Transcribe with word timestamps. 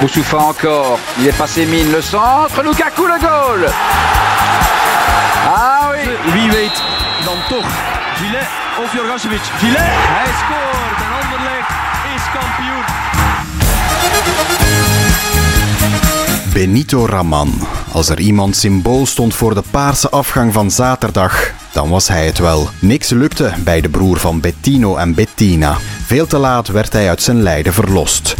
Moussoufa 0.00 0.36
encore. 0.36 0.98
Il 1.18 1.26
est 1.26 1.36
passé 1.38 1.66
mine 1.66 1.90
le 1.90 2.02
centre. 2.02 2.62
Lukaku 2.62 3.06
le 3.06 3.18
goal. 3.18 3.66
Ah 5.48 5.90
oui. 5.92 6.32
Wie 6.32 6.50
weet 6.50 6.82
dan 7.24 7.38
toch 7.48 7.70
Gillet 8.16 8.48
of 8.84 8.92
Jorgasevic. 8.94 9.40
Gillet, 9.58 9.78
hij 9.78 10.32
scoort 10.42 10.98
en 11.04 11.12
Anderlecht 11.22 11.70
is 12.14 12.22
kampioen. 12.32 12.84
Benito 16.52 17.06
Raman. 17.06 17.66
Als 17.92 18.08
er 18.08 18.20
iemand 18.20 18.56
symbool 18.56 19.06
stond 19.06 19.34
voor 19.34 19.54
de 19.54 19.62
paarse 19.70 20.10
afgang 20.10 20.52
van 20.52 20.70
zaterdag, 20.70 21.50
dan 21.72 21.90
was 21.90 22.08
hij 22.08 22.26
het 22.26 22.38
wel. 22.38 22.68
Niks 22.78 23.10
lukte 23.10 23.52
bij 23.58 23.80
de 23.80 23.88
broer 23.88 24.16
van 24.16 24.40
Bettino 24.40 24.96
en 24.96 25.14
Bettina. 25.14 25.76
Veel 26.06 26.26
te 26.26 26.38
laat 26.38 26.68
werd 26.68 26.92
hij 26.92 27.08
uit 27.08 27.22
zijn 27.22 27.42
lijden 27.42 27.72
verlost. 27.72 28.34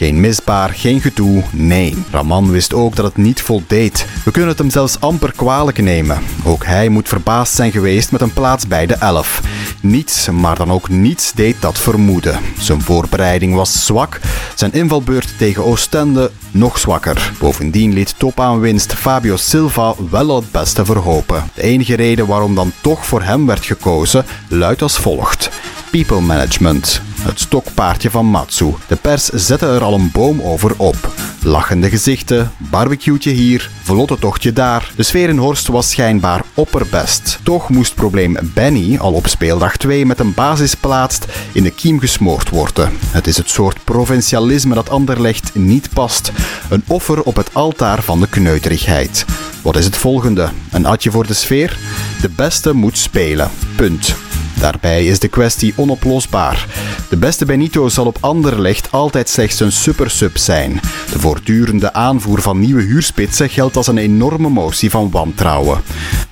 Geen 0.00 0.20
misbaar, 0.20 0.70
geen 0.70 1.00
gedoe, 1.00 1.42
nee. 1.50 2.04
Raman 2.10 2.50
wist 2.50 2.74
ook 2.74 2.96
dat 2.96 3.04
het 3.04 3.16
niet 3.16 3.42
voldeed. 3.42 4.06
We 4.24 4.30
kunnen 4.30 4.50
het 4.50 4.58
hem 4.58 4.70
zelfs 4.70 5.00
amper 5.00 5.32
kwalijk 5.32 5.82
nemen. 5.82 6.22
Ook 6.44 6.64
hij 6.64 6.88
moet 6.88 7.08
verbaasd 7.08 7.54
zijn 7.54 7.72
geweest 7.72 8.12
met 8.12 8.20
een 8.20 8.32
plaats 8.32 8.66
bij 8.66 8.86
de 8.86 8.94
elf. 8.94 9.40
Niets, 9.80 10.30
maar 10.30 10.56
dan 10.56 10.70
ook 10.70 10.88
niets 10.88 11.32
deed 11.32 11.56
dat 11.60 11.78
vermoeden. 11.78 12.38
Zijn 12.58 12.82
voorbereiding 12.82 13.54
was 13.54 13.86
zwak, 13.86 14.20
zijn 14.54 14.72
invalbeurt 14.72 15.38
tegen 15.38 15.64
Oostende 15.64 16.30
nog 16.50 16.78
zwakker. 16.78 17.32
Bovendien 17.38 17.92
liet 17.92 18.14
topaanwinst 18.16 18.94
Fabio 18.94 19.36
Silva 19.36 19.94
wel 20.10 20.36
het 20.36 20.50
beste 20.50 20.84
verhopen. 20.84 21.50
De 21.54 21.62
enige 21.62 21.96
reden 21.96 22.26
waarom 22.26 22.54
dan 22.54 22.72
toch 22.80 23.06
voor 23.06 23.22
hem 23.22 23.46
werd 23.46 23.64
gekozen 23.64 24.24
luidt 24.48 24.82
als 24.82 24.96
volgt. 24.96 25.50
People 25.90 26.20
Management. 26.20 27.02
Het 27.20 27.40
stokpaardje 27.40 28.10
van 28.10 28.26
Matsu. 28.26 28.74
De 28.86 28.96
pers 28.96 29.24
zette 29.24 29.66
er 29.66 29.82
al 29.82 29.94
een 29.94 30.10
boom 30.12 30.40
over 30.42 30.74
op. 30.76 31.12
Lachende 31.42 31.88
gezichten, 31.88 32.52
barbecue'tje 32.58 33.30
hier, 33.30 33.70
vlotte 33.82 34.18
tochtje 34.18 34.52
daar. 34.52 34.92
De 34.96 35.02
sfeer 35.02 35.28
in 35.28 35.38
Horst 35.38 35.66
was 35.66 35.90
schijnbaar 35.90 36.44
opperbest. 36.54 37.38
Toch 37.42 37.68
moest 37.68 37.94
probleem 37.94 38.36
Benny 38.42 38.98
al 38.98 39.12
op 39.12 39.26
speeldag 39.26 39.76
2 39.76 40.06
met 40.06 40.18
een 40.20 40.34
basisplaats 40.34 41.18
in 41.52 41.62
de 41.62 41.70
kiem 41.70 42.00
gesmoord 42.00 42.48
worden. 42.48 42.92
Het 43.06 43.26
is 43.26 43.36
het 43.36 43.50
soort 43.50 43.84
provincialisme 43.84 44.74
dat 44.74 44.90
Anderlecht 44.90 45.54
niet 45.54 45.88
past. 45.94 46.32
Een 46.68 46.84
offer 46.86 47.22
op 47.22 47.36
het 47.36 47.54
altaar 47.54 48.02
van 48.02 48.20
de 48.20 48.28
kneuterigheid. 48.28 49.24
Wat 49.62 49.76
is 49.76 49.84
het 49.84 49.96
volgende? 49.96 50.48
Een 50.70 50.86
atje 50.86 51.10
voor 51.10 51.26
de 51.26 51.34
sfeer? 51.34 51.78
De 52.20 52.28
beste 52.28 52.74
moet 52.74 52.98
spelen. 52.98 53.50
Punt. 53.76 54.29
Daarbij 54.60 55.04
is 55.04 55.18
de 55.18 55.28
kwestie 55.28 55.72
onoplosbaar. 55.76 56.66
De 57.08 57.16
beste 57.16 57.44
Benito 57.44 57.88
zal 57.88 58.06
op 58.06 58.16
Anderlecht 58.20 58.92
altijd 58.92 59.28
slechts 59.28 59.60
een 59.60 59.72
supersub 59.72 60.36
zijn. 60.36 60.80
De 61.12 61.18
voortdurende 61.18 61.92
aanvoer 61.92 62.42
van 62.42 62.58
nieuwe 62.58 62.82
huurspitsen 62.82 63.48
geldt 63.48 63.76
als 63.76 63.86
een 63.86 63.98
enorme 63.98 64.48
motie 64.48 64.90
van 64.90 65.10
wantrouwen. 65.10 65.80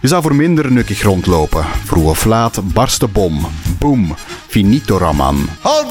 Je 0.00 0.08
zou 0.08 0.22
voor 0.22 0.34
minder 0.34 0.72
nukkig 0.72 1.02
rondlopen. 1.02 1.64
Vroeg 1.84 2.10
of 2.10 2.24
laat 2.24 2.72
barst 2.72 3.00
de 3.00 3.08
bom. 3.08 3.46
Boom. 3.78 4.14
Finito 4.46 4.98
Raman. 4.98 5.48
Al 5.62 5.84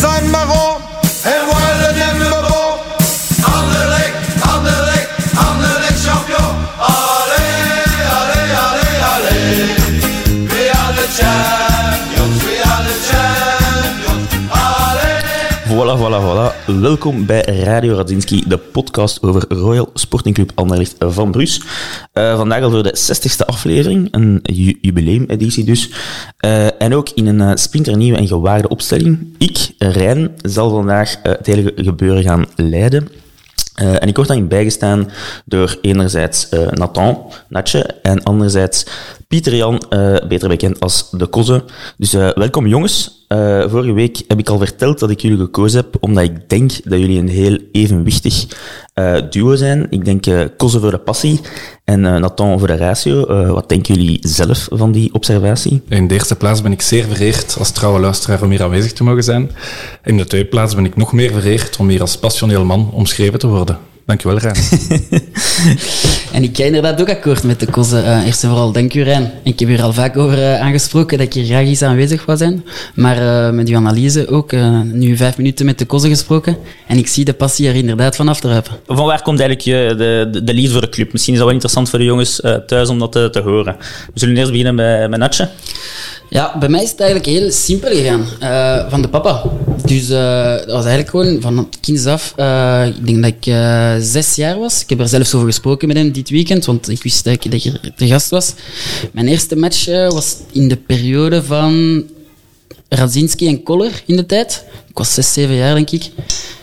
zijn 0.00 0.30
maar 0.30 0.50
op 0.50 0.91
Voilà. 16.20 16.52
Welkom 16.80 17.26
bij 17.26 17.42
Radio 17.44 17.94
Radzinski, 17.94 18.44
de 18.48 18.58
podcast 18.58 19.22
over 19.22 19.44
Royal 19.48 19.90
Sporting 19.94 20.34
Club 20.34 20.52
Anderlecht 20.54 20.94
van 20.98 21.30
Bruce. 21.30 21.60
Eh, 22.12 22.36
vandaag 22.36 22.62
al 22.62 22.70
voor 22.70 22.82
de 22.82 22.96
60ste 22.96 23.44
aflevering, 23.46 24.08
een 24.10 24.40
ju- 24.42 24.78
jubileumeditie 24.80 25.64
dus. 25.64 25.90
Eh, 26.36 26.82
en 26.82 26.94
ook 26.94 27.08
in 27.08 27.26
een 27.26 27.40
eh, 27.40 27.50
splinternieuwe 27.54 28.18
en 28.18 28.26
gewaarde 28.26 28.68
opstelling. 28.68 29.34
Ik, 29.38 29.70
Rijn, 29.78 30.30
zal 30.42 30.70
vandaag 30.70 31.16
het 31.22 31.46
hele 31.46 31.72
gebeuren 31.76 32.22
gaan 32.22 32.46
leiden. 32.56 33.08
En 33.74 34.08
ik 34.08 34.16
word 34.16 34.28
daarin 34.28 34.48
bijgestaan 34.48 35.10
door 35.44 35.78
enerzijds 35.82 36.48
Nathan, 36.70 37.18
Natje, 37.48 37.82
en 38.02 38.22
anderzijds 38.22 38.86
Pieter 39.32 39.54
Jan, 39.56 39.82
eh, 39.88 40.16
beter 40.28 40.48
bekend 40.48 40.80
als 40.80 41.10
De 41.10 41.26
Koze. 41.26 41.64
Dus 41.96 42.14
eh, 42.14 42.30
welkom 42.34 42.66
jongens. 42.66 43.24
Eh, 43.28 43.68
vorige 43.68 43.92
week 43.92 44.22
heb 44.28 44.38
ik 44.38 44.48
al 44.48 44.58
verteld 44.58 44.98
dat 44.98 45.10
ik 45.10 45.20
jullie 45.20 45.38
gekozen 45.38 45.80
heb, 45.80 45.96
omdat 46.00 46.24
ik 46.24 46.48
denk 46.48 46.70
dat 46.84 46.98
jullie 46.98 47.18
een 47.18 47.28
heel 47.28 47.58
evenwichtig 47.72 48.46
duo 49.30 49.54
zijn. 49.54 49.86
Ik 49.90 50.04
denk 50.04 50.24
Koze 50.56 50.80
voor 50.80 50.90
de 50.90 50.98
passie 50.98 51.40
en 51.84 52.00
Nathan 52.00 52.58
voor 52.58 52.68
de 52.68 52.76
ratio. 52.76 53.26
Wat 53.52 53.68
denken 53.68 53.94
jullie 53.94 54.18
zelf 54.20 54.66
van 54.70 54.92
die 54.92 55.14
observatie? 55.14 55.82
In 55.88 56.06
de 56.06 56.14
eerste 56.14 56.36
plaats 56.36 56.62
ben 56.62 56.72
ik 56.72 56.82
zeer 56.82 57.04
vereerd 57.04 57.56
als 57.58 57.70
trouwe 57.70 58.00
luisteraar 58.00 58.42
om 58.42 58.50
hier 58.50 58.62
aanwezig 58.62 58.92
te 58.92 59.04
mogen 59.04 59.24
zijn. 59.24 59.50
In 60.04 60.16
de 60.16 60.24
tweede 60.24 60.48
plaats 60.48 60.74
ben 60.74 60.84
ik 60.84 60.96
nog 60.96 61.12
meer 61.12 61.32
vereerd 61.32 61.76
om 61.76 61.88
hier 61.88 62.00
als 62.00 62.18
passioneel 62.18 62.64
man 62.64 62.90
omschreven 62.92 63.38
te 63.38 63.46
worden. 63.46 63.78
Dankjewel, 64.06 64.38
Rijn. 64.38 64.56
En 66.32 66.42
ik 66.42 66.56
ga 66.56 66.64
inderdaad 66.64 67.00
ook 67.00 67.10
akkoord 67.10 67.42
met 67.42 67.60
de 67.60 67.66
kozen. 67.66 68.04
Eh, 68.04 68.26
eerst 68.26 68.42
en 68.42 68.48
vooral, 68.48 68.72
dank 68.72 68.94
u 68.94 69.02
Rijn. 69.02 69.32
Ik 69.42 69.58
heb 69.58 69.68
hier 69.68 69.82
al 69.82 69.92
vaak 69.92 70.16
over 70.16 70.38
eh, 70.38 70.60
aangesproken 70.60 71.18
dat 71.18 71.26
ik 71.26 71.32
hier 71.32 71.44
graag 71.44 71.66
eens 71.66 71.82
aanwezig 71.82 72.24
wou 72.24 72.38
zijn. 72.38 72.64
Maar 72.94 73.16
eh, 73.16 73.52
met 73.52 73.68
uw 73.68 73.76
analyse 73.76 74.28
ook, 74.28 74.52
eh, 74.52 74.80
nu 74.80 75.16
vijf 75.16 75.36
minuten 75.36 75.66
met 75.66 75.78
de 75.78 75.84
kozen 75.84 76.10
gesproken. 76.10 76.56
En 76.86 76.98
ik 76.98 77.06
zie 77.06 77.24
de 77.24 77.32
passie 77.32 77.68
er 77.68 77.74
inderdaad 77.74 78.16
vanaf 78.16 78.40
druipen. 78.40 78.72
Van 78.86 79.06
waar 79.06 79.22
komt 79.22 79.40
eigenlijk 79.40 79.68
je, 79.68 79.94
de, 79.96 80.28
de, 80.32 80.44
de 80.44 80.54
liefde 80.54 80.72
voor 80.72 80.80
de 80.80 80.88
club? 80.88 81.12
Misschien 81.12 81.32
is 81.32 81.38
dat 81.38 81.48
wel 81.48 81.56
interessant 81.56 81.90
voor 81.90 81.98
de 81.98 82.04
jongens 82.04 82.40
eh, 82.40 82.54
thuis 82.54 82.88
om 82.88 82.98
dat 82.98 83.12
te, 83.12 83.28
te 83.30 83.40
horen. 83.40 83.76
We 84.12 84.18
zullen 84.18 84.36
eerst 84.36 84.50
beginnen 84.50 84.76
bij, 84.76 85.08
bij 85.08 85.18
Natje. 85.18 85.48
Ja, 86.28 86.58
bij 86.58 86.68
mij 86.68 86.82
is 86.82 86.90
het 86.90 87.00
eigenlijk 87.00 87.30
heel 87.30 87.50
simpel 87.50 87.90
gegaan. 87.90 88.26
Eh, 88.40 88.90
van 88.90 89.02
de 89.02 89.08
papa. 89.08 89.42
Dus 89.84 90.10
eh, 90.10 90.56
dat 90.56 90.66
was 90.66 90.84
eigenlijk 90.84 91.10
gewoon 91.10 91.40
van 91.40 91.68
kinds 91.80 92.06
af. 92.06 92.32
eh, 92.36 92.86
ik 92.86 93.06
denk 93.06 93.22
dat 93.22 93.32
ik 93.40 93.54
zes 94.04 94.34
jaar 94.34 94.58
was. 94.58 94.82
Ik 94.82 94.88
heb 94.88 95.00
er 95.00 95.08
zelfs 95.08 95.34
over 95.34 95.46
gesproken 95.46 95.88
met 95.88 95.96
hem 95.96 96.12
dit 96.12 96.30
weekend, 96.30 96.64
want 96.64 96.88
ik 96.88 97.02
wist 97.02 97.24
dat 97.24 97.32
ik, 97.44 97.50
dat 97.50 97.64
er 97.64 97.94
te 97.96 98.06
gast 98.06 98.30
was. 98.30 98.54
Mijn 99.12 99.28
eerste 99.28 99.56
match 99.56 99.86
was 99.86 100.36
in 100.52 100.68
de 100.68 100.76
periode 100.76 101.42
van 101.42 102.02
Radzinski 102.88 103.46
en 103.46 103.62
Koller 103.62 104.02
in 104.06 104.16
de 104.16 104.26
tijd. 104.26 104.64
Ik 104.88 104.98
was 104.98 105.14
zes, 105.14 105.32
zeven 105.32 105.54
jaar, 105.54 105.74
denk 105.74 105.90
ik. 105.90 106.10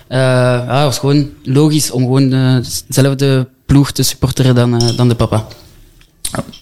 Ja, 0.09 0.59
het 0.59 0.83
was 0.83 0.97
gewoon 0.97 1.29
logisch 1.43 1.91
om 1.91 2.01
gewoon 2.01 2.29
dezelfde 2.87 3.47
ploeg 3.65 3.91
te 3.91 4.03
supporteren 4.03 4.55
dan, 4.55 4.93
dan 4.95 5.09
de 5.09 5.15
papa. 5.15 5.47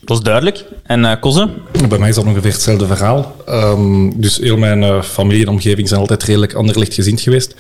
Dat 0.01 0.17
is 0.17 0.23
duidelijk. 0.23 0.65
En 0.83 1.19
Koze? 1.19 1.49
Bij 1.89 1.97
mij 1.97 2.09
is 2.09 2.15
dat 2.15 2.25
ongeveer 2.25 2.51
hetzelfde 2.51 2.87
verhaal. 2.87 3.35
Ehm, 3.45 4.09
dus 4.15 4.37
heel 4.37 4.57
mijn 4.57 4.83
eh, 4.83 5.01
familie 5.01 5.41
en 5.41 5.51
omgeving 5.51 5.87
zijn 5.87 5.99
altijd 5.99 6.23
redelijk 6.23 6.53
anderlicht 6.53 6.93
gezind 6.93 7.21
geweest. 7.21 7.55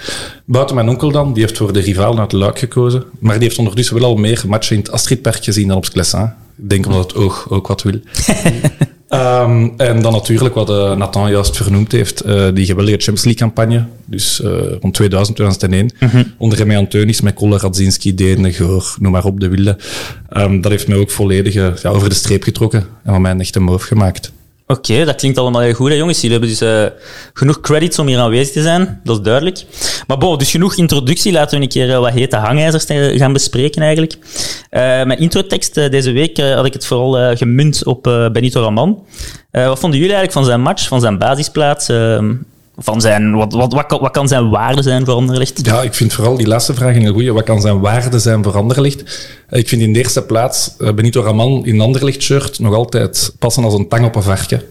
Buiten 0.45 0.75
mijn 0.75 0.89
onkel 0.89 1.11
dan, 1.11 1.33
die 1.33 1.43
heeft 1.43 1.57
voor 1.57 1.73
de 1.73 1.79
rivaal 1.79 2.19
uit 2.19 2.31
Luik 2.31 2.59
gekozen. 2.59 3.03
Maar 3.19 3.33
die 3.33 3.43
heeft 3.43 3.59
ondertussen 3.59 3.95
wel 3.95 4.05
al 4.05 4.15
meer 4.15 4.43
matchen 4.47 4.75
in 4.75 4.81
het 4.81 4.91
Astridpark 4.91 5.43
gezien 5.43 5.67
dan 5.67 5.77
op 5.77 5.83
het 5.83 5.93
Clessin. 5.93 6.33
Ik 6.57 6.69
denk 6.69 6.85
omdat 6.85 7.11
het 7.11 7.15
oog 7.15 7.49
ook 7.49 7.67
wat 7.67 7.81
wil. 7.81 7.99
Ehm, 9.07 9.69
en 9.77 10.01
dan 10.01 10.11
natuurlijk 10.11 10.55
wat 10.55 10.69
eh, 10.69 10.95
Nathan 10.95 11.31
juist 11.31 11.57
vernoemd 11.57 11.91
heeft, 11.91 12.21
eh, 12.21 12.47
die 12.53 12.65
geweldige 12.65 12.97
Champions 12.97 13.23
League-campagne. 13.23 13.85
Dus 14.05 14.41
eh, 14.41 14.49
rond 14.81 14.93
2000, 14.93 15.37
2001. 15.37 15.91
Onder 16.37 16.57
Remy 16.57 16.75
Anteunis, 16.75 17.21
met 17.21 17.33
Koller, 17.33 17.61
Radzinski, 17.61 18.15
Denen, 18.15 18.53
Goor, 18.53 18.95
noem 18.99 19.11
maar 19.11 19.25
op, 19.25 19.39
de 19.39 19.47
Wilde. 19.47 19.77
Ehm, 20.29 20.61
dat 20.61 20.71
heeft 20.71 20.87
mij 20.87 20.97
ook 20.97 21.11
volledig 21.11 21.53
ja, 21.53 21.89
over 21.89 22.09
de 22.09 22.15
streep 22.15 22.43
getrokken 22.43 22.79
en 23.03 23.11
van 23.11 23.21
mij 23.21 23.31
een 23.31 23.39
echte 23.39 23.59
moof 23.59 23.83
gemaakt. 23.83 24.31
Oké, 24.67 25.05
dat 25.05 25.15
klinkt 25.15 25.37
allemaal 25.37 25.61
heel 25.61 25.73
goed, 25.73 25.93
jongens. 25.93 26.21
Jullie 26.21 26.37
hebben 26.39 26.49
dus 26.49 26.61
eh, 26.61 26.99
genoeg 27.33 27.59
credits 27.61 27.99
om 27.99 28.07
hier 28.07 28.19
aanwezig 28.19 28.53
te 28.53 28.61
zijn. 28.61 29.01
Dat 29.03 29.17
is 29.17 29.23
duidelijk. 29.23 29.65
Maar 30.07 30.17
bon, 30.17 30.37
dus 30.37 30.51
genoeg 30.51 30.75
introductie. 30.75 31.31
Laten 31.31 31.57
we 31.57 31.63
een 31.63 31.69
keer 31.69 31.91
eh, 31.93 31.99
wat 31.99 32.11
hete 32.11 32.35
hangijzers 32.35 32.85
te- 32.85 33.13
gaan 33.17 33.33
bespreken, 33.33 33.81
eigenlijk. 33.81 34.17
Eh, 34.69 34.81
mijn 34.81 35.19
introtekst 35.19 35.77
eh, 35.77 35.89
deze 35.89 36.11
week 36.11 36.37
eh, 36.37 36.53
had 36.55 36.65
ik 36.65 36.73
het 36.73 36.85
vooral 36.85 37.17
eh, 37.19 37.37
gemunt 37.37 37.85
op 37.85 38.07
eh, 38.07 38.29
Benito 38.29 38.61
Raman. 38.61 39.05
Eh, 39.51 39.67
wat 39.67 39.79
vonden 39.79 39.99
jullie 39.99 40.15
eigenlijk 40.15 40.31
van 40.45 40.45
zijn 40.45 40.61
match, 40.61 40.87
van 40.87 40.99
zijn 41.01 41.17
basisplaats? 41.17 41.87
Van 42.77 43.01
zijn, 43.01 43.35
wat, 43.35 43.53
wat, 43.53 43.73
wat, 43.73 43.85
kan, 43.85 43.99
wat 43.99 44.11
kan 44.11 44.27
zijn 44.27 44.49
waarde 44.49 44.81
zijn 44.81 45.05
voor 45.05 45.13
Anderlecht? 45.13 45.65
Ja, 45.65 45.81
ik 45.81 45.93
vind 45.93 46.13
vooral 46.13 46.37
die 46.37 46.47
laatste 46.47 46.73
vraag 46.73 46.95
een 46.95 47.01
heel 47.01 47.13
goeie. 47.13 47.33
Wat 47.33 47.43
kan 47.43 47.61
zijn 47.61 47.79
waarde 47.79 48.19
zijn 48.19 48.43
voor 48.43 48.57
Anderlecht? 48.57 49.29
Eh, 49.47 49.59
Ik 49.59 49.67
vind 49.67 49.81
in 49.81 49.93
de 49.93 49.99
eerste 49.99 50.21
plaats 50.21 50.73
eh, 50.77 50.93
Benito 50.93 51.21
Raman 51.21 51.65
in 51.65 51.81
Anderlecht-shirt 51.81 52.59
nog 52.59 52.73
altijd 52.73 53.33
passen 53.39 53.63
als 53.63 53.73
een 53.73 53.87
tang 53.87 54.05
op 54.05 54.15
een 54.15 54.23
varken. 54.23 54.61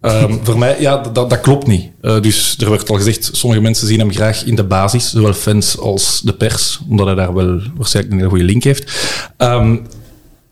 Ehm, 0.00 0.32
voor 0.44 0.58
mij, 0.58 0.80
ja, 0.80 0.96
dat, 0.96 1.30
dat 1.30 1.40
klopt 1.40 1.66
niet. 1.66 1.90
Eh, 2.00 2.20
dus 2.20 2.56
er 2.58 2.70
werd 2.70 2.90
al 2.90 2.96
gezegd, 2.96 3.30
sommige 3.32 3.62
mensen 3.62 3.86
zien 3.86 3.98
hem 3.98 4.12
graag 4.12 4.44
in 4.44 4.54
de 4.54 4.64
basis, 4.64 5.10
zowel 5.10 5.32
fans 5.32 5.78
als 5.78 6.20
de 6.24 6.32
pers, 6.32 6.80
omdat 6.88 7.06
hij 7.06 7.14
daar 7.14 7.34
wel 7.34 7.60
waarschijnlijk 7.76 8.14
een 8.14 8.20
hele 8.20 8.30
goede 8.30 8.44
link 8.44 8.64
heeft. 8.64 8.92
Ehm, 9.36 9.76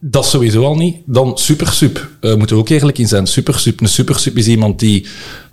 dat 0.05 0.27
sowieso 0.27 0.65
al 0.65 0.77
niet. 0.77 0.97
Dan 1.07 1.39
supersub. 1.39 2.09
Uh, 2.21 2.35
moeten 2.35 2.57
we 2.57 2.63
ook 2.63 2.69
eerlijk 2.69 2.99
in 2.99 3.09
zijn. 3.09 3.27
Supersub. 3.27 3.81
Een 3.81 3.89
supersub 3.89 4.37
is 4.37 4.47
iemand 4.47 4.79
die 4.79 5.07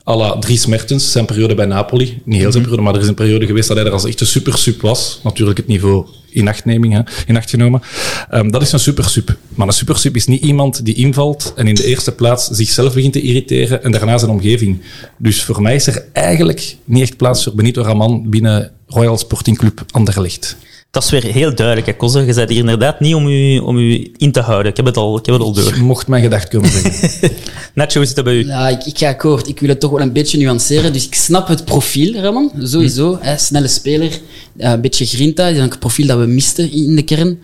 à 0.10 0.16
la 0.16 0.38
Dries 0.40 0.66
Mertens, 0.66 1.12
zijn 1.12 1.26
periode 1.26 1.56
bij 1.56 1.66
Napoli. 1.66 2.22
Niet 2.24 2.40
heel 2.40 2.52
zijn 2.52 2.64
periode, 2.64 2.84
maar 2.84 2.96
er 2.96 3.02
is 3.02 3.08
een 3.08 3.14
periode 3.14 3.46
geweest 3.46 3.68
dat 3.68 3.78
hij 3.78 3.86
er 3.86 3.92
als 3.92 4.06
echte 4.06 4.26
supersub 4.26 4.82
was. 4.82 5.20
Natuurlijk 5.24 5.58
het 5.58 5.68
niveau 5.68 6.06
hè, 6.34 7.02
in 7.26 7.38
acht 7.38 7.50
genomen. 7.50 7.82
Ehm, 8.30 8.50
dat 8.50 8.62
is 8.62 8.72
een 8.72 8.80
supersub. 8.80 9.38
Maar 9.56 9.68
een 9.68 9.74
supersub 9.74 10.16
is 10.16 10.28
niet 10.28 10.42
iemand 10.42 10.86
die 10.86 10.96
invalt 10.96 11.54
en 11.56 11.68
in 11.68 11.76
de 11.76 11.86
eerste 11.86 12.12
plaats 12.12 12.48
zichzelf 12.48 12.94
begint 12.94 13.14
te 13.14 13.22
irriteren 13.22 13.84
en 13.84 13.92
daarna 13.92 14.18
zijn 14.18 14.32
omgeving. 14.32 14.82
Dus 15.18 15.44
voor 15.44 15.62
mij 15.62 15.76
is 15.76 15.88
er 15.88 16.06
eigenlijk 16.14 16.76
niet 16.86 17.02
echt 17.02 17.18
plaats 17.18 17.44
voor 17.44 17.56
Benito 17.56 17.82
Raman 17.82 18.30
binnen 18.30 18.72
Royal 18.88 19.18
Sporting 19.18 19.58
Club 19.58 19.84
Anderlecht. 19.92 20.58
Dat 20.92 21.04
is 21.04 21.10
weer 21.10 21.24
heel 21.24 21.56
duidelijk, 21.56 21.88
hè. 21.88 22.20
Je 22.20 22.34
bent 22.34 22.50
hier 22.50 22.58
inderdaad 22.58 23.00
niet 23.00 23.16
om 23.16 23.28
u, 23.28 23.58
om 23.58 23.78
u 23.78 24.12
in 24.18 24.32
te 24.32 24.40
houden. 24.40 24.72
Ik 24.72 24.78
heb 24.78 24.86
het 24.86 24.98
al, 24.98 25.18
ik 25.18 25.26
heb 25.26 25.36
het 25.36 25.44
al 25.44 25.54
door. 25.54 25.76
Je 25.76 25.82
mocht 25.82 26.08
mijn 26.08 26.24
gedacht 26.24 26.48
kunnen 26.48 26.72
zeggen. 26.72 27.32
Nacho, 27.74 28.04
zit 28.04 28.16
dat 28.16 28.24
bij 28.24 28.34
u? 28.34 28.46
Ja, 28.46 28.68
ik, 28.68 28.86
ik 28.86 28.98
ga 28.98 29.10
akkoord. 29.10 29.48
Ik 29.48 29.60
wil 29.60 29.70
het 29.70 29.80
toch 29.80 29.92
wel 29.92 30.02
een 30.02 30.14
beetje 30.14 30.38
nuanceren. 30.38 30.94
Dus 30.94 31.06
ik 31.06 31.16
snap 31.16 31.48
het 31.48 31.66
profiel, 31.66 32.22
Ramon. 32.22 32.52
Sowieso. 32.60 33.18
Hè, 33.22 33.38
snelle 33.38 33.68
speler. 33.68 34.20
een 34.58 34.82
beetje 34.82 35.06
grinta. 35.06 35.46
Dat 35.48 35.56
is 35.56 35.64
ook 35.64 35.74
een 35.74 35.80
profiel 35.80 36.08
dat 36.08 36.20
we 36.20 36.26
misten 36.26 36.72
in 36.72 36.96
de 36.96 37.04
kern. 37.04 37.40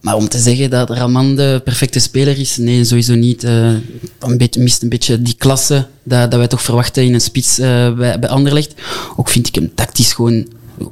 Maar 0.00 0.14
om 0.14 0.28
te 0.28 0.38
zeggen 0.38 0.70
dat 0.70 0.90
Raman 0.90 1.36
de 1.36 1.60
perfecte 1.64 1.98
speler 1.98 2.38
is, 2.38 2.56
nee, 2.56 2.84
sowieso 2.84 3.14
niet. 3.14 3.44
Eh, 3.44 3.72
een 4.18 4.38
beetje, 4.38 4.60
mist 4.60 4.82
een 4.82 4.88
beetje 4.88 5.22
die 5.22 5.34
klasse 5.38 5.86
dat, 6.02 6.30
dat 6.30 6.38
wij 6.38 6.48
toch 6.48 6.62
verwachten 6.62 7.04
in 7.04 7.14
een 7.14 7.20
spits 7.20 7.58
eh, 7.58 7.94
bij, 7.94 8.18
bij 8.18 8.28
Anderlecht. 8.28 8.74
Ook 9.16 9.28
vind 9.28 9.46
ik 9.48 9.54
hem 9.54 9.74
tactisch 9.74 10.12
gewoon 10.12 10.46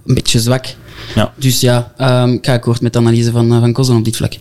een 0.07 0.15
beetje 0.15 0.41
zwak. 0.41 0.75
Ja. 1.15 1.33
Dus 1.37 1.61
ja, 1.61 1.93
ehm, 1.97 2.33
ik 2.33 2.47
ga 2.47 2.53
akkoord 2.53 2.81
met 2.81 2.93
de 2.93 2.99
analyse 2.99 3.31
van, 3.31 3.53
eh, 3.53 3.61
van 3.61 3.73
Kozen 3.73 3.97
op 3.97 4.05
dit 4.05 4.17
vlak. 4.17 4.33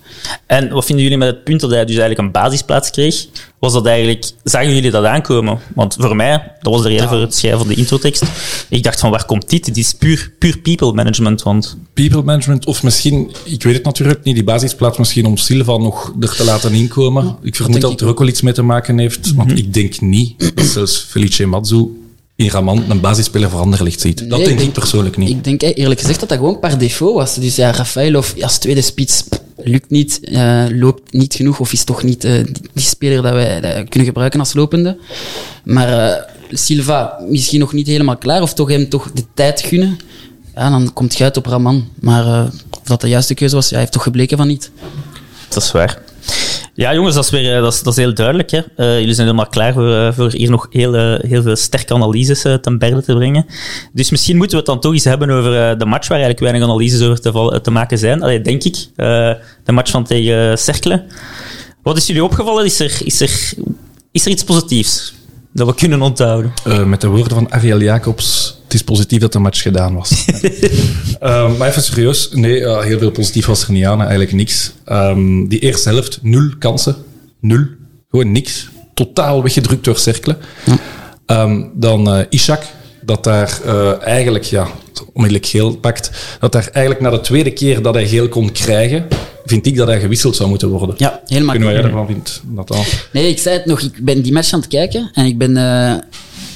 En 0.46 0.70
wat 0.70 0.86
vinden 0.86 1.04
jullie 1.04 1.20
met 1.20 1.28
het 1.28 1.44
punt 1.44 1.60
dat 1.60 1.70
hij 1.70 1.86
dus 1.86 1.98
eigenlijk 1.98 2.20
een 2.20 2.32
basisplaats 2.32 2.90
kreeg? 2.90 3.28
Was 3.60 3.74
dat 3.74 3.86
eigenlijk, 3.86 4.32
zagen 4.44 4.74
jullie 4.74 4.92
dat 4.92 5.06
aankomen? 5.06 5.60
Want 5.76 5.96
voor 6.00 6.16
mij, 6.16 6.52
dat 6.62 6.74
was 6.74 6.82
de 6.82 6.88
reden 6.88 7.08
voor 7.08 7.20
het 7.20 7.36
schrijven 7.36 7.60
van 7.60 7.68
de 7.68 7.76
introtekst. 7.76 8.24
Ik 8.70 8.84
dacht 8.84 9.00
van, 9.00 9.12
waar 9.12 9.26
komt 9.26 9.50
dit? 9.50 9.66
Het 9.66 9.78
is 9.78 9.94
puur, 9.94 10.32
puur 10.40 10.58
people 10.58 10.94
management, 10.94 11.44
want... 11.44 11.78
People 11.94 12.24
management, 12.24 12.66
of 12.66 12.84
misschien, 12.84 13.32
ik 13.44 13.64
weet 13.64 13.74
het 13.74 13.84
natuurlijk 13.84 14.24
niet, 14.24 14.36
die 14.36 14.44
basisplaats 14.44 14.98
misschien 14.98 15.26
om 15.26 15.38
Silva 15.38 15.78
nog 15.78 16.14
er 16.20 16.36
te 16.36 16.44
laten 16.44 16.74
inkomen. 16.74 17.38
Ik 17.42 17.56
vermoed 17.56 17.82
dat 17.82 17.92
het 17.92 18.02
er 18.02 18.08
ook 18.08 18.20
wel 18.20 18.28
iets 18.28 18.42
mee 18.42 18.54
te 18.54 18.62
maken 18.62 18.98
heeft, 18.98 19.34
want 19.34 19.58
ik 19.58 19.74
denk 19.74 20.02
niet 20.02 20.52
dat 20.56 20.66
zelfs 20.66 21.06
Felice 21.10 21.46
Mazzu 21.46 22.03
in 22.36 22.50
Raman 22.50 22.84
een 22.90 23.00
basisspeler 23.00 23.50
voor 23.50 23.60
Anderlecht 23.60 24.02
ziet. 24.02 24.30
Dat 24.30 24.40
Nee, 24.40 24.48
denk 24.48 24.60
ik 24.60 24.72
persoonlijk 24.72 25.18
niet. 25.18 25.30
Ik 25.30 25.44
denk 25.44 25.62
eerlijk 25.62 26.00
gezegd 26.00 26.20
dat 26.20 26.30
dat 26.30 26.38
gewoon 26.38 26.60
par 26.60 26.78
défaut 26.78 27.14
was. 27.14 27.36
Dus 27.36 27.56
ja, 27.56 27.72
Rafaelov 27.72 28.42
als 28.42 28.58
tweede 28.58 28.82
spits 28.82 29.22
pff, 29.22 29.42
lukt 29.58 29.90
niet, 29.90 30.20
eh, 30.24 30.66
loopt 30.70 31.14
niet 31.14 31.34
genoeg 31.34 31.60
of 31.60 31.74
is 31.74 31.84
toch 31.84 32.04
niet 32.04 32.24
eh, 32.24 32.34
die, 32.34 32.70
die 32.74 32.84
speler 32.84 33.22
dat 33.22 33.34
wij 33.34 33.62
dat 33.62 33.90
kunnen 33.90 34.08
gebruiken 34.08 34.40
als 34.40 34.54
lopende. 34.54 34.98
Maar 35.64 36.10
eh, 36.10 36.24
Silva 36.50 37.20
misschien 37.30 37.60
nog 37.60 37.74
niet 37.74 37.88
helemaal 37.88 38.18
klaar 38.18 38.42
of 38.42 38.54
toch 38.54 38.70
hem 38.70 38.90
toch 38.90 39.12
de 39.12 39.24
tijd 39.34 39.62
gunnen. 39.62 39.98
Ja, 40.56 40.70
dan 40.70 40.94
komt 40.94 41.18
je 41.18 41.24
uit 41.24 41.38
op 41.38 41.46
Raman. 41.46 41.88
Maar 42.00 42.26
eh, 42.26 42.52
of 42.70 42.88
dat 42.88 43.02
de 43.02 43.08
juiste 43.08 43.34
keuze 43.34 43.56
was, 43.56 43.66
ja, 43.66 43.72
hij 43.72 43.80
heeft 43.80 43.92
toch 43.92 44.04
gebleken 44.04 44.38
van 44.38 44.48
niet. 44.48 44.72
Dat 45.48 45.64
is 45.64 45.72
waar. 45.72 46.02
Ja, 46.76 46.94
jongens, 46.94 47.16
dat 47.16 47.24
is, 47.24 47.30
weer, 47.30 47.56
eh, 47.56 47.62
dat 47.62 47.88
is, 47.88 47.96
heel 47.96 48.14
duidelijk. 48.14 48.52
Eh, 48.52 49.00
jullie 49.00 49.14
zijn 49.14 49.28
helemaal 49.28 49.50
klaar 49.50 49.74
voor, 49.74 49.94
eh, 49.94 50.14
voor 50.14 50.32
hier 50.32 50.50
nog 50.50 50.68
heel, 50.70 50.94
heel 51.18 51.42
veel 51.42 51.56
sterke 51.56 51.94
analyses 51.94 52.42
ten 52.62 52.78
berde 52.78 53.04
te 53.04 53.16
brengen. 53.16 53.46
Dus 53.92 54.12
misschien 54.12 54.38
moeten 54.38 54.58
we 54.58 54.64
het 54.64 54.72
dan 54.72 54.80
toch 54.80 54.94
eens 54.94 55.04
hebben 55.04 55.30
over 55.30 55.78
de 55.78 55.86
match 55.86 56.08
waar 56.08 56.20
eigenlijk 56.20 56.40
weinig 56.40 56.64
analyses 56.64 57.02
over 57.02 57.22
te, 57.22 57.60
te 57.62 57.72
maken 57.72 57.98
zijn. 57.98 58.22
Allee, 58.22 58.42
denk 58.42 58.64
ik. 58.64 58.76
De 59.64 59.72
match 59.72 59.92
van 59.92 60.04
tegen 60.04 60.58
Cercle. 60.58 61.06
Wat 61.84 61.98
is 61.98 62.08
jullie 62.08 62.24
opgevallen? 62.24 62.66
Is 62.66 62.80
er, 62.80 63.02
is, 63.04 63.22
er, 63.22 63.54
is 64.12 64.26
er 64.26 64.32
iets 64.32 64.44
positiefs 64.44 65.14
dat 65.52 65.68
we 65.68 65.76
kunnen 65.76 66.02
onthouden? 66.02 66.54
Met 66.86 67.02
de 67.02 67.08
woorden 67.08 67.34
van 67.34 67.52
Ariel 67.52 67.82
Jacobs, 67.82 68.58
het 68.74 68.82
is 68.82 68.88
positief 68.88 69.20
dat 69.20 69.32
de 69.32 69.40
match 69.40 69.62
gedaan 69.62 69.96
was. 69.96 70.12
Eh, 71.20 71.58
maar 71.58 71.68
even 71.68 71.84
serieus, 71.84 72.30
nee, 72.32 72.68
heel 72.84 73.00
veel 73.00 73.12
positief 73.12 73.46
was 73.46 73.64
er 73.64 73.72
niet 73.72 73.86
aan, 73.86 74.00
eigenlijk 74.00 74.32
niks. 74.32 74.72
Ehm, 74.86 75.48
die 75.48 75.60
eerste 75.60 75.90
helft, 75.90 76.20
nul 76.22 76.50
kansen. 76.60 76.96
Nul. 77.40 77.66
Gewoon 78.10 78.32
niks. 78.32 78.70
Totaal 78.94 79.44
weggedrukt 79.44 79.84
door 79.84 79.98
Cercle. 79.98 80.38
Ehm, 81.26 81.64
dan 81.74 82.14
eh, 82.14 82.26
Ishak, 82.30 82.64
dat 83.02 83.24
daar 83.24 83.60
eh, 83.66 84.02
eigenlijk, 84.02 84.44
ja, 84.44 84.68
onmiddellijk 85.14 85.50
geel 85.50 85.76
pakt, 85.76 86.12
dat 86.40 86.52
daar 86.52 86.68
eigenlijk 86.72 87.02
na 87.06 87.10
de 87.10 87.22
tweede 87.22 87.52
keer 87.52 87.82
dat 87.82 87.94
hij 87.94 88.08
geel 88.08 88.30
kon 88.30 88.52
krijgen, 88.52 89.08
vind 89.46 89.66
ik 89.66 89.76
dat 89.76 89.88
hij 89.88 90.00
gewisseld 90.00 90.36
zou 90.36 90.50
moeten 90.50 90.70
worden. 90.70 90.96
Ja, 90.98 91.22
helemaal 91.26 91.56
jij 91.58 91.68
akkoord. 91.68 91.86
ervan 91.86 92.08
vindt, 92.08 92.42
Nathan. 92.48 92.84
Nee, 93.12 93.30
ik 93.30 93.40
zei 93.40 93.58
het 93.58 93.66
nog, 93.66 93.82
ik 93.82 94.06
ben 94.06 94.22
die 94.22 94.34
match 94.34 94.54
aan 94.54 94.60
het 94.60 94.70
kijken 94.70 95.10
en 95.14 95.26
ik 95.26 95.38
ben 95.38 95.58
eh 95.58 95.96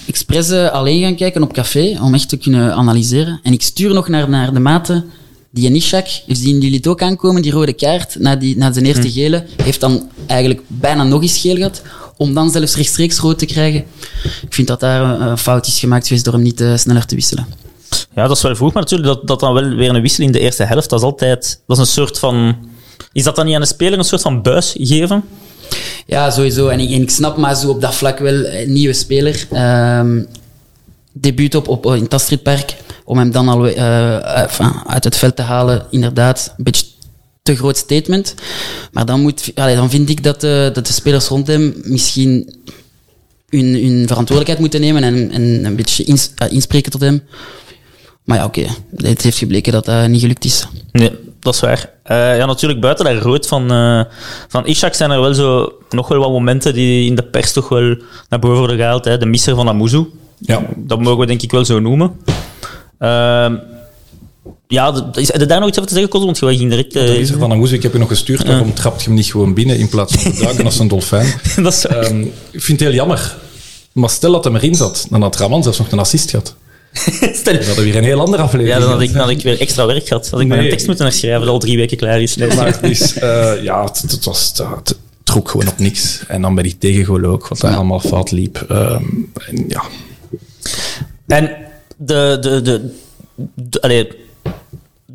expres 0.07 0.49
eh, 0.49 0.69
alleen 0.69 1.01
gaan 1.01 1.15
kijken 1.15 1.43
op 1.43 1.53
café 1.53 1.97
om 2.01 2.13
echt 2.13 2.29
te 2.29 2.37
kunnen 2.37 2.73
analyseren. 2.73 3.39
En 3.43 3.53
ik 3.53 3.61
stuur 3.61 3.93
nog 3.93 4.07
naar, 4.07 4.29
naar 4.29 4.53
de 4.53 4.59
maten 4.59 5.05
die 5.51 5.69
Nishak, 5.69 6.07
zien 6.27 6.59
jullie 6.59 6.77
het 6.77 6.87
ook 6.87 7.01
aankomen, 7.01 7.41
die 7.41 7.51
rode 7.51 7.73
kaart, 7.73 8.15
na, 8.19 8.35
die, 8.35 8.57
na 8.57 8.73
zijn 8.73 8.85
eerste 8.85 9.11
gele, 9.11 9.45
heeft 9.63 9.79
dan 9.79 10.09
eigenlijk 10.25 10.61
bijna 10.67 11.03
nog 11.03 11.21
eens 11.21 11.37
geel 11.37 11.55
gehad, 11.55 11.81
om 12.17 12.33
dan 12.33 12.51
zelfs 12.51 12.75
rechtstreeks 12.75 13.17
rood 13.17 13.39
te 13.39 13.45
krijgen. 13.45 13.85
Ik 14.23 14.53
vind 14.53 14.67
dat 14.67 14.79
daar 14.79 15.01
een, 15.01 15.21
een 15.21 15.37
fout 15.37 15.67
is 15.67 15.79
gemaakt 15.79 16.07
geweest 16.07 16.25
door 16.25 16.33
hem 16.33 16.43
niet 16.43 16.61
eh, 16.61 16.75
sneller 16.75 17.05
te 17.05 17.15
wisselen. 17.15 17.47
Ja, 18.15 18.27
dat 18.27 18.37
is 18.37 18.43
wel 18.43 18.55
vroeg, 18.55 18.73
maar 18.73 18.83
natuurlijk 18.83 19.09
dat, 19.09 19.27
dat 19.27 19.39
dan 19.39 19.53
wel 19.53 19.69
weer 19.69 19.95
een 19.95 20.01
wissel 20.01 20.23
in 20.23 20.31
de 20.31 20.39
eerste 20.39 20.63
helft, 20.63 20.89
dat 20.89 20.99
is 20.99 21.05
altijd... 21.05 21.61
Dat 21.67 21.77
is 21.77 21.83
een 21.83 21.89
soort 21.89 22.19
van... 22.19 22.55
Is 23.11 23.23
dat 23.23 23.35
dan 23.35 23.45
niet 23.45 23.55
aan 23.55 23.61
de 23.61 23.67
speler 23.67 23.99
een 23.99 24.05
soort 24.05 24.21
van 24.21 24.41
buis 24.41 24.75
geven? 24.77 25.23
Ja, 26.07 26.31
sowieso. 26.31 26.67
En 26.67 26.79
ik, 26.79 27.09
snap 27.09 27.37
maar 27.37 27.55
zo 27.55 27.69
op 27.69 27.81
dat 27.81 27.95
vlak 27.95 28.19
wel, 28.19 28.45
een 28.45 28.73
nieuwe 28.73 28.93
speler. 28.93 29.47
Ehm 29.51 30.19
debuut 31.21 31.55
op, 31.55 31.67
op, 31.67 31.85
in 31.85 32.03
het 32.03 32.13
Astridpark. 32.13 32.75
Om 33.03 33.17
hem 33.17 33.31
dan 33.31 33.47
al 33.49 33.67
eh, 33.67 34.41
enfin, 34.41 34.71
uit 34.87 35.03
het 35.03 35.17
veld 35.17 35.35
te 35.35 35.41
halen, 35.41 35.85
inderdaad. 35.91 36.53
Een 36.57 36.63
beetje 36.63 36.85
te 37.41 37.55
groot 37.55 37.77
statement. 37.77 38.33
Maar 38.91 39.05
dan, 39.05 39.21
moet, 39.21 39.51
allee, 39.55 39.75
dan 39.75 39.89
vind 39.89 40.09
ik 40.09 40.23
dat 40.23 40.41
de, 40.41 40.69
dat 40.73 40.87
de 40.87 40.93
spelers 40.93 41.27
rond 41.27 41.47
hem 41.47 41.73
misschien 41.83 42.55
hun, 43.49 43.65
hun 43.65 44.07
verantwoordelijkheid 44.07 44.59
moeten 44.59 44.81
nemen 44.81 45.03
en, 45.03 45.31
en 45.31 45.65
een 45.65 45.75
beetje 45.75 46.03
ins- 46.03 46.31
eh, 46.35 46.51
inspreken 46.51 46.91
tot 46.91 47.01
hem. 47.01 47.21
Maar 48.23 48.37
ja, 48.37 48.45
oké. 48.45 48.65
Het 48.95 49.21
heeft 49.21 49.37
gebleken 49.37 49.71
dat 49.71 49.85
dat 49.85 50.07
niet 50.07 50.21
gelukt 50.21 50.45
is. 50.45 50.67
Nee, 50.91 51.11
dat 51.39 51.53
is 51.53 51.59
waar. 51.59 51.89
Eh, 52.03 52.37
ja, 52.37 52.45
natuurlijk, 52.45 52.81
buiten 52.81 53.05
dat 53.05 53.23
rood 53.23 53.47
van, 53.47 53.71
eh 53.71 54.01
van 54.47 54.65
Ishak 54.65 54.93
zijn 54.93 55.11
er 55.11 55.21
wel 55.21 55.33
zo 55.33 55.71
nog 55.89 56.07
wel 56.07 56.19
wat 56.19 56.29
momenten 56.29 56.73
die 56.73 57.05
in 57.09 57.15
de 57.15 57.23
pers 57.23 57.53
toch 57.53 57.69
wel 57.69 57.95
naar 58.29 58.39
boven 58.39 58.57
worden 58.57 58.77
gehaald. 58.77 59.05
Hè. 59.05 59.17
De 59.17 59.25
misser 59.25 59.55
van 59.55 59.67
Amuzu. 59.67 60.05
Ja. 60.37 60.61
Dat 60.75 60.99
mogen 61.01 61.19
we 61.19 61.25
denk 61.25 61.41
ik 61.41 61.51
wel 61.51 61.65
zo 61.65 61.79
noemen. 61.79 62.11
Ehm, 62.99 63.55
ja, 64.67 65.09
is 65.13 65.31
er 65.33 65.47
daar 65.47 65.59
nog 65.59 65.67
iets 65.69 65.77
over 65.77 65.89
te 65.91 65.97
zeggen, 65.97 66.11
Kozo? 66.11 66.25
Want 66.25 66.37
je 66.39 66.57
ging 66.57 66.69
direct... 66.69 66.95
eh, 66.95 67.05
Dat 67.07 67.15
is 67.15 67.29
er 67.29 67.39
van 67.39 67.57
moes, 67.57 67.71
ik 67.71 67.83
heb 67.83 67.93
je 67.93 67.99
nog 67.99 68.07
gestuurd, 68.07 68.47
waarom 68.47 68.73
trapt 68.73 69.01
je 69.01 69.07
hem 69.07 69.15
niet 69.15 69.31
gewoon 69.31 69.53
binnen 69.53 69.77
in 69.77 69.89
plaats 69.89 70.13
van 70.13 70.31
te 70.31 70.39
duiken 70.39 70.65
als 70.65 70.79
een 70.79 70.87
dolfijn? 70.87 71.33
dat 71.63 71.73
is 71.73 71.83
waar. 71.85 71.97
Ehm, 71.99 72.21
ik 72.51 72.61
vind 72.61 72.79
het 72.79 72.87
heel 72.89 72.97
jammer. 72.97 73.35
Maar 73.91 74.09
stel 74.09 74.31
dat 74.31 74.43
hij 74.43 74.53
erin 74.53 74.75
zat, 74.75 75.07
dan 75.09 75.21
had 75.21 75.35
Raman 75.35 75.63
zelfs 75.63 75.77
nog 75.77 75.91
een 75.91 75.99
assist 75.99 76.29
gehad. 76.29 76.55
Stel- 77.33 77.53
Dan 77.53 77.55
hadden 77.55 77.75
we 77.75 77.83
weer 77.83 77.95
een 77.95 78.03
heel 78.03 78.19
andere 78.19 78.43
aflevering. 78.43 78.75
ja, 78.77 78.79
dan 78.83 78.91
had, 78.91 79.01
ik, 79.01 79.11
dan 79.11 79.21
had 79.21 79.29
ik 79.29 79.41
weer 79.41 79.59
extra 79.59 79.85
werk 79.85 80.07
gehad. 80.07 80.29
Had 80.29 80.39
ik 80.41 80.47
Nee. 80.47 80.57
mijn 80.57 80.69
tekst 80.69 80.87
moeten 80.87 81.05
herschrijven 81.05 81.41
dat 81.41 81.49
al 81.49 81.59
drie 81.59 81.77
weken 81.77 81.97
klaar 81.97 82.21
is. 82.21 82.35
Maar 82.35 82.79
eh, 82.81 83.63
ja, 83.63 83.83
het, 83.83 84.01
het 84.11 84.25
was, 84.25 84.53
het, 84.55 84.95
trok 85.23 85.49
gewoon 85.49 85.67
op 85.67 85.79
niks. 85.79 86.19
En 86.27 86.41
dan 86.41 86.53
bij 86.55 86.63
die 86.63 86.77
tegengoal 86.77 87.23
ook, 87.23 87.47
wat 87.47 87.59
daar 87.59 87.75
allemaal 87.75 87.99
fout 87.99 88.31
liep. 88.31 88.65
Ehm, 88.69 89.03
en 89.47 89.65
ja, 89.67 89.83
En 91.27 91.49
de, 91.97 92.37
de, 92.41 92.61
de, 92.61 92.89
de, 93.53 93.81
allee, 93.81 94.07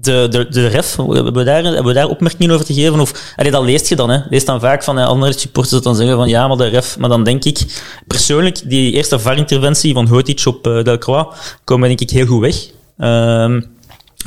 de, 0.02 0.26
de, 0.30 0.46
de 0.48 0.66
ref, 0.66 0.96
hebben 0.96 1.32
we, 1.32 1.44
daar, 1.44 1.62
hebben 1.62 1.84
we 1.84 1.92
daar 1.92 2.08
opmerkingen 2.08 2.54
over 2.54 2.66
te 2.66 2.74
geven? 2.74 3.00
Of, 3.00 3.34
allee, 3.36 3.50
dat 3.50 3.64
leest 3.64 3.88
je 3.88 3.96
dan, 3.96 4.10
hè. 4.10 4.18
Leest 4.30 4.46
dan 4.46 4.60
vaak 4.60 4.82
van 4.82 4.98
eh, 4.98 5.06
andere 5.06 5.32
supporters 5.38 5.74
dat 5.74 5.82
dan 5.82 5.96
zeggen 5.96 6.16
van 6.16 6.28
ja, 6.28 6.48
maar 6.48 6.56
de 6.56 6.66
ref... 6.66 6.98
Maar 6.98 7.08
dan 7.08 7.24
denk 7.24 7.44
ik, 7.44 7.58
persoonlijk, 8.06 8.60
die 8.64 8.92
eerste 8.92 9.18
VAR-interventie 9.18 9.94
van 9.94 10.06
Hotic 10.06 10.42
op 10.44 10.66
eh 10.66 10.84
Delcroix 10.84 11.36
komen 11.64 11.88
denk 11.88 12.00
ik 12.00 12.10
heel 12.10 12.26
goed 12.26 12.40
weg. 12.40 12.56
Ehm, 12.98 13.60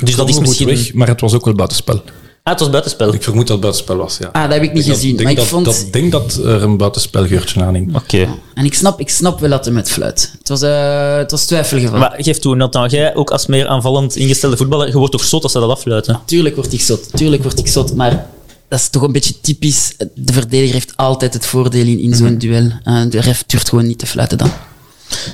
dus 0.00 0.16
dat 0.16 0.28
is 0.28 0.34
goed 0.34 0.46
misschien... 0.46 0.66
weg, 0.66 0.94
maar 0.94 1.08
het 1.08 1.20
was 1.20 1.34
ook 1.34 1.44
wel 1.44 1.54
buitenspel. 1.54 2.02
Ah, 2.46 2.52
het 2.52 2.60
was 2.60 2.70
buitenspel. 2.70 3.14
Ik 3.14 3.22
vermoed 3.22 3.46
dat 3.46 3.56
het 3.56 3.60
buitenspel 3.60 3.96
was, 3.96 4.16
ja. 4.18 4.28
Ah, 4.32 4.42
dat 4.42 4.52
heb 4.52 4.62
ik 4.62 4.72
niet 4.72 4.84
gezien. 4.84 5.16
Dat, 5.16 5.24
maar 5.24 5.34
denk 5.34 5.36
ik 5.36 5.36
dat, 5.36 5.46
vond... 5.46 5.64
dat, 5.64 5.86
denk 5.90 6.12
dat 6.12 6.34
er 6.44 6.62
een 6.62 6.76
buitenspelgeurtje 6.76 7.62
aan 7.62 7.74
hing. 7.74 7.96
Oké. 7.96 8.28
En 8.54 8.64
ik 8.64 8.74
snap, 8.74 9.00
ik 9.00 9.08
snap 9.10 9.40
wel 9.40 9.50
dat 9.50 9.64
hij 9.64 9.74
met 9.74 9.90
fluit. 9.90 10.32
Het 10.38 10.48
was, 10.48 10.62
eh 10.62 11.16
het 11.16 11.30
was 11.30 11.44
twijfelgeval. 11.44 11.98
Maar 11.98 12.14
geef 12.18 12.38
toe, 12.38 12.56
Nathan, 12.56 12.88
jij 12.88 13.14
ook 13.14 13.30
als 13.30 13.46
meer 13.46 13.66
aanvallend 13.66 14.16
ingestelde 14.16 14.56
voetballer, 14.56 14.86
je 14.88 14.98
wordt 14.98 15.12
toch 15.12 15.24
zot 15.24 15.42
als 15.42 15.52
ze 15.52 15.58
dat 15.60 15.70
afluiten? 15.70 16.20
Tuurlijk 16.24 16.54
word 16.56 16.72
ik 16.72 16.80
zot, 16.80 17.16
tuurlijk 17.16 17.42
word 17.42 17.58
ik 17.58 17.66
zot, 17.68 17.94
maar 17.94 18.26
dat 18.68 18.78
is 18.78 18.88
toch 18.88 19.02
een 19.02 19.12
beetje 19.12 19.40
typisch. 19.40 19.94
De 20.14 20.32
verdediger 20.32 20.74
heeft 20.74 20.96
altijd 20.96 21.34
het 21.34 21.46
voordeel 21.46 21.86
in, 21.86 21.98
in 21.98 22.14
zo'n 22.14 22.26
Mhm. 22.26 22.38
duel. 22.38 22.70
Eh, 22.84 23.02
de 23.08 23.20
ref 23.20 23.44
durft 23.46 23.68
gewoon 23.68 23.86
niet 23.86 23.98
te 23.98 24.06
fluiten 24.06 24.38
dan. 24.38 24.50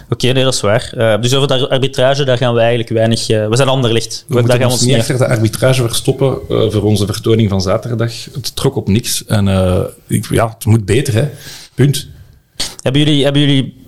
Oké, 0.08 0.32
nee, 0.32 0.44
dat 0.44 0.54
is 0.54 0.60
waar. 0.60 0.92
Eh, 0.96 1.20
dus 1.20 1.34
over 1.34 1.48
de 1.48 1.68
arbitrage, 1.68 2.24
daar 2.24 2.36
gaan 2.36 2.54
we 2.54 2.60
eigenlijk 2.60 2.88
weinig... 2.88 3.28
eh, 3.28 3.48
we 3.48 3.56
zijn 3.56 3.68
anderlicht. 3.68 4.24
We 4.28 4.34
daar 4.34 4.42
moeten 4.42 4.60
gaan 4.60 4.68
we 4.68 4.74
ons 4.74 4.84
niet 4.84 4.98
achter 4.98 5.18
de 5.18 5.26
arbitrage 5.26 5.82
verstoppen 5.82 6.38
eh, 6.48 6.70
voor 6.70 6.82
onze 6.82 7.06
vertoning 7.06 7.48
van 7.48 7.60
zaterdag. 7.60 8.12
Het 8.32 8.56
trok 8.56 8.76
op 8.76 8.88
niks. 8.88 9.24
En 9.24 9.46
ik, 10.06 10.26
ja, 10.30 10.48
het 10.48 10.64
moet 10.64 10.84
beter, 10.84 11.14
hè. 11.14 11.28
Punt. 11.74 12.08
Hebben 12.82 13.02
jullie, 13.02 13.24
hebben 13.24 13.40
jullie 13.40 13.80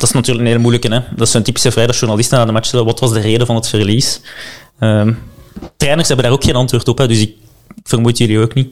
dat 0.00 0.08
is 0.08 0.14
natuurlijk 0.14 0.40
een 0.40 0.50
hele 0.50 0.62
moeilijke. 0.62 0.94
Hè? 0.94 1.00
Dat 1.16 1.26
is 1.26 1.34
een 1.34 1.42
typische 1.42 1.70
vrijdagsjournalisten 1.70 2.38
na 2.38 2.44
de 2.44 2.52
match. 2.52 2.70
Wat 2.70 3.00
was 3.00 3.12
de 3.12 3.20
reden 3.20 3.46
van 3.46 3.56
het 3.56 3.68
verlies? 3.68 4.20
Ehm, 4.78 5.12
trainers 5.76 6.08
hebben 6.08 6.26
daar 6.26 6.34
ook 6.34 6.44
geen 6.44 6.54
antwoord 6.54 6.88
op, 6.88 6.98
hè, 6.98 7.08
dus 7.08 7.20
ik 7.20 7.34
vermoed 7.84 8.18
jullie 8.18 8.38
ook 8.38 8.54
niet. 8.54 8.68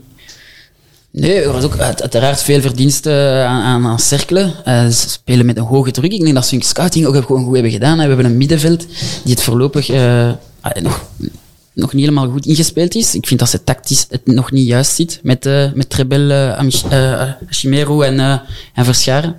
Nee, 1.12 1.34
er 1.40 1.52
was 1.52 1.64
ook 1.64 1.78
uit- 1.78 2.00
uiteraard 2.02 2.42
veel 2.42 2.60
verdiensten 2.60 3.46
aan, 3.46 3.62
aan, 3.62 3.86
aan 3.86 3.98
cirkelen. 3.98 4.52
Eh, 4.64 4.86
ze 4.86 5.08
spelen 5.08 5.46
met 5.46 5.56
een 5.56 5.62
hoge 5.64 5.90
druk. 5.90 6.12
Ik 6.12 6.22
denk 6.22 6.34
dat 6.34 6.46
ze 6.46 6.54
hun 6.54 6.64
scouting 6.64 7.06
ook 7.06 7.24
gewoon 7.26 7.44
goed 7.44 7.54
hebben 7.54 7.72
gedaan. 7.72 7.98
We 7.98 8.04
hebben 8.04 8.24
een 8.24 8.36
middenveld 8.36 8.86
die 9.24 9.34
het 9.34 9.42
voorlopig 9.42 9.88
eh, 9.88 10.30
ah, 10.60 10.82
nog, 10.82 11.92
niet 11.92 12.02
helemaal 12.04 12.30
goed 12.30 12.46
ingespeeld 12.46 12.94
is. 12.94 13.14
Ik 13.14 13.26
vind 13.26 13.40
dat 13.40 13.48
ze 13.50 13.64
tactisch 13.64 14.06
het 14.10 14.26
nog 14.26 14.50
niet 14.52 14.66
juist 14.66 14.94
zit 14.94 15.20
met, 15.22 15.46
eh 15.46 15.72
met 15.74 15.90
Trebel, 15.90 16.30
eh, 16.30 16.58
eh, 16.90 17.28
Chimero 17.48 18.00
en, 18.00 18.20
eh 18.20 18.38
en 18.74 18.84
Verscharen. 18.84 19.36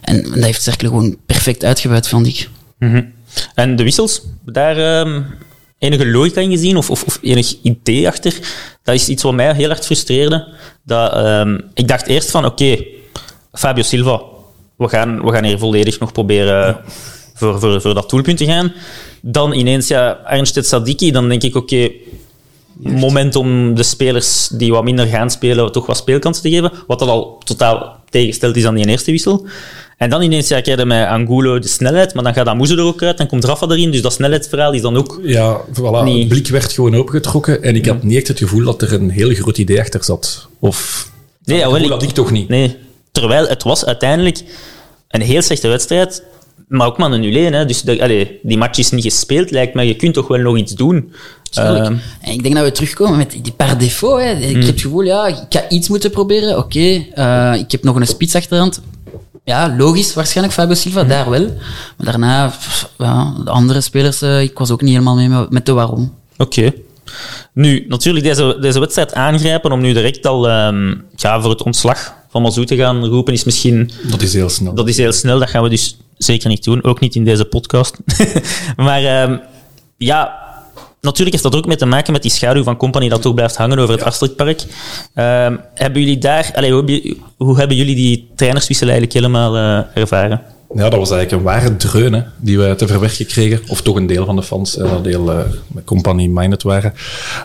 En 0.00 0.22
dat 0.22 0.44
heeft 0.44 0.62
Cercle 0.62 0.88
gewoon 0.88 1.16
perfect 1.26 1.64
uitgebuit, 1.64 2.08
vond 2.08 2.26
ik. 2.26 2.48
En 3.54 3.76
de 3.76 3.82
wissels, 3.82 4.22
daar 4.44 4.76
ehm, 5.00 5.22
enige 5.78 6.06
logica 6.06 6.40
in 6.40 6.50
gezien 6.50 6.76
of, 6.76 6.90
of, 6.90 7.04
of 7.04 7.18
enig 7.22 7.56
idee 7.62 8.08
achter? 8.08 8.34
Dat 8.88 8.96
is 8.96 9.08
iets 9.08 9.22
wat 9.22 9.34
mij 9.34 9.54
heel 9.54 9.70
erg 9.70 9.84
frustreerde. 9.84 10.46
Dat, 10.84 11.12
ehm, 11.12 11.58
ik 11.74 11.88
dacht 11.88 12.06
eerst 12.06 12.30
van, 12.30 12.44
oké, 12.44 12.84
Fabio 13.52 13.82
Silva, 13.82 14.20
we 14.76 14.88
gaan, 14.88 15.24
we 15.24 15.32
gaan 15.32 15.44
hier 15.44 15.58
volledig 15.58 15.98
nog 15.98 16.12
proberen 16.12 16.80
voor, 17.34 17.60
voor, 17.60 17.80
voor 17.80 17.94
dat 17.94 18.10
doelpunt 18.10 18.38
te 18.38 18.44
gaan. 18.44 18.72
Dan 19.20 19.52
ineens, 19.52 19.88
ja, 19.88 20.10
Arnstedt 20.24 20.66
Sadiki, 20.66 21.10
dan 21.10 21.28
denk 21.28 21.42
ik, 21.42 21.56
oké, 21.56 21.90
moment 22.78 23.36
om 23.36 23.74
de 23.74 23.82
spelers 23.82 24.48
die 24.48 24.72
wat 24.72 24.84
minder 24.84 25.06
gaan 25.06 25.30
spelen 25.30 25.72
toch 25.72 25.86
wat 25.86 25.96
speelkansen 25.96 26.42
te 26.42 26.50
geven, 26.50 26.72
wat 26.86 26.98
dan 26.98 27.08
al 27.08 27.40
totaal 27.44 27.97
tegengesteld 28.10 28.56
is 28.56 28.64
aan 28.64 28.74
die 28.74 28.88
eerste 28.88 29.10
wissel. 29.10 29.46
En 29.96 30.10
dan 30.10 30.22
ineens 30.22 30.48
ja, 30.48 30.60
krijg 30.60 30.78
je 30.78 30.86
met 30.86 31.06
Angulo 31.06 31.58
de 31.58 31.68
snelheid, 31.68 32.14
maar 32.14 32.24
dan 32.24 32.34
gaat 32.34 32.46
Amuzo 32.46 32.76
er 32.76 32.82
ook 32.82 33.02
uit, 33.02 33.18
dan 33.18 33.26
komt 33.26 33.44
Rafa 33.44 33.66
erin, 33.68 33.90
dus 33.90 34.02
dat 34.02 34.12
snelheidsverhaal 34.12 34.72
is 34.72 34.80
dan 34.80 34.96
ook... 34.96 35.20
Ja, 35.22 35.60
voilà. 35.72 36.18
Het 36.18 36.28
blik 36.28 36.48
werd 36.48 36.72
gewoon 36.72 36.94
opengetrokken 36.94 37.62
en 37.62 37.76
ik 37.76 37.86
had 37.86 38.02
niet 38.02 38.16
echt 38.16 38.28
het 38.28 38.38
gevoel 38.38 38.64
dat 38.64 38.82
er 38.82 38.92
een 38.92 39.10
heel 39.10 39.34
groot 39.34 39.58
idee 39.58 39.80
achter 39.80 40.04
zat. 40.04 40.48
Of... 40.58 41.10
Nee, 41.44 41.60
dat 41.60 41.88
had 41.88 42.02
ik 42.02 42.10
toch 42.10 42.30
niet. 42.30 42.48
Nee, 42.48 42.76
terwijl 43.12 43.46
het 43.46 43.62
was 43.62 43.84
uiteindelijk 43.84 44.42
een 45.08 45.20
heel 45.20 45.42
slechte 45.42 45.68
wedstrijd, 45.68 46.22
maar 46.68 46.86
ook 46.86 46.98
maar 46.98 47.12
een 47.12 47.20
0 47.20 47.52
hè. 47.52 47.64
Dus 47.64 47.82
de, 47.82 48.02
allee, 48.02 48.38
die 48.42 48.58
match 48.58 48.78
is 48.78 48.90
niet 48.90 49.04
gespeeld, 49.04 49.50
lijkt 49.50 49.74
me. 49.74 49.82
Je 49.82 49.96
kunt 49.96 50.14
toch 50.14 50.28
wel 50.28 50.38
nog 50.38 50.56
iets 50.56 50.74
doen. 50.74 51.12
Ehm, 51.52 51.94
en 52.20 52.32
ik 52.32 52.42
denk 52.42 52.54
dat 52.54 52.64
we 52.64 52.72
terugkomen 52.72 53.16
met 53.16 53.30
die 53.42 53.52
par 53.52 53.78
défaut. 53.78 54.20
Hè. 54.20 54.30
Ik 54.32 54.56
heb 54.56 54.66
het 54.66 54.80
gevoel, 54.80 55.02
ja, 55.02 55.26
ik 55.26 55.36
ga 55.48 55.68
iets 55.68 55.88
moeten 55.88 56.10
proberen. 56.10 56.58
Oké, 56.58 57.04
eh, 57.14 57.54
ik 57.58 57.70
heb 57.72 57.82
nog 57.82 57.96
een 57.96 58.06
spits 58.06 58.34
achterhand. 58.34 58.80
Ja, 59.44 59.74
logisch, 59.78 60.14
waarschijnlijk 60.14 60.56
Fabio 60.56 60.74
Silva, 60.74 61.04
daar 61.04 61.30
wel. 61.30 61.44
Maar 61.96 62.06
daarna, 62.06 62.46
pff, 62.48 62.90
ja, 62.98 63.34
de 63.44 63.50
andere 63.50 63.80
spelers, 63.80 64.22
eh, 64.22 64.40
ik 64.42 64.58
was 64.58 64.70
ook 64.70 64.80
niet 64.80 64.90
helemaal 64.92 65.14
mee 65.14 65.46
met- 65.50 65.66
de 65.66 65.72
waarom. 65.72 66.14
Oké. 66.36 66.72
Nu, 67.52 67.84
natuurlijk 67.88 68.24
deze, 68.24 68.56
deze 68.60 68.80
wedstrijd 68.80 69.14
aangrijpen 69.14 69.72
om 69.72 69.80
nu 69.80 69.92
direct 69.92 70.26
al 70.26 70.48
ehm, 70.48 70.94
ja, 71.16 71.40
voor 71.40 71.50
het 71.50 71.62
ontslag 71.62 72.14
van 72.30 72.42
Mazou 72.42 72.66
te 72.66 72.76
gaan 72.76 73.04
roepen, 73.06 73.32
is 73.32 73.44
misschien... 73.44 73.90
Dat 74.02 74.22
is 74.22 74.32
heel 74.32 74.48
snel. 74.48 74.74
Dat 74.74 74.88
is 74.88 74.96
heel 74.96 75.12
snel, 75.12 75.38
dat 75.38 75.50
gaan 75.50 75.62
we 75.62 75.68
dus 75.68 75.96
zeker 76.16 76.48
niet 76.48 76.64
doen. 76.64 76.84
Ook 76.84 77.00
niet 77.00 77.14
in 77.14 77.24
deze 77.24 77.44
podcast. 77.44 77.96
maar 78.76 79.04
ehm, 79.04 79.36
ja, 79.96 80.46
natuurlijk 81.00 81.30
heeft 81.30 81.42
dat 81.42 81.56
ook 81.56 81.66
mee 81.66 81.76
te 81.76 81.86
maken 81.86 82.12
met 82.12 82.22
die 82.22 82.30
schaduw 82.30 82.62
van 82.62 82.76
Company 82.76 83.08
dat 83.08 83.22
toch 83.22 83.34
blijft 83.34 83.56
hangen 83.56 83.78
over 83.78 83.94
het 83.94 84.04
Astridpark. 84.04 84.62
Ehm, 85.14 85.56
hebben 85.74 86.00
jullie 86.00 86.18
daar... 86.18 86.50
Allee, 86.54 86.70
hoe, 86.70 86.78
hebben, 86.78 86.94
jullie- 86.94 87.20
hoe 87.36 87.58
hebben 87.58 87.76
jullie 87.76 87.94
die 87.94 88.28
trainerswissel 88.36 88.86
eigenlijk 88.88 89.16
helemaal 89.16 89.56
eh, 89.56 90.02
ervaren? 90.02 90.42
Ja, 90.74 90.88
dat 90.88 90.98
was 90.98 91.10
eigenlijk 91.10 91.32
een 91.32 91.52
ware 91.52 91.76
dreun 91.76 92.12
hè, 92.12 92.22
die 92.36 92.58
we 92.58 92.74
te 92.74 92.86
verwerken 92.86 93.26
kregen. 93.26 93.60
Of 93.68 93.82
toch 93.82 93.96
een 93.96 94.06
deel 94.06 94.24
van 94.26 94.36
de 94.36 94.42
fans, 94.42 94.72
dat 94.74 95.04
deel 95.04 95.30
eh, 95.30 95.38
met 95.66 95.84
company-minded 95.84 96.62
waren. 96.62 96.92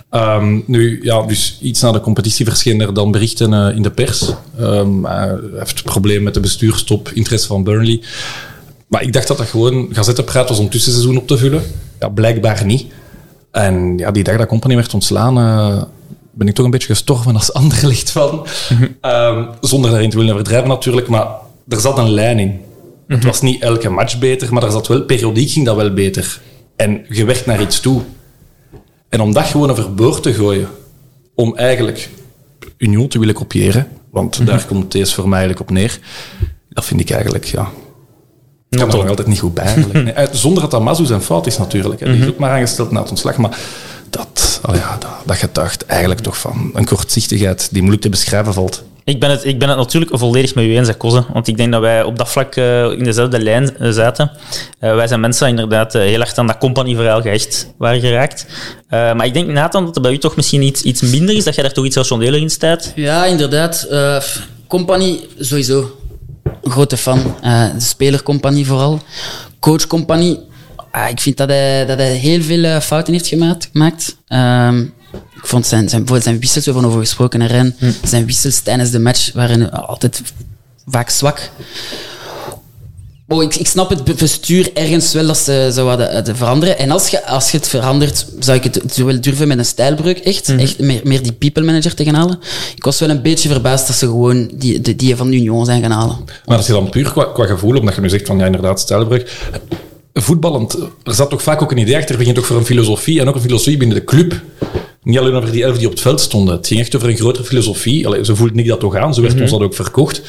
Ehm, 0.10 0.60
nu, 0.66 1.00
ja, 1.04 1.22
dus 1.22 1.58
iets 1.62 1.82
na 1.82 1.92
de 1.92 2.00
competitie 2.00 2.46
verscheen 2.46 2.82
er 2.82 2.94
dan 2.94 3.12
berichten 3.12 3.54
eh, 3.54 3.76
in 3.76 3.82
de 3.82 3.92
pers. 3.92 4.32
Ehm, 4.60 5.04
hij 5.04 5.36
heeft 5.58 5.84
probleem 5.84 6.24
met 6.24 6.34
de 6.34 6.40
bestuurstop, 6.40 7.10
interesse 7.14 7.48
van 7.48 7.64
Burnley. 7.64 8.02
Maar 8.88 9.02
ik 9.04 9.14
dacht 9.14 9.28
dat 9.28 9.38
dat 9.38 9.48
gewoon 9.48 9.88
gazettenpraat 9.92 10.50
was 10.50 10.60
om 10.60 10.70
tussenseizoen 10.70 11.18
op 11.18 11.28
te 11.28 11.38
vullen. 11.38 11.64
Ja, 12.00 12.10
blijkbaar 12.10 12.66
niet. 12.66 12.86
En 13.54 13.98
ja, 13.98 14.12
die 14.12 14.24
dag 14.24 14.38
dat 14.38 14.48
company 14.48 14.76
werd 14.76 14.94
ontslaan, 14.94 15.38
eh, 15.38 15.84
ben 16.32 16.48
ik 16.48 16.54
toch 16.54 16.66
een 16.66 16.72
beetje 16.72 16.88
gestorven 16.88 17.36
als 17.36 17.54
anderlicht 17.54 18.12
van. 18.12 18.48
Ehm, 19.02 19.46
zonder 19.62 19.92
daarin 19.92 20.10
te 20.10 20.18
willen 20.18 20.32
overdrijven 20.32 20.70
natuurlijk, 20.70 21.08
maar 21.08 21.28
er 21.68 21.80
zat 21.80 21.98
een 21.98 22.10
lijn 22.10 22.40
in. 22.40 22.62
Het 23.08 23.24
was 23.24 23.42
niet 23.42 23.62
elke 23.62 23.90
match 23.90 24.20
beter, 24.20 24.54
maar 24.54 24.64
er 24.64 24.72
zat 24.72 24.88
wel, 24.88 25.02
periodiek 25.02 25.50
ging 25.50 25.66
dat 25.66 25.76
wel 25.76 25.94
beter. 25.94 26.42
En 26.76 27.06
je 27.10 27.26
werkt 27.26 27.46
naar 27.46 27.62
iets 27.62 27.80
toe. 27.80 28.02
En 29.10 29.22
om 29.22 29.34
dat 29.34 29.46
gewoon 29.46 29.72
overboord 29.72 30.24
te 30.24 30.34
gooien, 30.34 30.68
om 31.36 31.56
eigenlijk 31.56 32.10
Union 32.78 33.08
te 33.08 33.20
willen 33.20 33.34
kopiëren, 33.34 33.88
want 34.10 34.46
daar 34.46 34.66
komt 34.66 34.92
deze 34.92 35.14
voor 35.14 35.30
mij 35.30 35.40
eigenlijk 35.40 35.70
op 35.70 35.76
neer, 35.76 36.00
dat 36.70 36.86
vind 36.86 37.00
ik 37.00 37.10
eigenlijk, 37.10 37.46
ja... 37.46 37.70
Ik 38.74 38.80
kan 38.80 38.92
er 38.92 38.98
nog 38.98 39.10
altijd 39.10 39.28
niet 39.28 39.40
goed 39.40 39.54
bij 39.54 39.64
eigenlijk. 39.64 39.94
Nee, 40.04 40.14
eh, 40.14 40.28
zonder 40.32 40.62
dat 40.62 40.72
dat 40.72 40.82
Mazu 40.82 41.06
zijn 41.06 41.22
fout 41.22 41.48
is 41.48 41.58
natuurlijk. 41.58 42.00
Hè. 42.00 42.12
Die 42.12 42.22
is 42.22 42.28
ook 42.28 42.38
maar 42.38 42.52
aangesteld 42.52 42.92
na 42.92 43.00
het 43.00 43.10
ontslag, 43.10 43.38
maar 43.38 43.58
dat, 44.10 44.60
al 44.62 44.76
ja, 44.76 44.98
dat, 45.00 45.10
dat 45.26 45.36
getuigt 45.36 45.86
eigenlijk 45.86 46.22
toch 46.22 46.38
van 46.38 46.72
een 46.74 46.86
kortzichtigheid 46.86 47.68
die 47.72 47.82
moeilijk 47.82 48.02
te 48.04 48.10
beschrijven 48.10 48.54
valt. 48.54 48.84
Ik 49.06 49.20
ben, 49.20 49.30
het, 49.30 49.46
ik 49.46 49.60
ben 49.60 49.70
het 49.70 49.78
natuurlijk 49.78 50.18
volledig 50.18 50.56
met 50.56 50.64
u 50.64 50.76
eens, 50.78 50.88
hè, 50.88 50.94
Koze. 50.94 51.24
Want 51.34 51.48
ik 51.48 51.58
denk 51.58 51.72
dat 51.72 51.82
wij 51.82 52.04
op 52.04 52.18
dat 52.18 52.30
vlak 52.30 52.56
eh, 52.56 52.92
in 52.92 53.04
dezelfde 53.04 53.40
lijn 53.40 53.78
eh, 53.78 53.92
zaten. 53.92 54.32
Eh, 54.80 54.96
wij 54.96 55.08
zijn 55.08 55.20
mensen 55.20 55.46
die 55.46 55.56
inderdaad 55.56 55.94
heel 55.94 56.20
erg 56.20 56.36
aan 56.36 56.48
dat 56.48 56.58
company-verhaal 56.58 57.22
gehecht 57.22 57.68
waren 57.78 58.00
geraakt. 58.00 58.46
Eh, 58.90 59.14
maar 59.14 59.26
ik 59.26 59.34
denk, 59.34 59.48
Nathan, 59.48 59.86
dat 59.86 59.96
er 59.96 60.02
bij 60.02 60.12
u 60.12 60.18
toch 60.18 60.36
misschien 60.36 60.62
iets, 60.62 60.82
iets 60.82 61.02
minder 61.02 61.36
is, 61.36 61.44
dat 61.44 61.56
jij 61.56 61.64
daar 61.64 61.74
toch 61.74 61.86
iets 61.86 61.96
rationeler 61.96 62.42
in 62.42 62.50
staat. 62.50 62.92
Ja, 62.96 63.26
inderdaad. 63.26 63.84
Eh 63.84 64.18
compagnie, 64.68 65.28
sowieso. 65.40 65.92
Grote 66.64 66.98
fan. 66.98 67.36
Eh, 67.42 67.66
de 67.74 67.80
spelercompagnie 67.80 68.66
vooral. 68.66 69.02
Coachcompagnie. 69.60 70.40
Ah, 70.92 71.10
ik 71.10 71.20
vind 71.20 71.38
dat 71.38 71.50
hij, 71.50 71.86
dat 71.86 71.98
hij 71.98 72.16
heel 72.16 72.42
veel 72.42 72.64
eh, 72.64 72.80
fouten 72.80 73.14
heeft 73.14 73.28
gemaakt. 73.28 73.70
gemaakt. 73.72 74.18
Ehm, 74.28 74.82
ik 75.12 75.50
vond 75.50 75.66
zijn, 75.66 75.90
zijn, 75.90 76.04
bijvoorbeeld 76.04 76.24
zijn 76.24 76.40
wissels, 76.40 76.66
we 76.66 76.72
hebben 76.72 76.90
over 76.90 77.02
gesproken, 77.02 77.42
hè, 77.42 77.48
Rijn. 77.48 77.76
Zijn 78.04 78.26
wissels 78.26 78.60
tijdens 78.60 78.92
de 78.92 79.00
match 79.00 79.34
waren 79.34 79.72
altijd 79.88 80.22
vaak 80.88 81.10
zwak. 81.10 81.50
Oh, 83.28 83.44
ik, 83.44 83.56
ik 83.56 83.68
snap 83.68 83.90
het 83.90 84.18
bestuur 84.18 84.70
ergens 84.74 85.14
wel 85.14 85.28
dat 85.28 85.38
ze 85.38 85.72
zo 85.74 85.88
hadden 85.88 86.26
eh, 86.26 86.36
veranderen. 86.36 86.78
En 86.78 86.92
als 86.92 87.08
je, 87.08 87.28
als 87.28 87.52
je 87.52 87.58
het 87.58 87.68
verandert, 87.68 88.26
zou 88.40 88.58
ik 88.58 88.64
het 88.64 88.94
zo 88.94 89.06
wel 89.06 89.22
durven 89.22 89.48
met 89.48 89.58
een 89.58 89.66
stijlbreuk. 89.66 90.18
Echt, 90.18 90.56
echt 90.56 90.80
meer, 90.80 91.02
meer 91.04 91.24
die 91.24 91.32
people 91.32 91.64
manager 91.64 91.96
te 91.96 92.04
gaan 92.04 92.14
halen. 92.14 92.40
Ik 92.76 92.84
was 92.84 93.00
wel 93.00 93.10
een 93.10 93.22
beetje 93.22 93.50
verbaasd 93.50 93.88
dat 93.88 93.96
ze 93.96 94.06
gewoon 94.06 94.52
die, 94.54 94.82
die, 94.82 94.96
die 94.96 95.16
van 95.16 95.34
Union 95.34 95.66
zijn 95.66 95.82
gaan 95.82 95.92
halen. 95.92 96.18
Maar 96.26 96.58
dat 96.58 96.60
is 96.60 96.68
dan 96.68 96.90
puur 96.90 97.12
qua, 97.12 97.24
qua 97.24 97.46
gevoel, 97.46 97.78
omdat 97.78 97.96
je 97.96 98.02
nu 98.02 98.10
zegt 98.10 98.28
van 98.28 98.38
ja, 98.38 98.46
inderdaad, 98.46 98.80
stijlbreuk. 98.80 99.32
Voetballend, 100.14 100.78
er 101.04 101.14
zat 101.14 101.30
toch 101.30 101.44
vaak 101.44 101.62
ook 101.62 101.72
een 101.72 101.78
idee 101.78 101.98
achter, 101.98 102.18
begint 102.18 102.38
ook 102.38 102.46
voor 102.46 102.58
een 102.58 102.66
filosofie 102.66 103.20
en 103.20 103.28
ook 103.28 103.36
een 103.36 103.42
filosofie 103.42 103.78
binnen 103.78 103.98
de 103.98 104.04
club. 104.04 104.42
Niet 105.04 105.18
alleen 105.18 105.34
over 105.34 105.52
die 105.52 105.64
elf 105.64 105.78
die 105.78 105.86
op 105.86 105.92
het 105.92 106.02
veld 106.02 106.22
stonden. 106.22 106.56
Het 106.56 106.68
ging 106.68 106.80
echt 106.80 106.96
over 106.96 107.10
een 107.10 107.18
grotere 107.18 107.44
filosofie. 107.44 108.08
Allee, 108.08 108.26
zo 108.26 108.36
voelt 108.36 108.54
Nick 108.54 108.68
dat 108.68 108.80
toch 108.80 108.96
aan, 108.96 109.14
zo 109.14 109.22
werd 109.22 109.42
ons 109.42 109.52
dat 109.52 109.62
ook 109.62 109.76
verkocht. 109.76 110.22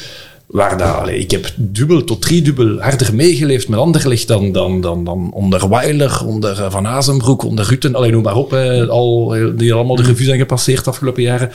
Waar 0.47 0.77
dat, 0.77 0.95
allee, 0.95 1.19
ik 1.19 1.31
heb 1.31 1.51
dubbel 1.55 2.03
tot 2.03 2.21
driedubbel 2.21 2.79
harder 2.79 3.15
meegeleefd 3.15 3.67
met 3.67 3.79
Anderlecht 3.79 4.27
dan, 4.27 4.51
dan, 4.51 4.81
dan, 4.81 5.03
dan 5.03 5.31
onder 5.33 5.69
Weiler, 5.69 6.21
onder 6.25 6.61
eh, 6.63 6.71
Van 6.71 6.87
Azenbroek, 6.87 7.43
onder 7.43 7.65
Rutten. 7.65 7.95
Alleen 7.95 8.11
noem 8.11 8.23
maar 8.23 8.35
op, 8.35 8.51
hè, 8.51 8.87
al, 8.87 9.35
eh, 9.35 9.45
die 9.55 9.73
allemaal 9.73 9.95
de 9.95 10.03
revue 10.03 10.25
zijn 10.25 10.39
gepasseerd 10.39 10.83
de 10.83 10.89
afgelopen 10.89 11.23
jaren. 11.23 11.51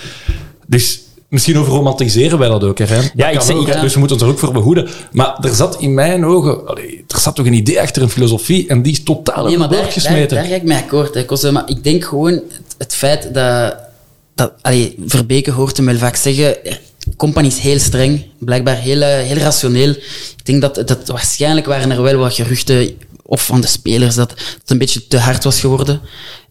Dus 0.66 1.00
misschien 1.28 1.58
overromantiseren 1.58 2.38
wij 2.38 2.48
dat 2.48 2.64
ook, 2.64 2.78
hè? 2.78 3.00
Ja, 3.14 3.28
ik 3.28 3.40
zeg- 3.40 3.56
ook. 3.56 3.80
Dus 3.80 3.92
we 3.92 3.98
moeten 3.98 4.16
ons 4.16 4.26
er 4.26 4.32
ook 4.32 4.38
voor 4.38 4.52
behoeden. 4.52 4.88
Maar 5.12 5.38
er 5.40 5.54
zat 5.54 5.80
in 5.80 5.94
mijn 5.94 6.24
ogen, 6.24 6.66
allee, 6.68 7.04
er 7.08 7.18
zat 7.18 7.34
toch 7.34 7.46
een 7.46 7.52
idee 7.52 7.80
achter 7.80 8.02
een 8.02 8.10
filosofie 8.10 8.68
en 8.68 8.82
die 8.82 8.92
is 8.92 9.02
totaal 9.02 9.44
Nee, 9.46 9.58
maar 9.58 9.68
daar, 9.68 9.78
overboord 9.78 10.04
daar, 10.04 10.12
gesmeten. 10.12 10.36
daar 10.36 10.46
ga 10.46 10.54
ik 10.54 10.62
mee 10.62 10.78
akkoord. 10.78 11.14
Hè, 11.14 11.24
Kosse. 11.24 11.52
maar 11.52 11.68
ik 11.68 11.84
denk 11.84 12.04
gewoon 12.04 12.32
het, 12.32 12.74
het 12.78 12.94
feit 12.94 13.34
dat... 13.34 13.76
dat 14.34 14.52
allee, 14.60 14.94
Verbeke 15.06 15.50
hoort 15.50 15.76
hem 15.76 15.86
wel 15.86 15.96
vaak 15.96 16.16
zeggen... 16.16 16.56
Company 17.16 17.46
is 17.46 17.58
heel 17.58 17.78
streng, 17.78 18.24
blijkbaar 18.38 18.76
heel, 18.76 19.00
eh, 19.00 19.26
heel 19.26 19.36
rationeel. 19.36 19.90
Ik 19.90 20.44
denk 20.44 20.60
dat, 20.60 20.74
dat 20.74 21.08
waarschijnlijk 21.08 21.66
waren 21.66 21.90
er 21.90 22.02
wel 22.02 22.16
wat 22.16 22.34
geruchten, 22.34 22.96
of 23.22 23.46
van 23.46 23.60
de 23.60 23.66
spelers, 23.66 24.14
dat 24.14 24.30
het 24.30 24.70
een 24.70 24.78
beetje 24.78 25.06
te 25.06 25.18
hard 25.18 25.44
was 25.44 25.60
geworden. 25.60 26.00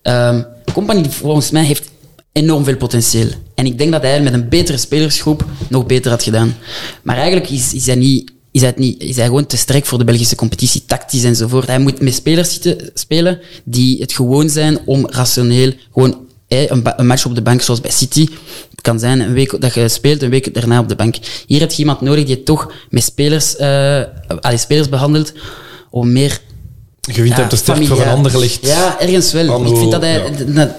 Ehm 0.02 0.42
Company, 0.74 1.10
volgens 1.10 1.52
mij, 1.52 1.64
heeft 1.64 1.90
enorm 2.32 2.64
veel 2.64 2.78
potentieel. 2.78 3.28
En 3.56 3.66
ik 3.66 3.78
denk 3.78 3.92
dat 3.92 4.02
hij 4.02 4.22
met 4.22 4.34
een 4.34 4.50
betere 4.50 4.78
spelersgroep 4.78 5.46
nog 5.70 5.86
beter 5.86 6.12
had 6.12 6.24
gedaan. 6.24 6.56
Maar 7.02 7.16
eigenlijk 7.16 7.50
is, 7.50 7.74
is 7.74 7.86
hij 7.86 7.96
niet 7.96 8.32
is 8.52 8.62
hij, 8.62 8.74
niet, 8.76 9.04
is 9.04 9.16
hij 9.16 9.26
gewoon 9.26 9.46
te 9.46 9.58
sterk 9.58 9.86
voor 9.86 9.98
de 9.98 10.04
Belgische 10.04 10.36
competitie, 10.36 10.86
tactisch 10.86 11.24
enzovoort. 11.24 11.68
Hij 11.68 11.80
moet 11.80 12.02
met 12.02 12.14
spelers 12.14 12.54
zitten, 12.54 12.92
spelen 12.94 13.40
die 13.64 14.02
het 14.02 14.14
gewoon 14.14 14.50
zijn 14.50 14.80
om 14.86 15.08
rationeel 15.10 15.74
gewoon 15.94 16.28
een, 16.50 16.84
ba- 16.84 16.94
een 16.98 17.08
match 17.08 17.26
op 17.26 17.36
de 17.36 17.42
bank, 17.42 17.62
zoals 17.62 17.82
bij 17.82 17.92
City. 17.92 18.28
Het 18.72 18.82
kan 18.82 19.00
zijn 19.00 19.20
een 19.20 19.34
week 19.34 19.62
dat 19.62 19.74
je 19.74 19.90
speelt, 19.90 20.22
een 20.22 20.30
week 20.30 20.54
daarna 20.54 20.80
op 20.80 20.90
de 20.90 20.96
bank. 20.96 21.16
Hier 21.48 21.60
heb 21.60 21.72
je 21.72 21.78
iemand 21.78 22.02
nodig 22.02 22.26
die 22.26 22.44
toch 22.44 22.72
met 22.90 23.04
spelers, 23.04 23.56
eh 23.56 24.02
allee, 24.42 24.58
spelers 24.58 24.90
behandelt 24.90 25.34
om 25.90 26.12
meer 26.12 26.42
Je 27.02 27.14
vindt 27.14 27.38
hem 27.38 27.48
te 27.50 27.56
sterk 27.56 27.86
voor 27.86 28.02
een 28.02 28.08
ander 28.08 28.40
licht. 28.40 28.66
Ja, 28.66 29.00
ergens 29.00 29.32
wel. 29.32 29.66
Ik 29.66 29.78
vind 29.78 29.92
dat 29.92 30.02
hij, 30.02 30.14
ja. 30.14 30.54
dat, 30.54 30.70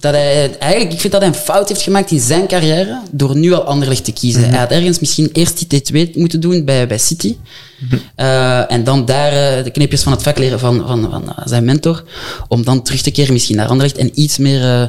dat 0.00 0.14
hij 0.14 0.58
eigenlijk, 0.58 0.92
ik 0.92 1.00
vind 1.00 1.12
dat 1.12 1.22
hij 1.22 1.30
een 1.30 1.36
fout 1.36 1.68
heeft 1.68 1.82
gemaakt 1.82 2.10
in 2.10 2.20
zijn 2.20 2.46
carrière 2.46 3.00
door 3.10 3.36
nu 3.36 3.52
al 3.52 3.62
Anderlecht 3.64 4.04
te 4.04 4.12
kiezen. 4.12 4.40
Mhm. 4.40 4.50
Hij 4.50 4.58
had 4.58 4.70
ergens 4.70 4.98
misschien 4.98 5.28
eerst 5.32 5.68
die 5.70 5.82
T2 5.82 6.14
moeten 6.14 6.40
doen 6.40 6.64
bij, 6.64 6.86
bij 6.86 6.98
City. 6.98 7.36
Mhm. 7.78 7.96
Eh, 8.14 8.72
en 8.72 8.84
dan 8.84 9.04
daar 9.04 9.32
eh, 9.32 9.64
de 9.64 9.70
kneepjes 9.70 10.02
van 10.02 10.12
het 10.12 10.22
vak 10.22 10.38
leren 10.38 10.58
van, 10.58 10.84
van, 10.86 11.08
van 11.10 11.28
eh, 11.28 11.42
zijn 11.44 11.64
mentor. 11.64 12.04
Om 12.48 12.64
dan 12.64 12.82
terug 12.82 13.00
te 13.02 13.10
keren 13.10 13.32
misschien 13.32 13.56
naar 13.56 13.66
Anderlecht 13.68 13.96
en 13.98 14.10
iets 14.14 14.38
meer, 14.38 14.62
eh, 14.62 14.88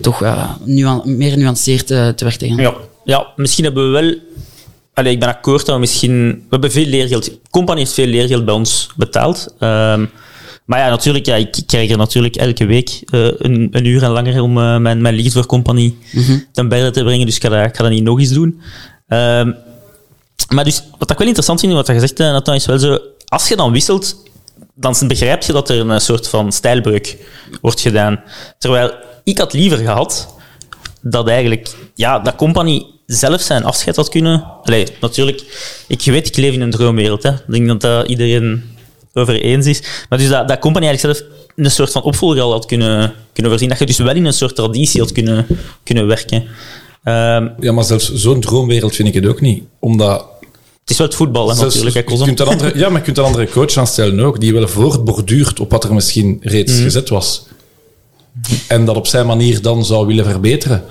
toch, 0.00 0.22
eh, 0.22 0.50
nuan- 0.64 1.16
meer 1.16 1.38
nuanceerd 1.38 1.90
eh, 1.90 2.08
te 2.08 2.24
werk 2.24 2.36
te 2.36 2.48
gaan. 2.48 2.56
Ja. 2.56 2.74
ja, 3.04 3.26
misschien 3.36 3.64
hebben 3.64 3.92
we 3.92 4.00
wel... 4.00 4.14
Allee, 4.94 5.12
ik 5.12 5.20
ben 5.20 5.28
akkoord 5.28 5.66
dat 5.66 5.74
we 5.74 5.80
misschien... 5.80 6.28
We 6.30 6.46
hebben 6.50 6.70
veel 6.72 6.86
leergeld... 6.86 7.30
Company 7.50 7.78
heeft 7.78 7.92
veel 7.92 8.06
leergeld 8.06 8.44
bij 8.44 8.54
ons 8.54 8.88
betaald. 8.96 9.54
Ehm, 9.58 10.04
maar 10.68 10.78
ja, 10.78 10.88
natuurlijk, 10.88 11.26
ja, 11.26 11.34
ik 11.34 11.62
krijg 11.66 11.90
er 11.90 11.96
natuurlijk 11.96 12.36
elke 12.36 12.66
week 12.66 13.00
eh, 13.10 13.20
een, 13.38 13.68
een 13.70 13.84
uur 13.84 14.02
en 14.02 14.10
langer 14.10 14.42
om 14.42 14.58
eh, 14.58 14.76
mijn, 14.76 15.00
mijn 15.00 15.14
liefde 15.14 15.30
voor 15.30 15.46
Company 15.46 15.94
ten 16.52 16.68
berde 16.68 16.90
te 16.90 17.02
brengen. 17.02 17.26
Dus 17.26 17.36
ik 17.36 17.42
ga 17.42 17.48
dat, 17.48 17.66
ik 17.66 17.76
ga 17.76 17.82
dat 17.82 17.92
niet 17.92 18.02
nog 18.02 18.18
eens 18.18 18.32
doen. 18.32 18.60
Ehm, 19.06 19.52
maar 20.48 20.64
dus, 20.64 20.82
wat 20.98 21.10
ik 21.10 21.18
wel 21.18 21.26
interessant 21.26 21.60
vind, 21.60 21.72
wat 21.72 21.86
je 21.86 21.92
gezegd 21.92 22.18
hebt, 22.18 22.32
Nathan, 22.32 22.54
is 22.54 22.66
wel 22.66 22.78
zo... 22.78 22.98
Als 23.24 23.48
je 23.48 23.56
dan 23.56 23.72
wisselt, 23.72 24.22
dan 24.74 24.94
begrijp 25.06 25.42
je 25.42 25.52
dat 25.52 25.68
er 25.68 25.90
een 25.90 26.00
soort 26.00 26.28
van 26.28 26.52
stijlbreuk 26.52 27.16
wordt 27.60 27.80
gedaan. 27.80 28.20
Terwijl 28.58 28.92
ik 29.24 29.38
had 29.38 29.52
liever 29.52 29.78
gehad 29.78 30.34
dat 31.00 31.28
eigenlijk, 31.28 31.74
ja, 31.94 32.18
dat 32.18 32.36
Company 32.36 32.86
zelf 33.06 33.40
zijn 33.40 33.64
afscheid 33.64 33.96
had 33.96 34.08
kunnen. 34.08 34.44
Allee, 34.62 34.86
natuurlijk, 35.00 35.42
ik 35.86 36.02
weet, 36.04 36.26
ik 36.26 36.36
leef 36.36 36.54
in 36.54 36.60
een 36.60 36.70
droomwereld. 36.70 37.22
Hè. 37.22 37.30
Ik 37.30 37.40
denk 37.46 37.66
dat 37.68 37.80
dat 37.80 38.08
iedereen 38.08 38.76
over 39.18 39.40
eens 39.40 39.66
is. 39.66 39.82
Maar 40.08 40.18
dus 40.18 40.28
dat, 40.28 40.48
dat 40.48 40.58
Company 40.58 40.86
eigenlijk 40.86 41.16
zelf 41.18 41.30
een 41.56 41.70
soort 41.70 41.92
van 41.92 42.02
opvolger 42.02 42.40
al 42.42 42.52
had 42.52 42.66
kunnen, 42.66 43.12
kunnen 43.32 43.52
voorzien. 43.52 43.68
Dat 43.68 43.78
je 43.78 43.86
dus 43.86 43.98
wel 43.98 44.14
in 44.14 44.24
een 44.24 44.32
soort 44.32 44.54
traditie 44.54 45.00
had 45.00 45.12
kunnen, 45.12 45.46
kunnen 45.84 46.06
werken. 46.06 46.44
Ehm, 47.04 47.48
Ja, 47.60 47.72
maar 47.72 47.84
zelfs 47.84 48.12
zo'n 48.14 48.40
droomwereld 48.40 48.94
vind 48.94 49.08
ik 49.08 49.14
het 49.14 49.26
ook 49.26 49.40
niet. 49.40 49.62
Omdat... 49.78 50.26
het 50.80 50.90
is 50.90 50.98
wel 50.98 51.06
het 51.06 51.16
voetbal, 51.16 51.48
hè, 51.48 51.54
zelfs- 51.54 51.74
natuurlijk. 51.74 52.08
Hè, 52.08 52.14
je 52.14 52.24
kunt 52.24 52.40
een 52.40 52.46
andere, 52.46 52.78
ja, 52.78 52.88
maar 52.88 52.98
je 52.98 53.04
kunt 53.04 53.18
een 53.18 53.24
andere 53.24 53.48
coach 53.48 53.76
aanstellen 53.76 54.20
ook, 54.20 54.40
die 54.40 54.52
wel 54.52 54.68
voortborduurt 54.68 55.60
op 55.60 55.70
wat 55.70 55.84
er 55.84 55.94
misschien 55.94 56.38
reeds 56.42 56.72
Mhm. 56.72 56.82
gezet 56.82 57.08
was. 57.08 57.46
En 58.68 58.84
dat 58.84 58.96
op 58.96 59.06
zijn 59.06 59.26
manier 59.26 59.62
dan 59.62 59.84
zou 59.84 60.06
willen 60.06 60.24
verbeteren. 60.24 60.84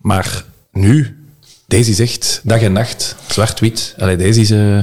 Maar 0.00 0.44
nu, 0.72 1.16
deze 1.66 1.94
zegt 1.94 2.40
dag 2.44 2.60
en 2.60 2.72
nacht, 2.72 3.16
zwart-wit. 3.28 3.94
Allee, 3.98 4.16
deze 4.16 4.40
is... 4.40 4.50
eh, 4.50 4.78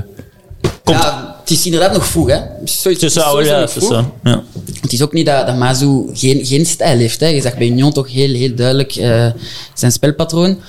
Ja, 0.85 1.28
het 1.49 1.57
is 1.57 1.65
inderdaad 1.65 1.93
nog 1.93 2.05
vroeg, 2.07 2.27
hè. 2.27 2.33
Het 2.33 2.69
is 2.69 2.83
Het 2.83 3.13
ja, 3.13 3.59
het 3.61 3.75
is 3.75 3.87
ja. 4.23 4.43
Het 4.81 5.01
ook 5.01 5.13
niet 5.13 5.25
dat, 5.25 5.47
dat 5.47 5.57
Mazu 5.57 6.09
geen, 6.13 6.45
geen 6.45 6.65
stijl 6.65 6.97
heeft. 6.97 7.19
Hè. 7.19 7.27
Je 7.27 7.41
zag 7.41 7.57
bij 7.57 7.67
Union 7.67 7.93
toch 7.93 8.11
heel, 8.11 8.33
heel 8.33 8.55
duidelijk 8.55 8.95
eh, 8.95 9.27
zijn 9.73 9.91
spelpatroon. 9.91 10.59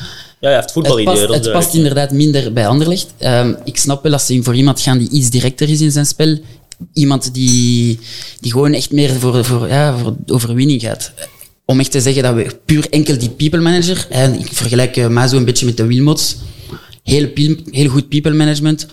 Ja, 0.41 0.51
het 0.51 0.63
Het 0.63 0.73
voetbalidee. 0.73 1.05
past, 1.05 1.21
dat 1.21 1.31
is 1.31 1.35
het 1.37 1.53
past 1.53 1.73
duidelijk. 1.73 1.75
inderdaad 1.75 2.13
minder 2.13 2.53
bij 2.53 2.67
Anderlecht. 2.67 3.07
Ehm, 3.19 3.55
ik 3.65 3.77
snap 3.77 4.03
wel 4.03 4.13
als 4.13 4.27
ze 4.27 4.43
voor 4.43 4.55
iemand 4.55 4.81
gaan 4.81 4.99
die 4.99 5.11
iets 5.11 5.31
directer 5.31 5.71
is 5.71 5.81
in 5.81 5.91
zijn 5.91 6.07
spel. 6.07 6.39
Iemand 6.93 7.35
die, 7.35 7.99
die 8.41 8.53
gewoon 8.53 8.73
echt 8.73 8.91
meer 8.91 9.11
voor, 9.11 9.45
voor, 9.45 9.69
ja, 9.69 9.99
voor 9.99 10.15
overwinning 10.27 10.81
gaat. 10.81 11.13
Om 11.65 11.81
echt 11.81 11.91
te 11.91 12.01
zeggen 12.01 12.23
dat 12.23 12.35
we 12.35 12.57
puur 12.65 12.87
enkel 12.91 13.19
die 13.19 13.31
people 13.31 13.61
manager, 13.61 14.07
en 14.11 14.39
ik 14.39 14.49
vergelijk 14.53 14.97
uh, 14.97 15.07
Mazu 15.07 15.37
een 15.37 15.45
beetje 15.45 15.67
met 15.67 15.77
de 15.77 15.87
Wilmots, 15.87 16.37
heel, 17.03 17.29
heel 17.71 17.89
goed 17.89 18.09
people 18.09 18.33
management, 18.33 18.87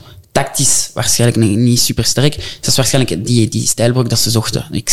tactisch 0.43 0.89
waarschijnlijk 0.93 1.39
niet- 1.55 1.79
super 1.79 2.03
sterk. 2.05 2.35
Dat 2.35 2.67
is 2.67 2.75
waarschijnlijk 2.75 3.25
die, 3.25 3.47
die 3.49 3.67
stijlbrok 3.67 4.09
dat 4.09 4.19
ze 4.19 4.29
zochten. 4.29 4.65
Ik, 4.71 4.91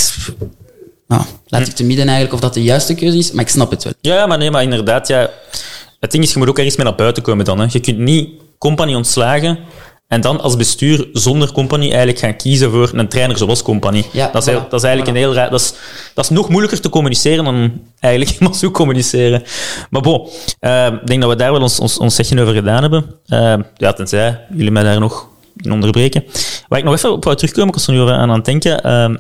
nou, 1.09 1.23
laat 1.47 1.67
ik 1.67 1.75
te 1.75 1.85
midden 1.85 2.05
eigenlijk 2.05 2.35
of 2.35 2.41
dat 2.41 2.55
de 2.55 2.63
juiste 2.63 2.95
keuze 2.95 3.19
is, 3.19 3.33
maar 3.33 3.45
ik 3.45 3.51
snap 3.51 3.71
het 3.71 3.85
wel. 3.85 3.93
Ja, 4.01 4.27
maar 4.27 4.39
nee, 4.39 4.51
maar 4.51 4.63
inderdaad, 4.63 5.09
ja. 5.09 5.31
Het 6.01 6.11
ding 6.13 6.25
is, 6.25 6.33
je 6.33 6.39
moet 6.39 6.49
ook 6.49 6.59
ergens 6.59 6.77
mee 6.77 6.87
naar 6.87 6.95
buiten 6.95 7.23
komen 7.23 7.45
dan. 7.45 7.59
Hè. 7.61 7.67
Je 7.71 7.81
kunt 7.81 7.99
niet 7.99 8.29
company 8.59 8.95
ontslagen 8.95 9.59
en 10.09 10.21
dan 10.21 10.41
als 10.41 10.57
bestuur 10.57 11.09
zonder 11.13 11.53
company 11.53 11.89
eigenlijk 11.89 12.19
gaan 12.19 12.37
kiezen 12.37 12.71
voor 12.71 12.91
een 12.95 13.09
trainer 13.09 13.39
zoals 13.39 13.63
company. 13.63 14.05
Ja, 14.13 14.29
dat, 14.33 14.43
is, 14.43 14.49
heel- 14.49 14.67
dat 14.69 14.81
is 14.81 14.87
eigenlijk 14.87 15.17
een 15.17 15.23
heel 15.23 15.35
raar... 15.35 15.51
Dat 15.51 15.61
is, 15.61 15.73
dat 16.15 16.25
is 16.25 16.31
nog 16.31 16.49
moeilijker 16.49 16.81
te 16.81 16.89
communiceren 16.89 17.45
dan 17.45 17.81
eigenlijk 18.01 18.39
maar 18.41 18.55
zo 18.55 18.71
communiceren. 18.71 19.43
Maar 19.91 20.03
bon, 20.03 20.29
eh, 20.61 20.87
ik 20.87 21.07
denk 21.07 21.21
dat 21.21 21.31
we 21.31 21.37
daar 21.37 21.53
wel 21.53 21.63
ons, 21.63 21.81
ons, 21.81 21.99
ons 21.99 22.15
zegje 22.15 22.41
over 22.43 22.55
gedaan 22.55 22.81
hebben. 22.83 23.15
Eh, 23.27 23.55
ja, 23.77 23.93
tenzij 23.93 24.41
jullie 24.55 24.71
mij 24.71 24.83
daar 24.83 25.01
nog 25.01 25.29
onderbreken. 25.71 26.25
Waar 26.69 26.79
ik 26.79 26.85
nog 26.85 26.95
even 26.95 27.13
op 27.13 27.25
wou 27.25 27.37
terugkomen, 27.37 27.69
ik 27.69 27.75
was 27.75 27.87
er 27.87 27.93
nu 27.93 28.01
aan 28.01 28.11
aan 28.11 28.31
het 28.31 28.45
denken... 28.45 28.83
eh, 28.83 29.15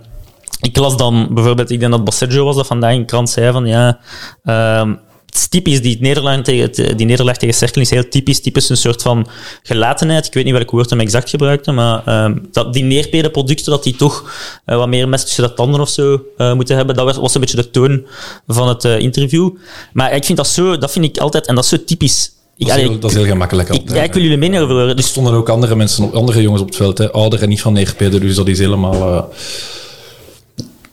ik 0.61 0.77
las 0.77 0.97
dan 0.97 1.29
bijvoorbeeld, 1.31 1.71
ik 1.71 1.81
denk 1.81 1.93
dat 1.93 2.05
Basseggio 2.05 2.45
was 2.45 2.57
dat 2.57 2.67
vandaag 2.67 2.93
in 2.93 2.99
de 2.99 3.05
krant 3.05 3.31
zei 3.31 3.53
van 3.53 3.67
ja, 3.67 3.99
ehm, 4.45 4.95
het 5.35 5.43
is 5.43 5.49
typisch, 5.49 5.83
die, 5.83 5.97
nederlaag 6.01 6.43
tegen, 6.43 6.97
die 6.97 7.17
tegen 7.17 7.55
Cerkel 7.55 7.81
is 7.81 7.91
heel 7.91 8.09
typisch, 8.09 8.41
typisch 8.41 8.69
een 8.69 8.77
soort 8.77 9.03
van 9.03 9.27
gelatenheid. 9.63 10.27
Ik 10.27 10.35
weet 10.35 10.45
niet 10.45 10.53
welk 10.53 10.71
woord 10.71 10.91
hem 10.91 11.01
exact 11.01 11.31
gebruikte, 11.31 11.73
maar 11.73 12.03
ehm, 12.05 12.39
dat 12.53 12.73
die 12.73 12.83
neerpedenproducten, 12.83 13.71
dat 13.71 13.83
die 13.83 13.97
toch 13.97 14.33
eh, 14.65 14.77
wat 14.77 14.89
meer 14.89 15.09
mes 15.09 15.25
tussen 15.25 15.45
de 15.45 15.55
tanden 15.55 15.81
of 15.81 15.89
zo 15.89 16.23
eh, 16.37 16.55
moeten 16.55 16.77
hebben, 16.77 16.97
dat 16.97 17.05
was, 17.05 17.17
was 17.17 17.35
een 17.35 17.41
beetje 17.41 17.57
de 17.57 17.71
toon 17.71 18.07
van 18.47 18.69
het 18.69 18.85
eh, 18.85 18.99
interview. 18.99 19.51
Maar 19.93 20.13
ik 20.13 20.25
vind 20.25 20.39
dat 20.39 20.49
zo, 20.49 20.79
dat 20.79 20.93
vind 20.93 21.05
ik 21.05 21.19
altijd, 21.19 21.47
en 21.47 21.55
dat 21.55 21.65
is 21.65 21.71
zo 21.71 21.85
typisch. 21.85 22.33
Ik, 22.57 22.67
dat, 22.67 22.69
is 22.69 22.73
allee, 22.83 22.91
heel, 22.91 22.99
dat 23.01 23.11
is 23.11 23.17
heel 23.17 23.27
gemakkelijk 23.27 23.69
ik, 23.69 23.75
altijd. 23.75 23.97
ja, 23.97 24.03
ik 24.03 24.13
wil 24.13 24.23
jullie 24.23 24.37
mening 24.39 24.63
over 24.63 24.75
horen. 24.75 24.89
Er 24.89 24.97
Dus 24.97 25.07
stonden 25.07 25.33
ook 25.33 25.49
andere 25.49 25.77
mensen, 25.77 26.13
andere 26.13 26.43
jongens 26.43 26.63
op 26.63 26.69
het 26.69 26.77
veld, 26.77 26.99
hè, 26.99 27.13
ouder 27.13 27.43
en 27.43 27.49
niet 27.49 27.61
van 27.61 27.73
neerpeden, 27.73 28.21
dus 28.21 28.37
dat 28.37 28.49
is 28.49 28.59
helemaal... 28.59 28.95
eh, 28.95 29.23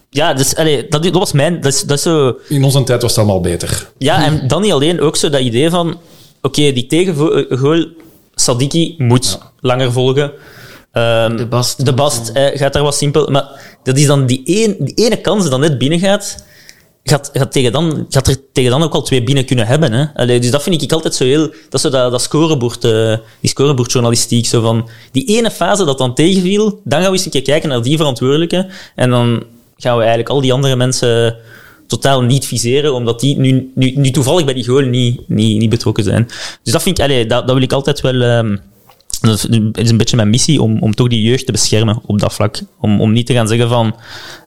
ja, 0.09 0.33
dus, 0.33 0.55
allee, 0.55 0.87
dat, 0.89 1.03
dat 1.03 1.13
was 1.13 1.31
mijn, 1.31 1.61
dat 1.61 1.73
is, 1.73 1.81
dat 1.81 1.97
is 1.97 2.03
zo... 2.03 2.37
in 2.49 2.63
onze 2.63 2.83
tijd 2.83 3.01
was 3.01 3.11
het 3.11 3.19
allemaal 3.19 3.41
beter. 3.41 3.89
Ja, 3.97 4.25
en 4.25 4.47
dan 4.47 4.61
niet 4.61 4.71
alleen, 4.71 5.01
ook 5.01 5.15
zo 5.15 5.29
dat 5.29 5.41
idee 5.41 5.69
van... 5.69 5.99
Oké, 6.41 6.71
die 6.71 6.87
tegengoal, 6.87 7.85
Sadiki 8.35 8.95
moet 8.97 9.37
langer 9.59 9.91
volgen. 9.91 10.31
Ehm, 10.91 11.35
De 11.37 11.45
Bast. 11.45 11.85
De 11.85 11.93
Bast 11.93 12.29
eh, 12.29 12.57
gaat 12.57 12.73
daar 12.73 12.83
wat 12.83 12.95
simpel... 12.95 13.27
Maar 13.27 13.77
dat 13.83 13.97
is 13.97 14.05
dan 14.05 14.25
die, 14.25 14.41
een, 14.45 14.75
die 14.79 14.93
ene 15.05 15.21
kans 15.21 15.41
die 15.41 15.49
dan 15.49 15.59
net 15.59 15.77
binnen 15.77 15.99
gaat... 15.99 16.45
Gaat, 17.03 17.29
gaat, 17.33 17.51
tegen 17.51 17.71
dan, 17.71 18.05
gaat 18.09 18.27
er 18.27 18.37
tegen 18.53 18.71
dan 18.71 18.83
ook 18.83 18.93
al 18.93 19.01
twee 19.01 19.23
binnen 19.23 19.45
kunnen 19.45 19.67
hebben. 19.67 19.93
Hè? 19.93 20.05
Allee, 20.13 20.39
dus 20.39 20.51
dat 20.51 20.63
vind 20.63 20.81
ik 20.81 20.91
altijd 20.91 21.15
zo 21.15 21.23
heel... 21.23 21.47
Dat 21.47 21.73
is 21.73 21.81
zo 21.81 21.89
dat, 21.89 22.11
dat 22.11 22.21
scorebord, 22.21 22.83
eh, 22.83 23.17
die 23.39 23.49
scorebordjournalistiek. 23.49 24.45
Zo 24.45 24.61
van, 24.61 24.89
die 25.11 25.25
ene 25.25 25.51
fase 25.51 25.85
dat 25.85 25.97
dan 25.97 26.15
tegenviel, 26.15 26.81
dan 26.83 26.99
gaan 27.01 27.11
we 27.11 27.17
eens 27.17 27.25
een 27.25 27.31
keer 27.31 27.41
kijken 27.41 27.69
naar 27.69 27.81
die 27.81 27.97
verantwoordelijke. 27.97 28.69
En 28.95 29.09
dan 29.09 29.43
gaan 29.77 29.93
we 29.93 29.99
eigenlijk 29.99 30.29
al 30.29 30.41
die 30.41 30.53
andere 30.53 30.75
mensen 30.75 31.37
totaal 31.87 32.21
niet 32.21 32.45
viseren, 32.45 32.93
omdat 32.93 33.19
die 33.19 33.37
nu, 33.37 33.71
nu, 33.75 33.91
nu 33.95 34.11
toevallig 34.11 34.45
bij 34.45 34.53
die 34.53 34.67
goal 34.67 34.81
niet, 34.81 35.21
niet, 35.27 35.57
niet 35.57 35.69
betrokken 35.69 36.03
zijn. 36.03 36.27
Dus 36.63 36.73
dat 36.73 36.83
vind 36.83 36.97
ik, 36.97 37.03
allee, 37.03 37.25
dat, 37.25 37.45
dat 37.47 37.55
wil 37.55 37.63
ik 37.63 37.73
altijd 37.73 38.01
wel... 38.01 38.21
ehm, 38.21 38.57
dat 39.21 39.33
is- 39.49 39.59
is 39.83 39.89
een 39.89 39.97
beetje 39.97 40.15
mijn 40.15 40.29
missie 40.29 40.61
om, 40.61 40.77
om 40.79 40.95
toch 40.95 41.07
die 41.07 41.21
jeugd 41.21 41.45
te 41.45 41.51
beschermen 41.51 41.99
op 42.05 42.19
dat 42.19 42.33
vlak. 42.33 42.59
Om, 42.79 43.01
om 43.01 43.11
niet 43.11 43.25
te 43.25 43.33
gaan 43.33 43.47
zeggen 43.47 43.69
van 43.69 43.95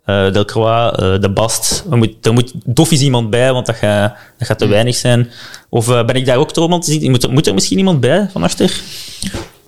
eh 0.04 0.32
Delcroix, 0.32 0.98
eh 0.98 1.20
De 1.20 1.30
Bast, 1.30 1.84
er 1.90 1.96
moet, 1.96 2.26
er 2.26 2.32
moet 2.32 2.52
doffies 2.64 3.00
iemand 3.00 3.30
bij, 3.30 3.52
want 3.52 3.66
dat 3.66 3.76
gaat, 3.76 4.14
dat 4.38 4.46
gaat 4.48 4.58
te 4.58 4.66
weinig 4.66 4.94
zijn. 4.94 5.30
Of 5.68 5.88
eh, 5.88 6.04
ben 6.04 6.14
ik 6.16 6.26
daar 6.26 6.36
ook 6.36 6.52
te 6.52 6.60
romantisch? 6.60 6.98
Moet 7.08 7.30
moet 7.30 7.46
er 7.46 7.54
misschien 7.54 7.78
iemand 7.78 8.00
bij 8.00 8.28
van 8.32 8.42
achter? 8.42 8.80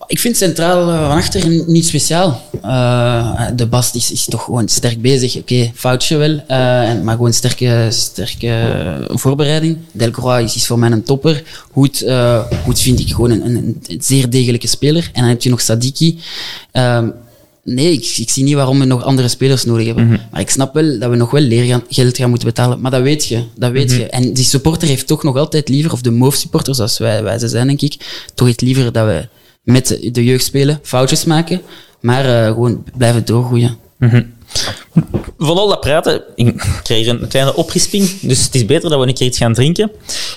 Ik 0.08 0.18
vind 0.18 0.36
centraal 0.36 0.90
eh, 0.90 1.06
van 1.08 1.16
achter 1.16 1.48
niet 1.66 1.86
speciaal. 1.86 2.40
Eh, 2.62 3.40
de 3.56 3.66
Bast 3.66 3.94
is, 3.94 4.12
is 4.12 4.24
toch 4.24 4.44
gewoon 4.44 4.68
sterk 4.68 5.00
bezig. 5.02 5.36
Oké, 5.36 5.70
foutje 5.74 6.16
wel, 6.16 6.42
eh, 6.46 6.88
en- 6.88 7.04
maar 7.04 7.14
gewoon 7.14 7.32
sterke, 7.32 7.86
sterke 7.90 8.50
voorbereiding. 9.08 9.78
Delcroix 9.92 10.44
is, 10.44 10.54
is 10.56 10.66
voor 10.66 10.78
mij 10.78 10.90
een 10.90 11.02
topper. 11.02 11.42
Hoed, 11.70 12.02
eh, 12.02 12.42
Hoed 12.64 12.80
vind 12.80 13.00
ik 13.00 13.08
gewoon 13.14 13.30
een, 13.30 13.44
een, 13.46 13.56
een 13.56 13.98
zeer 14.00 14.30
degelijke 14.30 14.66
speler. 14.66 15.10
En 15.12 15.20
dan 15.20 15.28
heb 15.30 15.42
je 15.42 15.50
nog 15.50 15.60
Sadiki. 15.60 16.18
Ehm, 16.72 17.08
nee, 17.64 17.92
ik, 17.92 18.14
ik 18.18 18.30
zie 18.30 18.44
niet 18.44 18.54
waarom 18.54 18.78
we 18.78 18.84
nog 18.84 19.02
andere 19.04 19.28
spelers 19.28 19.64
nodig 19.64 19.86
hebben. 19.86 20.20
Maar 20.30 20.40
ik 20.40 20.50
snap 20.50 20.74
wel 20.74 20.98
dat 20.98 21.10
we 21.10 21.16
nog 21.16 21.30
wel 21.30 21.42
leergeld 21.42 22.16
gaan 22.16 22.28
moeten 22.30 22.48
betalen. 22.48 22.80
Maar 22.80 22.90
dat 22.90 23.02
weet 23.02 23.26
je. 23.26 23.42
Dat 23.54 23.70
weet 23.72 23.90
je. 23.90 24.06
En 24.06 24.32
die 24.32 24.44
supporter 24.44 24.88
heeft 24.88 25.06
toch 25.06 25.22
nog 25.22 25.36
altijd 25.36 25.68
liever, 25.68 25.92
of 25.92 26.00
de 26.00 26.10
MOVE-supporter, 26.10 26.74
zoals 26.74 26.98
wij, 26.98 27.22
wij 27.22 27.38
ze 27.38 27.48
zijn, 27.48 27.66
denk 27.66 27.80
ik, 27.82 27.96
toch 28.34 28.46
heeft 28.46 28.60
liever 28.60 28.92
dat 28.92 29.06
we 29.06 29.28
met 29.66 29.98
de 30.12 30.24
jeugd 30.24 30.44
spelen, 30.44 30.80
foutjes 30.82 31.24
maken, 31.24 31.60
maar 32.00 32.24
eh, 32.24 32.46
gewoon 32.46 32.84
blijven 32.96 33.24
doorgroeien. 33.24 33.76
Van 35.38 35.56
al 35.56 35.68
dat 35.68 35.80
praten, 35.80 36.22
ik 36.34 36.64
krijg 36.82 37.06
een 37.06 37.28
kleine 37.28 37.54
oprisping, 37.54 38.20
dus 38.20 38.44
het 38.44 38.54
is 38.54 38.64
beter 38.66 38.90
dat 38.90 39.00
we 39.00 39.06
een 39.06 39.14
keer 39.14 39.26
iets 39.26 39.38
gaan 39.38 39.52
drinken. 39.54 39.90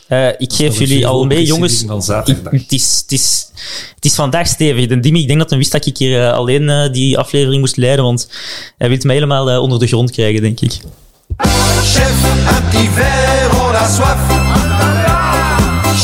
Eh, 0.08 0.28
ik 0.28 0.54
geef 0.54 0.78
jullie 0.80 1.08
al 1.08 1.26
mee, 1.26 1.38
jongens. 1.46 1.84
Ik- 2.28 2.38
Het 2.52 2.72
is, 2.72 3.00
het, 3.02 3.12
is, 3.12 3.48
het 3.96 4.06
is 4.06 4.14
vandaag 4.14 4.48
stevig. 4.48 4.88
De 4.88 5.00
Dimi, 5.00 5.22
ik 5.22 5.28
denk 5.28 5.40
dat 5.40 5.50
hij 5.50 5.58
wist 5.60 5.72
dat 5.72 5.86
ik 5.86 5.98
hier 5.98 6.26
eh, 6.28 6.34
alleen 6.34 6.92
die 6.92 7.18
aflevering 7.18 7.60
moest 7.62 7.78
leiden, 7.78 8.06
want 8.06 8.30
hij 8.78 8.90
wil 8.90 8.98
mij 9.04 9.16
helemaal 9.16 9.62
onder 9.62 9.80
de 9.80 9.88
grond 9.88 10.12
krijgen, 10.12 10.42
denk 10.42 10.60
ik. 10.60 10.72
Chef, 11.84 12.24
un 12.24 12.64
petit 12.70 12.90
verre, 12.94 13.68
on 13.68 13.76
a 13.76 13.88
soif. 13.88 14.20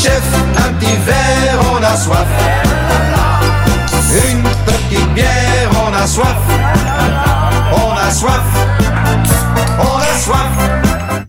Chef, 0.02 0.34
un 0.66 0.76
petit 0.78 0.98
verre, 1.04 1.70
on 1.76 1.84
a 1.84 1.96
soif. 1.96 2.55
Bière, 4.88 5.70
on 5.84 5.92
a 5.92 6.06
soif. 6.06 6.36
On 7.72 7.96
a 7.96 8.10
soif. 8.10 8.42
On 9.80 9.98
a 9.98 10.18
soif. 10.18 10.75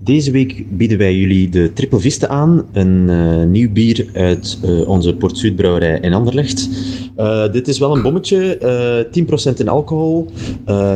Deze 0.08 0.32
week 0.32 0.78
bieden 0.78 0.98
wij 0.98 1.16
jullie 1.16 1.50
de 1.50 1.74
Triple 1.74 2.00
Vista 2.00 2.28
aan, 2.28 2.66
een 2.72 3.10
eh, 3.10 3.44
nieuw 3.44 3.72
bier 3.72 4.08
uit 4.14 4.60
eh, 4.64 4.88
onze 4.88 5.16
Port 5.16 5.38
Zuid 5.38 5.56
brouwerij 5.56 6.00
in 6.02 6.14
Anderlecht. 6.14 6.70
Eh, 7.16 7.52
dit 7.52 7.68
is 7.68 7.80
wel 7.80 7.96
een 7.96 8.02
bommetje, 8.02 8.58
eh 8.58 9.52
10% 9.52 9.54
in 9.60 9.68
alcohol, 9.68 10.28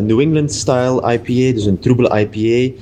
New 0.03 0.19
England 0.19 0.53
style 0.53 1.13
IPA, 1.13 1.53
dus 1.55 1.65
een 1.65 1.79
troebele 1.79 2.27
IPA, 2.29 2.73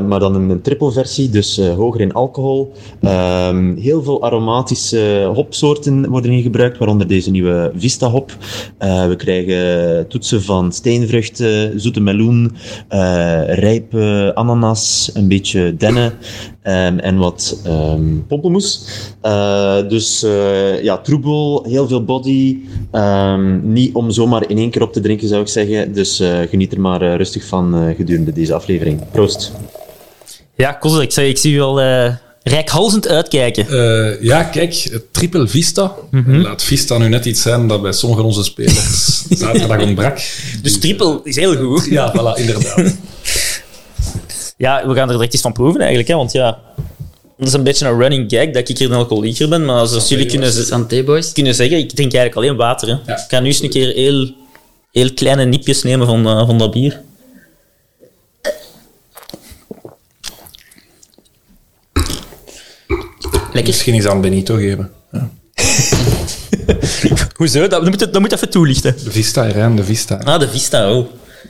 maar 0.00 0.20
dan 0.20 0.34
een, 0.34 0.50
een 0.50 0.60
triple 0.60 0.92
versie, 0.92 1.30
dus 1.30 1.60
hoger 1.60 2.00
in 2.00 2.12
alcohol. 2.12 2.72
Ehm, 3.00 3.76
heel 3.76 4.02
veel 4.02 4.22
aromatische 4.22 5.30
hopsoorten 5.34 6.08
worden 6.08 6.30
hier 6.30 6.42
gebruikt, 6.42 6.78
waaronder 6.78 7.06
deze 7.06 7.30
nieuwe 7.30 7.72
Vista 7.76 8.08
hop. 8.08 8.36
We 8.78 9.14
krijgen 9.16 10.08
toetsen 10.08 10.42
van 10.42 10.72
steenvruchten, 10.72 11.80
zoete 11.80 12.00
meloen, 12.00 12.52
rijpe 13.46 14.32
ananas, 14.34 15.10
een 15.14 15.28
beetje 15.28 15.45
dennen 15.52 16.12
ehm, 16.62 16.98
en 16.98 17.16
wat 17.16 17.60
ehm 17.64 18.18
pompelmoes. 18.28 18.80
Eh, 19.20 19.88
dus 19.88 20.22
eh, 20.22 20.82
ja, 20.82 20.98
troebel, 20.98 21.64
heel 21.68 21.88
veel 21.88 22.04
body. 22.04 22.58
Ehm, 22.90 23.72
niet 23.72 23.94
om 23.94 24.10
zomaar 24.10 24.50
in 24.50 24.58
één 24.58 24.70
keer 24.70 24.82
op 24.82 24.92
te 24.92 25.00
drinken, 25.00 25.28
zou 25.28 25.40
ik 25.40 25.48
zeggen. 25.48 25.92
Dus 25.92 26.20
eh, 26.20 26.38
geniet 26.50 26.72
er 26.72 26.80
maar 26.80 27.16
rustig 27.16 27.44
van 27.44 27.74
eh, 27.74 27.96
gedurende 27.96 28.32
deze 28.32 28.54
aflevering. 28.54 29.10
Proost. 29.10 29.52
Ja, 30.54 30.72
Kozel, 30.72 31.02
ik, 31.02 31.16
ik 31.16 31.38
zie 31.38 31.54
u 31.54 31.60
al 31.60 31.80
rijkhalzend 32.48 33.08
uitkijken. 33.08 33.68
Eh, 33.68 34.22
ja, 34.22 34.42
kijk, 34.42 34.74
het 34.74 35.12
triple 35.12 35.48
Vista. 35.48 35.94
Laat 36.26 36.62
Vista 36.62 36.98
nu 36.98 37.08
net 37.08 37.24
iets 37.24 37.42
zijn 37.42 37.68
dat 37.68 37.82
bij 37.82 37.92
sommige 37.92 38.20
van 38.20 38.30
onze 38.30 38.44
spelers 38.44 39.22
zaterdag 39.42 39.82
ontbrak. 39.82 40.18
Dus 40.62 40.78
triple 40.78 41.20
is 41.24 41.36
heel 41.36 41.56
goed. 41.56 41.86
Ja, 41.90 42.12
voilà, 42.12 42.40
inderdaad. 42.40 42.96
Ja, 44.56 44.86
we 44.86 44.94
gaan 44.94 45.08
er 45.08 45.14
direct 45.14 45.32
eens 45.32 45.42
van 45.42 45.52
proeven 45.52 45.80
eigenlijk, 45.80 46.08
hè, 46.08 46.16
want 46.16 46.32
ja... 46.32 46.58
Dat 47.38 47.46
is 47.46 47.52
een 47.52 47.62
beetje 47.62 47.86
een 47.86 47.98
running 47.98 48.30
gag 48.30 48.50
dat 48.50 48.68
ik 48.68 48.78
hier 48.78 48.90
een 48.90 48.96
alcoholieker 48.96 49.48
ben, 49.48 49.64
maar 49.64 49.76
als 49.76 50.08
jullie 50.08 50.26
kunnen, 50.26 50.52
Santé, 50.52 51.02
boys. 51.02 51.32
kunnen 51.32 51.54
zeggen, 51.54 51.78
ik 51.78 51.92
drink 51.92 52.14
eigenlijk 52.14 52.46
alleen 52.46 52.56
water. 52.56 52.88
Hè. 52.88 53.12
Ja. 53.12 53.18
Ik 53.18 53.24
ga 53.28 53.40
nu 53.40 53.46
eens 53.46 53.62
een 53.62 53.70
keer 53.70 53.94
heel, 53.94 54.30
heel 54.92 55.12
kleine 55.14 55.44
nipjes 55.44 55.82
nemen 55.82 56.06
van, 56.06 56.26
eh, 56.26 56.46
van 56.46 56.58
dat 56.58 56.70
bier. 56.70 57.02
Lekker. 63.52 63.74
Misschien 63.74 63.94
eens 63.94 64.06
aan 64.06 64.20
Benito 64.20 64.54
geven. 64.54 64.90
Ja. 65.12 65.30
Hoezo? 67.36 67.60
Dat, 67.60 67.70
dat, 67.70 67.84
moet, 67.84 67.98
dat 67.98 68.20
moet 68.20 68.32
even 68.32 68.50
toelichten. 68.50 68.96
De 69.04 69.10
Vista, 69.10 69.46
Rijn, 69.46 69.76
de 69.76 69.84
Vista. 69.84 70.20
Ah, 70.24 70.40
de 70.40 70.48
Vista, 70.48 70.92
oh. 70.92 71.06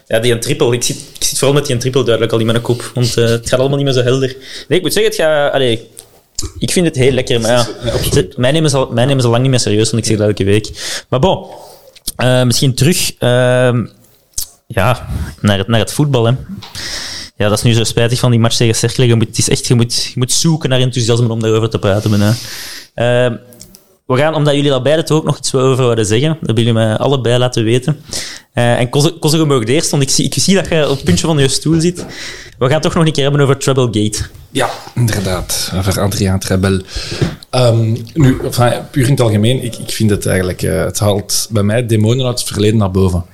Ja, 0.07 0.19
die 0.19 0.33
een 0.33 0.40
triple. 0.40 0.75
Ik 0.75 0.83
zit, 0.83 0.99
zit 1.27 1.39
vooral 1.39 1.57
met 1.57 1.67
die 1.67 1.77
triple 1.77 2.03
duidelijk 2.03 2.33
al 2.33 2.39
in 2.41 2.47
mijn 2.47 2.61
kop, 2.61 2.91
want 2.95 3.17
eh, 3.17 3.25
het 3.25 3.49
gaat 3.49 3.59
allemaal 3.59 3.77
niet 3.77 3.87
meer 3.87 3.95
zo 3.95 4.03
helder. 4.03 4.37
Nee, 4.69 4.79
ik 4.79 4.83
moet 4.85 4.93
zeggen, 4.93 5.12
het 5.12 5.21
gaat... 5.21 5.61
Ik 6.59 6.71
vind 6.73 6.87
het 6.87 6.97
heel 6.97 7.12
lekker, 7.12 7.41
maar 7.41 7.51
ja, 7.51 7.67
ze- 8.12 8.33
mij, 8.37 8.53
nemen 8.53 8.71
ze 8.71 8.77
al, 8.77 8.89
mij 8.93 9.05
nemen 9.05 9.23
ze 9.23 9.29
lang 9.29 9.43
niet 9.43 9.51
meer 9.51 9.61
serieus, 9.61 9.91
want 9.91 10.03
ik 10.03 10.09
zeg 10.09 10.19
dat 10.19 10.29
elke 10.29 10.45
week. 10.45 10.71
Maar 11.09 11.21
bon, 11.21 11.47
eh, 12.17 12.43
misschien 12.43 12.75
terug 12.75 13.12
ehm, 13.19 13.87
ja, 14.67 15.09
naar, 15.41 15.59
het, 15.59 15.69
naar 15.69 15.81
het 15.81 15.93
voetbal. 15.93 16.25
Hè. 16.27 16.33
Ja, 17.37 17.49
dat 17.49 17.59
is 17.59 17.65
nu 17.65 17.73
zo 17.73 17.85
spijtig 17.85 18.19
van 18.19 18.31
die 18.31 18.41
match 18.41 18.57
tegen 18.57 18.75
Cercle. 18.75 19.07
Je 19.07 19.15
moet, 19.15 19.27
het 19.27 19.39
is 19.39 19.49
echt, 19.49 19.67
je, 19.67 19.75
moet, 19.75 20.05
je 20.05 20.12
moet 20.15 20.33
zoeken 20.33 20.69
naar 20.69 20.81
enthousiasme 20.81 21.29
om 21.29 21.41
daarover 21.41 21.71
te 21.71 21.79
praten. 21.79 22.11
bijna. 22.11 22.35
Ehm, 22.95 23.37
we 24.07 24.16
gaan, 24.16 24.35
omdat 24.35 24.55
jullie 24.55 24.71
daar 24.71 24.83
beide 24.83 25.03
toch 25.03 25.19
ook 25.19 25.25
nog 25.25 25.38
iets 25.38 25.55
over 25.55 25.88
willen 25.88 26.07
zeggen, 26.07 26.29
dat 26.29 26.57
willen 26.57 26.62
jullie 26.64 26.73
mij 26.73 26.97
allebei 26.97 27.38
laten 27.38 27.64
weten. 27.64 28.01
Eh 28.53 28.81
en 28.81 28.88
mag 29.47 29.64
de 29.64 29.73
eerst, 29.73 29.90
want 29.90 30.03
ik 30.03 30.11
zie, 30.11 30.25
ik 30.25 30.35
zie 30.35 30.55
dat 30.55 30.69
je 30.69 30.88
op 30.88 30.97
het 30.97 31.05
puntje 31.05 31.27
van 31.27 31.38
je 31.38 31.49
stoel 31.49 31.81
zit. 31.81 32.07
We 32.59 32.69
gaan 32.69 32.81
toch 32.81 32.95
nog 32.95 33.07
een 33.07 33.12
keer 33.12 33.23
hebben 33.23 33.40
over 33.40 33.57
Troublegate. 33.57 34.25
Ja, 34.51 34.71
inderdaad. 34.95 35.73
Over 35.75 36.01
Adriaan 36.01 36.38
Trebel. 36.38 36.81
Ehm, 37.51 37.97
nu, 38.14 38.38
enfin, 38.45 38.73
puur 38.90 39.05
in 39.05 39.11
het 39.11 39.21
algemeen, 39.21 39.64
ik, 39.64 39.77
ik 39.77 39.90
vind 39.90 40.11
het 40.11 40.27
eigenlijk... 40.27 40.62
eh, 40.62 40.85
het 40.85 40.99
haalt 40.99 41.49
bij 41.51 41.62
mij 41.62 41.87
demonen 41.87 42.27
uit 42.27 42.38
het 42.38 42.49
verleden 42.49 42.77
naar 42.79 42.90
boven. 42.90 43.25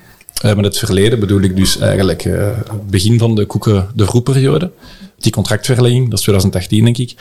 Eh, 0.41 0.55
met 0.55 0.65
het 0.65 0.77
verleden 0.77 1.19
bedoel 1.19 1.41
ik 1.41 1.55
dus 1.55 1.79
eigenlijk 1.79 2.23
het 2.23 2.89
begin 2.89 3.19
van 3.19 3.35
de 3.35 3.45
Koeken 3.45 3.87
de 3.95 4.05
Vroeperiode. 4.05 4.71
Die 5.23 5.31
contractverlenging, 5.31 6.09
dat 6.09 6.13
is 6.13 6.21
2018 6.21 6.83
denk 6.83 6.97
ik. 6.97 7.15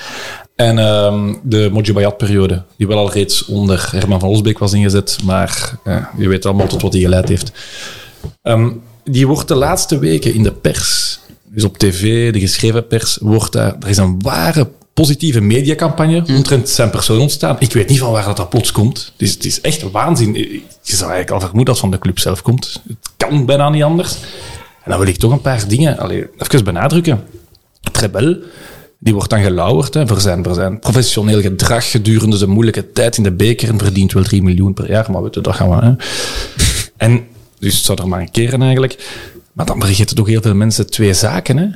En 0.57 0.79
ehm, 0.79 1.35
de 1.43 1.69
Mojibayat-periode, 1.73 2.63
die 2.77 2.87
wel 2.87 2.99
al 2.99 3.13
reeds 3.13 3.45
onder 3.45 3.89
Herman 3.91 4.21
van 4.21 4.29
Osbeek 4.29 4.59
was 4.59 4.73
ingezet, 4.73 5.19
maar 5.25 5.79
je 6.17 6.29
weet 6.29 6.47
allemaal 6.47 6.67
tot 6.67 6.83
wat 6.83 6.93
die 6.93 7.03
geleid 7.03 7.29
heeft. 7.29 7.53
Ehm, 8.43 8.71
die 9.05 9.27
wordt 9.27 9.49
de 9.49 9.55
laatste 9.55 9.99
weken 9.99 10.35
in 10.35 10.43
de 10.43 10.53
pers, 10.53 11.19
dus 11.45 11.65
op 11.65 11.79
tv, 11.79 12.33
de 12.33 12.41
geschreven 12.41 12.87
pers, 12.87 13.19
wordt 13.21 13.53
daar, 13.53 13.77
er 13.81 13.89
is 13.89 13.97
een 13.97 14.23
ware 14.23 14.69
positieve 14.95 15.41
mediacampagne 15.41 16.25
omtrent 16.27 16.69
zijn 16.69 16.91
persoon 16.91 17.21
ontstaan. 17.21 17.57
Ik 17.59 17.73
weet 17.73 17.89
niet 17.89 17.99
van 17.99 18.13
waar 18.13 18.25
dat, 18.25 18.37
dat 18.37 18.49
plots 18.49 18.73
komt. 18.73 19.13
Het 19.13 19.29
is, 19.29 19.35
het 19.35 19.45
is 19.45 19.61
echt 19.61 19.91
waanzin. 19.91 20.35
Je 20.35 20.63
zou 20.83 21.11
eigenlijk 21.11 21.31
al 21.31 21.41
vermoeden 21.41 21.75
dat 21.75 21.75
het 21.75 21.83
van 21.85 21.91
de 21.91 21.99
club 21.99 22.19
zelf 22.19 22.43
komt. 22.43 22.83
Het 22.89 23.11
kan 23.17 23.47
bijna 23.47 23.69
niet 23.69 23.83
anders. 23.83 24.15
En 24.85 24.91
dan 24.91 24.99
wil 24.99 25.09
ik 25.09 25.17
toch 25.17 25.33
een 25.33 25.41
paar 25.41 25.69
dingen 25.69 25.99
allee, 25.99 26.27
even 26.39 26.65
benadrukken. 26.65 27.25
Trebel, 27.91 28.37
die 28.99 29.15
wordt 29.15 29.31
dan 29.31 29.43
gelauwerd 29.43 29.97
voor, 30.07 30.21
zijn, 30.21 30.45
voor 30.45 30.55
zijn 30.55 30.79
professioneel 30.79 31.41
gedrag 31.41 31.91
gedurende 31.91 32.37
zijn 32.37 32.51
moeilijke 32.51 32.93
tijd 32.93 33.17
in 33.17 33.23
de 33.23 33.33
beker 33.33 33.69
en 33.69 33.79
verdient 33.79 34.13
wel 34.13 34.23
3 34.23 34.43
miljoen 34.43 34.75
per 34.75 34.91
jaar, 34.91 35.11
maar 35.11 35.23
weet 35.23 35.45
dat 35.45 35.55
gaan 35.55 35.71
we... 35.71 35.97
En 36.97 37.25
dus 37.59 37.77
het 37.77 37.85
zou 37.85 38.01
er 38.01 38.09
maar 38.09 38.21
een 38.21 38.31
keren 38.31 38.63
eigenlijk. 38.63 39.23
Maar 39.53 39.67
dan 39.67 39.81
vergeten 39.81 40.17
toch 40.17 40.27
heel 40.27 40.43
veel 40.43 40.55
mensen 40.55 40.91
twee 40.91 41.15
zaken. 41.15 41.57
Hè? 41.57 41.67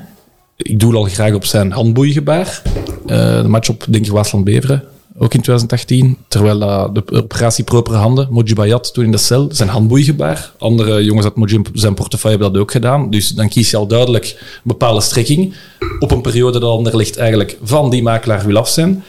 Ik 0.56 0.80
doe 0.80 0.94
al 0.94 1.04
graag 1.04 1.34
op 1.34 1.44
zijn 1.44 1.72
handboeigebaar. 1.72 2.62
Eh, 3.06 3.42
de 3.42 3.48
match 3.48 3.68
op, 3.68 3.84
denk 3.88 4.06
ik, 4.06 4.12
Waasland-Beveren, 4.12 4.82
ook 5.18 5.34
in 5.34 5.40
2018. 5.40 6.16
Terwijl 6.28 6.58
de 6.92 7.02
operatie 7.12 7.64
Propere 7.64 7.96
Handen, 7.96 8.28
Mojibayat, 8.30 8.94
toen 8.94 9.04
in 9.04 9.10
de 9.10 9.18
cel, 9.18 9.48
zijn 9.50 9.68
handboeigebaar. 9.68 10.52
Andere 10.58 11.04
jongens 11.04 11.26
uit 11.26 11.68
zijn 11.72 11.94
portefeuille 11.94 12.38
hebben 12.38 12.52
dat 12.52 12.62
ook 12.62 12.70
gedaan. 12.70 13.10
Dus 13.10 13.28
dan 13.28 13.48
kies 13.48 13.70
je 13.70 13.76
al 13.76 13.86
duidelijk 13.86 14.24
een 14.40 14.60
bepaalde 14.62 15.00
strekking 15.00 15.54
op 15.98 16.10
een 16.10 16.20
periode 16.20 16.58
dat 16.58 16.70
Anderlecht 16.70 17.16
eigenlijk 17.16 17.58
van 17.62 17.90
die 17.90 18.02
makelaar 18.02 18.46
wil 18.46 18.56
af 18.56 18.68
zijn. 18.68 19.04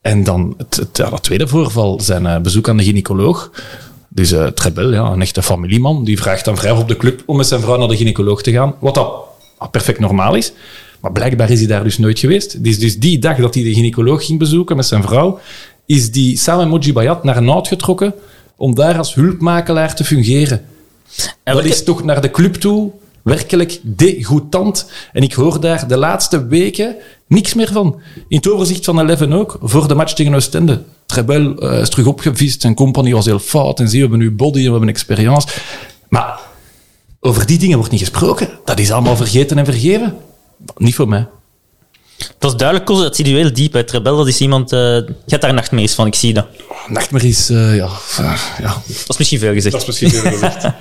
En 0.00 0.24
dan 0.24 0.54
het, 0.56 0.88
ja, 0.92 1.10
dat 1.10 1.22
tweede 1.22 1.48
voorval, 1.48 2.00
zijn 2.00 2.26
eh, 2.26 2.38
bezoek 2.38 2.68
aan 2.68 2.76
de 2.76 2.84
gynaecoloog. 2.84 3.50
Dus 4.08 4.32
eh 4.32 4.46
Trebel, 4.46 4.92
ja, 4.92 5.04
een 5.04 5.22
echte 5.22 5.42
familieman, 5.42 6.04
die 6.04 6.18
vraagt 6.18 6.44
dan 6.44 6.56
vrij 6.56 6.70
op 6.70 6.88
de 6.88 6.96
club 6.96 7.22
om 7.26 7.36
met 7.36 7.46
zijn 7.46 7.60
vrouw 7.60 7.76
naar 7.76 7.88
de 7.88 7.96
gynaecoloog 7.96 8.42
te 8.42 8.52
gaan. 8.52 8.74
Wat 8.80 8.94
dat 8.94 9.24
perfect 9.70 9.98
normaal 9.98 10.34
is. 10.34 10.52
Maar 11.00 11.12
blijkbaar 11.12 11.50
is 11.50 11.58
hij 11.58 11.68
daar 11.68 11.84
dus 11.84 11.98
nooit 11.98 12.18
geweest. 12.18 12.64
Dus, 12.64 12.78
dus 12.78 12.98
die 12.98 13.18
dag 13.18 13.36
dat 13.36 13.54
hij 13.54 13.62
de 13.62 13.74
gynaecoloog 13.74 14.24
ging 14.26 14.38
bezoeken 14.38 14.76
met 14.76 14.86
zijn 14.86 15.02
vrouw, 15.02 15.38
is 15.86 16.12
die 16.12 16.38
samen 16.38 16.68
met 16.68 16.78
Moji 16.78 16.92
Bayat 16.92 17.24
naar 17.24 17.42
Nout 17.42 17.68
getrokken 17.68 18.14
om 18.56 18.74
daar 18.74 18.98
als 18.98 19.14
hulpmakelaar 19.14 19.94
te 19.94 20.04
fungeren. 20.04 20.64
En 21.42 21.54
Dat 21.54 21.64
is 21.64 21.84
toch 21.84 22.04
naar 22.04 22.20
de 22.20 22.30
club 22.30 22.54
toe 22.54 22.90
werkelijk 23.22 23.80
degoutant. 23.82 24.90
En 25.12 25.22
ik 25.22 25.32
hoor 25.32 25.60
daar 25.60 25.88
de 25.88 25.96
laatste 25.96 26.46
weken 26.46 26.96
niks 27.26 27.54
meer 27.54 27.72
van. 27.72 28.00
In 28.28 28.36
het 28.36 28.50
overzicht 28.50 28.84
van 28.84 29.00
Eleven 29.00 29.32
ook, 29.32 29.58
voor 29.62 29.88
de 29.88 29.94
match 29.94 30.12
tegen 30.12 30.34
Oostende. 30.34 30.82
Trebel 31.06 31.58
eh, 31.58 31.80
is 31.80 31.88
terug 31.88 32.06
opgevist 32.06 32.64
en 32.64 32.74
compagnie 32.74 33.14
was 33.14 33.24
heel 33.24 33.38
fout. 33.38 33.80
En 33.80 33.88
zie, 33.88 34.02
we 34.02 34.08
hebben 34.08 34.18
nu 34.18 34.34
body 34.34 34.58
en 34.58 34.64
we 34.64 34.70
hebben 34.70 34.88
experience. 34.88 35.48
Maar 36.08 36.38
over 37.20 37.46
die 37.46 37.58
dingen 37.58 37.76
wordt 37.76 37.92
niet 37.92 38.00
gesproken. 38.00 38.48
Dat 38.64 38.78
is 38.78 38.90
allemaal 38.90 39.16
vergeten 39.16 39.58
en 39.58 39.64
vergeven. 39.64 40.16
Niet 40.76 40.94
voor 40.94 41.08
mij. 41.08 41.26
Dat 42.38 42.50
is 42.52 42.56
duidelijk, 42.56 42.88
dat 42.88 43.16
zit 43.16 43.28
u 43.28 43.30
heel 43.30 43.52
diep 43.52 43.74
uit. 43.74 43.90
Rebel, 43.90 44.16
dat 44.16 44.28
is 44.28 44.40
iemand... 44.40 44.72
eh 44.72 44.78
je 44.78 45.14
hebt 45.26 45.42
daar 45.42 45.54
nachtmerries 45.54 45.94
van, 45.94 46.06
ik 46.06 46.14
zie 46.14 46.34
dat. 46.34 46.46
Nachtmerries, 46.88 47.48
eh 47.48 47.76
ja, 47.76 47.88
eh, 48.18 48.40
ja. 48.58 48.82
Dat 48.86 49.08
is 49.08 49.16
misschien 49.16 49.38
veel 49.38 49.52
gezegd. 49.52 49.72
Dat 49.72 49.80
is 49.80 49.86
misschien 49.86 50.10
veel 50.10 50.30
gezegd. 50.30 50.64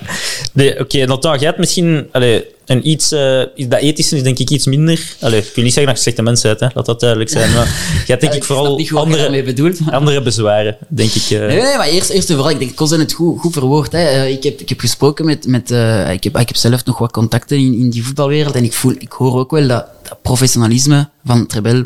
Nee, 0.54 0.80
Oké, 0.80 1.06
Nathan, 1.06 1.38
jij 1.38 1.48
hebt 1.48 1.58
misschien 1.60 2.10
allee, 2.12 2.46
een 2.66 2.90
iets, 2.90 3.12
eh, 3.12 3.42
iets- 3.56 3.68
dat 3.70 3.80
ethische 3.80 4.16
is 4.16 4.24
denk 4.24 4.40
ik 4.40 4.50
iets 4.50 4.66
minder. 4.66 5.16
Allee, 5.20 5.40
ik 5.40 5.52
wil 5.56 5.64
niet 5.64 5.74
zeggen 5.74 5.86
dat 5.94 5.96
je 5.96 6.02
slechte 6.02 6.22
mensen 6.22 6.50
bent, 6.50 6.60
hè. 6.60 6.68
laat 6.78 6.86
dat 6.86 7.00
duidelijk 7.00 7.30
zijn. 7.30 7.54
Maar 7.54 7.66
hebt 8.08 8.22
denk 8.22 8.22
Ja, 8.22 8.28
ik 8.28 8.34
ik 8.34 8.44
vooral 8.44 9.02
andere, 9.02 9.44
bedoelt. 9.44 9.78
andere 9.92 10.22
bezwaren, 10.22 10.78
denk 10.88 11.12
ik. 11.14 11.22
eh. 11.30 11.40
Nee, 11.40 11.62
nee, 11.62 11.78
maar 11.78 11.88
eerst, 11.88 12.10
eerst 12.10 12.30
en 12.30 12.36
vooral, 12.36 12.54
ik 12.54 12.60
denk, 12.60 12.76
Kozen 12.76 13.00
het 13.00 13.14
goed, 13.14 13.40
goed 13.40 13.54
verwoord. 13.54 13.92
Hè. 13.92 14.04
Eh, 14.04 14.30
ik, 14.32 14.44
heb, 14.44 14.60
ik 14.62 14.70
heb 14.70 14.80
gesproken 14.80 15.26
met, 15.26 15.48
met 15.48 15.72
eh, 15.72 16.12
ik, 16.12 16.24
heb, 16.24 16.38
ik 16.38 16.48
heb 16.48 16.56
zelf 16.58 16.86
nog 16.86 16.98
wat 16.98 17.12
contacten 17.12 17.58
in, 17.58 17.74
in 17.74 17.90
die 17.90 18.04
voetbalwereld 18.06 18.56
en 18.56 18.64
ik, 18.64 18.74
voel, 18.74 18.94
ik 19.00 19.12
hoor 19.12 19.40
ook 19.40 19.52
wel 19.52 19.68
dat, 19.68 19.86
dat 20.10 20.22
professionalisme 20.22 21.10
van 21.26 21.48
Trebel, 21.48 21.84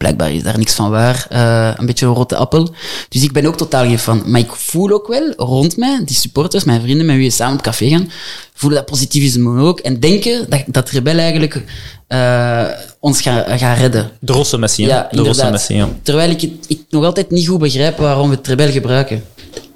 Blijkbaar 0.00 0.32
is 0.32 0.42
daar 0.42 0.58
niks 0.58 0.74
van 0.74 0.90
waar. 0.90 1.26
Eh, 1.30 1.70
een 1.76 1.86
beetje 1.86 2.06
een 2.06 2.14
rotte 2.14 2.36
appel. 2.36 2.74
Dus 3.08 3.22
ik 3.22 3.32
ben 3.32 3.46
ook 3.46 3.56
totaal 3.56 3.84
geen 3.84 3.98
fan. 3.98 4.22
Maar 4.26 4.40
ik 4.40 4.52
voel 4.52 4.90
ook 4.90 5.06
wel 5.08 5.32
rond 5.36 5.76
mij, 5.76 6.02
die 6.04 6.16
supporters, 6.16 6.64
mijn 6.64 6.80
vrienden 6.80 7.06
met 7.06 7.16
wie 7.16 7.24
we 7.28 7.30
samen 7.34 7.56
op 7.56 7.62
café 7.62 7.88
gaan, 7.88 8.10
voelen 8.54 8.78
dat 8.78 8.90
positivisme 8.90 9.60
ook. 9.60 9.80
En 9.80 10.00
denken 10.00 10.46
dat, 10.50 10.62
dat 10.66 10.90
Rebel 10.90 11.18
eigenlijk 11.18 11.62
eh, 12.06 12.64
ons 13.00 13.20
gaat 13.20 13.46
gaat 13.60 13.78
redden. 13.78 14.10
De 14.20 14.32
rosse 14.32 14.58
messie? 14.58 14.86
Ja, 14.86 15.00
de 15.00 15.16
rosse 15.16 15.18
inderdaad. 15.26 15.50
messie, 15.52 15.76
ja. 15.76 15.88
Terwijl 16.02 16.30
ik, 16.30 16.42
ik 16.66 16.80
nog 16.90 17.04
altijd 17.04 17.30
niet 17.30 17.48
goed 17.48 17.58
begrijp 17.58 17.98
waarom 17.98 18.28
we 18.30 18.34
het 18.36 18.46
rebel 18.46 18.70
gebruiken. 18.70 19.24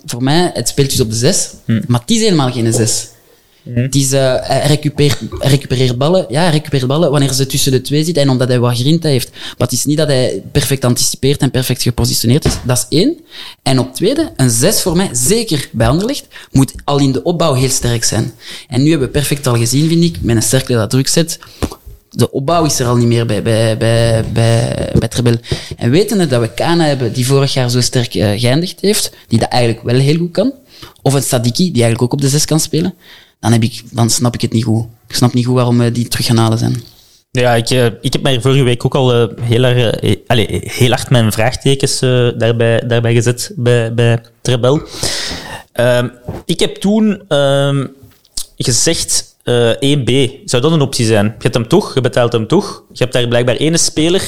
Voor 0.07 0.23
mij, 0.23 0.51
het 0.55 0.69
speelt 0.69 0.91
dus 0.91 1.01
op 1.01 1.11
de 1.11 1.17
6, 1.17 1.51
Hm. 1.65 1.81
maar 1.87 2.01
het 2.01 2.11
is 2.11 2.21
helemaal 2.21 2.53
geen 2.53 2.73
6. 2.73 3.07
Het 3.71 3.95
is, 3.95 4.13
eh, 4.13 4.21
hij, 4.21 4.59
hij 4.59 4.81
recupereert 5.39 5.99
ballen, 5.99 6.27
ja, 6.29 6.51
hij 6.51 6.87
ballen 6.87 7.11
wanneer 7.11 7.33
ze 7.33 7.47
tussen 7.47 7.73
de 7.73 7.81
twee 7.81 8.05
zit 8.05 8.17
en 8.17 8.29
omdat 8.29 8.49
hij 8.49 8.59
wat 8.59 8.79
grinta 8.79 9.09
heeft. 9.09 9.31
Maar 9.31 9.55
het 9.57 9.73
is 9.73 9.85
niet 9.85 9.97
dat 9.97 10.07
hij 10.07 10.43
perfect 10.53 10.85
anticipeert 10.85 11.41
en 11.41 11.51
perfect 11.51 11.83
gepositioneerd 11.83 12.45
is. 12.45 12.53
Dat 12.65 12.87
is 12.89 12.99
één. 12.99 13.17
En 13.63 13.79
op 13.79 13.95
tweede, 13.95 14.33
een 14.37 14.51
6 14.51 14.83
voor 14.83 14.97
mij, 14.97 15.09
zeker 15.13 15.69
bij 15.73 15.89
Anderlecht, 15.89 16.27
moet 16.53 16.73
al 16.85 16.99
in 16.99 17.13
de 17.13 17.23
opbouw 17.23 17.55
heel 17.55 17.69
sterk 17.69 18.05
zijn. 18.05 18.33
En 18.69 18.83
nu 18.83 18.91
hebben 18.91 19.07
we 19.07 19.13
perfect 19.13 19.47
al 19.47 19.57
gezien, 19.57 19.89
vind 19.89 20.05
ik, 20.05 20.17
met 20.21 20.37
een 20.37 20.43
sterke 20.43 20.73
dat 20.73 20.91
druk 20.91 21.09
zet, 21.09 21.39
de 22.11 22.31
opbouw 22.31 22.65
is 22.65 22.79
er 22.79 22.87
al 22.87 22.97
niet 22.97 23.07
meer 23.07 23.27
bij, 23.27 23.43
bij, 23.43 23.77
bij, 23.77 24.25
bij, 24.33 24.75
bij 24.75 24.99
het 24.99 25.15
Rebel. 25.15 25.37
En 25.77 25.91
wetende 25.91 26.27
dat 26.27 26.41
we 26.41 26.55
Kana 26.55 26.85
hebben, 26.85 27.13
die 27.13 27.27
vorig 27.27 27.53
jaar 27.53 27.71
zo 27.71 27.81
sterk 27.81 28.15
eh, 28.15 28.41
geëindigd 28.41 28.81
heeft, 28.81 29.11
die 29.29 29.39
dat 29.39 29.49
eigenlijk 29.49 29.85
wel 29.85 29.99
heel 29.99 30.17
goed 30.17 30.31
kan, 30.31 30.53
of 31.03 31.15
een 31.15 31.23
Sadiki, 31.23 31.65
die 31.73 31.83
eigenlijk 31.83 32.03
ook 32.03 32.13
op 32.13 32.21
de 32.21 32.29
zes 32.29 32.45
kan 32.45 32.61
spelen, 32.61 32.95
dan, 33.51 33.63
ik, 33.63 33.83
snap 34.07 34.35
ik 34.35 34.41
het 34.41 34.53
niet 34.53 34.65
goed. 34.65 34.85
Ik 35.09 35.15
snap 35.15 35.35
niet 35.35 35.47
goed 35.47 35.55
waarom 35.55 35.79
we 35.79 35.93
die 35.93 36.09
terug 36.09 36.27
gaan 36.27 36.37
halen 36.37 36.59
zijn. 36.59 36.83
Ja, 37.31 37.55
ik, 37.55 37.71
eh, 37.71 37.87
ik 38.01 38.13
heb 38.13 38.23
mij 38.23 38.41
vorige 38.41 38.63
week 38.63 38.85
ook 38.85 38.95
al 38.95 39.13
eh, 39.13 39.29
heel, 39.41 39.65
eh, 39.65 40.17
allee, 40.27 40.61
heel 40.63 40.91
hard 40.91 41.11
mijn 41.11 41.33
vraagtekens 41.33 42.01
eh, 42.01 42.29
daarbij, 42.37 42.87
daarbij 42.87 43.15
gezet 43.15 43.53
bij, 43.57 43.95
bij 43.95 44.21
Trebel. 44.41 44.81
Ehm, 45.73 46.09
ik 46.45 46.61
heb 46.61 46.77
toen 46.77 47.23
ehm, 47.29 47.87
gezegd 48.57 49.33
eh 49.45 49.71
1B. 49.71 50.11
Zou 50.45 50.63
dat 50.63 50.73
een 50.73 50.81
optie 50.81 51.07
zijn? 51.07 51.25
Je 51.25 51.33
hebt 51.39 51.55
hem 51.55 51.69
toch, 51.69 51.95
je 51.95 52.01
betaalt 52.01 52.33
hem 52.33 52.47
toch. 52.47 52.85
Je 52.93 53.03
hebt 53.03 53.13
daar 53.13 53.29
blijkbaar 53.29 53.57
ene 53.57 53.77
speler 53.77 54.23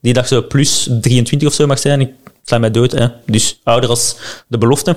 die 0.00 0.12
dat 0.12 0.28
zo 0.28 0.46
plus 0.46 0.88
23 1.00 1.48
of 1.48 1.54
zo 1.54 1.66
mag 1.66 1.78
zijn. 1.78 2.00
Ik 2.00 2.10
sla 2.44 2.58
mij 2.58 2.70
dood, 2.70 2.92
hè. 2.92 3.06
dus 3.26 3.60
ouder 3.62 3.90
als 3.90 4.16
de 4.46 4.58
belofte. 4.58 4.96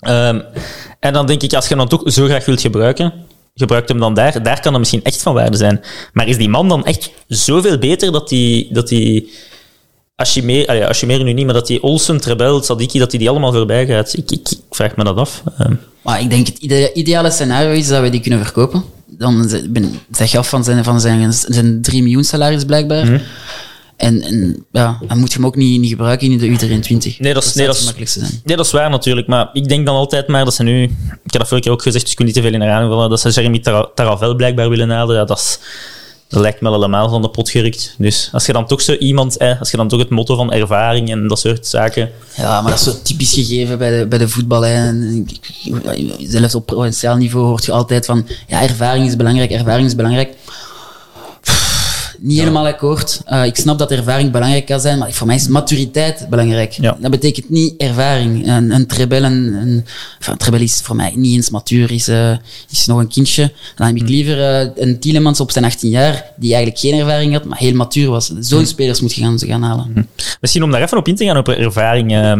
Ehm, 0.00 0.40
en 1.00 1.12
dan 1.12 1.26
denk 1.26 1.42
ik, 1.42 1.52
als 1.54 1.68
je 1.68 1.74
hem 1.74 1.88
dan 1.88 1.98
toch 1.98 2.12
zo 2.12 2.24
graag 2.24 2.44
wilt 2.44 2.60
gebruiken, 2.60 3.12
gebruik 3.54 3.88
hem 3.88 3.98
dan 4.00 4.14
daar. 4.14 4.42
Daar 4.42 4.60
kan 4.60 4.70
dat 4.70 4.80
misschien 4.80 5.02
echt 5.04 5.22
van 5.22 5.34
waarde 5.34 5.56
zijn. 5.56 5.80
Maar 6.12 6.28
is 6.28 6.36
die 6.36 6.48
man 6.48 6.68
dan 6.68 6.84
echt 6.84 7.10
zoveel 7.28 7.78
beter 7.78 8.12
dat 8.12 8.28
die... 8.28 8.68
Dat 8.72 8.88
die 8.88 9.30
Ashimer, 10.14 10.66
allee, 10.66 10.86
Ashimer 10.86 11.22
nu 11.24 11.32
niet, 11.32 11.44
maar 11.44 11.54
dat 11.54 11.66
die 11.66 11.82
Olsen, 11.82 12.20
Trebel, 12.20 12.62
Sadiki, 12.62 12.98
dat 12.98 13.10
die 13.10 13.18
die 13.18 13.28
allemaal 13.28 13.52
voorbij 13.52 13.86
gaat. 13.86 14.12
Ik, 14.16 14.30
ik, 14.30 14.48
ik 14.50 14.58
vraag 14.70 14.96
me 14.96 15.04
dat 15.04 15.16
af. 15.16 15.42
Ehm, 15.58 15.74
Maar 16.02 16.20
ik 16.20 16.30
denk 16.30 16.46
het 16.46 16.58
ide- 16.58 16.92
ideale 16.92 17.30
scenario 17.30 17.70
is 17.70 17.88
dat 17.88 18.02
we 18.02 18.10
die 18.10 18.20
kunnen 18.20 18.44
verkopen. 18.44 18.84
Dan 19.06 19.50
ben, 19.68 20.00
zeg 20.10 20.30
je 20.32 20.38
af 20.38 20.48
van 20.48 20.64
zijn, 20.64 20.84
van 20.84 21.00
zijn, 21.00 21.32
zijn 21.32 21.82
3 21.82 22.02
miljoen 22.02 22.24
salaris 22.24 22.64
blijkbaar. 22.64 23.04
Mhm. 23.04 23.18
En, 24.00 24.22
en 24.22 24.66
ja, 24.72 24.98
dan 25.08 25.18
moet 25.18 25.28
je 25.32 25.36
hem 25.38 25.46
ook 25.46 25.56
niet, 25.56 25.80
niet 25.80 25.90
gebruiken 25.90 26.30
in 26.30 26.38
de 26.38 26.46
U23. 26.46 27.16
Nee, 27.18 27.34
dat 27.34 27.44
is, 27.44 27.54
nee, 27.54 27.64
zou 27.64 27.66
dat, 27.66 27.66
het 27.66 27.76
is, 27.76 27.84
makkelijkste 27.84 28.18
zijn. 28.20 28.40
nee, 28.44 28.56
dat 28.56 28.66
is 28.66 28.72
waar 28.72 28.90
natuurlijk. 28.90 29.26
Maar 29.26 29.50
ik 29.52 29.68
denk 29.68 29.86
dan 29.86 29.94
altijd 29.96 30.28
maar 30.28 30.44
dat 30.44 30.54
ze 30.54 30.62
nu... 30.62 30.82
Ik 30.82 30.90
heb 31.32 31.40
dat 31.40 31.48
vorige 31.48 31.60
keer 31.60 31.72
ook 31.72 31.82
gezegd, 31.82 32.02
dus 32.04 32.12
ik 32.12 32.18
wil 32.18 32.26
niet 32.26 32.36
te 32.36 32.42
veel 32.42 32.52
in 32.52 32.60
herhaling 32.60 32.90
vallen. 32.92 33.10
Dat 33.10 33.20
ze 33.20 33.30
Jeremy 33.30 33.58
Tara- 33.58 33.88
Taravel 33.94 34.34
blijkbaar 34.34 34.68
willen 34.68 34.90
halen. 34.90 35.16
Ja, 35.16 35.24
dat, 35.24 35.38
is, 35.38 35.58
dat 36.28 36.40
lijkt 36.40 36.60
me 36.60 36.68
al 36.68 36.74
helemaal 36.74 37.08
van 37.08 37.22
de 37.22 37.28
pot 37.30 37.50
gerukt. 37.50 37.94
Dus 37.98 38.28
als 38.32 38.46
je 38.46 38.52
dan 38.52 38.66
toch 38.66 38.80
zo 38.82 38.92
iemand... 38.92 39.36
Eh, 39.36 39.60
als 39.60 39.70
je 39.70 39.76
dan 39.76 39.88
toch 39.88 39.98
het 40.00 40.10
motto 40.10 40.36
van 40.36 40.52
ervaring 40.52 41.10
en 41.10 41.28
dat 41.28 41.38
soort 41.38 41.66
zaken... 41.66 42.10
Ja, 42.36 42.60
maar 42.60 42.70
dat 42.70 42.80
is 42.80 42.86
zo 42.86 43.02
typisch 43.02 43.32
gegeven 43.32 43.78
bij 43.78 43.98
de, 43.98 44.06
bij 44.06 44.18
de 44.18 44.28
voetbal. 44.28 44.62
Hè. 44.64 44.74
En 44.74 45.26
ik- 45.28 45.50
ik- 45.94 46.28
Zelfs 46.30 46.54
op 46.54 46.66
provinciaal 46.66 47.16
niveau 47.16 47.46
hoort 47.46 47.64
je 47.64 47.72
altijd 47.72 48.06
van 48.06 48.26
ja, 48.48 48.62
ervaring 48.62 49.06
is 49.06 49.16
belangrijk, 49.16 49.50
ervaring 49.50 49.86
is 49.86 49.94
belangrijk. 49.94 50.32
Niet 52.22 52.38
helemaal 52.38 52.66
akkoord. 52.66 53.20
Eh, 53.24 53.44
ik 53.44 53.56
snap 53.56 53.78
dat 53.78 53.90
ervaring 53.90 54.30
belangrijk 54.30 54.66
kan 54.66 54.80
zijn, 54.80 54.98
maar 54.98 55.12
voor 55.12 55.26
mij 55.26 55.36
is 55.36 55.48
maturiteit 55.48 56.26
belangrijk. 56.30 56.72
Ja. 56.72 56.96
Dat 57.00 57.10
betekent 57.10 57.50
niet 57.50 57.74
ervaring. 57.76 58.48
Een, 58.48 58.70
een 58.70 58.86
trebel, 58.86 59.22
een, 59.22 59.54
een, 59.54 59.84
enfin, 60.18 60.32
een 60.32 60.38
trebel 60.38 60.60
is 60.60 60.80
voor 60.82 60.96
mij 60.96 61.12
niet 61.16 61.34
eens 61.34 61.50
matuur, 61.50 61.90
is, 61.92 62.08
eh, 62.08 62.32
is 62.70 62.86
nog 62.86 62.98
een 62.98 63.08
kindje. 63.08 63.52
Dan 63.76 63.86
heb 63.86 63.96
ik 63.96 64.08
liever 64.08 64.40
eh, 64.40 64.68
een 64.74 64.98
Tielemans 64.98 65.40
op 65.40 65.50
zijn 65.50 65.64
18 65.64 65.90
jaar, 65.90 66.24
die 66.36 66.54
eigenlijk 66.54 66.82
geen 66.84 67.00
ervaring 67.00 67.32
had, 67.32 67.44
maar 67.44 67.58
heel 67.58 67.74
matuur 67.74 68.10
was. 68.10 68.32
Zo'n 68.40 68.66
spelers 68.66 69.00
moet 69.00 69.14
je 69.14 69.22
gaan, 69.22 69.38
gaan 69.38 69.62
halen. 69.62 70.08
Misschien 70.40 70.62
om 70.62 70.70
daar 70.70 70.82
even 70.82 70.98
op 70.98 71.08
in 71.08 71.16
te 71.16 71.24
gaan, 71.24 71.36
op 71.36 71.48
ervaring. 71.48 72.12
Uh, 72.12 72.32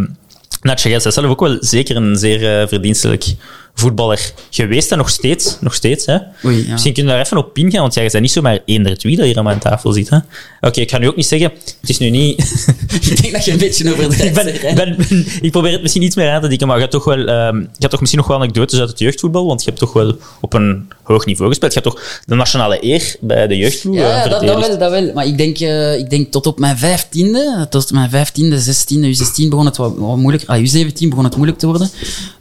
Natje, 0.61 0.89
jij 0.89 1.01
zelf 1.01 1.27
ook 1.27 1.41
wel 1.41 1.57
zeker 1.61 1.97
een 1.97 2.17
zeer 2.17 2.69
verdienstelijk 2.69 3.35
voetballer 3.81 4.33
geweest 4.51 4.93
en 4.93 4.99
nog 4.99 5.09
steeds. 5.11 5.57
Nog 5.61 5.75
steeds 5.75 6.07
hè? 6.07 6.17
Oei, 6.45 6.65
ja. 6.67 6.73
Misschien 6.73 6.93
kunnen 6.93 7.13
we 7.13 7.19
daar 7.19 7.27
even 7.27 7.39
op 7.39 7.59
ingaan, 7.59 7.81
want 7.81 7.95
jij 7.95 8.09
bent 8.09 8.21
niet 8.23 8.33
zomaar 8.33 8.59
één 8.65 8.83
der 8.83 8.99
twee 8.99 9.17
dat 9.17 9.27
hier 9.27 9.39
aan 9.39 9.45
mijn 9.45 9.59
tafel 9.59 9.93
zit. 9.93 10.09
hè? 10.11 10.17
Oké, 10.61 10.81
ik 10.81 10.91
ga 10.91 10.99
nu 10.99 11.09
ook 11.09 11.17
niet 11.17 11.27
zeggen, 11.27 11.51
het 11.81 11.91
is 11.91 11.99
nu 11.99 12.11
niet... 12.11 12.39
ik 13.11 13.23
denk 13.23 13.33
dat 13.35 13.45
je 13.45 13.53
een 13.53 13.59
beetje 13.59 13.93
overdrijft. 13.93 14.25
ik, 14.25 14.35
ben, 14.35 14.47
hè. 14.69 14.75
ben, 14.75 14.97
ben- 15.09 15.27
ik 15.41 15.51
probeer 15.51 15.73
het 15.73 15.83
misschien 15.83 16.03
iets 16.03 16.17
meer 16.17 16.31
aan 16.31 16.41
te 16.41 16.49
dikken, 16.49 16.67
maar 16.67 16.77
je 16.77 16.83
hebt 16.83 16.95
toch, 16.95 17.05
wel, 17.05 17.27
ehm, 17.27 17.57
je 17.59 17.67
hebt 17.79 17.91
toch 17.91 18.01
misschien 18.01 18.21
nog 18.21 18.29
wel 18.29 18.37
anekdotes 18.37 18.81
uit 18.81 18.89
het 18.89 18.99
jeugdvoetbal, 18.99 19.47
want 19.47 19.61
je 19.61 19.67
hebt 19.67 19.81
toch 19.81 19.93
wel 19.93 20.17
op 20.41 20.53
een 20.53 20.89
hoog 21.03 21.25
niveau 21.27 21.49
gespeeld. 21.51 21.75
Je 21.75 21.81
hebt 21.81 21.95
toch 21.95 22.21
de 22.25 22.35
nationale 22.35 22.85
eer 22.85 23.17
bij 23.21 23.47
de 23.47 23.57
jeugdploeg 23.57 23.95
eh, 23.97 24.01
Ja, 24.01 24.23
dat, 24.23 24.31
dat 24.31 24.39
verdedigd. 24.39 24.69
wel, 24.69 24.79
dat 24.79 24.91
wel. 24.91 25.13
Maar 25.15 25.27
ik 25.27 25.39
denk, 25.39 25.59
eh, 25.59 25.99
ik 25.99 26.11
denk 26.11 26.31
tot 26.33 26.47
op 26.47 26.59
mijn 26.59 26.79
vijftiende, 26.79 27.67
tot 27.71 27.93
mijn 27.93 28.11
vijftiende, 28.11 28.61
zestiende, 28.61 29.09
U16 29.17 29.49
begon 29.49 29.67
het 29.67 29.77
wat, 29.77 29.93
wat 29.97 30.17
moeilijk. 30.17 30.45
Ah, 30.47 30.59
U17 30.59 31.09
begon 31.09 31.25
het 31.25 31.37
moeilijk 31.37 31.59
te 31.59 31.67
worden. 31.67 31.91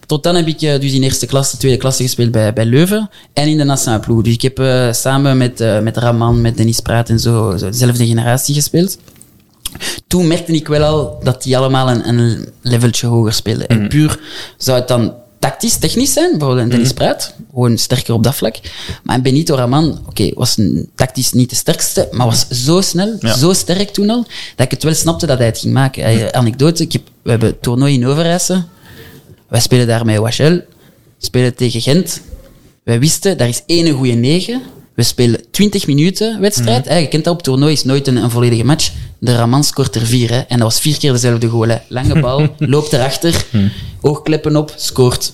Tot 0.10 0.24
dan 0.24 0.36
heb 0.36 0.48
ik 0.48 0.62
eh, 0.62 0.80
dus 0.80 0.91
in 0.93 1.04
eerste 1.04 1.26
klasse, 1.26 1.58
tweede 1.58 1.78
klasse 1.78 2.04
gespeeld 2.04 2.32
bij, 2.32 2.54
bij 2.54 2.65
Leuven 2.65 3.10
en 3.34 3.48
in 3.48 3.58
de 3.58 3.63
nationale 3.63 4.00
ploeg. 4.02 4.22
Dus 4.24 4.34
ik 4.34 4.41
heb 4.41 4.60
eh, 4.60 4.91
samen 4.93 5.38
met, 5.38 5.62
eh, 5.62 5.80
met 5.80 5.98
Raman, 5.98 6.41
met 6.41 6.58
Dennis 6.58 6.80
Praat 6.80 7.10
en 7.10 7.19
zo, 7.19 7.58
zo 7.58 7.69
dezelfde 7.69 8.06
generatie 8.06 8.54
gespeeld. 8.56 8.98
Toen 10.08 10.28
merkte 10.28 10.52
ik 10.52 10.67
wel 10.67 10.84
al 10.84 11.19
dat 11.24 11.43
die 11.43 11.58
allemaal 11.58 11.89
een, 11.89 12.08
een 12.10 12.48
leveltje 12.62 13.08
hoger 13.08 13.34
speelden. 13.34 13.67
En 13.67 13.88
puur 13.88 14.19
zou 14.58 14.80
het 14.80 14.88
dan 14.88 15.13
tactisch, 15.39 15.78
technisch 15.78 16.13
zijn, 16.13 16.38
bijvoorbeeld 16.38 16.72
Dennis 16.72 16.93
Praat, 16.93 17.34
gewoon 17.54 17.78
sterker 17.78 18.13
op 18.13 18.24
dat 18.24 18.36
vlak. 18.36 18.56
Maar 19.04 19.22
Benito 19.22 19.56
Raman, 19.56 20.00
oké, 20.08 20.32
was 20.34 20.58
tactisch 20.95 21.32
niet 21.32 21.50
de 21.50 21.56
sterkste, 21.56 22.08
maar 22.12 22.26
was 22.26 22.48
zo 22.48 22.82
snel, 22.82 23.15
Ja. 23.19 23.38
zo 23.38 23.54
sterk 23.54 23.89
toen 23.89 24.10
al, 24.10 24.26
dat 24.56 24.65
ik 24.65 24.72
het 24.72 24.84
wel 24.84 24.93
snapte 24.93 25.26
dat 25.26 25.38
hij 25.38 25.48
het 25.48 25.58
ging 25.60 25.74
maken. 25.74 26.04
Hij- 26.04 26.32
anekdote, 26.34 26.84
ik 26.84 26.91
heb, 26.91 27.02
we 27.22 27.30
hebben 27.30 27.60
toernooi 27.60 27.93
in 27.93 28.08
Overijse. 28.08 28.63
Wij 29.50 29.60
spelen 29.60 29.88
daar 29.88 30.06
met 30.06 30.18
Wachel, 30.18 30.62
spelen 31.18 31.56
tegen 31.56 31.82
Gent. 31.82 32.22
Wij 32.84 33.00
wisten, 33.00 33.38
daar 33.38 33.48
is 33.48 33.64
één 33.66 33.92
goede 33.92 34.14
negen. 34.14 34.62
We 34.96 35.04
spelen 35.06 35.42
20 35.52 35.88
minuten 35.88 36.40
wedstrijd. 36.40 36.88
hè. 36.88 36.96
Je 36.96 37.08
kent 37.08 37.24
dat 37.24 37.34
op 37.34 37.42
toernooi, 37.44 37.74
is 37.74 37.84
nooit 37.84 38.08
een, 38.08 38.16
een 38.16 38.30
volledige 38.30 38.64
match. 38.64 38.92
De 39.20 39.36
Raman 39.36 39.64
scoort 39.64 39.96
er 39.96 40.06
vier. 40.06 40.30
Hè. 40.30 40.38
En 40.40 40.58
dat 40.58 40.68
was 40.72 40.80
vier 40.80 40.98
keer 40.98 41.12
dezelfde 41.12 41.48
goal. 41.48 41.68
Hè. 41.68 41.78
Lange 41.88 42.20
bal, 42.26 42.48
loopt 42.58 42.94
erachter, 42.94 43.46
oogkleppen 44.02 44.56
op, 44.56 44.74
scoort. 44.76 45.34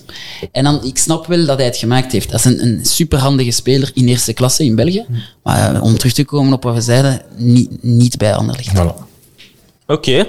En 0.52 0.64
dan, 0.64 0.84
ik 0.84 0.98
snap 0.98 1.26
wel 1.26 1.46
dat 1.46 1.56
hij 1.56 1.66
het 1.66 1.76
gemaakt 1.76 2.12
heeft. 2.12 2.30
Dat 2.30 2.38
is 2.38 2.44
een, 2.44 2.62
een 2.62 2.84
superhandige 2.84 3.50
speler 3.50 3.90
in 3.94 4.08
eerste 4.08 4.32
klasse 4.32 4.64
in 4.64 4.74
België. 4.74 5.06
Maar 5.42 5.74
eh, 5.74 5.82
om 5.82 5.98
terug 5.98 6.12
te 6.12 6.24
komen 6.24 6.52
op 6.52 6.62
wat 6.62 6.74
we 6.74 6.80
zeiden, 6.80 7.22
niet, 7.36 7.82
niet 7.82 8.16
bij 8.16 8.34
Anderlecht. 8.34 8.70
Voilà. 8.76 9.04
Oké. 9.86 10.26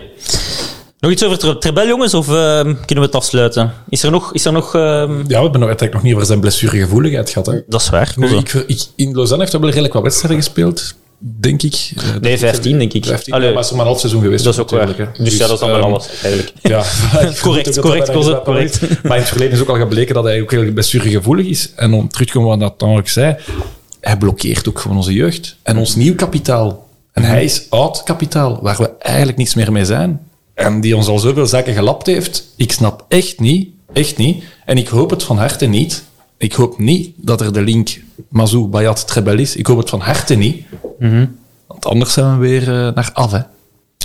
Nog 0.99 1.11
iets 1.11 1.23
over 1.23 1.37
Tre- 1.37 1.57
Trebel, 1.57 1.87
jongens, 1.87 2.13
of 2.13 2.27
ehm, 2.27 2.63
kunnen 2.63 2.85
we 2.85 3.01
het 3.01 3.15
afsluiten? 3.15 3.73
Is 3.89 4.03
er 4.03 4.11
nog... 4.11 4.33
Is 4.33 4.45
er 4.45 4.51
nog 4.51 4.75
ehm, 4.75 5.17
Ja, 5.17 5.25
we 5.27 5.33
hebben 5.33 5.51
nog, 5.59 5.63
eigenlijk 5.63 5.93
nog 5.93 6.03
niet 6.03 6.13
over 6.13 6.25
zijn 6.25 6.39
blessuregevoeligheid 6.39 7.29
gehad. 7.29 7.45
Hè. 7.45 7.61
Dat 7.67 7.81
is 7.81 7.89
waar. 7.89 8.13
Nu, 8.15 8.27
ik, 8.37 8.53
ik, 8.53 8.81
in 8.95 9.11
Lausanne 9.13 9.39
heeft 9.39 9.51
hij 9.51 9.61
wel 9.61 9.69
redelijk 9.69 9.93
wat 9.93 10.03
wedstrijden 10.03 10.37
gespeeld, 10.43 10.95
denk 11.19 11.61
ik. 11.63 11.91
Eh, 11.95 12.03
Nee, 12.21 12.37
15 12.37 12.77
denk 12.77 12.93
ik. 12.93 13.05
15, 13.05 13.33
Allee, 13.33 13.47
ja, 13.47 13.53
maar 13.53 13.61
het 13.63 13.71
is 13.71 13.77
maar 13.77 13.85
een 13.85 13.91
half 13.91 13.99
seizoen 13.99 14.21
geweest. 14.21 14.43
dat 14.43 14.53
is 14.53 14.59
ook 14.59 14.69
waar. 14.69 15.13
Dus, 15.17 15.37
ja, 15.37 15.47
dat 15.47 15.53
is 15.53 15.59
dan 15.59 15.69
wel 15.69 15.77
ehm, 15.79 15.87
alles, 15.87 16.07
eigenlijk. 16.23 16.53
Ja, 16.61 16.83
Correct, 17.41 17.75
ik 17.75 17.81
correct, 17.81 18.11
correct. 18.43 19.03
Maar 19.03 19.15
in 19.15 19.21
het 19.21 19.29
verleden 19.29 19.53
is 19.53 19.61
ook 19.61 19.69
al 19.69 19.75
gebleken 19.77 20.13
dat 20.15 20.23
hij 20.23 20.41
ook 20.41 20.51
heel 20.51 20.71
blessuregevoelig 20.71 21.45
is. 21.45 21.71
En 21.75 21.93
om 21.93 22.07
terug 22.09 22.27
te 22.27 22.33
komen 22.33 22.49
wat 22.49 22.59
dat 22.59 22.79
dan 22.79 22.97
ook 22.97 23.07
zei, 23.07 23.35
hij 24.01 24.17
blokkeert 24.17 24.67
ook 24.69 24.79
gewoon 24.79 24.97
onze 24.97 25.13
jeugd. 25.13 25.55
En 25.63 25.77
ons 25.77 25.95
nieuw 25.95 26.15
kapitaal. 26.15 26.85
En 27.13 27.23
hij 27.23 27.43
is 27.43 27.65
oud 27.69 28.03
kapitaal, 28.03 28.59
waar 28.61 28.77
we 28.77 28.89
eigenlijk 28.99 29.37
niks 29.37 29.55
meer 29.55 29.71
mee 29.71 29.85
zijn. 29.85 30.19
En 30.57 30.81
die 30.81 30.95
ons 30.95 31.07
al 31.07 31.19
zoveel 31.19 31.45
zaken 31.45 31.73
gelapt 31.73 32.05
heeft. 32.05 32.43
Ik 32.55 32.71
snap 32.71 33.05
echt 33.07 33.39
niet, 33.39 33.69
echt 33.93 34.17
niet. 34.17 34.43
En 34.65 34.77
ik 34.77 34.87
hoop 34.87 35.09
het 35.09 35.23
van 35.23 35.37
harte 35.37 35.65
niet. 35.65 36.03
Ik 36.37 36.53
hoop 36.53 36.79
niet 36.79 37.09
dat 37.17 37.41
er 37.41 37.53
de 37.53 37.61
link 37.61 37.99
Mazou, 38.29 38.67
Bayat, 38.67 39.07
Trebel 39.07 39.37
is. 39.37 39.55
Ik 39.55 39.65
hoop 39.67 39.77
het 39.77 39.89
van 39.89 39.99
harte 39.99 40.35
niet. 40.35 40.65
Want 41.67 41.85
anders 41.85 42.13
zijn 42.13 42.39
we 42.39 42.47
weer 42.47 42.61
eh, 42.61 42.93
naar 42.93 43.09
af, 43.13 43.31
hè. 43.31 43.39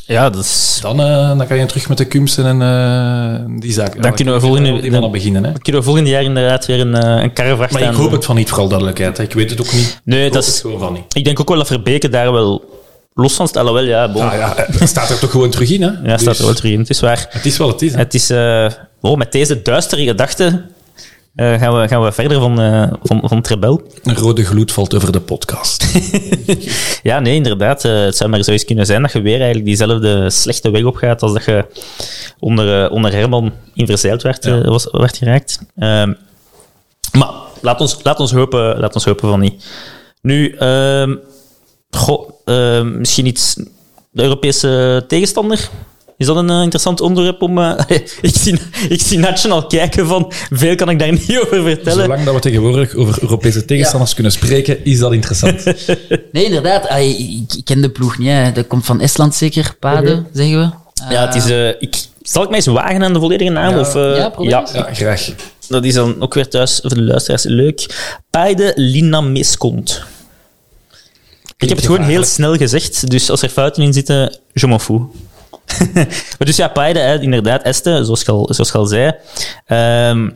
Ja, 0.07 0.31
dat 0.31 0.45
is... 0.45 0.79
Dan, 0.83 1.01
eh, 1.01 1.37
dan 1.38 1.47
kan 1.47 1.57
je 1.59 1.67
terug 1.67 1.88
met 1.88 1.99
de 1.99 2.05
kumsen 2.05 2.45
en 2.47 2.62
eh, 2.62 3.61
die 3.61 3.73
zaken. 3.73 4.03
Dan 4.03 4.15
kunnen 4.15 4.35
we 4.35 4.41
volgende- 4.41 4.91
mannen 4.91 5.11
beginnen. 5.11 5.45
Hè. 5.45 5.53
We 5.53 5.59
kunnen 5.59 5.85
volgend 5.85 6.09
jaar 6.09 6.23
inderdaad 6.23 6.67
weer 6.67 6.81
een, 6.81 6.95
een 7.23 7.33
karrevracht 7.33 7.73
Maar 7.73 7.83
ik 7.83 7.95
hoop 7.95 8.11
het 8.11 8.25
van 8.25 8.37
niet, 8.37 8.49
vooral 8.49 8.69
duidelijkheid. 8.69 9.17
hè. 9.17 9.23
Ik 9.23 9.33
weet 9.33 9.51
het 9.51 9.61
ook 9.61 9.73
niet. 9.73 10.01
Nee, 10.05 10.27
Ik 10.27 10.33
dat 10.33 10.43
is... 10.43 10.49
het 10.49 10.59
gewoon 10.61 10.79
van 10.79 10.93
niet. 10.93 11.03
Ik 11.12 11.25
denk 11.25 11.41
ook 11.41 11.49
wel 11.49 11.59
dat 11.59 11.67
Verbeke 11.67 12.09
daar 12.09 12.33
wel 12.33 12.81
los 13.14 13.35
van 13.35 13.48
stellen 13.48 13.72
wel, 13.72 13.85
ja. 13.85 14.12
Bon. 14.12 14.22
Ah, 14.22 14.35
ja, 14.35 14.55
het 14.57 14.88
staat 14.88 15.11
er 15.11 15.18
toch 15.18 15.31
gewoon 15.31 15.51
terug 15.51 15.70
in, 15.70 15.83
hè? 15.83 15.90
Ja, 16.11 16.18
staat 16.18 16.38
er 16.38 16.44
wel 16.44 16.55
terug 16.55 16.72
in. 16.72 16.79
Het 16.79 16.90
is 16.90 17.01
waar. 17.01 17.27
Het 17.29 17.46
is 17.46 17.59
wel 17.59 17.68
het 17.68 17.83
is, 17.83 17.92
hè? 17.92 17.98
Het 17.98 18.14
is, 18.14 18.31
eh, 18.31 18.70
oh, 19.01 19.16
met 19.16 19.33
deze 19.33 19.62
duistere 19.62 20.05
gedachten 20.05 20.70
eh, 21.35 21.59
gaan, 21.59 21.81
we, 21.81 21.88
gaan 21.88 22.03
we 22.03 22.12
verder 22.12 22.40
van, 22.40 22.61
eh, 22.61 22.92
van, 23.03 23.20
van 23.25 23.42
Trebel. 23.42 23.83
Een 24.03 24.16
rode 24.16 24.44
gloed 24.44 24.72
valt 24.72 24.94
over 24.94 25.12
de 25.12 25.20
podcast. 25.20 25.85
Ja, 27.03 27.20
nee, 27.20 27.35
inderdaad. 27.35 27.83
het 27.83 28.16
zou 28.16 28.31
maar 28.31 28.42
zo 28.42 28.51
eens 28.51 28.64
kunnen 28.64 28.87
zijn 28.87 29.03
dat 29.03 29.12
je 29.12 29.20
weer 29.20 29.37
eigenlijk 29.37 29.64
diezelfde 29.64 30.31
slechte 30.31 30.70
weg 30.70 30.85
opgaat 30.85 31.22
als 31.22 31.33
dat 31.33 31.44
je 31.44 31.66
onder, 32.38 32.90
onder 32.90 33.12
Herman 33.12 33.53
in 33.75 33.87
verzeild 33.87 34.22
werd, 34.22 34.64
was, 34.64 34.88
werd 34.90 35.16
geraakt. 35.16 35.59
Ehm, 35.77 36.12
maar 37.12 37.31
laat 37.61 37.81
ons, 37.81 37.96
laat, 38.03 38.20
ons 38.20 38.33
hopen, 38.33 38.79
laat 38.79 38.94
ons 38.94 39.05
hopen 39.05 39.29
van 39.29 39.40
niet. 39.40 39.64
Nu, 40.20 40.55
ehm, 40.59 41.14
goh, 41.96 42.31
ehm, 42.44 42.98
misschien 42.98 43.26
iets... 43.26 43.55
De 44.14 44.22
Europese 44.22 45.05
tegenstander? 45.09 45.68
Is 46.18 46.26
dat 46.26 46.37
een 46.37 46.50
eh, 46.50 46.61
interessant 46.62 47.00
onderwerp 47.00 47.42
om... 47.42 47.59
eh, 47.59 47.78
ik, 48.20 48.37
zie, 48.37 48.59
ik 48.88 49.00
zie 49.02 49.18
Natje 49.18 49.50
al 49.50 49.66
kijken 49.66 50.07
van... 50.07 50.33
Veel 50.50 50.74
kan 50.74 50.88
ik 50.90 50.98
daar 50.98 51.12
niet 51.12 51.38
over 51.44 51.62
vertellen. 51.62 52.02
Zolang 52.02 52.24
dat 52.24 52.35
we 52.35 52.40
tegenwoordig 52.40 52.94
over 52.94 53.22
Europese 53.22 53.64
tegenstanders 53.64 54.14
kunnen 54.14 54.33
spreken, 54.33 54.85
is 54.85 54.98
dat 54.98 55.12
interessant. 55.12 55.64
Nee, 56.33 56.44
inderdaad. 56.44 56.88
ah, 56.88 57.00
ik, 57.09 57.52
ik 57.57 57.64
ken 57.64 57.81
de 57.83 57.90
ploeg 57.90 58.18
niet. 58.18 58.28
Hè. 58.28 58.52
Dat 58.52 58.66
komt 58.66 58.85
van 58.85 59.00
Estland 59.00 59.35
zeker, 59.35 59.76
Paden, 59.78 60.26
zeggen 60.33 60.59
we. 60.59 60.70
Ja, 61.14 61.26
het 61.26 61.35
is... 61.35 61.50
eh, 61.50 61.68
ik, 61.68 61.96
zal 62.22 62.42
ik 62.42 62.48
mij 62.48 62.59
eens 62.59 62.66
wagen 62.66 63.02
aan 63.02 63.12
de 63.12 63.18
volledige 63.20 63.50
naam? 63.50 63.74
Ja. 63.74 63.81
Of, 63.81 63.94
eh, 63.94 64.26
Ja. 64.38 64.66
Ja, 64.72 64.88
graag. 64.92 65.28
dat 65.68 65.85
is 65.85 65.94
dan 65.94 66.20
ook 66.22 66.35
weer 66.35 66.48
thuis 66.48 66.78
voor 66.81 66.94
de 66.94 67.02
luisteraars 67.02 67.44
leuk. 67.44 67.87
Paide 68.31 68.72
Lina 68.76 69.20
Miskont. 69.20 70.02
Ik 71.62 71.68
heb 71.68 71.77
het 71.77 71.87
gewoon 71.87 72.03
heel 72.03 72.25
snel 72.25 72.57
gezegd, 72.57 73.11
dus 73.11 73.31
als 73.31 73.42
er 73.42 73.48
fouten 73.48 73.83
in 73.83 73.92
zitten, 73.92 74.38
je 74.53 74.66
m'en 74.66 74.81
fous. 74.81 75.01
maar 76.38 76.46
dus 76.46 76.57
ja, 76.57 76.68
Paide, 76.68 77.18
inderdaad, 77.20 77.62
Este, 77.62 78.05
zoals 78.05 78.22
je 78.22 78.33
al, 78.33 78.48
zoals 78.51 78.72
al 78.72 78.87
zei. 78.87 79.14
Ehm, 79.66 80.31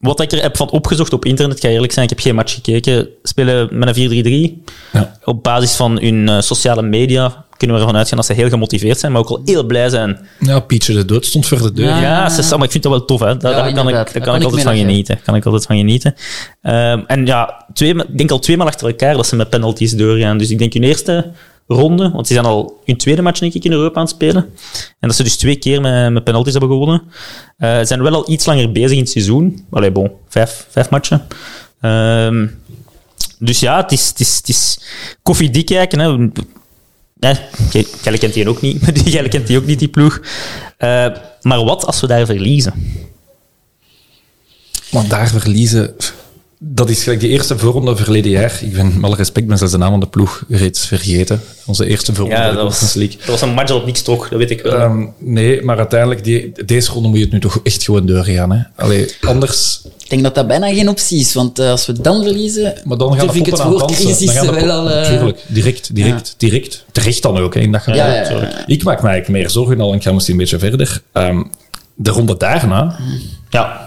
wat 0.00 0.20
ik 0.20 0.32
er 0.32 0.42
heb 0.42 0.56
van 0.56 0.70
opgezocht 0.70 1.12
op 1.12 1.24
internet, 1.24 1.60
ga 1.60 1.68
eerlijk 1.68 1.92
zijn, 1.92 2.04
ik 2.04 2.10
heb 2.10 2.20
geen 2.20 2.34
match 2.34 2.54
gekeken, 2.54 3.08
spelen 3.22 3.78
met 3.78 3.96
een 3.96 4.64
4-3-3. 4.64 4.72
Ja. 4.92 5.16
Op 5.24 5.42
basis 5.42 5.74
van 5.74 6.00
hun 6.00 6.28
eh, 6.28 6.40
sociale 6.40 6.82
media 6.82 7.43
kunnen 7.56 7.76
we 7.76 7.82
ervan 7.82 7.96
uitgaan 7.98 8.16
dat 8.16 8.26
ze 8.26 8.32
heel 8.32 8.48
gemotiveerd 8.48 8.98
zijn, 8.98 9.12
maar 9.12 9.20
ook 9.20 9.28
wel 9.28 9.42
heel 9.44 9.64
blij 9.64 9.88
zijn 9.88 10.26
Ja, 10.40 10.60
Pietje 10.60 10.94
de 10.94 11.04
Dood 11.04 11.26
stond 11.26 11.46
voor 11.46 11.62
de 11.62 11.72
deur. 11.72 11.86
Ja. 11.86 12.00
ja, 12.00 12.28
ze 12.28 12.56
maar 12.56 12.64
ik 12.64 12.70
vind 12.70 12.82
dat 12.82 12.92
wel 12.92 13.04
tof. 13.04 13.20
Hè. 13.20 13.36
Daar, 13.36 13.52
Ja, 13.52 13.62
daar 13.62 13.72
kan 13.72 13.88
ik, 13.88 13.94
daar 13.94 14.04
Daar 14.04 14.12
kan 14.12 14.22
ik 14.22 14.22
kan 14.22 14.36
ik 14.36 14.42
altijd 14.44 14.62
van 14.62 14.76
genieten. 14.76 15.20
Kan 15.24 15.34
ik 15.34 15.44
altijd 15.44 15.66
van 15.66 15.76
genieten. 15.76 16.14
Ehm, 16.62 17.00
en 17.06 17.26
ja, 17.26 17.66
twee, 17.72 17.94
ik 17.94 18.18
denk 18.18 18.30
al 18.30 18.38
twee 18.38 18.56
maal 18.56 18.66
achter 18.66 18.86
elkaar 18.86 19.14
dat 19.14 19.26
ze 19.26 19.36
met 19.36 19.50
penalties 19.50 19.92
doorgaan. 19.92 20.38
Dus 20.38 20.50
ik 20.50 20.58
denk 20.58 20.72
hun 20.72 20.82
eerste 20.82 21.32
ronde, 21.66 22.10
want 22.10 22.26
ze 22.26 22.32
zijn 22.32 22.44
al 22.44 22.80
hun 22.84 22.96
tweede 22.96 23.22
match 23.22 23.40
denk 23.40 23.54
ik 23.54 23.64
in 23.64 23.72
Europa 23.72 23.96
aan 23.96 24.04
het 24.04 24.14
spelen. 24.14 24.42
En 25.00 25.08
dat 25.08 25.16
ze 25.16 25.22
dus 25.22 25.36
twee 25.36 25.56
keer 25.56 25.80
met, 25.80 26.12
met 26.12 26.24
penalties 26.24 26.52
hebben 26.52 26.70
gewonnen. 26.70 27.02
Eh, 27.56 27.78
Ze 27.78 27.84
zijn 27.84 28.02
wel 28.02 28.14
al 28.14 28.30
iets 28.30 28.46
langer 28.46 28.72
bezig 28.72 28.90
in 28.90 28.98
het 28.98 29.10
seizoen. 29.10 29.66
Allee, 29.70 29.90
bon, 29.92 30.10
vijf, 30.28 30.66
vijf 30.70 30.90
matchen. 30.90 31.26
Ehm, 31.80 32.46
dus 33.38 33.60
ja, 33.60 33.80
het 33.80 33.92
is, 33.92 34.08
het 34.08 34.20
is, 34.20 34.36
het 34.36 34.48
is 34.48 34.80
koffiedik 35.22 35.66
kijken. 35.66 35.98
Hè. 35.98 36.28
Nee, 37.14 37.36
jij 38.02 38.18
kent 38.18 38.34
die 38.34 38.48
ook 38.48 38.60
niet, 38.60 38.94
die- 38.94 39.10
jij 39.12 39.28
kent 39.28 39.46
die 39.46 39.56
ook 39.58 39.66
niet, 39.66 39.78
die 39.78 39.88
ploeg. 39.88 40.20
Eh, 40.76 41.06
maar 41.42 41.64
wat 41.64 41.86
als 41.86 42.00
we 42.00 42.06
daar 42.06 42.26
verliezen? 42.26 42.74
Maar 44.90 45.08
daar 45.08 45.28
verliezen... 45.28 45.94
Dat 46.66 46.90
is 46.90 47.02
gelijk 47.02 47.20
die 47.20 47.30
eerste 47.30 47.58
voorronde 47.58 47.96
verleden 47.96 48.30
jaar. 48.30 48.58
Ik 48.62 48.72
ben, 48.72 48.92
met 48.94 49.04
alle 49.04 49.16
respect, 49.16 49.46
ben 49.46 49.58
zelfs 49.58 49.72
de 49.72 49.78
naam 49.78 49.90
van 49.90 50.00
de 50.00 50.06
ploeg 50.06 50.44
reeds 50.48 50.86
vergeten. 50.86 51.40
Onze 51.66 51.86
eerste 51.86 52.14
voorronde 52.14 52.40
Ja, 52.40 52.52
dat 52.52 52.62
was, 52.80 52.94
League. 52.94 53.16
dat 53.18 53.26
was 53.26 53.40
een 53.40 53.54
match 53.54 53.72
op 53.72 53.86
niks 53.86 54.02
trok, 54.02 54.30
dat 54.30 54.38
weet 54.38 54.50
ik 54.50 54.62
wel. 54.62 54.72
Ehm, 54.72 55.06
nee, 55.18 55.62
maar 55.62 55.78
uiteindelijk, 55.78 56.24
die, 56.24 56.52
deze 56.66 56.90
ronde 56.92 57.08
moet 57.08 57.16
je 57.18 57.24
het 57.24 57.32
nu 57.32 57.40
toch 57.40 57.60
echt 57.62 57.82
gewoon 57.84 58.06
doorgaan. 58.06 58.52
Hè? 58.52 58.62
Allee, 58.76 59.14
anders... 59.20 59.80
Ik 60.02 60.10
denk 60.10 60.22
dat 60.22 60.34
dat 60.34 60.46
bijna 60.46 60.66
geen 60.74 60.88
optie 60.88 61.18
is, 61.20 61.34
want 61.34 61.58
eh, 61.58 61.70
als 61.70 61.86
we 61.86 61.92
dan 62.00 62.22
verliezen, 62.22 62.74
Maar 62.84 62.96
dan 62.98 63.16
gaan 63.18 63.26
de 63.26 63.34
ik 63.38 63.46
het 63.46 63.62
woord 63.62 63.84
crisis 63.92 64.26
Dan 64.26 64.34
gaan 64.34 64.46
de 64.46 64.52
wel 64.52 64.70
al... 64.70 64.90
eh, 64.90 65.06
Tuurlijk, 65.08 65.38
direct, 65.48 65.94
direct, 65.94 66.34
direct. 66.36 66.84
Terecht 66.92 67.22
dan 67.22 67.38
ook, 67.38 67.54
hè, 67.54 67.60
in 67.60 67.72
dat 67.72 67.82
geval. 67.82 67.98
Ja, 67.98 68.06
ja, 68.06 68.14
ja, 68.14 68.24
Sorry. 68.24 68.42
ja. 68.42 68.66
Ik 68.66 68.84
maak 68.84 69.02
me 69.02 69.08
eigenlijk 69.08 69.40
meer 69.40 69.50
zorgen 69.50 69.80
al, 69.80 69.90
en 69.90 69.96
ik 69.96 70.02
ga 70.02 70.12
misschien 70.12 70.34
een 70.34 70.40
beetje 70.40 70.58
verder. 70.58 71.02
Ehm, 71.12 71.42
de 71.94 72.10
ronde 72.10 72.36
daarna, 72.36 72.96
ja, 73.50 73.83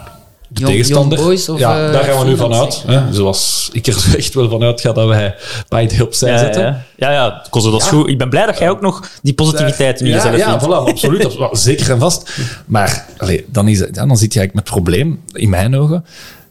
de 0.58 0.64
Young- 0.64 0.76
tegenstander. 0.76 1.18
Young 1.18 1.30
Boys 1.30 1.48
of, 1.48 1.58
ja, 1.58 1.86
eh, 1.86 1.92
daar 1.92 2.04
gaan 2.04 2.18
we 2.18 2.24
nu 2.24 2.36
vanuit. 2.36 2.82
Hè, 2.86 3.12
zoals 3.14 3.68
ik 3.72 3.86
er 3.86 4.14
echt 4.16 4.34
wel 4.34 4.48
vanuit 4.50 4.80
ga 4.80 4.92
dat 4.92 5.08
wij 5.08 5.34
Paide 5.68 6.04
opzij 6.04 6.30
ja, 6.32 6.38
zetten. 6.38 6.62
ja, 6.62 6.84
ja, 6.96 7.10
ja, 7.12 7.44
Koze, 7.50 7.70
dat 7.70 7.82
is 7.82 7.88
goed. 7.88 8.08
Ik 8.08 8.18
ben 8.18 8.28
blij 8.30 8.46
dat 8.46 8.58
jij 8.58 8.70
ook 8.70 8.80
nog 8.80 9.10
die 9.22 9.34
positiviteit 9.34 10.00
in 10.00 10.06
ja, 10.06 10.14
jezelf 10.14 10.36
ja, 10.36 10.48
vindt. 10.58 10.64
voilà, 10.64 10.88
absoluut. 10.90 11.22
dat 11.22 11.32
is 11.32 11.38
wel 11.38 11.56
zeker 11.56 11.90
en 11.90 11.98
vast. 11.98 12.30
Maar 12.66 13.06
allee, 13.16 13.44
dan, 13.48 13.68
is, 13.68 13.78
het- 13.80 13.94
ja, 13.94 14.06
dan 14.06 14.16
zit 14.16 14.32
je 14.32 14.38
eigenlijk 14.38 14.54
met 14.54 14.74
het 14.74 14.74
probleem, 14.84 15.20
in 15.32 15.48
mijn 15.48 15.76
ogen, 15.76 16.04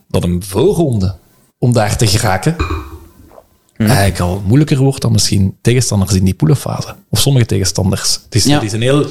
dat 0.09 0.23
een 0.23 0.43
voorronde, 0.47 1.15
om 1.59 1.73
daar 1.73 1.97
te 1.97 2.07
geraken, 2.07 2.55
Mhm. 3.77 3.89
eigenlijk 3.89 4.19
al 4.19 4.41
moeilijker 4.45 4.77
wordt 4.77 5.01
dan 5.01 5.11
misschien 5.11 5.57
tegenstanders 5.61 6.13
in 6.13 6.23
die 6.23 6.33
poelenfase. 6.33 6.95
Of 7.09 7.19
sommige 7.19 7.45
tegenstanders. 7.45 8.19
Het 8.25 8.35
is, 8.35 8.43
Ja. 8.43 8.53
het 8.53 8.63
is 8.63 8.71
een 8.71 8.81
heel... 8.81 9.05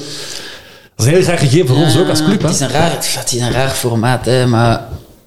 Dat 0.97 1.05
is 1.05 1.11
een 1.11 1.17
heel 1.17 1.27
graag 1.27 1.39
gegeven 1.39 1.67
voor 1.67 1.77
ons 1.77 1.97
ook 1.97 2.09
als 2.09 2.23
club. 2.23 2.41
Het 2.41 2.51
is 2.51 2.59
een 2.59 2.69
raar, 2.69 2.91
het 2.91 3.31
is 3.33 3.39
een 3.39 3.51
raar 3.51 3.69
formaat, 3.69 4.25
hè, 4.25 4.45
maar 4.45 4.83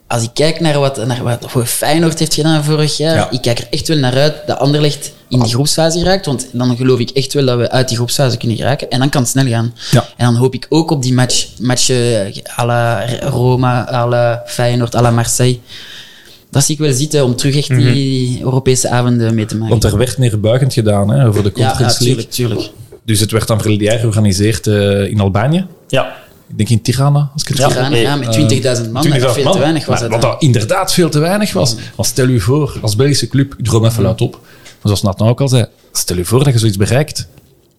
als 0.06 0.22
ik 0.22 0.30
kijk 0.34 0.60
naar 0.60 0.78
wat, 0.78 1.06
naar 1.06 1.22
wat 1.22 1.46
Feyenoord 1.68 2.18
heeft 2.18 2.34
gedaan 2.34 2.64
vorig 2.64 2.96
jaar, 2.96 3.14
Ja. 3.14 3.30
ik 3.30 3.40
kijk 3.40 3.58
er 3.58 3.66
echt 3.70 3.88
wel 3.88 3.96
naar 3.98 4.14
uit 4.18 4.34
dat 4.46 4.58
Anderlecht 4.58 5.12
in 5.28 5.40
die 5.40 5.48
groepsfase 5.52 6.04
raakt, 6.04 6.26
want 6.26 6.46
dan 6.52 6.76
geloof 6.76 6.98
ik 6.98 7.10
echt 7.10 7.32
wel 7.32 7.46
dat 7.46 7.58
we 7.58 7.70
uit 7.70 7.88
die 7.88 7.96
groepsfase 7.96 8.36
kunnen 8.36 8.56
geraken 8.56 8.90
en 8.90 8.98
dan 8.98 9.08
kan 9.08 9.20
het 9.22 9.30
snel 9.30 9.46
gaan. 9.46 9.74
Ja. 9.90 10.04
En 10.16 10.24
dan 10.26 10.36
hoop 10.36 10.54
ik 10.54 10.66
ook 10.68 10.90
op 10.90 11.02
die 11.02 11.12
match, 11.14 11.46
matchen 11.58 12.32
à 12.58 12.64
la 12.66 13.06
Roma, 13.20 13.88
à 13.92 14.06
la 14.08 14.42
Feyenoord, 14.46 14.94
à 14.96 15.00
la 15.02 15.10
Marseille. 15.10 15.60
Dat 16.50 16.64
zie 16.64 16.74
ik 16.74 16.80
wel 16.80 16.92
zitten 16.92 17.24
om 17.24 17.36
terug 17.36 17.56
echt 17.56 17.68
die 17.68 18.40
Europese 18.40 18.88
avonden 18.88 19.34
mee 19.34 19.46
te 19.46 19.54
maken. 19.56 19.70
Want 19.70 19.84
er 19.84 19.98
werd 19.98 20.18
neerbuigend 20.18 20.72
gedaan 20.72 21.10
hè, 21.10 21.26
over 21.26 21.42
de 21.42 21.50
ja, 21.54 21.66
Conference 21.66 22.04
League. 22.04 22.24
natuurlijk, 22.24 22.60
tuurlijk. 22.60 22.79
Dus 23.04 23.20
het 23.20 23.30
werd 23.30 23.46
dan 23.46 23.60
verleden 23.60 23.86
jaar 23.86 23.98
georganiseerd 23.98 24.66
eh, 24.66 25.06
in 25.10 25.20
Albanië. 25.20 25.66
Ja. 25.88 26.16
Ik 26.48 26.56
denk 26.58 26.68
in 26.68 26.82
Tirana, 26.82 27.30
als 27.32 27.42
ik 27.42 27.48
het 27.48 27.56
Ja. 27.58 27.64
goed 27.64 27.72
Tirana, 27.74 27.96
ja, 27.96 28.16
met 28.16 28.32
20.000 28.32 28.90
man, 28.92 29.02
20.000 29.06 29.20
dat 29.20 29.34
veel 29.34 29.44
man. 29.44 29.52
te 29.52 29.58
weinig 29.58 29.86
was. 29.86 30.00
Maar 30.00 30.08
dat 30.08 30.10
Wat 30.10 30.20
dan. 30.20 30.30
dat 30.30 30.42
inderdaad 30.42 30.92
veel 30.92 31.10
te 31.10 31.18
weinig 31.18 31.52
was. 31.52 31.74
Want 31.96 32.08
stel 32.08 32.28
u 32.28 32.40
voor, 32.40 32.78
als 32.82 32.96
Belgische 32.96 33.28
club, 33.28 33.54
ik 33.58 33.64
droom 33.64 33.84
even 33.84 34.02
luid 34.02 34.20
op, 34.20 34.32
maar 34.62 34.78
zoals 34.82 35.02
Nathan 35.02 35.28
ook 35.28 35.40
al 35.40 35.48
zei, 35.48 35.66
stel 35.92 36.16
u 36.16 36.24
voor 36.24 36.44
dat 36.44 36.52
je 36.52 36.58
zoiets 36.58 36.76
bereikt. 36.76 37.28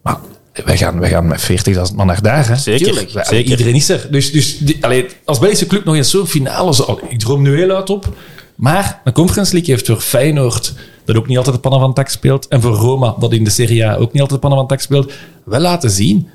Maar 0.01 0.17
wij 0.65 0.77
gaan, 0.77 0.99
wij 0.99 1.09
gaan 1.09 1.27
met 1.27 1.41
40.000 1.41 1.95
man 1.95 2.07
naar 2.07 2.21
daar. 2.21 2.47
Hè. 2.47 2.55
Zeker, 2.55 2.85
Tuurlijk. 2.85 3.11
Wij- 3.11 3.25
zeker. 3.25 3.49
Iedereen 3.51 3.75
is 3.75 3.89
er. 3.89 4.07
Dus, 4.11 4.31
dus 4.31 4.57
die, 4.57 4.77
allee, 4.81 5.05
als 5.25 5.39
Belgische 5.39 5.67
club 5.67 5.85
nog 5.85 5.95
eens 5.95 6.09
zo'n 6.09 6.27
finale, 6.27 6.73
zo, 6.73 6.99
ik 7.09 7.19
droom 7.19 7.41
nu 7.41 7.55
heel 7.57 7.75
uit 7.75 7.89
op. 7.89 8.13
Maar 8.55 9.01
de 9.03 9.11
Conference 9.11 9.53
League 9.53 9.73
heeft 9.73 9.87
voor 9.87 9.99
Feyenoord, 10.01 10.73
dat 11.13 11.21
ook 11.21 11.27
niet 11.27 11.37
altijd 11.37 11.55
de 11.55 11.61
pannen 11.61 11.79
van 11.79 11.93
tak 11.93 12.07
speelt, 12.07 12.47
en 12.47 12.61
voor 12.61 12.75
Roma, 12.75 13.15
dat 13.19 13.33
in 13.33 13.43
de 13.43 13.49
Serie 13.49 13.85
A 13.85 13.95
ook 13.95 14.11
niet 14.13 14.21
altijd 14.21 14.41
de 14.41 14.47
pannen 14.47 14.59
van 14.59 14.67
tak 14.67 14.79
speelt, 14.79 15.13
wel 15.43 15.59
laten 15.59 15.91
zien 15.91 16.29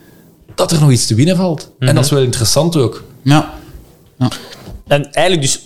dat 0.55 0.73
er 0.73 0.81
nog 0.81 0.91
iets 0.91 1.07
te 1.07 1.15
winnen 1.15 1.37
valt. 1.37 1.71
En 1.79 1.95
dat 1.95 2.05
is 2.05 2.11
wel 2.11 2.23
interessant 2.23 2.77
ook. 2.77 3.05
Ja. 3.23 3.55
En 4.87 5.13
eigenlijk 5.13 5.47
dus, 5.47 5.61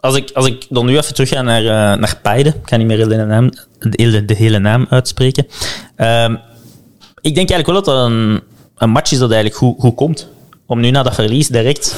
als 0.00 0.16
ik, 0.16 0.30
als 0.34 0.46
ik 0.46 0.66
dan 0.68 0.86
nu 0.86 0.96
even 0.96 1.14
terug 1.14 1.28
ga 1.28 1.42
naar, 1.42 1.62
eh, 1.62 2.00
naar 2.00 2.18
Paide, 2.22 2.48
ik 2.48 2.68
ga 2.68 2.76
niet 2.76 2.86
meer 2.86 2.96
de 2.96 3.14
hele 3.14 3.26
naam, 3.26 3.50
de 3.78 4.02
hele, 4.02 4.24
de 4.24 4.34
hele 4.34 4.58
naam 4.58 4.86
uitspreken. 4.90 5.46
Ehm, 5.96 6.36
ik 7.20 7.34
denk 7.34 7.50
eigenlijk 7.50 7.66
wel 7.66 7.74
dat 7.74 7.84
dat 7.84 8.10
een, 8.10 8.40
een 8.76 8.90
match 8.90 9.12
is 9.12 9.18
dat 9.18 9.30
eigenlijk 9.30 9.60
goed, 9.60 9.74
goed 9.78 9.94
komt. 9.94 10.28
Om 10.66 10.80
nu 10.80 10.90
na 10.90 11.02
dat 11.02 11.14
verlies 11.14 11.48
direct 11.48 11.96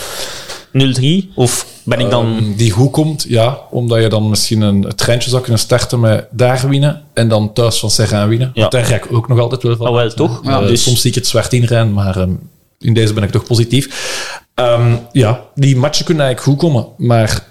0-3, 0.73 1.29
of 1.35 1.67
ben 1.87 2.01
ik 2.01 2.11
dan... 2.11 2.27
Ehm, 2.37 2.57
die 2.57 2.71
goed 2.71 2.91
komt, 2.91 3.25
ja, 3.29 3.59
omdat 3.71 4.03
je 4.03 4.09
dan 4.09 4.29
misschien 4.29 4.61
een 4.61 4.93
treintje 4.97 5.31
zou 5.31 5.43
kunnen 5.43 5.61
starten 5.61 6.01
met 6.01 6.27
daar 6.31 6.69
winnen 6.69 7.03
en 7.15 7.29
dan 7.29 7.53
thuis 7.53 7.79
van 7.79 7.91
Serrain 7.91 8.29
winnen. 8.29 8.51
Ja. 8.55 8.61
Want 8.61 8.73
daar 8.73 8.85
ga 8.85 8.95
ik 8.95 9.07
ook 9.13 9.29
nog 9.29 9.39
altijd 9.39 9.63
wel 9.63 9.77
van. 9.77 9.89
Oh, 9.89 9.95
wel, 9.95 10.11
toch? 10.11 10.41
Ja, 10.45 10.61
Eh, 10.61 10.67
dus- 10.67 10.83
Soms 10.83 11.01
zie 11.01 11.11
ik 11.11 11.17
het 11.17 11.27
zwart 11.27 11.53
inrijden, 11.53 11.93
maar 11.93 12.17
ehm, 12.17 12.31
in 12.79 12.95
deze 12.95 13.13
ben 13.13 13.23
ik 13.23 13.31
toch 13.31 13.45
positief. 13.45 13.89
Ehm, 14.55 14.95
ja, 15.13 15.41
die 15.55 15.77
matchen 15.77 16.05
kunnen 16.05 16.25
eigenlijk 16.25 16.59
goed 16.59 16.71
komen, 16.71 16.87
maar 16.97 17.47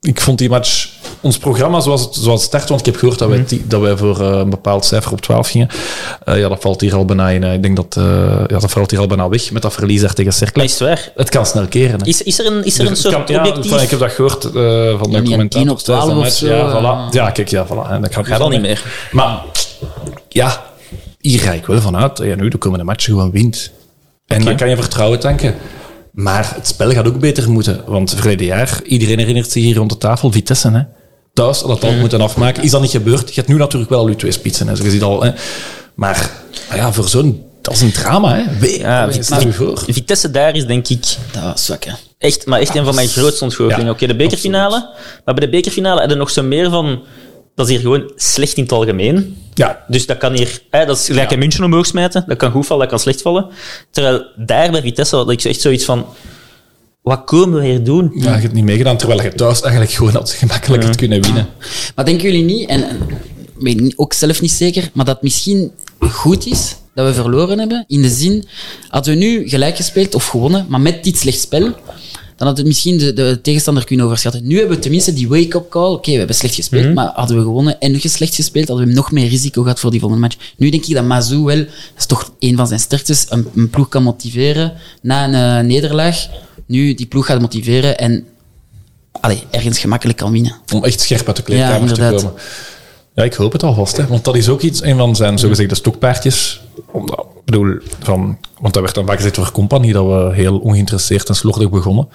ik 0.00 0.20
vond 0.20 0.38
die 0.38 0.48
match... 0.48 0.88
Ons 1.24 1.38
programma 1.38 1.80
zoals 1.80 2.00
het, 2.00 2.14
zoals 2.14 2.40
het 2.40 2.48
start, 2.48 2.68
want 2.68 2.80
ik 2.80 2.86
heb 2.86 2.96
gehoord 2.96 3.18
dat 3.18 3.28
wij, 3.28 3.38
Mhm. 3.38 3.56
dat 3.64 3.80
wij 3.80 3.96
voor 3.96 4.20
eh, 4.20 4.38
een 4.38 4.50
bepaald 4.50 4.84
cijfer 4.84 5.12
op 5.12 5.20
12 5.20 5.48
gingen. 5.50 5.68
Eh, 6.24 6.38
ja, 6.38 6.48
dat 6.48 6.60
valt 6.60 6.80
hier 6.80 6.94
al 6.94 7.04
bijna 7.04 7.28
in. 7.28 7.42
Ik 7.42 7.62
denk 7.62 7.76
dat, 7.76 7.96
eh, 7.96 8.04
ja, 8.46 8.58
dat 8.58 8.70
valt 8.70 8.90
hier 8.90 9.00
al 9.00 9.06
bijna 9.06 9.28
weg 9.28 9.50
met 9.52 9.62
dat 9.62 9.72
verlies 9.72 10.00
daar 10.00 10.12
tegen 10.14 10.32
Cercle. 10.32 10.62
Is 10.64 10.70
het 10.70 10.80
waar? 10.80 11.12
Het 11.16 11.28
kan 11.28 11.46
snel 11.46 11.66
keren. 11.66 12.00
hè. 12.00 12.06
Is, 12.06 12.22
is 12.22 12.38
er 12.38 12.46
een, 12.46 12.64
is 12.64 12.74
er 12.78 12.80
een 12.84 12.88
Dus 12.90 13.00
soort 13.00 13.14
kan- 13.14 13.24
ja, 13.26 13.40
objectief... 13.40 13.70
van- 13.70 13.80
ik 13.80 13.90
heb 13.90 13.98
dat 13.98 14.10
gehoord 14.12 14.44
eh, 14.44 14.50
van 14.52 14.54
de 14.54 15.06
niet 15.08 15.14
een 15.16 15.24
commentator. 15.24 15.48
10 15.60 15.70
op 15.70 15.78
12 15.78 15.82
tijdens 15.84 16.06
de 16.06 16.10
of 16.10 16.22
match. 16.22 16.34
zo, 16.36 16.46
Ja, 16.46 17.08
voilà. 17.10 17.12
ja, 17.14 17.30
kijk, 17.30 17.48
ja, 17.48 17.66
voilà. 17.66 17.90
En 17.90 18.00
dat 18.02 18.14
gaat 18.26 18.38
dan 18.38 18.50
niet 18.50 18.60
meer. 18.60 18.82
Maar 19.12 19.38
ja, 20.28 20.62
hier 21.20 21.40
ga 21.40 21.52
ik 21.52 21.66
wel 21.66 21.80
vanuit 21.80 22.16
dat 22.16 22.26
je 22.26 22.36
nu 22.36 22.48
de 22.48 22.58
komende 22.58 22.84
match 22.84 23.04
gewoon 23.04 23.30
wint. 23.30 23.70
En 24.26 24.44
dan 24.44 24.56
kan 24.56 24.68
je 24.68 24.76
vertrouwen 24.76 25.20
tanken. 25.20 25.54
Maar 26.12 26.52
het 26.54 26.66
spel 26.66 26.90
gaat 26.90 27.06
ook 27.06 27.18
beter 27.18 27.50
moeten. 27.50 27.82
Want 27.86 28.14
verleden 28.14 28.46
jaar, 28.46 28.80
iedereen 28.84 29.18
herinnert 29.18 29.50
zich 29.50 29.62
hier 29.62 29.76
rond 29.76 29.90
de 29.90 29.98
tafel, 29.98 30.32
Vitesse. 30.32 30.70
Hè? 30.70 30.80
Thuis 31.34 31.60
had 31.60 31.70
het 31.70 31.84
al 31.84 31.92
moeten 31.92 32.20
afmaken. 32.20 32.62
Is 32.62 32.70
dat 32.70 32.80
niet 32.80 32.90
gebeurd? 32.90 33.28
Je 33.28 33.34
hebt 33.34 33.48
nu 33.48 33.54
natuurlijk 33.56 33.90
wel 33.90 34.00
al 34.00 34.08
je 34.08 34.16
twee 34.16 34.32
spitsen. 34.32 34.66
Hè? 34.68 34.72
Je 34.82 34.90
ziet 34.90 35.02
al, 35.02 35.22
hè? 35.22 35.30
Maar 35.94 36.30
Maar 36.68 36.76
ja, 36.76 36.92
voor 36.92 37.08
zo'n... 37.08 37.42
Dat 37.62 37.74
is 37.74 37.80
een 37.80 37.92
drama, 37.92 38.34
hè. 38.34 38.66
Ja, 38.66 39.08
voor. 39.52 39.82
Vitesse 39.86 40.30
daar 40.30 40.54
is 40.56 40.66
denk 40.66 40.88
ik 40.88 41.16
Dat 41.32 41.42
was 41.42 41.64
zwak, 41.64 41.84
hè. 41.84 41.92
echt, 42.18 42.46
maar 42.46 42.60
echt 42.60 42.74
een 42.74 42.84
van 42.84 42.94
mijn 42.94 43.08
grootste 43.08 43.44
ontgoochелingen. 43.44 43.86
Ja, 43.86 43.92
Oké, 43.92 44.06
de 44.06 44.16
bekerfinale. 44.16 44.88
Maar 45.24 45.34
bij 45.34 45.44
de 45.44 45.50
bekerfinale 45.50 46.08
je 46.08 46.14
nog 46.14 46.30
zo 46.30 46.42
meer 46.42 46.70
van... 46.70 47.02
Dat 47.54 47.66
is 47.66 47.72
hier 47.72 47.80
gewoon 47.80 48.12
slecht 48.16 48.56
in 48.56 48.62
het 48.62 48.72
algemeen. 48.72 49.36
Ja, 49.54 49.84
Dus 49.88 50.06
dat 50.06 50.18
kan 50.18 50.32
hier... 50.32 50.60
Hè, 50.70 50.86
dat 50.86 50.96
is 50.98 51.06
gelijk 51.06 51.28
Ja. 51.28 51.32
in 51.34 51.38
München 51.38 51.64
omhoog 51.64 51.86
smijten. 51.86 52.24
Dat 52.26 52.36
kan 52.36 52.50
goed 52.50 52.66
vallen, 52.66 52.82
dat 52.82 52.90
kan 52.90 52.98
slecht 52.98 53.22
vallen. 53.22 53.46
Terwijl 53.90 54.24
daar 54.36 54.70
bij 54.70 54.80
Vitesse 54.82 55.16
had 55.16 55.30
ik 55.30 55.44
echt 55.44 55.60
zoiets 55.60 55.84
van... 55.84 56.06
Wat 57.04 57.24
komen 57.24 57.60
we 57.60 57.66
hier 57.66 57.84
doen? 57.84 58.10
ja, 58.14 58.22
je 58.22 58.28
hebt 58.28 58.42
het 58.42 58.52
niet 58.52 58.64
meegedaan, 58.64 58.96
terwijl 58.96 59.22
je 59.22 59.32
thuis 59.34 59.60
eigenlijk 59.60 59.92
gewoon 59.92 60.12
had 60.12 60.30
gemakkelijk 60.30 60.84
had 60.84 60.96
kunnen 60.96 61.22
winnen. 61.22 61.48
Maar 61.94 62.04
denken 62.04 62.24
jullie 62.24 62.44
niet, 62.44 62.68
en 62.68 62.80
ik 62.80 63.50
weet 63.58 63.92
ook 63.96 64.12
zelf 64.12 64.40
niet 64.40 64.50
zeker, 64.50 64.90
maar 64.92 65.04
dat 65.04 65.14
het 65.14 65.24
misschien 65.24 65.70
goed 65.98 66.46
is 66.46 66.76
dat 66.94 67.06
we 67.06 67.14
verloren 67.14 67.58
hebben? 67.58 67.84
In 67.88 68.02
de 68.02 68.08
zin, 68.08 68.44
hadden 68.88 69.12
we 69.12 69.18
nu 69.18 69.48
gelijk 69.48 69.76
gespeeld 69.76 70.14
of 70.14 70.26
gewonnen, 70.26 70.66
maar 70.68 70.80
met 70.80 71.04
dit 71.04 71.16
slecht 71.16 71.40
spel, 71.40 71.72
dan 72.36 72.46
had 72.46 72.56
het 72.56 72.66
misschien 72.66 72.98
de, 72.98 73.12
de 73.12 73.38
tegenstander 73.42 73.84
kunnen 73.84 74.04
overschatten. 74.04 74.46
Nu 74.46 74.58
hebben 74.58 74.76
we 74.76 74.82
tenminste 74.82 75.12
die 75.12 75.28
wake-up 75.28 75.70
call. 75.70 75.92
Oké, 75.92 76.10
we 76.10 76.18
hebben 76.18 76.36
slecht 76.36 76.54
gespeeld, 76.54 76.94
maar 76.94 77.10
hadden 77.14 77.36
we 77.36 77.42
gewonnen 77.42 77.80
en 77.80 77.92
nog 77.92 78.02
eens 78.02 78.12
slecht 78.12 78.34
gespeeld, 78.34 78.68
hadden 78.68 78.86
we 78.86 78.92
nog 78.92 79.12
meer 79.12 79.28
risico 79.28 79.62
gehad 79.62 79.80
voor 79.80 79.90
die 79.90 80.00
volgende 80.00 80.26
match. 80.26 80.36
Nu 80.56 80.70
denk 80.70 80.84
ik 80.84 80.94
dat 80.94 81.04
Mazou 81.04 81.44
wel, 81.44 81.56
dat 81.56 81.68
is 81.98 82.06
toch 82.06 82.32
een 82.38 82.56
van 82.56 82.66
zijn 82.66 82.80
sterktes, 82.80 83.26
een, 83.28 83.46
een 83.54 83.70
ploeg 83.70 83.88
kan 83.88 84.02
motiveren 84.02 84.72
na 85.02 85.24
een 85.24 85.34
eh, 85.34 85.68
nederlaag. 85.68 86.28
Nu 86.66 86.94
die 86.94 87.06
ploeg 87.06 87.26
gaat 87.26 87.40
motiveren 87.40 87.98
en 87.98 88.26
allee, 89.20 89.42
ergens 89.50 89.78
gemakkelijk 89.78 90.18
kan 90.18 90.32
winnen. 90.32 90.56
Om 90.72 90.84
echt 90.84 91.00
scherp 91.00 91.26
uit 91.26 91.36
de 91.36 91.42
kleedkamer 91.42 91.88
Ja, 91.88 91.94
te 91.94 92.16
komen. 92.16 92.32
Ja, 93.14 93.22
ik 93.22 93.34
hoop 93.34 93.52
het 93.52 93.62
alvast. 93.62 93.96
Hè. 93.96 94.06
Want 94.06 94.24
dat 94.24 94.36
is 94.36 94.48
ook 94.48 94.60
iets, 94.60 94.82
een 94.82 94.96
van 94.96 95.16
zijn 95.16 95.38
zogezegde 95.38 95.74
stokpaardjes. 95.74 96.62
Omdat, 96.90 97.18
ik 97.18 97.44
bedoel, 97.44 97.78
van, 97.98 98.38
want 98.60 98.74
dat 98.74 98.82
werd 98.82 98.94
dan 98.94 99.06
vaak 99.06 99.16
gezegd 99.16 99.34
door 99.34 99.52
Compagnie 99.52 99.92
dat 99.92 100.06
we 100.06 100.34
heel 100.34 100.58
ongeïnteresseerd 100.58 101.28
en 101.28 101.34
slordig 101.34 101.70
begonnen. 101.70 102.08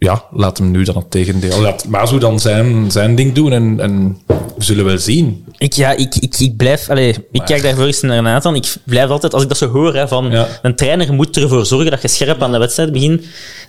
Ja, 0.00 0.24
laat 0.30 0.58
hem 0.58 0.70
nu 0.70 0.84
dan 0.84 0.96
het 0.96 1.10
tegendeel. 1.10 1.60
Laat 1.60 1.88
Mazu 1.88 2.18
dan 2.18 2.40
zijn, 2.40 2.90
zijn 2.90 3.14
ding 3.14 3.32
doen 3.32 3.52
en, 3.52 3.80
en 3.80 4.18
we 4.26 4.64
zullen 4.64 4.84
wel 4.84 4.98
zien. 4.98 5.44
Ik, 5.58 5.72
ja, 5.72 5.90
ik, 5.90 6.14
ik, 6.14 6.38
ik 6.38 6.56
blijf... 6.56 6.88
Allee, 6.90 7.14
ik 7.32 7.42
kijk 7.44 7.62
daarvoor 7.62 7.84
eens 7.86 8.00
naar 8.00 8.22
Nathan. 8.22 8.54
Ik 8.54 8.74
blijf 8.84 9.10
altijd, 9.10 9.34
als 9.34 9.42
ik 9.42 9.48
dat 9.48 9.58
zo 9.58 9.68
hoor, 9.68 9.94
hè, 9.94 10.08
van 10.08 10.30
Ja. 10.30 10.46
een 10.62 10.74
trainer 10.76 11.12
moet 11.12 11.36
ervoor 11.36 11.66
zorgen 11.66 11.90
dat 11.90 12.02
je 12.02 12.08
scherp 12.08 12.42
aan 12.42 12.52
de 12.52 12.58
wedstrijd 12.58 12.92
begint, 12.92 13.24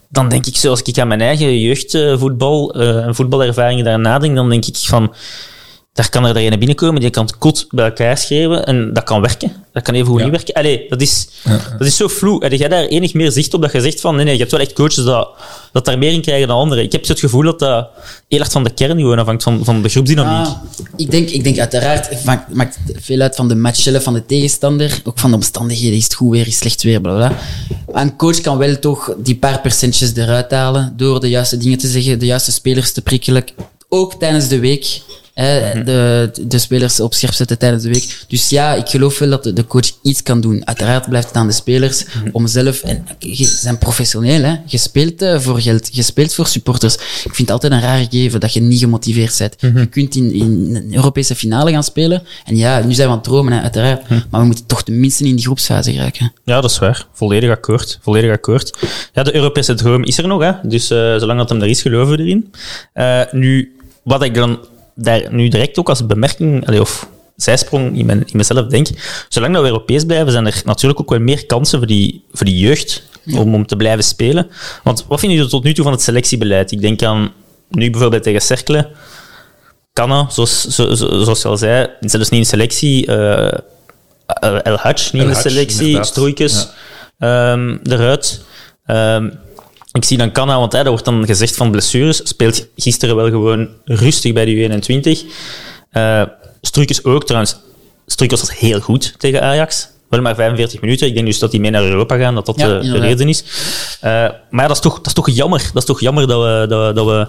dan 0.09 0.29
denk 0.29 0.45
ik, 0.45 0.55
zoals 0.55 0.81
ik 0.81 0.97
aan 0.99 1.07
mijn 1.07 1.21
eigen 1.21 1.59
jeugdvoetbal 1.59 2.73
eh, 2.73 3.05
en 3.05 3.15
voetbalervaringen 3.15 3.85
daar 3.85 3.99
nadenk, 3.99 4.35
dan 4.35 4.49
denk 4.49 4.65
ik 4.65 4.77
van... 4.77 5.13
Daar 5.93 6.09
kan 6.09 6.25
er 6.25 6.37
een 6.37 6.59
binnenkomen, 6.59 7.01
die 7.01 7.09
kan 7.09 7.25
het 7.25 7.37
kot 7.37 7.65
bij 7.69 7.85
elkaar 7.85 8.17
schreeuwen 8.17 8.65
en 8.65 8.93
dat 8.93 9.03
kan 9.03 9.21
werken. 9.21 9.51
Dat 9.73 9.83
kan 9.83 9.93
even 9.93 10.07
goed 10.07 10.17
Ja. 10.19 10.23
niet 10.23 10.33
werken. 10.35 10.53
Allee, 10.53 10.85
dat 10.89 11.01
is, 11.01 11.27
dat 11.77 11.87
is 11.87 11.95
zo 11.95 12.07
vloe. 12.07 12.43
Heb 12.43 12.51
jij 12.51 12.67
daar 12.67 12.83
enig 12.83 13.13
meer 13.13 13.31
zicht 13.31 13.53
op 13.53 13.61
dat 13.61 13.71
je 13.71 13.81
zegt 13.81 14.01
van 14.01 14.15
nee, 14.15 14.25
nee, 14.25 14.33
je 14.33 14.39
hebt 14.39 14.51
wel 14.51 14.59
echt 14.61 14.73
coaches 14.73 15.03
dat, 15.03 15.29
dat 15.71 15.85
daar 15.85 15.97
meer 15.97 16.11
in 16.11 16.21
krijgen 16.21 16.47
dan 16.47 16.57
anderen. 16.57 16.83
Ik 16.83 16.91
heb 16.91 17.05
zo 17.05 17.11
het 17.11 17.21
gevoel 17.21 17.43
dat 17.43 17.59
dat 17.59 17.89
heel 18.27 18.39
erg 18.39 18.51
van 18.51 18.63
de 18.63 18.69
kern 18.69 18.97
gewoon 18.97 19.19
afhangt, 19.19 19.43
van, 19.43 19.65
van 19.65 19.81
de 19.81 19.89
groepsdynamiek. 19.89 20.53
Ik, 20.95 21.11
denk, 21.11 21.29
ik 21.29 21.43
denk 21.43 21.57
uiteraard, 21.59 22.09
het 22.09 22.23
maakt, 22.23 22.53
maakt 22.53 22.77
veel 22.95 23.19
uit 23.21 23.35
van 23.35 23.47
de 23.47 23.55
match 23.55 23.79
zelf, 23.79 24.03
van 24.03 24.13
de 24.13 24.25
tegenstander. 24.25 25.01
Ook 25.03 25.19
van 25.19 25.29
de 25.29 25.35
omstandigheden, 25.35 25.97
is 25.97 26.03
het 26.03 26.13
goed 26.13 26.31
weer, 26.31 26.41
is 26.47 26.47
het 26.47 26.55
slecht 26.55 26.83
weer, 26.83 27.01
bla 27.01 27.15
bla. 27.15 27.37
Maar 27.91 28.01
een 28.01 28.15
coach 28.15 28.41
kan 28.41 28.57
wel 28.57 28.79
toch 28.79 29.13
die 29.17 29.35
paar 29.35 29.61
percentjes 29.61 30.15
eruit 30.15 30.51
halen 30.51 30.93
door 30.97 31.19
de 31.19 31.29
juiste 31.29 31.57
dingen 31.57 31.77
te 31.77 31.87
zeggen, 31.87 32.19
de 32.19 32.25
juiste 32.25 32.51
spelers 32.51 32.91
te 32.91 33.01
prikkelen. 33.01 33.43
Ook 33.89 34.13
tijdens 34.19 34.47
de 34.47 34.59
week. 34.59 35.01
Hè, 35.41 35.83
de, 35.83 36.31
de 36.41 36.59
spelers 36.59 36.99
op 36.99 37.13
scherp 37.13 37.33
zetten 37.33 37.57
tijdens 37.57 37.83
de 37.83 37.89
week. 37.89 38.25
Dus 38.27 38.49
ja, 38.49 38.73
ik 38.73 38.87
geloof 38.87 39.19
wel 39.19 39.29
dat 39.29 39.43
de, 39.43 39.67
coach 39.67 39.91
iets 40.01 40.23
kan 40.23 40.41
doen. 40.41 40.67
Uiteraard 40.67 41.09
blijft 41.09 41.27
het 41.27 41.35
aan 41.35 41.47
de 41.47 41.53
spelers 41.53 42.05
om 42.31 42.47
zelf... 42.47 42.81
En, 42.81 43.05
ze 43.19 43.45
zijn 43.45 43.77
professioneel, 43.77 44.43
hè. 44.43 44.55
Je 44.65 44.77
speelt 44.77 45.21
eh, 45.21 45.39
voor 45.39 45.61
geld, 45.61 45.95
je 45.95 46.01
speelt 46.01 46.33
voor 46.33 46.47
supporters. 46.47 46.93
Ik 46.95 47.35
vind 47.35 47.37
het 47.37 47.51
altijd 47.51 47.71
een 47.71 47.81
raar 47.81 47.97
gegeven 47.97 48.39
dat 48.39 48.53
je 48.53 48.61
niet 48.61 48.79
gemotiveerd 48.79 49.37
bent. 49.37 49.55
Je 49.77 49.85
kunt 49.85 50.15
in, 50.15 50.33
in 50.33 50.75
een 50.75 50.95
Europese 50.95 51.35
finale 51.35 51.71
gaan 51.71 51.83
spelen. 51.83 52.23
En 52.45 52.55
ja, 52.55 52.83
nu 52.83 52.93
zijn 52.93 53.07
we 53.07 53.13
aan 53.13 53.19
het 53.19 53.23
dromen, 53.23 53.53
hè, 53.53 53.61
uiteraard. 53.61 54.09
Maar 54.09 54.39
we 54.41 54.45
moeten 54.45 54.65
toch 54.65 54.83
tenminste 54.83 55.23
in 55.23 55.35
die 55.35 55.45
groepsfase 55.45 55.91
geraken. 55.91 56.33
Ja, 56.43 56.61
dat 56.61 56.71
is 56.71 56.79
waar. 56.79 57.07
Volledig 57.13 57.49
akkoord. 57.49 57.99
Volledig 58.01 58.31
akkoord. 58.31 58.77
Ja, 59.13 59.23
de 59.23 59.35
Europese 59.35 59.73
droom 59.73 60.03
is 60.03 60.17
er 60.17 60.27
nog, 60.27 60.41
hè. 60.41 60.51
Dus 60.63 60.89
eh, 60.89 60.97
zolang 61.17 61.39
dat 61.39 61.49
hem 61.49 61.61
er 61.61 61.67
is, 61.67 61.81
geloven 61.81 62.17
we 62.17 62.23
erin. 62.23 62.53
Eh, 62.93 63.21
nu, 63.31 63.75
wat 64.03 64.23
ik 64.23 64.33
dan 64.33 64.59
daar 65.03 65.33
nu 65.33 65.47
direct 65.47 65.77
ook 65.79 65.89
als 65.89 66.05
bemerking, 66.05 66.67
allee, 66.67 66.81
of 66.81 67.07
zijsprong 67.35 67.97
in, 67.97 68.05
mijn, 68.05 68.19
in 68.19 68.37
mezelf 68.37 68.67
denk, 68.67 68.87
zolang 69.29 69.53
dat 69.53 69.61
we 69.61 69.67
Europees 69.67 70.05
blijven, 70.05 70.31
zijn 70.31 70.45
er 70.45 70.61
natuurlijk 70.65 70.99
ook 70.99 71.09
wel 71.09 71.19
meer 71.19 71.45
kansen 71.45 71.77
voor 71.77 71.87
die, 71.87 72.23
voor 72.31 72.45
die 72.45 72.57
jeugd 72.57 73.03
om, 73.33 73.53
om 73.55 73.65
te 73.65 73.75
blijven 73.75 74.03
spelen. 74.03 74.47
Want 74.83 75.05
wat 75.07 75.19
vinden 75.19 75.37
jullie 75.37 75.51
tot 75.53 75.63
nu 75.63 75.73
toe 75.73 75.83
van 75.83 75.93
het 75.93 76.01
selectiebeleid? 76.01 76.71
Ik 76.71 76.81
denk 76.81 77.03
aan 77.03 77.31
nu 77.69 77.89
bijvoorbeeld 77.89 78.23
tegen 78.23 78.41
Cercle, 78.41 78.89
Canna, 79.93 80.29
zoals, 80.29 80.61
zo, 80.67 80.93
zo- 80.93 81.23
zoals 81.23 81.41
je 81.41 81.47
al 81.47 81.57
zei, 81.57 81.89
zelfs 81.99 82.29
niet 82.29 82.39
in 82.39 82.45
selectie, 82.45 83.05
eh, 83.07 83.57
El 84.63 84.75
Hadj 84.77 85.09
niet 85.11 85.21
in 85.23 85.27
de 85.29 85.35
selectie, 85.35 85.85
inderdaad. 85.85 86.07
Stroeikens 86.07 86.67
ehm, 87.19 87.77
eruit. 87.83 88.41
Ehm, 88.85 89.29
ik 89.91 90.05
zie 90.05 90.17
dan 90.17 90.31
Canna, 90.31 90.57
want 90.57 90.71
hè, 90.71 90.79
er 90.79 90.89
wordt 90.89 91.05
dan 91.05 91.25
gezegd 91.25 91.55
van 91.55 91.71
blessures, 91.71 92.21
speelt 92.23 92.67
gisteren 92.75 93.15
wel 93.15 93.29
gewoon 93.29 93.67
rustig 93.85 94.33
bij 94.33 94.45
de 94.45 94.81
U21. 94.81 95.19
Eh 95.91 96.23
Stroeikens 96.61 97.03
ook 97.03 97.25
trouwens. 97.25 97.55
Stroeikens 98.05 98.41
was 98.41 98.59
heel 98.59 98.79
goed 98.79 99.13
tegen 99.17 99.41
Ajax. 99.41 99.89
Wel 100.09 100.21
maar 100.21 100.35
45 100.35 100.81
minuten. 100.81 101.07
Ik 101.07 101.13
denk 101.13 101.25
dus 101.25 101.39
dat 101.39 101.51
die 101.51 101.59
mee 101.59 101.71
naar 101.71 101.83
Europa 101.83 102.17
gaan, 102.17 102.35
dat 102.35 102.45
dat 102.45 102.59
Ja, 102.59 102.67
de- 102.79 102.99
reden 102.99 103.29
is. 103.29 103.43
Eh, 104.01 104.11
maar 104.49 104.61
ja, 104.61 104.67
dat 104.67 104.75
is, 104.75 104.81
toch, 104.81 104.97
dat 104.97 105.07
is 105.07 105.13
toch 105.13 105.29
jammer. 105.29 105.59
Dat 105.73 105.81
is 105.81 105.85
toch 105.85 105.99
jammer 105.99 106.27
dat 106.27 106.41
we, 106.41 106.65
dat, 106.67 106.87
we, 106.87 106.93
dat, 106.93 107.05
we, 107.05 107.27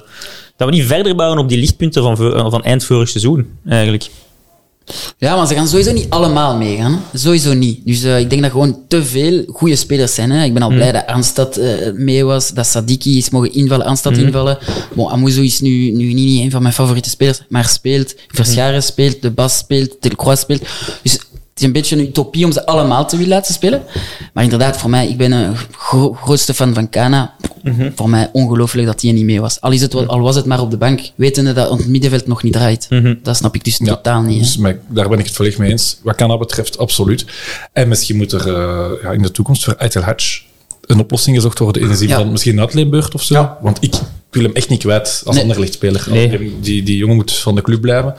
dat 0.56 0.68
we 0.68 0.74
niet 0.74 0.86
verder 0.86 1.14
bouwen 1.14 1.38
op 1.38 1.48
die 1.48 1.58
lichtpunten 1.58 2.02
van, 2.02 2.16
van 2.50 2.62
eind 2.64 2.84
vorig 2.84 3.08
seizoen, 3.08 3.58
eigenlijk. 3.68 4.10
Ja, 5.18 5.36
maar 5.36 5.46
ze 5.46 5.54
gaan 5.54 5.68
sowieso 5.68 5.92
niet 5.92 6.10
allemaal 6.10 6.56
meegaan. 6.56 7.02
Sowieso 7.14 7.52
niet. 7.52 7.80
Dus 7.84 8.02
eh, 8.02 8.18
ik 8.18 8.30
denk 8.30 8.42
dat 8.42 8.50
gewoon 8.50 8.78
te 8.88 9.04
veel 9.04 9.44
goede 9.48 9.76
spelers 9.76 10.14
zijn. 10.14 10.30
Hè. 10.30 10.44
Ik 10.44 10.52
ben 10.52 10.62
al 10.62 10.68
blij 10.68 10.92
dat 10.92 11.06
Arnstad 11.06 11.56
eh, 11.56 11.92
mee 11.94 12.24
was, 12.24 12.50
dat 12.50 12.66
Sadiki 12.66 13.18
is 13.18 13.30
mogen 13.30 13.52
invallen, 13.52 13.86
Arnstad 13.86 14.16
invallen. 14.16 14.58
Bon, 14.94 15.10
Amuzo 15.10 15.42
is 15.42 15.60
nu, 15.60 15.90
nu 15.90 16.12
niet 16.12 16.44
een 16.44 16.50
van 16.50 16.62
mijn 16.62 16.74
favoriete 16.74 17.10
spelers, 17.10 17.40
maar 17.48 17.64
speelt. 17.64 18.14
Verscharen 18.28 18.82
speelt, 18.82 19.22
De 19.22 19.30
Bas 19.30 19.58
speelt, 19.58 19.96
Delcroix 20.00 20.40
speelt. 20.40 20.62
Dus 21.02 21.18
is 21.62 21.68
een 21.68 21.72
beetje 21.72 21.96
een 21.96 22.02
utopie 22.08 22.44
om 22.44 22.52
ze 22.52 22.66
allemaal 22.66 23.06
te 23.08 23.16
willen 23.16 23.32
laten 23.32 23.54
spelen. 23.54 23.82
Maar 24.34 24.44
inderdaad, 24.44 24.76
voor 24.76 24.90
mij, 24.90 25.08
ik 25.08 25.16
ben 25.16 25.32
een 25.32 25.56
gro- 25.78 26.12
grootste 26.12 26.54
fan 26.54 26.74
van 26.74 26.88
Kana. 26.88 27.34
Voor 27.94 28.08
mij 28.08 28.30
ongelooflijk 28.32 28.86
dat 28.86 29.00
hij 29.00 29.10
er 29.10 29.16
niet 29.16 29.24
mee 29.24 29.40
was. 29.40 29.60
Al, 29.60 29.70
is 29.72 29.80
het 29.80 29.92
wel, 29.92 30.06
al 30.06 30.20
was 30.20 30.36
het 30.36 30.44
maar 30.44 30.60
op 30.60 30.70
de 30.70 30.76
bank, 30.76 31.00
wetende 31.14 31.52
dat 31.52 31.70
het 31.78 31.86
middenveld 31.86 32.26
nog 32.26 32.42
niet 32.42 32.52
draait. 32.52 32.88
Dat 33.22 33.36
snap 33.36 33.54
ik 33.54 33.64
dus 33.64 33.76
Ja, 33.76 33.86
totaal 33.86 34.22
niet. 34.22 34.38
Dus 34.38 34.56
maar 34.56 34.78
daar 34.88 35.08
ben 35.08 35.18
ik 35.18 35.24
het 35.26 35.34
volledig 35.34 35.58
mee 35.58 35.70
eens. 35.70 35.98
Wat 36.02 36.14
kan 36.16 36.28
dat 36.28 36.38
betreft, 36.38 36.78
absoluut. 36.78 37.24
En 37.72 37.88
misschien 37.88 38.16
moet 38.16 38.32
er 38.32 38.54
eh, 38.54 38.90
ja, 39.02 39.10
in 39.10 39.22
de 39.22 39.30
toekomst 39.30 39.64
voor 39.64 39.74
Eitel 39.74 40.02
Hatch 40.02 40.42
een 40.82 40.98
oplossing 40.98 41.36
gezocht 41.36 41.58
worden 41.58 41.82
in 41.82 41.88
de 41.88 41.96
zin 41.96 42.08
Ja. 42.08 42.16
van 42.16 42.30
misschien 42.32 42.52
een 42.52 42.60
uitleenbeurt 42.60 43.14
of 43.14 43.22
zo. 43.22 43.50
Want 43.60 43.78
ik 43.80 43.94
wil 44.30 44.42
hem 44.42 44.52
echt 44.52 44.68
niet 44.68 44.80
kwijt 44.80 45.22
als 45.24 45.34
Nee. 45.34 45.44
anderlichtspeler. 45.44 46.06
Nee. 46.10 46.56
Die, 46.60 46.82
die 46.82 46.96
jongen 46.96 47.16
moet 47.16 47.32
van 47.32 47.54
de 47.54 47.62
club 47.62 47.80
blijven. 47.80 48.14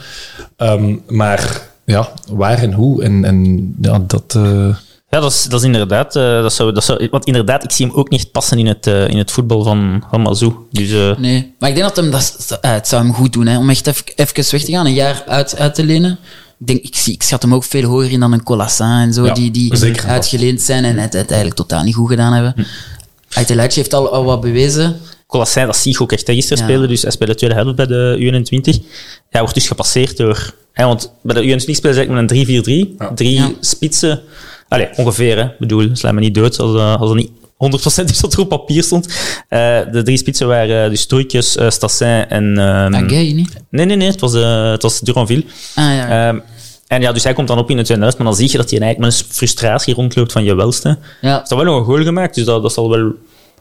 Ehm, 0.58 0.96
maar 1.08 1.62
ja, 1.86 2.12
waar 2.32 2.58
en 2.58 2.74
hoe 2.74 3.04
en, 3.04 3.26
en 3.26 3.74
ja, 3.82 4.00
dat... 4.08 4.36
eh, 4.36 4.76
Ja, 5.10 5.20
dat 5.20 5.32
is, 5.32 5.44
dat 5.44 5.60
is 5.60 5.66
inderdaad. 5.66 6.16
eh, 6.16 6.24
dat 6.42 6.54
zou, 6.54 6.74
dat 6.74 6.84
zou, 6.84 7.08
want 7.12 7.26
inderdaad, 7.26 7.64
ik 7.64 7.72
zie 7.72 7.86
hem 7.88 7.96
ook 7.96 8.10
niet 8.10 8.32
passen 8.32 8.58
in 8.58 8.68
het, 8.68 8.88
eh, 8.88 9.08
in 9.08 9.18
het 9.18 9.32
voetbal 9.32 9.64
van, 9.64 10.04
van 10.10 10.22
Mazou. 10.22 10.54
Dus 10.72 10.92
eh, 10.92 11.18
Nee, 11.18 11.54
maar 11.60 11.70
ik 11.70 11.76
denk 11.76 11.88
dat 11.88 11.96
hem 11.96 12.12
dat, 12.12 12.58
het 12.62 12.88
zou 12.88 13.04
hem 13.04 13.14
goed 13.14 13.34
doen 13.34 13.46
hè, 13.48 13.58
om 13.58 13.70
echt 13.70 13.88
even, 13.88 14.04
even 14.16 14.52
weg 14.52 14.64
te 14.64 14.72
gaan, 14.72 14.86
een 14.86 14.94
jaar 14.94 15.24
uit, 15.28 15.58
uit 15.58 15.76
te 15.76 15.84
lenen. 15.84 16.12
Ik, 16.60 16.68
denk, 16.68 16.84
ik, 16.84 16.96
zie, 16.96 17.14
ik 17.14 17.24
schat 17.24 17.42
hem 17.42 17.54
ook 17.54 17.64
veel 17.64 17.84
hoger 17.90 18.12
in 18.12 18.20
dan 18.20 18.32
een 18.34 18.44
Colassin 18.44 18.86
en 18.86 19.14
zo, 19.14 19.26
Ja, 19.26 19.34
die, 19.34 19.52
die 19.52 19.76
zeker. 19.76 20.08
uitgeleend 20.08 20.62
zijn 20.62 20.84
en 20.86 20.98
het, 20.98 21.14
het 21.14 21.28
eigenlijk 21.32 21.56
totaal 21.56 21.84
niet 21.84 21.96
goed 21.96 22.10
gedaan 22.10 22.34
hebben. 22.34 22.54
Hm. 22.56 23.66
heeft 23.74 23.94
al, 23.94 24.10
al 24.10 24.24
wat 24.24 24.42
bewezen. 24.42 24.96
Colassin, 25.34 25.66
dat 25.66 25.78
zie 25.78 25.94
ik 25.94 26.02
ook 26.02 26.12
echt 26.12 26.28
hè, 26.28 26.34
gisteren 26.34 26.64
Ja. 26.64 26.70
spelen. 26.70 26.90
Dus 26.90 27.02
hij 27.02 27.12
speelde 27.12 27.32
de 27.34 27.38
tweede 27.40 27.56
helft 27.56 27.76
bij 27.76 27.86
de 27.86 28.18
U21. 28.20 28.86
Hij 29.30 29.42
wordt 29.42 29.56
dus 29.56 29.68
gepasseerd 29.68 30.18
door... 30.18 30.54
Hè, 30.74 30.86
want 30.86 31.14
bij 31.22 31.36
de 31.36 31.42
U21 31.42 31.56
spelen 31.58 31.94
ze 31.94 32.00
eigenlijk 32.00 32.32
met 32.32 32.32
een 32.32 33.08
3-4-3. 33.12 33.16
Drie 33.16 33.34
Ja. 33.34 33.52
spitsen. 33.60 34.22
Allee, 34.68 34.88
ongeveer. 34.96 35.38
Hè. 35.38 35.44
Ik 35.44 35.60
bedoel, 35.60 35.90
sla 35.94 36.12
me 36.12 36.20
niet 36.20 36.36
dood 36.36 36.60
als, 36.60 36.76
eh, 36.76 36.96
als 37.02 37.10
er 37.10 37.16
niet 37.16 37.32
100% 37.58 38.10
is 38.10 38.20
wat 38.20 38.34
er 38.34 38.40
op 38.40 38.50
papier 38.50 38.84
stond. 38.84 39.08
Eh, 39.50 39.80
de 39.92 40.02
drie 40.04 40.18
spitsen 40.18 40.48
waren 40.48 40.84
eh, 40.84 40.90
dus 40.90 41.02
Stroeikens, 41.02 41.56
eh, 41.58 41.70
Stassin 41.70 42.08
en... 42.30 42.58
ehm, 42.58 42.94
Ah, 42.94 43.10
gay, 43.10 43.32
niet? 43.32 43.54
nee, 43.70 43.86
nee, 43.86 43.96
nee. 43.98 44.10
Het 44.12 44.20
was, 44.20 44.34
het 44.72 44.82
was 44.82 45.00
Duranville. 45.00 45.44
Ah, 45.76 45.84
ja. 45.96 46.28
Ehm, 46.28 46.40
en 46.88 47.02
ja, 47.02 47.12
dus 47.12 47.24
hij 47.24 47.34
komt 47.34 47.48
dan 47.48 47.58
op 47.58 47.70
in 47.70 47.78
het 47.78 47.86
tweede 47.86 48.04
helft, 48.04 48.18
maar 48.18 48.28
dan 48.28 48.36
zie 48.36 48.52
je 48.52 48.58
dat 48.58 48.70
hij 48.70 48.80
eigenlijk 48.80 49.12
met 49.14 49.26
een 49.28 49.34
frustratie 49.36 49.94
rondloopt 49.94 50.32
van 50.32 50.44
je 50.44 50.56
welste. 50.56 50.88
ja. 50.90 50.98
Hij 51.22 51.32
heeft 51.38 51.50
wel 51.50 51.64
nog 51.64 51.78
een 51.80 51.86
goal 51.86 52.04
gemaakt, 52.04 52.36
dus 52.36 52.46
dat, 52.46 52.62
dat 52.62 52.74
zal 52.74 52.90
wel 52.90 53.12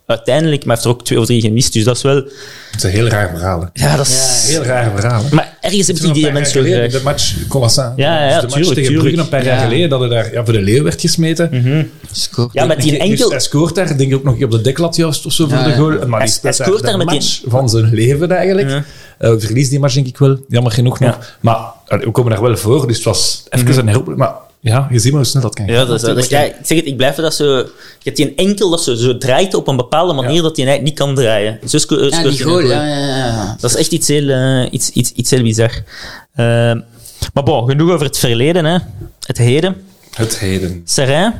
uiteindelijk, 0.06 0.64
maar 0.64 0.76
hij 0.76 0.84
heeft 0.84 0.84
er 0.84 1.00
ook 1.00 1.04
twee 1.06 1.20
of 1.20 1.26
drie 1.26 1.40
gemist. 1.40 1.72
Dus 1.72 1.84
dat 1.84 1.96
is 1.96 2.02
wel... 2.02 2.14
Het 2.14 2.26
is 2.76 2.82
een 2.82 2.90
heel 2.90 3.06
raar 3.08 3.28
verhaal. 3.28 3.60
hè. 3.60 3.66
Ja, 3.86 3.96
dat 3.96 4.06
is... 4.06 4.44
Heel 4.48 4.62
raar 4.62 4.90
verhaal. 4.96 5.22
hè. 5.24 5.34
Maar 5.34 5.56
ergens 5.60 5.86
heb 5.86 5.96
ik 5.96 6.02
is 6.02 6.12
die 6.12 6.32
mensen 6.32 6.54
wel 6.54 6.62
geleden, 6.64 6.90
graag. 6.90 7.02
De 7.02 7.08
match 7.08 7.34
Colassant. 7.48 7.96
Ja, 7.98 8.28
ja, 8.28 8.28
Dus 8.28 8.40
de 8.40 8.42
match 8.42 8.54
tuurlijk, 8.54 8.74
tegen. 8.86 8.94
Brugge 9.00 9.18
een 9.18 9.28
paar 9.28 9.44
jaar 9.44 9.56
Ja. 9.56 9.62
geleden, 9.62 9.88
dat 9.88 10.00
hij 10.00 10.08
daar 10.08 10.32
ja, 10.32 10.44
voor 10.44 10.52
de 10.52 10.60
leeuw 10.62 10.82
werd 10.82 11.00
gesmeten. 11.00 11.90
Scoort. 12.12 12.52
Ja, 12.52 12.64
met 12.64 12.80
die 12.82 12.90
Dus 12.90 13.00
enkel... 13.00 13.30
hij 13.30 13.40
scoort 13.40 13.74
daar, 13.74 13.86
denk 13.96 14.10
ik 14.10 14.14
ook 14.14 14.24
nog 14.24 14.42
op 14.42 14.50
de 14.50 14.60
deklat 14.60 14.96
juist 14.96 15.26
of 15.26 15.32
zo 15.32 15.46
voor 15.48 15.58
Ja, 15.58 15.64
de 15.64 15.70
ja. 15.70 15.76
goal. 15.76 16.06
Maar 16.06 16.20
Hij- 16.20 16.38
die 16.42 16.52
scoort 16.52 16.80
de 16.80 16.86
daar 16.86 16.96
met 16.96 17.08
die- 17.08 17.18
match 17.18 17.40
van 17.46 17.68
zijn 17.68 17.94
leven 17.94 18.30
eigenlijk. 18.30 18.68
Ja. 18.68 18.84
Eh, 19.18 19.32
verliest 19.38 19.70
die 19.70 19.78
match 19.80 19.94
denk 19.94 20.06
ik 20.06 20.18
wel, 20.18 20.44
jammer 20.48 20.72
genoeg 20.72 20.98
Ja. 20.98 21.06
nog. 21.06 21.36
Maar 21.40 21.58
we 22.00 22.10
komen 22.10 22.30
daar 22.32 22.42
wel 22.42 22.56
voor, 22.56 22.86
dus 22.86 22.96
het 22.96 23.04
was 23.04 23.42
even 23.50 23.78
een 23.78 23.88
herop. 23.88 24.16
Maar 24.16 24.32
ja, 24.64 24.88
je 24.90 24.98
ziet 24.98 25.12
maar 25.12 25.20
hoe 25.20 25.30
snel 25.30 25.42
dat 25.42 25.54
kan 25.54 25.66
gaan. 25.66 25.74
Ja, 25.74 25.84
dat 25.84 26.16
is, 26.18 26.28
ja, 26.28 26.40
ik 26.40 26.54
zeg 26.62 26.78
het, 26.78 26.86
ik 26.86 26.96
blijf 26.96 27.14
dat 27.14 27.34
zo... 27.34 27.56
Je 27.56 27.66
hebt 28.02 28.16
die 28.16 28.34
enkel 28.34 28.70
dat 28.70 28.82
ze 28.82 28.96
zo 28.96 29.18
draait 29.18 29.54
op 29.54 29.68
een 29.68 29.76
bepaalde 29.76 30.12
manier 30.12 30.34
Ja. 30.36 30.42
dat 30.42 30.56
hij 30.56 30.66
eigenlijk 30.66 30.98
niet 30.98 31.06
kan 31.06 31.14
draaien. 31.24 31.58
Sco- 31.64 32.04
Ja, 32.04 32.22
die 32.22 32.42
goal, 32.42 32.60
ja, 32.60 32.86
ja, 32.86 32.98
ja. 33.16 33.56
Dat 33.60 33.70
is 33.70 33.76
echt 33.76 33.92
iets 33.92 34.08
heel, 34.08 34.28
eh, 34.28 34.66
iets, 34.72 34.90
iets, 34.90 35.12
iets 35.12 35.30
heel 35.30 35.42
bizar. 35.42 35.70
Eh, 36.34 36.44
maar 37.34 37.42
bon, 37.44 37.68
genoeg 37.68 37.90
over 37.90 38.06
het 38.06 38.18
verleden. 38.18 38.64
Hè. 38.64 38.78
Het 39.26 39.38
heden. 39.38 39.76
Het 40.14 40.38
heden. 40.38 40.82
Serrain, 40.84 41.34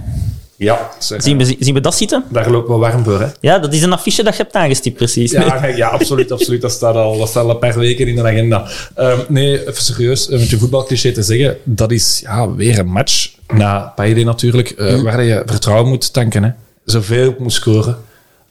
Ja, 0.62 0.90
zien 1.18 1.38
we, 1.38 1.56
zien 1.58 1.74
we 1.74 1.80
dat 1.80 1.94
zitten? 1.94 2.24
daar 2.28 2.50
lopen 2.50 2.74
we 2.74 2.80
warm 2.80 3.04
voor, 3.04 3.20
hè? 3.20 3.26
Ja, 3.40 3.58
dat 3.58 3.72
is 3.72 3.82
een 3.82 3.92
affiche 3.92 4.22
dat 4.22 4.36
je 4.36 4.42
hebt 4.42 4.54
aangestipt, 4.54 4.96
precies. 4.96 5.30
Ja, 5.30 5.66
ja 5.66 5.88
absoluut, 5.88 6.32
absoluut. 6.32 6.60
Dat 6.60 6.72
staat, 6.72 6.94
al, 6.94 7.18
dat 7.18 7.28
staat 7.28 7.44
al 7.44 7.50
een 7.50 7.58
paar 7.58 7.78
weken 7.78 8.08
in 8.08 8.14
de 8.14 8.22
agenda. 8.22 8.68
Ehm, 8.94 9.18
nee, 9.28 9.60
even 9.60 9.82
serieus, 9.82 10.28
eh, 10.28 10.38
met 10.38 10.50
je 10.50 10.58
voetbalcliché 10.58 11.12
te 11.12 11.22
zeggen, 11.22 11.56
dat 11.64 11.90
is 11.90 12.20
ja, 12.24 12.54
weer 12.54 12.78
een 12.78 12.86
match, 12.90 13.30
na 13.54 13.92
Paide 13.96 14.24
natuurlijk, 14.24 14.70
eh, 14.70 15.02
waar 15.02 15.22
je 15.22 15.42
vertrouwen 15.46 15.88
moet 15.88 16.12
tanken. 16.12 16.42
Hè. 16.44 16.50
Zoveel 16.84 17.28
op 17.28 17.38
moet 17.38 17.52
scoren. 17.52 17.96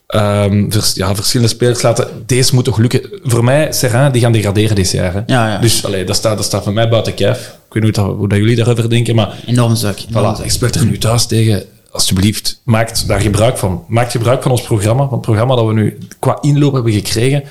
Ehm, 0.07 0.72
vers- 0.72 0.93
ja, 0.93 1.16
verschillende 1.16 1.53
spelers 1.53 1.82
laten... 1.82 2.07
Deze 2.26 2.55
moet 2.55 2.66
toch 2.66 2.78
lukken. 2.78 3.01
Voor 3.24 3.43
mij, 3.43 3.72
Serrain, 3.72 4.12
die 4.12 4.22
gaan 4.22 4.32
degraderen 4.32 4.76
dit 4.76 4.91
jaar. 4.91 5.14
Hè. 5.14 5.20
Ja, 5.26 5.47
ja. 5.47 5.57
Dus 5.57 5.86
allee, 5.86 6.03
dat, 6.03 6.16
staat, 6.16 6.38
dat 6.38 6.45
staat 6.45 6.64
voor 6.64 6.74
mij 6.74 6.89
buiten 6.89 7.14
kijf. 7.14 7.57
Ik 7.68 7.74
weet 7.74 7.84
niet 7.84 7.95
hoe, 7.95 8.05
dat, 8.07 8.16
hoe 8.18 8.28
dat 8.28 8.38
jullie 8.38 8.55
daarover 8.55 8.89
denken, 8.89 9.16
maar 9.16 9.36
Enorm 9.45 9.76
enorm 9.76 10.38
Voilà, 10.38 10.43
ik 10.43 10.51
speel 10.51 10.70
er 10.70 10.86
nu 10.86 10.97
thuis 10.97 11.26
tegen. 11.26 11.64
Alsjeblieft, 11.92 12.62
maak 12.64 13.08
daar 13.08 13.22
gebruik 13.22 13.58
van. 13.58 13.86
Maak 13.88 14.12
gebruik 14.12 14.42
van 14.42 14.52
ons 14.52 14.62
programma. 14.62 15.04
Van 15.04 15.12
het 15.12 15.22
programma 15.22 15.56
dat 15.56 15.66
we 15.66 15.74
nu 15.74 15.98
qua 16.20 16.38
inloop 16.42 16.74
hebben 16.74 16.92
gekregen. 16.92 17.44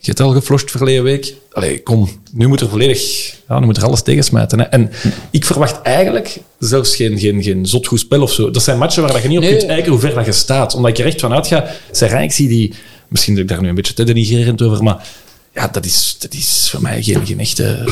Je 0.00 0.06
hebt 0.06 0.20
al 0.20 0.32
gefloshed 0.32 0.70
verleden 0.70 1.02
week. 1.02 1.34
Allee, 1.52 1.82
kom, 1.82 2.08
nu 2.32 2.46
moet 2.46 2.60
er 2.60 2.68
volledig... 2.68 3.34
Ja, 3.48 3.58
nu 3.58 3.66
moet 3.66 3.76
er 3.76 3.84
alles 3.84 4.02
tegensmijten. 4.02 4.58
Hè. 4.58 4.64
En 4.64 4.90
ik 5.30 5.44
verwacht 5.44 5.82
eigenlijk 5.82 6.40
zelfs 6.58 6.96
geen, 6.96 7.18
geen, 7.18 7.42
geen 7.42 7.66
zot 7.66 7.86
goed 7.86 7.98
spel 7.98 8.22
of 8.22 8.32
zo. 8.32 8.50
Dat 8.50 8.62
zijn 8.62 8.78
matchen 8.78 9.02
waar 9.02 9.22
je 9.22 9.28
niet 9.28 9.36
op 9.38 9.42
Nee. 9.42 9.56
kunt 9.56 9.66
kijken 9.66 9.90
hoe 9.90 10.00
ver 10.00 10.14
dat 10.14 10.24
je 10.24 10.32
staat. 10.32 10.74
Omdat 10.74 10.90
ik 10.90 10.98
er 10.98 11.06
echt 11.06 11.20
van 11.20 11.32
uitga. 11.32 11.66
Serrain, 11.92 12.22
ik 12.24 12.32
zie 12.32 12.48
die... 12.48 12.74
Misschien 13.08 13.34
ben 13.34 13.42
ik 13.42 13.48
daar 13.48 13.62
nu 13.62 13.68
een 13.68 13.74
beetje 13.74 13.94
te 13.94 14.04
denigrerend 14.04 14.62
over, 14.62 14.82
maar... 14.82 15.06
Ja, 15.54 15.68
dat 15.68 15.84
is, 15.84 16.16
dat 16.18 16.32
is 16.32 16.68
voor 16.70 16.82
mij 16.82 17.02
geen, 17.02 17.26
geen 17.26 17.40
echte... 17.40 17.84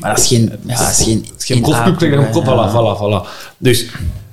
Maar 0.00 0.14
dat 0.14 0.22
is 0.22 0.26
geen... 0.26 0.52
Ja, 0.66 0.78
dat 0.78 0.90
is 0.98 1.04
geen... 1.04 1.26
Is 1.38 1.44
geen 1.44 1.60
kop, 1.60 1.74
voilà, 2.44 2.70
voilà, 2.72 3.00
voilà. 3.00 3.28
Dus, 3.58 3.86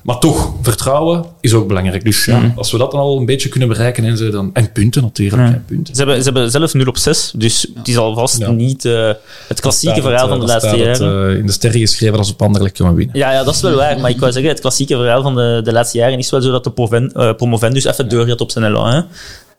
maar 0.03 0.19
toch, 0.19 0.53
vertrouwen 0.61 1.25
is 1.41 1.53
ook 1.53 1.67
belangrijk. 1.67 2.03
Dus 2.03 2.25
ja, 2.25 2.53
als 2.55 2.71
we 2.71 2.77
dat 2.77 2.91
dan 2.91 2.99
al 2.99 3.17
een 3.17 3.25
beetje 3.25 3.49
kunnen 3.49 3.69
bereiken 3.69 4.05
en 4.05 4.17
zo, 4.17 4.29
dan... 4.29 4.49
En 4.53 4.71
punten 4.71 5.01
natuurlijk, 5.01 5.41
hè, 5.49 5.59
punten. 5.59 5.95
Ze 5.95 6.01
hebben, 6.01 6.17
ze 6.23 6.23
hebben 6.23 6.51
zelf 6.51 6.73
0 6.73 6.85
op 6.87 6.97
6, 6.97 7.31
dus 7.35 7.67
het 7.75 7.87
is 7.87 7.97
alvast 7.97 8.37
Ja. 8.37 8.51
niet 8.51 8.85
eh, 8.85 9.11
het 9.47 9.59
klassieke 9.59 10.01
verhaal 10.01 10.23
eh, 10.23 10.29
van 10.29 10.39
de 10.39 10.45
dat 10.45 10.63
laatste 10.63 10.81
het, 10.83 10.97
jaren. 10.99 11.29
eh, 11.31 11.37
in 11.37 11.45
de 11.45 11.51
sterren 11.51 11.79
geschreven 11.79 12.17
als 12.17 12.31
op 12.31 12.41
Anderlecht 12.41 12.75
kunnen 12.75 12.95
winnen. 12.95 13.17
Ja, 13.17 13.31
ja, 13.31 13.43
dat 13.43 13.55
is 13.55 13.61
wel 13.61 13.75
waar. 13.75 13.99
Maar 13.99 14.09
ik 14.09 14.19
wou 14.19 14.31
zeggen, 14.31 14.51
het 14.51 14.61
klassieke 14.61 14.95
verhaal 14.95 15.21
van 15.21 15.35
de, 15.35 15.61
de 15.63 15.71
laatste 15.71 15.97
jaren 15.97 16.17
is 16.17 16.29
wel 16.29 16.41
zo 16.41 16.51
dat 16.51 16.63
de 16.63 16.71
proven, 16.71 17.11
eh, 17.13 17.33
promovendus 17.35 17.83
even 17.85 18.09
doorgaat 18.09 18.41
op 18.41 18.51
zijn 18.51 18.65
elan. 18.65 18.93
Hè. 18.93 19.01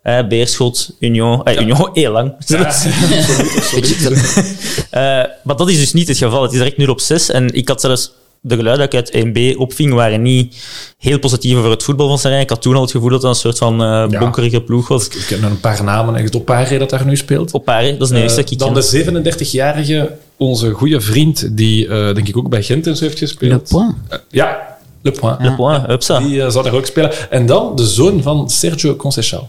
Eh, 0.03 0.27
Beerschot, 0.29 0.91
Union, 1.01 1.45
eh, 1.45 1.61
Union 1.61 1.91
heel 1.93 2.13
lang. 2.13 2.33
Eh, 4.91 5.01
maar 5.43 5.57
dat 5.57 5.69
is 5.69 5.79
dus 5.79 5.93
niet 5.93 6.09
het 6.09 6.19
geval. 6.19 6.43
Het 6.43 6.53
is 6.53 6.59
direct 6.59 6.77
0 6.77 6.89
op 6.89 7.01
6. 7.01 7.31
En 7.31 7.55
ik 7.55 7.69
had 7.69 7.81
zelfs 7.81 8.13
de 8.47 8.57
geluiden 8.57 8.91
die 8.91 9.01
ik 9.01 9.15
uit 9.15 9.27
1B 9.27 9.59
opving, 9.59 9.93
waren 9.93 10.23
niet 10.23 10.57
heel 10.99 11.19
positief 11.19 11.57
over 11.57 11.71
het 11.71 11.83
voetbal 11.83 12.09
van 12.09 12.19
Serijn. 12.19 12.41
Ik 12.41 12.49
had 12.51 12.63
toen 12.63 12.75
al 12.75 12.81
het 12.81 12.91
gevoel 12.91 13.09
dat 13.09 13.23
het 13.23 13.31
een 13.31 13.37
soort 13.37 13.59
van 13.59 13.83
eh 13.83 14.05
Ja. 14.11 14.19
bonkerige 14.19 14.61
ploeg 14.61 14.89
was. 14.89 15.07
Ik 15.09 15.25
ken 15.27 15.43
een 15.43 15.61
paar 15.61 15.85
namen, 15.85 16.15
echt 16.17 16.33
dat 16.79 16.91
daar 16.91 17.07
nu 17.07 17.17
speelt. 17.17 17.53
Op 17.53 17.65
paar, 17.65 17.83
hè. 17.83 17.97
dat 17.97 18.01
is 18.11 18.15
de 18.17 18.23
eerste 18.23 18.43
kick. 18.43 18.59
dan 18.59 18.75
de 18.75 18.83
37-jarige, 18.83 20.11
onze 20.37 20.71
goede 20.71 21.01
vriend, 21.01 21.57
die 21.57 21.89
eh, 21.89 22.15
denk 22.15 22.29
ik 22.29 22.37
ook 22.37 22.49
bij 22.49 22.63
Gent 22.63 22.87
en 22.87 22.97
zo 22.97 23.05
heeft 23.05 23.19
gespeeld. 23.19 23.53
Le 23.71 23.79
Point. 23.79 23.95
Ja, 24.31 24.77
Le 25.03 25.11
Point. 25.11 25.41
Le 25.41 25.55
point, 25.55 25.87
hupsa. 25.87 26.19
Die 26.19 26.51
zou 26.51 26.65
daar 26.65 26.75
ook 26.75 26.87
spelen. 26.87 27.31
En 27.31 27.47
dan 27.47 27.77
de 27.77 27.87
zoon 27.87 28.23
van 28.23 28.51
Sergio 28.51 28.97
Conceição. 28.97 29.43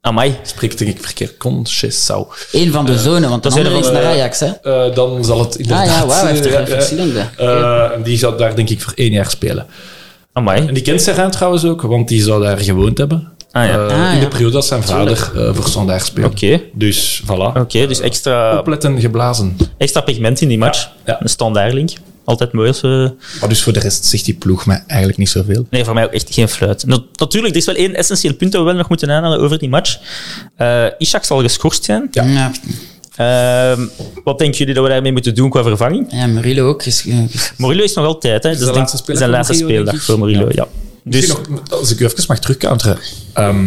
Amai. 0.00 0.36
Spreekt 0.42 0.78
denk 0.78 0.90
ik 0.90 1.02
verkeerd. 1.04 1.36
Conceição. 1.36 2.26
Eén 2.52 2.72
van 2.72 2.86
de 2.86 2.98
zonen, 2.98 3.28
want 3.30 3.42
is 3.42 3.58
andere 3.58 3.78
is 3.78 3.86
een 3.86 3.92
naar 3.92 4.02
eh, 4.02 4.08
Ajax, 4.08 4.40
hè? 4.40 4.46
Eh, 4.46 4.94
dan 4.94 5.24
zal 5.24 5.38
het 5.38 5.54
Ah 5.54 5.60
inderdaad... 5.60 5.86
ja, 5.86 6.06
wauw, 6.06 6.26
heeft 6.26 6.44
er 6.44 6.54
eh, 6.54 6.60
eh, 6.60 6.66
verschillende. 6.66 7.24
eh, 7.36 7.90
die 8.04 8.18
zou 8.18 8.38
daar 8.38 8.54
denk 8.56 8.70
ik 8.70 8.80
voor 8.80 8.92
één 8.96 9.12
jaar 9.12 9.30
spelen. 9.30 9.66
Amai. 10.32 10.66
En 10.66 10.74
die 10.74 10.82
kent 10.82 11.02
Serrain 11.02 11.30
trouwens 11.30 11.64
ook, 11.64 11.82
want 11.82 12.08
die 12.08 12.22
zou 12.22 12.42
daar 12.42 12.58
gewoond 12.58 12.98
hebben. 12.98 13.28
Ah, 13.52 13.64
ja. 13.66 13.86
Eh, 13.88 14.08
Ah, 14.08 14.14
in 14.14 14.20
de 14.20 14.28
periode 14.28 14.52
dat 14.52 14.66
zijn 14.66 14.82
vader 14.82 15.30
eh, 15.36 15.54
voor 15.54 15.68
Standaard 15.68 16.04
speelde. 16.04 16.30
Oké. 16.30 16.60
Dus 16.72 17.22
voilà. 17.24 17.56
Oké, 17.60 17.86
dus 17.86 18.00
extra, 18.00 18.58
Opletten, 18.58 19.00
geblazen. 19.00 19.56
extra 19.78 20.00
pigment 20.00 20.40
in 20.40 20.48
die 20.48 20.58
match. 20.58 20.78
Ja, 20.82 20.90
ja. 21.04 21.18
Een 21.20 21.28
standaardlink. 21.28 21.90
Altijd 22.24 22.52
mooi 22.52 22.68
als 22.68 22.80
we... 22.80 23.12
Maar 23.40 23.48
dus 23.48 23.62
voor 23.62 23.72
de 23.72 23.80
rest 23.80 24.04
zegt 24.04 24.24
die 24.24 24.34
ploeg 24.34 24.66
mij 24.66 24.84
eigenlijk 24.86 25.18
niet 25.18 25.28
zoveel. 25.28 25.66
Nee, 25.70 25.84
voor 25.84 25.94
mij 25.94 26.04
ook 26.04 26.12
echt 26.12 26.34
geen 26.34 26.48
fluit. 26.48 26.86
Na- 26.86 27.02
natuurlijk, 27.14 27.52
er 27.54 27.60
is 27.60 27.66
wel 27.66 27.74
één 27.74 27.94
essentieel 27.94 28.34
punt 28.34 28.52
dat 28.52 28.60
we 28.60 28.66
wel 28.66 28.76
nog 28.76 28.88
moeten 28.88 29.10
aanhalen 29.10 29.38
over 29.40 29.58
die 29.58 29.68
match. 29.68 29.98
Eh 30.56 30.86
Ishak 30.98 31.24
zal 31.24 31.40
geschorst 31.42 31.84
zijn. 31.84 32.08
Ja. 32.10 32.24
Ja, 32.24 32.50
Ehm, 33.16 33.86
wat 34.24 34.38
denken 34.38 34.58
jullie 34.58 34.74
dat 34.74 34.84
we 34.84 34.90
daarmee 34.90 35.12
moeten 35.12 35.34
doen 35.34 35.50
qua 35.50 35.62
vervanging? 35.62 36.06
ja 36.10 36.26
Murillo 36.26 36.68
ook. 36.68 36.82
ges- 36.82 37.00
ges- 37.00 37.52
Murillo 37.56 37.82
is 37.82 37.94
nog 37.94 38.04
altijd, 38.06 38.42
hè. 38.42 38.50
Dat 38.50 38.58
de 38.58 38.64
denk- 38.64 38.76
laatste 38.76 38.96
speeldag 38.96 39.18
zijn 39.28 39.30
voor 39.30 39.38
laatste 39.46 39.64
Murillo, 39.64 39.82
speeldag 39.84 40.04
voor 40.04 40.18
Murillo, 40.18 40.48
ja. 40.52 40.66
Dus, 41.04 41.26
nog, 41.28 41.40
als 41.70 41.90
ik 41.90 42.00
u 42.00 42.04
even 42.04 42.24
mag 42.28 42.38
terugcounteren. 42.38 42.98
Ehm, 43.32 43.66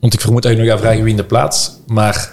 want 0.00 0.14
ik 0.14 0.20
vermoed 0.20 0.42
dat 0.42 0.52
je 0.52 0.58
nog 0.58 0.66
gaat 0.66 0.80
vragen 0.80 1.02
wie 1.02 1.10
in 1.10 1.16
de 1.16 1.24
plaats. 1.24 1.70
Maar 1.86 2.32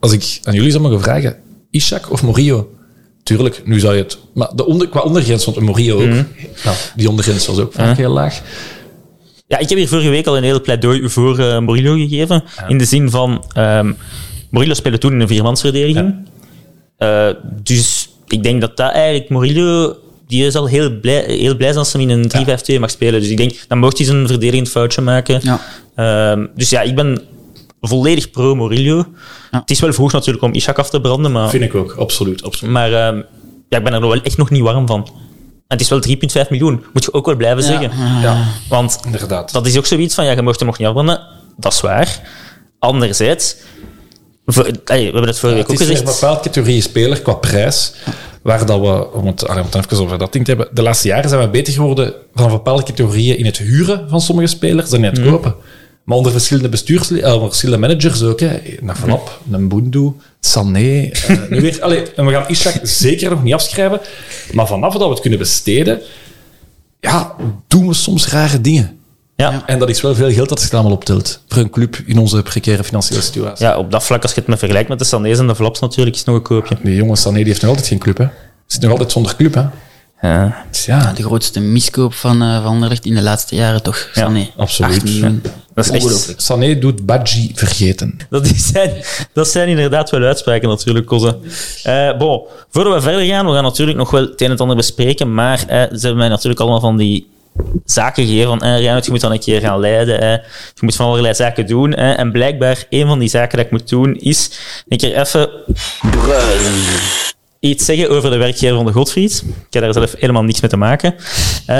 als 0.00 0.12
ik 0.12 0.40
aan 0.42 0.54
jullie 0.54 0.70
zou 0.70 0.82
mogen 0.82 1.00
vragen, 1.00 1.36
Ishak 1.70 2.10
of 2.12 2.22
Morillo? 2.22 2.70
Tuurlijk, 3.26 3.62
nu 3.64 3.80
zou 3.80 3.96
je 3.96 4.02
het... 4.02 4.18
Maar 4.34 4.48
de 4.54 4.66
onder, 4.66 4.88
qua 4.88 5.00
ondergrens, 5.00 5.44
want 5.44 5.60
Morillo 5.60 5.94
ook. 5.94 6.08
Mhm. 6.08 6.24
Nou, 6.64 6.76
die 6.96 7.08
ondergrens 7.08 7.46
was 7.46 7.58
ook 7.58 7.72
vaak 7.72 7.96
heel 7.96 8.10
laag. 8.10 8.40
ja, 9.46 9.58
ik 9.58 9.68
heb 9.68 9.78
hier 9.78 9.88
vorige 9.88 10.08
week 10.08 10.26
al 10.26 10.36
een 10.36 10.42
heel 10.42 10.60
pleidooi 10.60 11.08
voor 11.08 11.38
eh 11.38 11.58
Murillo 11.58 11.94
gegeven. 11.94 12.44
In 12.68 12.78
de 12.78 12.84
zin 12.84 13.10
van, 13.10 13.44
ehm 13.52 13.92
Murillo 14.50 14.74
speelde 14.74 14.98
toen 14.98 15.12
in 15.12 15.20
een 15.20 15.28
viermansverdediging. 15.28 16.14
Eh, 16.96 17.28
dus 17.62 18.08
ik 18.28 18.42
denk 18.42 18.60
dat 18.60 18.76
dat 18.76 18.92
eigenlijk 18.92 19.28
Murillo... 19.28 19.96
Die 20.26 20.46
is 20.46 20.54
al 20.54 20.66
heel 20.66 21.00
blij, 21.00 21.24
heel 21.26 21.56
blij 21.56 21.68
zijn 21.68 21.78
als 21.78 21.92
hij 21.92 22.02
in 22.02 22.10
een 22.10 22.30
3-5-2 22.76 22.80
mag 22.80 22.90
spelen. 22.90 23.20
Dus 23.20 23.28
ik 23.28 23.36
denk, 23.36 23.52
dan 23.68 23.78
mocht 23.78 23.96
hij 23.96 24.06
zijn 24.06 24.26
verdedigend 24.26 24.68
foutje 24.68 25.00
maken. 25.00 25.40
Ja. 25.42 25.60
Ehm, 25.94 26.46
dus 26.54 26.70
ja, 26.70 26.80
ik 26.82 26.94
ben 26.94 27.20
volledig 27.88 28.30
pro 28.30 28.54
Murillo. 28.54 28.96
Ja. 29.50 29.60
Het 29.60 29.70
is 29.70 29.80
wel 29.80 29.92
vroeg 29.92 30.12
natuurlijk 30.12 30.44
om 30.44 30.52
Ishak 30.52 30.78
af 30.78 30.90
te 30.90 31.00
branden, 31.00 31.32
maar, 31.32 31.48
Vind 31.50 31.62
ik 31.64 31.74
ook, 31.74 31.92
absoluut. 31.98 32.42
absoluut. 32.42 32.72
maar 32.72 32.92
ehm, 32.92 33.16
ja, 33.68 33.78
ik 33.78 33.84
ben 33.84 33.92
er 33.92 34.00
nog 34.00 34.10
wel 34.12 34.22
echt 34.22 34.36
nog 34.36 34.50
niet 34.50 34.62
warm 34.62 34.86
van. 34.86 35.08
En 35.68 35.76
het 35.76 35.80
is 35.80 35.88
wel 35.88 36.00
3,5 36.44 36.48
miljoen, 36.50 36.84
moet 36.92 37.04
je 37.04 37.12
ook 37.12 37.26
wel 37.26 37.36
blijven 37.36 37.62
zeggen. 37.62 37.90
Ja, 38.22 38.44
Want 38.68 38.98
inderdaad. 39.04 39.52
dat 39.52 39.66
is 39.66 39.76
ook 39.78 39.86
zoiets 39.86 40.14
van, 40.14 40.24
ja, 40.24 40.30
je 40.32 40.42
mocht 40.42 40.58
hem 40.58 40.68
nog 40.68 40.78
niet 40.78 40.86
afbranden. 40.86 41.20
Dat 41.56 41.72
is 41.72 41.80
waar. 41.80 42.20
Anderzijds, 42.78 43.56
voor- 44.46 44.70
allee, 44.84 44.98
we 45.04 45.10
hebben 45.10 45.26
het 45.26 45.38
vorige 45.38 45.58
het 45.58 45.68
week 45.68 45.78
is 45.80 45.84
ook 45.86 45.90
een 45.92 45.96
gezegd. 45.96 46.20
bepaalde 46.20 46.40
categorie 46.42 46.80
speler 46.80 47.20
qua 47.22 47.32
prijs, 47.32 47.92
waar 48.42 48.66
dat 48.66 48.80
we, 48.80 49.12
om 49.12 49.26
het, 49.26 49.48
allee, 49.48 49.62
om 49.62 49.68
het 49.72 49.84
even 49.92 50.04
over 50.04 50.18
dat 50.18 50.32
ding 50.32 50.44
te 50.44 50.50
hebben, 50.50 50.68
de 50.74 50.82
laatste 50.82 51.08
jaren 51.08 51.28
zijn 51.28 51.40
we 51.40 51.48
beter 51.48 51.72
geworden 51.72 52.14
van 52.34 52.50
bepaalde 52.50 52.82
categorieën 52.82 53.38
in 53.38 53.44
het 53.44 53.58
huren 53.58 54.08
van 54.08 54.20
sommige 54.20 54.48
spelers 54.48 54.90
dan 54.90 55.04
in 55.04 55.10
het 55.14 55.22
kopen. 55.22 55.54
Maar 56.06 56.16
onder 56.16 56.32
verschillende 56.32 56.68
bestuurs, 56.68 57.10
eh, 57.10 57.42
verschillende 57.42 57.86
managers 57.86 58.22
ook. 58.22 58.40
Hè. 58.40 58.60
Een 58.80 60.14
Sané. 60.40 61.10
eh, 61.10 61.48
nu 61.50 61.60
weer, 61.60 61.82
allee, 61.82 62.12
en 62.12 62.26
we 62.26 62.32
gaan 62.32 62.48
Ishak 62.48 62.80
zeker 62.82 63.30
nog 63.30 63.42
niet 63.42 63.54
afschrijven. 63.54 64.00
Maar 64.52 64.66
vanaf 64.66 64.92
dat 64.92 65.02
we 65.02 65.08
het 65.08 65.20
kunnen 65.20 65.38
besteden, 65.38 66.00
ja, 67.00 67.34
doen 67.66 67.88
we 67.88 67.94
soms 67.94 68.28
rare 68.28 68.60
dingen. 68.60 68.98
Ja. 69.36 69.62
En 69.66 69.78
dat 69.78 69.88
is 69.88 70.00
wel 70.00 70.14
veel 70.14 70.32
geld 70.32 70.48
dat 70.48 70.60
zich 70.60 70.72
allemaal 70.72 70.92
optelt. 70.92 71.42
Voor 71.48 71.62
een 71.62 71.70
club 71.70 71.96
in 72.06 72.18
onze 72.18 72.42
precaire 72.42 72.84
financiële 72.84 73.20
situatie. 73.20 73.66
ja, 73.66 73.78
op 73.78 73.90
dat 73.90 74.04
vlak, 74.04 74.22
als 74.22 74.32
je 74.32 74.40
het 74.40 74.48
met 74.48 74.58
vergelijkt 74.58 74.88
met 74.88 74.98
de 74.98 75.04
Sané's 75.04 75.38
en 75.38 75.46
de 75.46 75.54
Flops 75.54 75.80
natuurlijk, 75.80 76.16
is 76.16 76.20
het 76.20 76.28
nog 76.28 76.36
een 76.36 76.42
koopje. 76.42 76.76
Die 76.82 76.94
jonge 76.94 77.16
Sané 77.16 77.36
die 77.36 77.44
heeft 77.46 77.60
nog 77.60 77.70
altijd 77.70 77.88
geen 77.88 77.98
club, 77.98 78.18
hè. 78.18 78.26
Zit 78.66 78.80
nog 78.80 78.90
altijd 78.90 79.12
zonder 79.12 79.36
club, 79.36 79.54
hè. 79.54 79.64
Ja. 80.26 80.64
Dus 80.70 80.84
ja, 80.84 81.12
De 81.12 81.22
grootste 81.22 81.60
miskoop 81.60 82.14
van, 82.14 82.42
eh 82.42 82.62
van 82.62 82.72
Anderlecht 82.72 83.04
in 83.04 83.14
de 83.14 83.22
laatste 83.22 83.54
jaren, 83.54 83.82
toch? 83.82 84.08
Ja, 84.14 84.20
Sané. 84.22 84.50
absoluut. 84.56 84.92
8 84.94 85.04
miljoen. 85.04 85.42
Dat 85.74 85.84
is 85.84 85.90
echt... 85.90 86.02
Ongelooflijk. 86.02 86.40
Sané 86.40 86.78
doet 86.78 87.06
Badji 87.06 87.52
vergeten. 87.54 88.18
Dat 88.30 88.46
is- 88.46 88.66
zijn, 88.66 88.90
dat 89.32 89.48
zijn 89.48 89.68
inderdaad 89.68 90.10
wel 90.10 90.22
uitspraken 90.22 90.68
natuurlijk, 90.68 91.06
Koze. 91.06 91.38
Eh 91.82 92.16
bon, 92.18 92.42
voordat 92.70 92.94
we 92.94 93.00
verder 93.00 93.26
gaan, 93.26 93.46
we 93.46 93.52
gaan 93.52 93.62
natuurlijk 93.62 93.98
nog 93.98 94.10
wel 94.10 94.20
het 94.20 94.40
een 94.40 94.50
en 94.50 94.56
ander 94.56 94.76
bespreken, 94.76 95.34
maar 95.34 95.58
eh, 95.58 95.82
ze 95.82 95.88
hebben 95.90 96.16
mij 96.16 96.28
natuurlijk 96.28 96.60
allemaal 96.60 96.80
van 96.80 96.96
die 96.96 97.28
zaken 97.84 98.26
gegeven 98.26 98.48
van, 98.48 98.62
eh, 98.62 98.82
je 98.82 99.10
moet 99.10 99.20
dan 99.20 99.32
een 99.32 99.38
keer 99.40 99.60
gaan 99.60 99.80
leiden, 99.80 100.18
hè. 100.18 100.30
je 100.32 100.40
moet 100.80 100.96
van 100.96 101.06
allerlei 101.06 101.34
zaken 101.34 101.66
doen. 101.66 101.92
Hè. 101.92 102.12
En 102.12 102.32
blijkbaar, 102.32 102.84
een 102.90 103.06
van 103.06 103.18
die 103.18 103.28
zaken 103.28 103.56
dat 103.56 103.66
ik 103.66 103.72
moet 103.72 103.88
doen, 103.88 104.14
is 104.14 104.50
een 104.88 104.98
keer 104.98 105.20
even 105.20 105.48
iets 107.60 107.84
zeggen 107.84 108.10
over 108.10 108.30
de 108.30 108.36
werkgever 108.36 108.76
van 108.76 108.86
de 108.86 108.92
Godfried. 108.92 109.42
Ik 109.46 109.72
heb 109.72 109.82
daar 109.82 109.92
zelf 109.92 110.14
helemaal 110.18 110.42
niks 110.42 110.60
mee 110.60 110.70
te 110.70 110.76
maken. 110.76 111.14
Eh, 111.66 111.76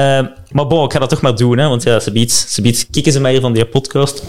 maar 0.50 0.66
bon, 0.66 0.84
ik 0.84 0.92
ga 0.92 0.98
dat 0.98 1.08
toch 1.08 1.20
maar 1.20 1.36
doen, 1.36 1.58
hè, 1.58 1.68
want 1.68 1.82
ja, 1.82 2.00
ze 2.00 2.12
biedt, 2.12 2.32
ze 2.32 2.62
biedt 2.62 2.86
kikken 2.90 3.12
ze 3.12 3.20
mij 3.20 3.32
hier 3.32 3.40
van 3.40 3.52
die 3.52 3.66
podcast. 3.66 4.22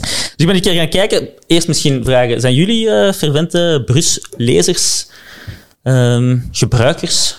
Dus 0.00 0.32
ik 0.36 0.46
ben 0.46 0.54
een 0.54 0.60
keer 0.60 0.74
gaan 0.74 0.88
kijken. 0.88 1.28
Eerst 1.46 1.68
misschien 1.68 2.04
vragen, 2.04 2.40
zijn 2.40 2.54
jullie 2.54 2.90
eh 2.90 3.12
fervente 3.12 3.82
Brus-lezers, 3.86 5.06
ehm, 5.82 6.38
gebruikers, 6.52 7.36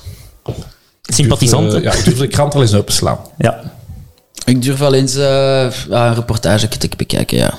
sympathisanten? 1.02 1.78
Eh, 1.78 1.84
ja, 1.84 1.94
ik 1.94 2.06
durf 2.06 2.18
de 2.18 2.28
krant 2.28 2.56
al 2.56 2.62
eens 2.62 2.74
openslaan. 2.74 3.20
ja. 3.38 3.74
Ik 4.46 4.62
durf 4.62 4.78
wel 4.78 4.94
eens 4.94 5.16
eh, 5.16 5.72
een 5.90 6.14
reportage 6.16 6.68
te 6.68 6.90
bekijken, 6.98 7.38
ja. 7.38 7.54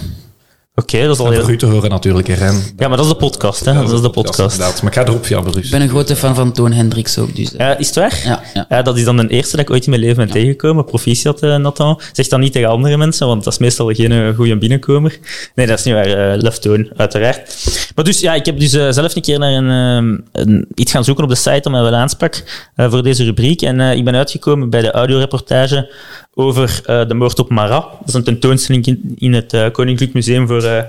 Oké, 0.79 1.03
dat 1.07 1.15
is 1.15 1.19
al 1.25 1.31
heel... 1.31 1.57
te 1.57 1.67
horen 1.67 1.91
natuurlijk, 1.91 2.27
hè, 2.29 2.35
Ren. 2.35 2.55
Ja, 2.77 2.89
maar 2.89 2.97
dat 2.97 3.07
is 3.07 3.13
de 3.13 3.17
podcast, 3.19 3.65
hè. 3.65 3.75
dat 3.75 3.93
is 3.93 4.01
de 4.01 4.11
podcast. 4.11 4.39
inderdaad. 4.53 4.83
Maar 4.83 4.93
ik 4.93 4.99
ga 4.99 5.05
erop 5.07 5.27
via 5.27 5.41
Bruce. 5.41 5.59
Ik 5.65 5.71
ben 5.71 5.81
een 5.81 5.89
grote 5.89 6.17
fan 6.17 6.35
van 6.35 6.53
Toon 6.53 6.73
Hendricks 6.73 7.19
ook, 7.19 7.37
dus... 7.37 7.53
eh, 7.53 7.59
Ja, 7.59 7.77
is 7.79 7.87
het 7.87 7.97
waar? 7.97 8.21
Ja, 8.25 8.43
ja. 8.55 8.67
Ja, 8.69 8.83
dat 8.83 8.97
is 8.97 9.05
dan 9.05 9.17
de 9.17 9.29
eerste 9.29 9.57
dat 9.57 9.65
ik 9.65 9.71
ooit 9.71 9.85
in 9.85 9.91
mijn 9.91 10.03
leven 10.03 10.17
ben 10.17 10.31
tegengekomen. 10.31 10.85
Proficiat, 10.85 11.41
eh, 11.43 11.57
Nathan. 11.57 12.01
Zeg 12.13 12.29
dat 12.29 12.41
niet 12.41 12.53
tegen 12.53 12.69
andere 12.69 12.97
mensen, 12.97 13.27
want 13.27 13.45
dat 13.45 13.53
is 13.53 13.59
meestal 13.59 13.93
geen 13.95 14.13
eh, 14.13 14.35
goede 14.35 14.59
binnenkomer. 14.59 15.19
Nee, 15.55 15.67
dat 15.67 15.79
is 15.79 15.85
niet 15.85 15.95
waar. 15.95 16.07
eh 16.35 16.43
love 16.43 16.59
Toon, 16.59 16.91
uiteraard. 16.97 17.67
Maar 17.95 18.05
dus, 18.05 18.21
ja, 18.21 18.35
ik 18.35 18.47
heb 18.47 18.59
dus 18.59 18.73
eh, 18.73 18.91
zelf 18.91 19.15
een 19.17 19.23
keer 19.23 19.39
naar 19.39 19.53
een, 19.53 19.71
ehm, 19.71 20.19
een, 20.47 20.67
iets 20.75 20.93
gaan 20.93 21.05
zoeken 21.05 21.25
op 21.25 21.31
de 21.31 21.37
site 21.37 21.61
om 21.65 21.73
mij 21.73 21.83
wel 21.83 21.95
aansprak 21.95 22.45
eh, 22.75 22.91
voor 22.91 23.03
deze 23.03 23.25
rubriek. 23.25 23.63
En 23.63 23.81
eh, 23.81 23.97
ik 23.97 24.05
ben 24.05 24.15
uitgekomen 24.15 24.71
bij 24.71 24.81
de 24.81 24.91
audioreportage 24.91 25.91
over 26.39 26.81
eh, 26.85 27.09
de 27.09 27.15
moord 27.15 27.39
op 27.39 27.51
Marat. 27.51 27.83
Dat 27.99 28.09
is 28.09 28.15
een 28.15 28.25
tentoonstelling 28.25 28.99
in, 29.19 29.33
het 29.33 29.53
eh, 29.53 29.71
Koninklijk 29.71 30.13
Museum 30.13 30.47
voor 30.47 30.63
eh, 30.63 30.83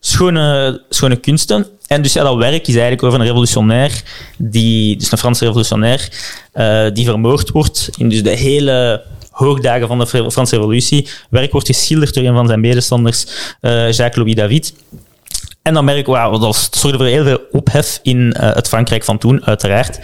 schone, 0.00 0.82
schone 0.88 1.16
kunsten. 1.16 1.66
En 1.86 2.02
dus 2.02 2.12
dat 2.12 2.36
werk 2.36 2.66
is 2.66 2.74
eigenlijk 2.74 3.02
over 3.02 3.20
een 3.20 3.26
revolutionair, 3.26 4.02
die, 4.38 4.96
dus 4.96 5.12
een 5.12 5.18
Franse 5.18 5.44
revolutionair, 5.44 6.08
die 6.92 7.04
vermoord 7.04 7.50
wordt 7.50 7.90
in 7.96 8.08
dus 8.08 8.22
de 8.22 8.30
hele 8.30 9.02
hoogdagen 9.30 9.86
van 9.88 9.98
de 9.98 10.06
Fr- 10.06 10.30
Franse 10.30 10.56
revolutie. 10.56 11.08
Werk 11.30 11.52
wordt 11.52 11.66
geschilderd 11.66 12.14
door 12.14 12.24
een 12.24 12.34
van 12.34 12.46
zijn 12.46 12.60
medestanders, 12.60 13.26
Jacques-Louis 13.60 14.34
David. 14.34 14.74
En 15.64 15.74
dan 15.74 15.84
merk 15.84 15.98
ik, 15.98 16.06
wauw, 16.06 16.38
dat 16.38 16.68
zorgde 16.70 16.98
voor 16.98 17.06
heel 17.06 17.24
veel 17.24 17.40
ophef 17.50 18.00
in 18.02 18.32
eh, 18.32 18.54
het 18.54 18.68
Frankrijk 18.68 19.04
van 19.04 19.18
toen, 19.18 19.44
uiteraard. 19.44 19.98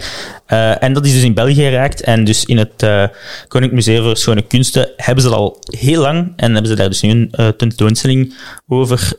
Eh, 0.45 0.83
en 0.83 0.93
dat 0.93 1.05
is 1.05 1.13
dus 1.13 1.23
in 1.23 1.33
België 1.33 1.53
geraakt. 1.53 2.01
En 2.01 2.23
dus 2.23 2.45
in 2.45 2.57
het 2.57 2.83
eh 2.83 3.03
Koninklijk 3.47 3.71
Museum 3.71 4.03
voor 4.03 4.17
Schone 4.17 4.41
Kunsten 4.41 4.89
hebben 4.95 5.23
ze 5.23 5.29
dat 5.29 5.37
al 5.37 5.57
heel 5.63 6.01
lang. 6.01 6.33
En 6.35 6.51
hebben 6.51 6.71
ze 6.71 6.75
daar 6.75 6.89
dus 6.89 7.01
nu 7.01 7.29
een 7.31 7.55
tentoonstelling 7.57 8.33
over 8.67 9.13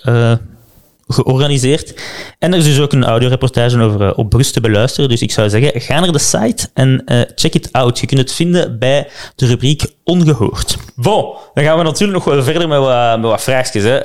georganiseerd. 1.07 1.95
En 2.39 2.53
er 2.53 2.59
is 2.59 2.65
dus 2.65 2.81
ook 2.81 2.93
een 2.93 3.05
audioreportage 3.05 3.81
over 3.81 4.15
op 4.15 4.31
Brust 4.31 4.53
te 4.53 4.61
beluisteren. 4.61 5.09
Dus 5.09 5.23
ik 5.23 5.33
zou 5.33 5.49
zeggen, 5.49 5.81
ga 5.81 6.01
naar 6.01 6.13
de 6.13 6.19
site 6.19 6.69
en 6.75 7.05
check 7.35 7.55
it 7.55 7.69
out. 7.73 7.99
Je 7.99 8.07
kunt 8.07 8.21
het 8.21 8.33
vinden 8.33 8.79
bij 8.79 9.09
de 9.35 9.47
rubriek 9.47 9.85
Ongehoord. 10.05 10.77
Bon, 10.95 11.35
dan 11.55 11.65
gaan 11.65 11.79
we 11.79 11.85
natuurlijk 11.85 12.25
nog 12.25 12.35
wel 12.35 12.43
verder 12.43 12.69
met 12.69 12.79
wat, 12.79 13.21
met 13.21 13.43
vraagjes. 13.43 13.83
Hè. 13.83 14.01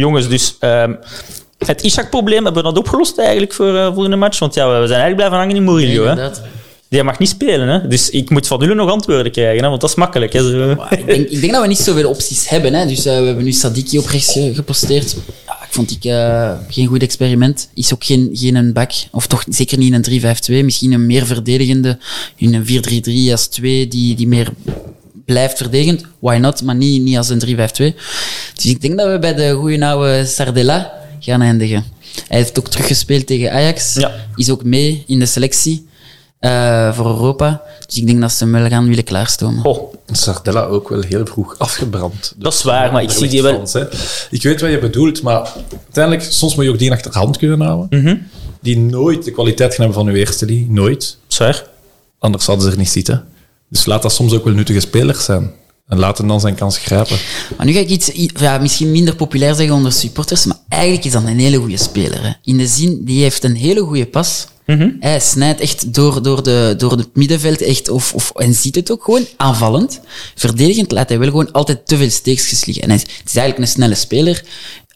Jongens, 0.00 0.28
dus 0.28 0.56
ehm, 0.60 0.92
het 1.58 1.82
Ishak-probleem 1.82 2.44
hebben 2.44 2.62
we 2.62 2.68
dat 2.68 2.78
opgelost 2.78 3.18
eigenlijk 3.18 3.52
voor, 3.52 3.76
eh, 3.76 3.92
een 3.96 4.18
match. 4.18 4.38
Want 4.38 4.54
ja, 4.54 4.66
we 4.66 4.86
zijn 4.86 5.00
eigenlijk 5.00 5.16
blijven 5.16 5.36
hangen 5.38 5.56
in 5.56 5.64
Murillo. 5.64 6.06
Hè. 6.16 6.30
Die 6.88 7.02
mag 7.02 7.18
niet 7.18 7.28
spelen. 7.28 7.68
Hè. 7.68 7.88
Dus 7.88 8.10
ik 8.10 8.30
moet 8.30 8.46
van 8.46 8.58
jullie 8.58 8.74
nog 8.74 8.90
antwoorden 8.90 9.32
krijgen, 9.32 9.62
hè, 9.62 9.68
want 9.68 9.80
dat 9.80 9.90
is 9.90 9.96
makkelijk. 9.96 10.32
Hè. 10.32 10.70
Ik 10.70 11.06
denk, 11.06 11.28
ik 11.28 11.40
denk 11.40 11.52
dat 11.52 11.62
we 11.62 11.68
niet 11.68 11.78
zoveel 11.78 12.08
opties 12.08 12.48
hebben. 12.48 12.74
Hè. 12.74 12.86
Dus 12.86 13.04
eh, 13.06 13.18
we 13.18 13.24
hebben 13.26 13.44
nu 13.44 13.52
Sadiki 13.52 13.98
op 13.98 14.06
rechts 14.06 14.32
ge- 14.32 14.54
geposteerd. 14.54 15.16
Ja, 15.46 15.52
ik 15.52 15.68
vond 15.70 15.90
ik 15.90 16.04
eh, 16.04 16.52
geen 16.68 16.86
goed 16.86 17.02
experiment. 17.02 17.68
Is 17.74 17.94
ook 17.94 18.04
geen, 18.04 18.30
geen 18.32 18.54
een 18.54 18.72
back. 18.72 18.92
Of 19.10 19.26
toch 19.26 19.44
zeker 19.48 19.78
niet 19.78 20.06
een 20.06 20.20
3-5-2. 20.60 20.64
Misschien 20.64 20.92
een 20.92 21.06
meer 21.06 21.26
verdedigende. 21.26 21.98
In 22.36 22.54
een 22.54 22.66
4-3-3 23.28 23.32
als 23.32 23.46
2 23.46 23.88
die, 23.88 24.14
die 24.14 24.28
meer 24.28 24.48
blijft 25.26 25.56
verdedigend. 25.56 26.04
Why 26.18 26.36
not? 26.36 26.62
Maar 26.62 26.74
niet, 26.74 27.02
niet 27.02 27.16
als 27.16 27.28
een 27.28 27.42
3-5-2. 27.46 27.96
Dus 28.54 28.64
ik 28.64 28.80
denk 28.80 28.98
dat 28.98 29.10
we 29.10 29.18
bij 29.18 29.34
de 29.34 29.52
goede 29.52 29.86
oude 29.86 30.26
Sardella 30.26 30.92
gaan 31.20 31.42
eindigen. 31.42 31.84
Hij 32.28 32.38
heeft 32.38 32.58
ook 32.58 32.68
teruggespeeld 32.68 33.26
tegen 33.26 33.52
Ajax. 33.52 33.94
Ja. 33.94 34.14
Is 34.36 34.50
ook 34.50 34.64
mee 34.64 35.04
in 35.06 35.18
de 35.18 35.26
selectie 35.26 35.86
eh, 36.38 36.94
voor 36.94 37.06
Europa. 37.06 37.62
Dus 37.86 37.96
ik 37.96 38.06
denk 38.06 38.20
dat 38.20 38.32
ze 38.32 38.44
hem 38.44 38.52
wel 38.52 38.68
gaan 38.68 38.88
willen 38.88 39.04
klaarstomen. 39.04 39.64
Oh, 39.64 39.94
Sardella 40.06 40.64
ook 40.64 40.88
wel 40.88 41.02
heel 41.02 41.26
vroeg 41.26 41.58
afgebrand. 41.58 42.34
dat 42.36 42.54
is 42.54 42.62
waar, 42.62 42.92
maar 42.92 43.02
ik 43.02 43.10
zie 43.10 43.28
die 43.28 43.42
wel... 43.42 43.68
Ik 44.30 44.42
weet 44.42 44.60
wat 44.60 44.70
je 44.70 44.78
bedoelt, 44.78 45.22
maar 45.22 45.52
uiteindelijk, 45.84 46.26
soms 46.32 46.54
moet 46.54 46.64
je 46.64 46.70
ook 46.70 46.78
die 46.78 46.92
achter 46.92 47.12
de 47.12 47.18
hand 47.18 47.36
kunnen 47.36 47.60
houden. 47.60 48.00
Mhm. 48.02 48.16
Die 48.60 48.78
nooit 48.78 49.24
de 49.24 49.30
kwaliteit 49.30 49.74
gaan 49.74 49.84
hebben 49.84 50.04
van 50.04 50.12
uw 50.12 50.18
eerste 50.18 50.46
die. 50.46 50.66
Nooit. 50.70 51.18
Zwaar. 51.26 51.64
Anders 52.18 52.44
zouden 52.44 52.66
ze 52.66 52.72
er 52.72 52.78
niet 52.78 52.88
zitten. 52.88 53.24
Dus 53.76 53.86
laat 53.86 54.02
dat 54.02 54.12
soms 54.12 54.32
ook 54.32 54.44
wel 54.44 54.54
nuttige 54.54 54.80
spelers 54.80 55.24
zijn. 55.24 55.50
En 55.88 55.98
laat 55.98 56.18
hem 56.18 56.28
dan 56.28 56.40
zijn 56.40 56.54
kans 56.54 56.78
grijpen. 56.78 57.18
Maar 57.56 57.66
nu 57.66 57.72
ga 57.72 57.78
ik 57.78 57.88
iets 57.88 58.10
ja, 58.34 58.58
misschien 58.58 58.90
minder 58.90 59.16
populair 59.16 59.54
zeggen 59.54 59.74
onder 59.74 59.92
supporters, 59.92 60.44
maar 60.44 60.56
eigenlijk 60.68 61.04
is 61.04 61.12
dat 61.12 61.22
een 61.22 61.38
hele 61.38 61.56
goede 61.56 61.76
speler. 61.76 62.22
Hè. 62.22 62.32
In 62.42 62.56
de 62.56 62.66
zin, 62.66 63.04
die 63.04 63.22
heeft 63.22 63.44
een 63.44 63.56
hele 63.56 63.80
goede 63.80 64.06
pas. 64.06 64.46
Hij 65.00 65.20
snijdt 65.20 65.60
echt 65.60 65.94
door, 65.94 66.22
door, 66.22 66.42
de, 66.42 66.74
door 66.78 66.90
het 66.90 67.08
middenveld 67.16 67.60
echt, 67.62 67.88
of, 67.88 68.14
of, 68.14 68.32
en 68.34 68.54
ziet 68.54 68.74
het 68.74 68.90
ook 68.90 69.04
gewoon 69.04 69.26
aanvallend. 69.36 70.00
Verdedigend 70.34 70.92
laat 70.92 71.08
hij 71.08 71.18
wel 71.18 71.28
gewoon 71.28 71.52
altijd 71.52 71.86
te 71.86 71.96
veel 71.96 72.10
steekjes 72.10 72.64
liggen. 72.64 72.84
En 72.84 72.90
hij 72.90 72.98
is, 72.98 73.02
het 73.02 73.28
is 73.28 73.36
eigenlijk 73.36 73.58
een 73.58 73.74
snelle 73.74 73.94
speler, 73.94 74.44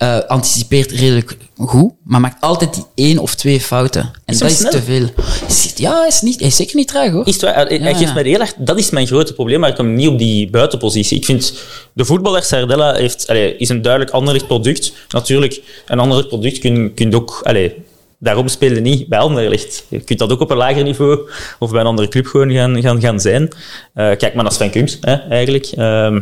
eh, 0.01 0.19
anticipeert 0.27 0.91
redelijk 0.91 1.37
goed, 1.57 1.93
maar 2.05 2.21
maakt 2.21 2.41
altijd 2.41 2.75
die 2.75 2.85
één 2.95 3.19
of 3.19 3.35
twee 3.35 3.61
fouten. 3.61 4.01
En 4.01 4.35
Is 4.35 4.39
dat 4.39 4.51
is 4.51 4.57
snel? 4.57 4.71
te 4.71 4.83
veel. 4.83 5.09
Is- 5.49 5.73
Ja, 5.77 5.99
hij 5.99 6.09
is, 6.09 6.21
niet, 6.21 6.39
hij 6.39 6.49
is 6.49 6.57
zeker 6.57 6.77
niet 6.77 6.89
traag 6.89 7.11
hoor. 7.11 7.27
Is 7.27 7.33
het 7.33 7.43
waar? 7.43 7.55
Hij, 7.55 7.79
Ja, 7.79 7.87
geeft 7.87 8.01
ja. 8.01 8.13
mij 8.13 8.23
heel 8.23 8.41
erg... 8.41 8.55
Dat 8.59 8.79
is 8.79 8.91
mijn 8.91 9.07
grote 9.07 9.35
probleem, 9.35 9.61
maar 9.61 9.69
ik 9.69 9.75
kom 9.75 9.95
niet 9.95 10.09
op 10.09 10.19
die 10.19 10.51
buitenpositie. 10.51 11.17
Ik 11.17 11.25
vind, 11.25 11.55
de 11.93 12.05
voetballer 12.05 12.43
Sardella 12.43 12.95
heeft, 12.95 13.29
is 13.59 13.69
een 13.69 13.83
duidelijk 13.83 14.13
Anderlecht 14.13 14.47
product. 14.47 14.93
Natuurlijk, 15.09 15.61
een 15.87 15.99
Anderlecht 15.99 16.29
product 16.29 16.59
kun 16.59 16.93
je 16.95 17.15
ook... 17.15 17.41
Allee, 17.43 17.75
daarom 18.19 18.49
spelen 18.49 18.83
niet 18.83 19.09
bij 19.09 19.19
Anderlecht. 19.19 19.85
Je 19.89 20.01
kunt 20.01 20.19
dat 20.19 20.33
ook 20.33 20.41
op 20.41 20.51
een 20.51 20.57
lager 20.57 20.83
niveau 20.83 21.29
of 21.59 21.71
bij 21.71 21.81
een 21.81 21.87
andere 21.87 22.09
club 22.09 22.27
gewoon 22.27 22.53
gaan, 22.53 22.83
gaan, 22.83 23.01
gaan 23.01 23.21
zijn. 23.21 23.49
Eh, 23.95 24.17
kijk 24.17 24.35
maar 24.35 24.43
naar 24.45 24.53
Sven 24.53 24.71
Kums, 24.71 24.99
hè, 25.01 25.15
eigenlijk. 25.15 25.67
Ehm 25.67 26.21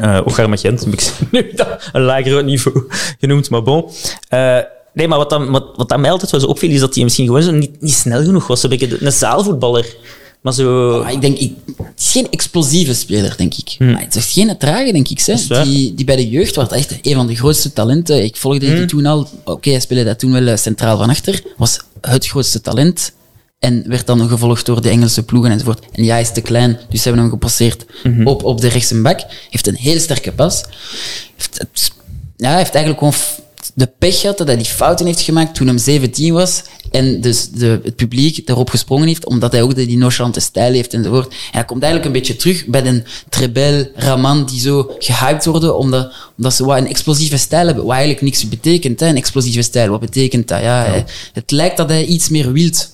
eh 0.00 0.18
ook 0.24 0.32
Garma 0.34 0.56
Gent, 0.56 0.84
heb 0.84 0.92
ik 0.92 1.12
nu 1.30 1.52
een 1.92 2.02
lager 2.02 2.44
niveau 2.44 2.84
genoemd, 3.20 3.50
maar 3.50 3.62
bon. 3.62 3.88
Eh, 4.28 4.58
nee, 4.94 5.08
maar 5.08 5.18
wat, 5.18 5.30
dan, 5.30 5.50
wat, 5.50 5.66
wat 5.76 5.88
dat 5.88 5.98
mij 5.98 6.10
altijd 6.10 6.30
wel 6.30 6.40
zo 6.40 6.46
opviel, 6.46 6.70
is 6.70 6.80
dat 6.80 6.94
hij 6.94 7.04
misschien 7.04 7.26
gewoon 7.26 7.42
zo 7.42 7.50
niet, 7.50 7.80
niet 7.80 7.94
snel 7.94 8.24
genoeg 8.24 8.46
was. 8.46 8.62
Een 8.62 9.06
een 9.06 9.12
zaalvoetballer. 9.12 9.96
Maar 10.42 10.52
zo... 10.52 10.98
Maar 11.02 11.12
ik 11.12 11.20
denk, 11.20 11.38
ik, 11.38 11.52
het 11.76 11.98
is 11.98 12.10
geen 12.10 12.30
explosieve 12.30 12.94
speler, 12.94 13.34
denk 13.36 13.54
ik. 13.54 13.76
Maar 13.78 14.00
het 14.00 14.14
is 14.14 14.32
geen 14.32 14.58
trage, 14.58 14.92
denk 14.92 15.08
ik. 15.08 15.20
Hè. 15.20 15.34
Hmm. 15.34 15.64
Die, 15.64 15.94
die 15.94 16.04
bij 16.04 16.16
de 16.16 16.28
jeugd 16.28 16.54
was 16.54 16.68
echt 16.68 16.98
een 17.02 17.14
van 17.14 17.26
de 17.26 17.36
grootste 17.36 17.72
talenten. 17.72 18.24
Ik 18.24 18.36
volgde 18.36 18.66
Hmm. 18.66 18.76
die 18.76 18.84
toen 18.86 19.06
al. 19.06 19.28
Oké, 19.44 19.70
hij 19.70 19.80
speelde 19.80 20.04
dat 20.04 20.18
toen 20.18 20.32
wel 20.32 20.46
eh, 20.46 20.56
centraal 20.56 20.98
van 20.98 21.08
achter. 21.10 21.42
Was 21.56 21.78
het 22.00 22.26
grootste 22.26 22.60
talent. 22.60 23.12
En 23.62 23.84
werd 23.86 24.06
dan 24.06 24.28
gevolgd 24.28 24.66
door 24.66 24.82
de 24.82 24.88
Engelse 24.88 25.22
ploegen 25.22 25.50
enzovoort. 25.50 25.84
En 25.92 26.04
ja, 26.04 26.12
hij 26.12 26.20
is 26.20 26.32
te 26.32 26.40
klein, 26.40 26.78
dus 26.88 27.02
ze 27.02 27.08
hebben 27.08 27.22
hem 27.22 27.32
gepasseerd 27.32 27.84
Mhm. 28.02 28.26
op, 28.26 28.44
op 28.44 28.60
de 28.60 28.68
rechtse 28.68 29.00
bak. 29.00 29.20
Heeft 29.50 29.66
een 29.66 29.74
heel 29.76 29.98
sterke 29.98 30.32
pas. 30.32 30.62
Heeft, 31.36 31.58
het- 31.58 31.90
ja, 32.36 32.48
hij 32.48 32.58
heeft 32.58 32.74
eigenlijk 32.74 32.98
gewoon 32.98 33.14
de 33.74 33.90
pech 33.98 34.20
gehad 34.20 34.38
dat 34.38 34.46
hij 34.46 34.56
die 34.56 34.64
fouten 34.66 35.06
heeft 35.06 35.20
gemaakt 35.20 35.54
toen 35.54 35.66
hem 35.66 35.78
17 35.78 36.32
was. 36.32 36.62
En 36.90 37.20
dus 37.20 37.48
de, 37.50 37.80
het 37.84 37.96
publiek 37.96 38.46
daarop 38.46 38.70
gesprongen 38.70 39.06
heeft, 39.08 39.26
omdat 39.26 39.52
hij 39.52 39.62
ook 39.62 39.74
de, 39.74 39.86
die 39.86 39.96
nonchalante 39.98 40.40
stijl 40.40 40.72
heeft 40.72 40.94
enzovoort. 40.94 41.28
En 41.28 41.34
hij 41.52 41.64
komt 41.64 41.82
eigenlijk 41.82 42.14
een 42.14 42.20
beetje 42.20 42.36
terug 42.36 42.66
bij 42.66 42.82
de 42.82 43.02
Trebel, 43.28 43.86
Raman, 43.94 44.46
die 44.46 44.60
zo 44.60 44.94
gehyped 44.98 45.44
worden, 45.44 45.76
omdat, 45.78 46.12
omdat 46.36 46.54
ze 46.54 46.64
wat 46.64 46.78
een 46.78 46.88
explosieve 46.88 47.36
stijl 47.36 47.66
hebben. 47.66 47.84
Wat 47.84 47.92
eigenlijk 47.94 48.22
niks 48.24 48.48
betekent, 48.48 49.00
hè, 49.00 49.06
een 49.06 49.16
explosieve 49.16 49.62
stijl. 49.62 49.90
Wat 49.90 50.00
betekent 50.00 50.48
dat? 50.48 50.60
Ja, 50.60 50.84
hij- 50.84 51.04
het 51.32 51.50
lijkt 51.50 51.76
dat 51.76 51.88
hij 51.88 52.04
iets 52.04 52.28
meer 52.28 52.52
wilt. 52.52 52.90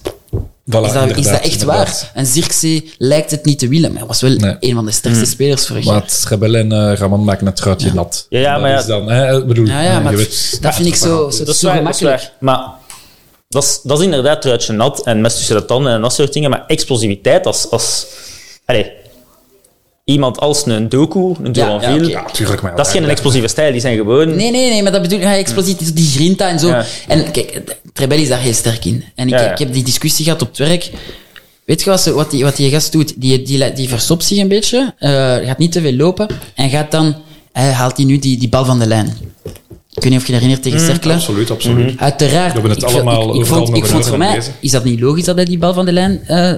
Voilà, 0.71 0.85
Is 0.87 0.93
dat, 0.93 1.05
is 1.05 1.09
dat 1.09 1.17
inderdaad, 1.17 1.43
echt 1.43 1.53
inderdaad. 1.53 2.01
waar? 2.03 2.11
En 2.15 2.27
Zirkzee 2.27 2.93
lijkt 2.99 3.31
het 3.31 3.45
niet 3.45 3.59
te 3.59 3.69
willen, 3.69 3.89
maar 3.91 3.99
hij 3.99 4.09
was 4.09 4.21
wel 4.21 4.31
Nee. 4.31 4.57
een 4.61 4.75
van 4.75 4.85
de 4.85 4.91
sterkste 4.93 5.25
spelers 5.25 5.67
vorig 5.67 5.85
Maar 5.85 5.95
jaar. 5.95 6.03
het 6.03 6.25
Rebel 6.29 6.55
en 6.55 6.73
eh, 6.73 6.93
Raman 6.97 7.25
maken 7.25 7.47
het 7.47 7.57
truitje 7.57 7.93
nat. 7.95 8.27
Ja, 8.29 8.39
ja, 8.39 8.53
Dat 8.53 8.61
maar 8.61 8.71
ja- 8.71 8.79
is 8.79 8.87
dan, 8.87 9.11
hè, 9.11 9.39
ik 9.39 9.47
bedoel, 9.47 9.67
Ja, 9.67 9.83
ja, 9.83 9.97
eh, 9.99 10.05
maar 10.05 10.17
weet- 10.17 10.59
dat 10.63 10.75
vind 10.75 10.87
ik 10.89 10.95
zo, 10.95 11.31
zo, 11.31 11.39
Dat 11.45 11.49
is 11.55 11.59
zo 11.61 11.67
waar, 11.67 11.83
dat 11.85 11.93
is 11.93 11.99
gemakkelijk. 11.99 12.33
waar. 12.41 12.57
Maar 12.57 12.69
dat 13.49 13.63
is, 13.63 13.81
dat 13.83 13.99
is 13.99 14.05
inderdaad 14.05 14.43
truitje 14.43 14.73
nat 14.73 15.05
en 15.07 15.21
mes 15.21 15.35
tussen 15.37 15.57
de 15.57 15.65
tanden 15.65 15.93
en 15.93 16.01
dat 16.01 16.13
soort 16.15 16.33
dingen. 16.33 16.51
Maar 16.51 16.65
explosiviteit 16.67 17.47
als... 17.47 17.71
als 17.71 18.07
allee, 18.65 18.93
iemand 20.05 20.39
als 20.39 20.67
een 20.67 20.89
Doku, 20.89 21.19
een 21.21 21.35
Ja, 21.43 21.51
Duranville... 21.53 22.09
ja, 22.09 22.19
oké. 22.21 22.27
Ja, 22.29 22.33
tuurlijk. 22.33 22.63
Maar 22.63 22.77
Dat 22.77 22.87
is 22.87 22.93
geen 22.93 23.09
explosieve 23.09 23.49
stijl, 23.49 23.73
die 23.73 23.81
zijn 23.81 23.97
gewoon... 23.97 24.29
Nee, 24.37 24.51
nee, 24.51 24.71
nee, 24.71 24.83
maar 24.83 24.93
dat 24.93 25.03
bedoel 25.03 25.19
ik, 25.19 25.25
ja, 25.25 25.37
explosief, 25.37 25.77
die 25.93 26.11
grinta 26.11 26.49
en 26.49 26.59
zo. 26.59 26.69
Ja. 26.69 26.85
En 27.09 27.31
kijk, 27.31 27.63
Trebel 27.99 28.19
is 28.19 28.29
daar 28.29 28.41
heel 28.41 28.53
sterk 28.53 28.85
in. 28.85 29.05
En 29.15 29.27
ik, 29.27 29.35
Ja, 29.35 29.41
ja. 29.43 29.53
ik 29.53 29.59
heb 29.59 29.73
die 29.73 29.83
discussie 29.85 30.25
gehad 30.25 30.43
op 30.43 30.49
het 30.49 30.59
werk. 30.59 30.91
Weet 31.65 31.83
je 31.83 31.91
wat, 31.91 32.01
ze, 32.01 32.13
wat, 32.13 32.31
die, 32.31 32.45
wat 32.45 32.57
die 32.57 32.71
gast 32.71 32.93
doet? 32.93 33.13
Die, 33.17 33.43
die, 33.43 33.73
die 33.73 33.89
verstopt 33.89 34.25
zich 34.25 34.39
een 34.39 34.49
beetje, 34.49 34.95
eh, 34.99 35.11
gaat 35.37 35.59
niet 35.59 35.73
te 35.73 35.81
veel 35.81 35.93
lopen 35.93 36.29
en 36.55 36.71
gaat 36.71 36.91
dan, 36.91 37.17
hij 37.53 37.71
haalt 37.71 37.97
hij 37.97 38.07
nu 38.07 38.19
die, 38.19 38.39
die 38.39 38.49
bal 38.49 38.65
van 38.65 38.79
de 38.79 38.87
lijn. 38.87 39.07
Ik 39.95 40.03
weet 40.03 40.13
niet 40.13 40.21
of 40.21 40.27
je 40.27 40.33
je 40.33 40.39
herinnert 40.39 40.63
tegen 40.63 40.81
Cercle. 40.81 41.15
Absoluut, 41.15 41.51
absoluut. 41.51 41.99
Uiteraard. 41.99 42.47
We 42.47 42.53
hebben 42.53 42.71
het 42.71 42.83
ik, 42.83 42.89
allemaal 42.89 43.29
ik, 43.29 43.35
ik 43.35 43.41
overal 43.41 43.67
vond, 43.67 43.77
ik 43.77 43.87
vond 43.87 44.07
voor 44.07 44.19
mij, 44.19 44.43
is 44.61 44.71
dat 44.71 44.85
niet 44.85 45.01
logisch 45.01 45.25
dat 45.25 45.37
hij 45.37 45.45
die 45.45 45.59
bal 45.59 45.75
van 45.75 45.85
de 45.85 45.93
lijn 45.93 46.21
eh, 46.27 46.53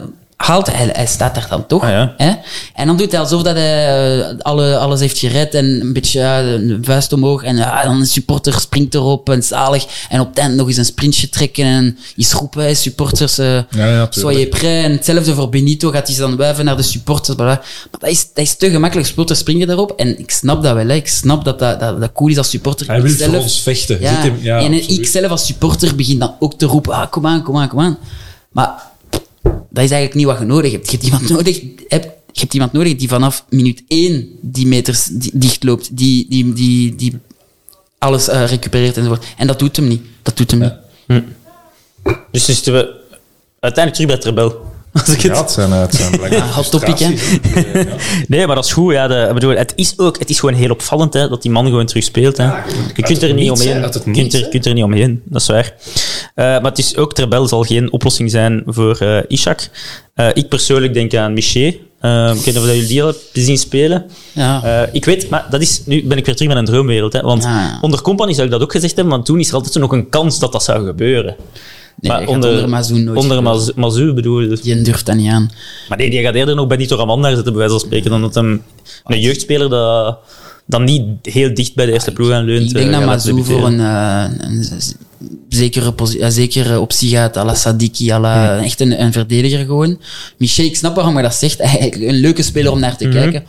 haalt? 0.47 0.72
Hij, 0.72 0.88
hij 0.93 1.07
staat 1.07 1.34
daar 1.34 1.47
dan 1.49 1.66
toch. 1.66 1.82
Ah, 1.82 1.88
ja. 1.91 2.14
hè? 2.16 2.32
En 2.74 2.86
dan 2.86 2.97
doet 2.97 3.11
hij 3.11 3.20
alsof 3.20 3.43
dat 3.43 3.55
hij 3.55 3.88
eh, 4.20 4.38
alle, 4.38 4.76
alles 4.78 5.01
heeft 5.01 5.18
gered 5.18 5.55
en 5.55 5.64
een 5.80 5.93
beetje 5.93 6.18
ja, 6.20 6.41
een 6.41 6.78
vuist 6.82 7.12
omhoog. 7.12 7.43
En 7.43 7.57
ja, 7.57 7.82
dan 7.82 8.01
een 8.01 8.07
supporter 8.07 8.61
springt 8.61 8.95
erop 8.95 9.30
en 9.30 9.43
zalig. 9.43 9.86
En 10.09 10.20
op 10.20 10.28
het 10.28 10.38
eind 10.38 10.55
nog 10.55 10.66
eens 10.68 10.76
een 10.76 10.84
sprintje 10.84 11.28
trekken 11.28 11.64
en 11.64 11.99
iets 12.16 12.32
roepen. 12.32 12.76
Supporters, 12.76 13.38
eh 13.38 13.59
ja, 13.70 14.07
soyez 14.11 14.49
prêts. 14.49 14.62
En 14.84 14.93
hetzelfde 14.93 15.34
voor 15.34 15.49
Benito 15.49 15.91
gaat 15.91 16.07
hij 16.07 16.14
ze 16.16 16.20
dan 16.20 16.36
wuiven 16.36 16.64
naar 16.64 16.76
de 16.76 16.82
supporters. 16.82 17.36
bla. 17.36 17.45
Maar 17.45 18.01
dat 18.01 18.11
is, 18.11 18.26
dat 18.34 18.45
is 18.45 18.57
te 18.57 18.70
gemakkelijk. 18.70 19.07
Supporters 19.09 19.38
springen 19.38 19.66
daarop. 19.66 19.93
En 19.97 20.18
ik 20.18 20.30
snap 20.30 20.62
dat 20.62 20.74
wel. 20.74 20.86
Hè. 20.88 20.95
Ik 20.95 21.09
snap 21.09 21.45
dat 21.45 21.59
dat, 21.59 21.80
dat, 21.80 22.01
dat 22.01 22.12
cool 22.12 22.30
is 22.30 22.38
als 22.38 22.51
supporter. 22.51 22.86
Hij 22.86 23.03
wil 23.03 23.11
zelf- 23.12 23.30
voor 23.32 23.41
ons 23.43 23.61
vechten. 23.62 24.01
ja, 24.01 24.11
hem- 24.11 24.38
en 24.45 24.72
absoluut. 24.74 24.91
ik 24.99 25.07
zelf 25.07 25.30
als 25.30 25.47
supporter 25.47 25.95
begin 25.97 26.18
dan 26.18 26.34
ook 26.38 26.55
te 26.59 26.66
roepen, 26.66 26.93
ah, 26.93 27.11
kom 27.11 27.26
aan, 27.26 27.43
kom 27.43 27.59
aan, 27.59 27.68
kom 27.68 27.80
aan. 27.80 27.99
Maar 28.51 28.89
dat 29.43 29.84
is 29.84 29.91
eigenlijk 29.91 30.14
niet 30.14 30.24
wat 30.26 30.38
je 30.38 30.45
nodig 30.45 30.72
hebt. 30.72 30.84
Je 30.91 30.93
hebt 30.93 31.05
iemand 31.05 31.28
nodig, 31.28 31.61
hebt, 31.88 32.05
je 32.32 32.41
hebt 32.41 32.55
iemand 32.55 32.72
nodig 32.72 32.97
die 32.97 33.09
vanaf 33.09 33.45
minuut 33.49 33.82
één 33.88 34.28
die 34.41 34.66
meters 34.66 35.05
di- 35.07 35.30
dichtloopt, 35.34 35.97
die, 35.97 36.26
die, 36.28 36.53
die, 36.53 36.95
die 36.95 37.18
alles 37.99 38.28
eh, 38.28 38.45
recupereert 38.47 38.97
enzovoort. 38.97 39.24
En 39.36 39.47
dat 39.47 39.59
doet 39.59 39.76
hem 39.76 39.88
niet. 39.88 40.03
Dat 40.22 40.36
doet 40.36 40.51
hem 40.51 40.61
niet. 40.61 40.72
Dus 42.30 42.45
zitten 42.45 42.72
we 42.72 42.95
uiteindelijk 43.61 43.95
terug 43.95 44.07
bij 44.07 44.16
het 44.16 44.24
rebel. 44.24 44.70
Als 45.07 45.09
ik 45.09 45.20
het... 45.22 45.32
Ja, 45.32 45.41
het 45.41 45.51
zijn, 45.51 45.72
eh, 45.72 45.80
het 45.80 45.95
zijn 45.95 46.20
Ah, 46.43 46.55
hot 46.57 46.70
topic, 46.70 46.99
hè? 46.99 47.14
Nee, 48.28 48.47
maar 48.47 48.55
dat 48.57 48.64
is 48.64 48.72
goed. 48.72 48.93
Ja, 48.93 49.09
de, 49.09 49.26
ik 49.28 49.34
bedoel, 49.34 49.51
het, 49.57 49.72
is 49.76 49.99
ook, 49.99 50.18
het 50.18 50.30
is 50.30 50.38
gewoon 50.41 50.55
heel 50.55 50.70
opvallend 50.70 51.14
hè, 51.14 51.28
dat 51.28 51.43
die 51.43 51.51
man 51.51 51.66
gewoon 51.66 51.86
terug 51.86 52.05
speelt. 52.05 52.36
Hè. 52.36 52.45
je 52.97 53.03
kunt 53.03 53.22
er 53.22 53.34
niet 53.34 53.51
omheen. 53.51 53.80
Je 53.80 54.11
kunt 54.12 54.34
er, 54.34 54.49
kunt 54.49 54.66
er 54.66 54.74
niet 54.74 54.84
omheen, 54.84 55.22
dat 55.24 55.41
is 55.41 55.47
waar. 55.49 55.74
Eh, 56.34 56.45
maar 56.45 56.62
het 56.64 56.78
is 56.78 56.97
ook, 56.97 57.09
het 57.09 57.18
rebel 57.18 57.49
zal 57.49 57.62
geen 57.62 57.93
oplossing 57.93 58.30
zijn 58.30 58.62
voor 58.66 58.97
eh 58.97 59.18
Ishak. 59.28 59.68
Eh, 60.14 60.28
ik 60.32 60.49
persoonlijk 60.49 60.95
denk 60.95 61.14
aan 61.14 61.32
Miché. 61.32 61.76
Eh, 62.01 62.28
ik 62.28 62.34
weet 62.34 62.47
niet 62.47 62.57
of 62.57 62.64
dat 62.64 62.72
jullie 62.74 62.86
die 62.88 63.03
al 63.03 63.07
hebben 63.07 63.26
zien 63.32 63.59
spelen. 63.59 64.05
Ja. 64.32 64.62
Eh, 64.64 64.88
ik 64.93 65.05
weet, 65.05 65.28
maar 65.28 65.47
dat 65.51 65.61
is, 65.61 65.82
nu 65.86 66.05
ben 66.07 66.18
ik 66.18 66.26
weer 66.26 66.36
terug 66.36 66.53
met 66.55 66.59
een 66.61 66.64
droomwereld. 66.72 67.12
Hè, 67.12 67.20
want 67.20 67.43
Ja. 67.43 67.78
onder 67.80 68.03
Company 68.03 68.32
zou 68.32 68.47
ik 68.47 68.53
dat 68.53 68.62
ook 68.62 68.72
gezegd 68.72 68.95
hebben, 68.95 69.12
want 69.14 69.26
toen 69.26 69.41
is 69.41 69.49
er 69.49 69.55
altijd 69.55 69.74
nog 69.74 69.93
een 69.93 70.09
kans 70.09 70.38
dat 70.38 70.53
dat 70.53 70.64
zou 70.64 70.86
gebeuren. 70.86 71.36
Nee, 72.01 72.28
onder 72.28 72.68
Mazou 72.68 73.01
nooit 73.01 73.18
Onder. 73.18 73.42
Mazou, 73.42 73.72
Mazou 73.76 74.12
bedoel 74.12 74.48
Die 74.62 74.82
durft 74.82 75.07
dat 75.07 75.16
niet 75.16 75.30
aan. 75.30 75.51
maar 75.88 75.98
nee, 75.98 76.11
die 76.11 76.22
gaat 76.22 76.34
eerder 76.34 76.55
nog 76.55 76.66
bij 76.66 76.76
Nito 76.76 76.96
Ramanda 76.96 77.28
zetten, 77.28 77.44
bij 77.44 77.55
wijze 77.55 77.70
van 77.70 77.80
spreken, 77.80 78.11
dan 78.11 78.20
dat 78.20 78.34
hem 78.34 78.62
een 79.05 79.20
jeugdspeler 79.20 79.68
dat, 79.68 80.18
dat 80.66 80.80
niet 80.80 81.05
heel 81.22 81.55
dicht 81.55 81.74
bij 81.74 81.86
de 81.86 81.92
eerste 81.92 82.12
ploeg 82.12 82.30
aan 82.30 82.44
leunt. 82.44 82.66
Ik 82.66 82.74
denk 82.74 82.90
eh, 82.90 82.98
dat 82.98 83.07
Mazou 83.07 83.44
voor 83.44 83.66
een, 83.66 83.80
eh, 83.80 84.24
een 84.38 84.64
zekere, 85.49 85.95
zekere 86.29 86.81
optie 86.81 87.11
gaat, 87.11 87.37
à 87.37 87.45
la 87.45 87.55
Sadiki, 87.55 88.11
à 88.11 88.18
la, 88.18 88.62
echt 88.62 88.81
een, 88.81 89.03
een 89.03 89.12
verdediger 89.12 89.64
gewoon. 89.64 90.01
Michel, 90.37 90.64
ik 90.64 90.77
snap 90.77 90.95
waarom 90.95 91.16
je 91.16 91.23
dat 91.23 91.35
zegt. 91.35 91.61
Eigenlijk 91.71 92.03
een 92.03 92.21
leuke 92.21 92.43
speler 92.43 92.73
om 92.73 92.81
naar 92.81 92.97
te 92.97 93.09
kijken. 93.09 93.43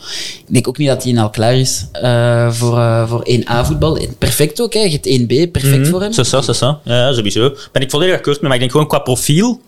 Ik 0.47 0.53
denk 0.53 0.67
ook 0.67 0.77
niet 0.77 0.87
dat 0.87 1.03
hij 1.03 1.17
al 1.17 1.29
klaar 1.29 1.55
is 1.55 1.85
eh, 1.91 2.51
voor, 2.51 2.77
eh, 2.77 3.09
voor 3.09 3.27
1A 3.29 3.65
voetbal. 3.65 3.99
Perfect 4.17 4.61
ook, 4.61 4.73
hè. 4.73 4.79
je 4.79 4.99
hebt 5.01 5.19
1B, 5.19 5.51
perfect 5.51 5.87
voor 5.87 6.01
hem. 6.01 6.11
Ça, 6.11 6.39
c'est 6.43 6.55
ça. 6.55 6.81
Ja, 6.83 7.13
sowieso. 7.13 7.55
Ben 7.71 7.81
ik 7.81 7.89
volledig 7.89 8.15
akkoord 8.15 8.35
mee, 8.41 8.43
maar 8.43 8.53
ik 8.53 8.59
denk 8.59 8.71
gewoon 8.71 8.87
qua 8.87 8.99
profiel 8.99 9.61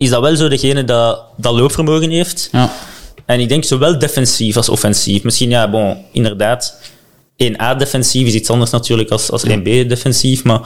is 0.00 0.08
dat 0.08 0.20
wel 0.20 0.36
zo 0.36 0.48
degene 0.48 0.84
dat, 0.84 1.22
dat 1.36 1.54
loopvermogen 1.54 2.10
heeft. 2.10 2.48
Ja. 2.52 2.72
En 3.26 3.40
ik 3.40 3.48
denk 3.48 3.64
zowel 3.64 3.98
defensief 3.98 4.56
als 4.56 4.68
offensief. 4.68 5.22
Misschien, 5.22 5.50
ja, 5.50 5.70
bon, 5.70 5.96
inderdaad. 6.12 6.80
1A 7.36 7.76
defensief 7.78 8.26
is 8.26 8.34
iets 8.34 8.50
anders 8.50 8.70
natuurlijk 8.70 9.10
als, 9.10 9.30
als 9.30 9.44
1B 9.48 9.62
defensief. 9.62 10.44
Maar 10.44 10.60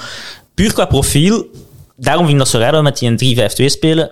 puur 0.54 0.72
qua 0.72 0.84
profiel, 0.84 1.46
daarom 1.96 2.22
vind 2.26 2.38
ik 2.38 2.44
dat 2.44 2.48
zo 2.52 2.58
raar 2.58 2.72
dat 2.72 2.80
we 2.80 3.06
met 3.06 3.18
die 3.18 3.36
een 3.36 3.50
3-5-2 3.50 3.64
spelen. 3.72 4.10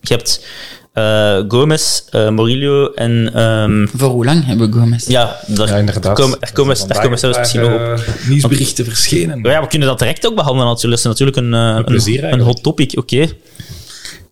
Je 0.00 0.14
hebt 0.14 0.46
eh, 0.92 1.38
Gomez, 1.48 2.02
eh, 2.10 2.28
Morillo 2.28 2.92
en... 2.92 3.30
ehm, 3.34 3.86
Voor 3.96 4.08
hoe 4.08 4.24
lang 4.24 4.46
hebben 4.46 4.70
we 4.70 4.78
Gomez? 4.78 5.06
ja, 5.06 5.36
daar, 5.46 5.68
Ja, 5.68 5.76
inderdaad. 5.76 6.14
komen, 6.18 6.40
daar 6.40 6.52
komen, 6.52 6.76
daar 6.88 6.96
komen 6.96 7.10
we 7.10 7.16
zelfs 7.16 7.38
misschien 7.38 7.60
nog 7.60 7.72
op. 7.72 7.80
Eh, 7.80 8.28
nieuwsberichten 8.28 8.84
verschenen. 8.84 9.40
Ja, 9.42 9.60
we 9.60 9.68
kunnen 9.68 9.88
dat 9.88 9.98
direct 9.98 10.26
ook 10.26 10.34
behandelen 10.34 10.66
natuurlijk. 10.68 11.02
Dat 11.02 11.12
is 11.12 11.18
natuurlijk 11.20 11.36
een, 11.36 11.78
eh, 11.78 11.84
plezier 11.84 12.24
een, 12.24 12.32
een 12.32 12.40
hot 12.40 12.62
topic. 12.62 12.92
Oké. 12.98 13.26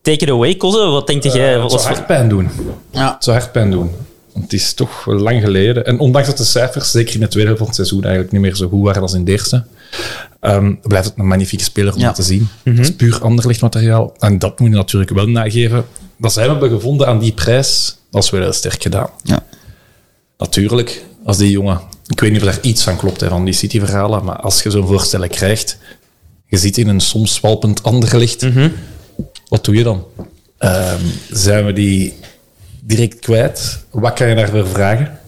Take 0.02 0.18
it 0.24 0.30
away, 0.30 0.54
Koze. 0.54 0.78
Wat 0.78 1.06
denk 1.06 1.22
jij? 1.22 1.52
Het 1.52 1.62
was 1.62 1.82
zou 1.82 1.94
hartpijn 1.94 2.28
doen. 2.28 2.48
Ja. 2.92 3.12
Het 3.14 3.24
zou 3.24 3.36
hartpijn 3.36 3.70
doen. 3.70 3.90
Want 4.32 4.44
het 4.44 4.60
is 4.60 4.74
toch 4.74 5.06
lang 5.06 5.42
geleden. 5.42 5.84
En 5.86 5.98
ondanks 5.98 6.28
dat 6.28 6.36
de 6.36 6.44
cijfers, 6.44 6.90
zeker 6.90 7.14
in 7.14 7.20
de 7.20 7.28
tweede 7.28 7.48
helft 7.48 7.58
van 7.58 7.66
het 7.66 7.76
seizoen, 7.76 8.02
eigenlijk 8.02 8.32
niet 8.32 8.40
meer 8.42 8.54
zo 8.56 8.68
goed 8.68 8.82
waren 8.84 9.02
als 9.02 9.14
in 9.14 9.24
de 9.24 9.30
eerste, 9.30 9.64
ehm, 10.46 10.74
blijft 10.82 11.06
het 11.08 11.18
een 11.18 11.26
magnifieke 11.26 11.64
speler 11.64 11.94
om 11.94 12.00
Ja. 12.00 12.12
te 12.12 12.22
zien. 12.22 12.48
Het 12.62 12.78
is 12.78 12.94
puur 12.96 13.22
anderlicht 13.22 13.60
materiaal. 13.60 14.14
En 14.18 14.38
dat 14.38 14.60
moet 14.60 14.70
je 14.70 14.76
natuurlijk 14.76 15.10
wel 15.10 15.26
nageven. 15.28 15.84
Dat 16.16 16.32
zij 16.32 16.46
hebben 16.46 16.70
gevonden 16.70 17.06
aan 17.06 17.18
die 17.18 17.32
prijs, 17.32 17.96
dat 18.10 18.22
is 18.24 18.30
wel 18.30 18.40
heel 18.40 18.52
sterk 18.52 18.82
gedaan. 18.82 19.10
Ja. 19.22 19.44
Natuurlijk, 20.38 21.04
als 21.24 21.36
die 21.36 21.50
jongen... 21.50 21.80
Ik 22.06 22.20
weet 22.20 22.32
niet 22.32 22.42
of 22.42 22.46
daar 22.48 22.58
iets 22.62 22.82
van 22.82 22.96
klopt, 22.96 23.20
hè, 23.20 23.28
van 23.28 23.44
die 23.44 23.54
City-verhalen, 23.54 24.24
maar 24.24 24.36
als 24.36 24.62
je 24.62 24.70
zo'n 24.70 24.86
voorstellen 24.86 25.28
krijgt, 25.28 25.78
je 26.46 26.56
zit 26.56 26.78
in 26.78 26.88
een 26.88 27.00
soms 27.00 27.34
zwalpend 27.34 27.82
anderlicht, 27.82 28.46
wat 29.48 29.64
doe 29.64 29.74
je 29.74 29.82
dan? 29.82 30.04
Ehm, 30.58 31.00
zijn 31.30 31.64
we 31.66 31.72
die 31.72 32.14
direct 32.82 33.18
kwijt? 33.18 33.84
Wat 33.90 34.12
kan 34.12 34.28
je 34.28 34.34
daarvoor 34.34 34.66
vragen? 34.68 35.18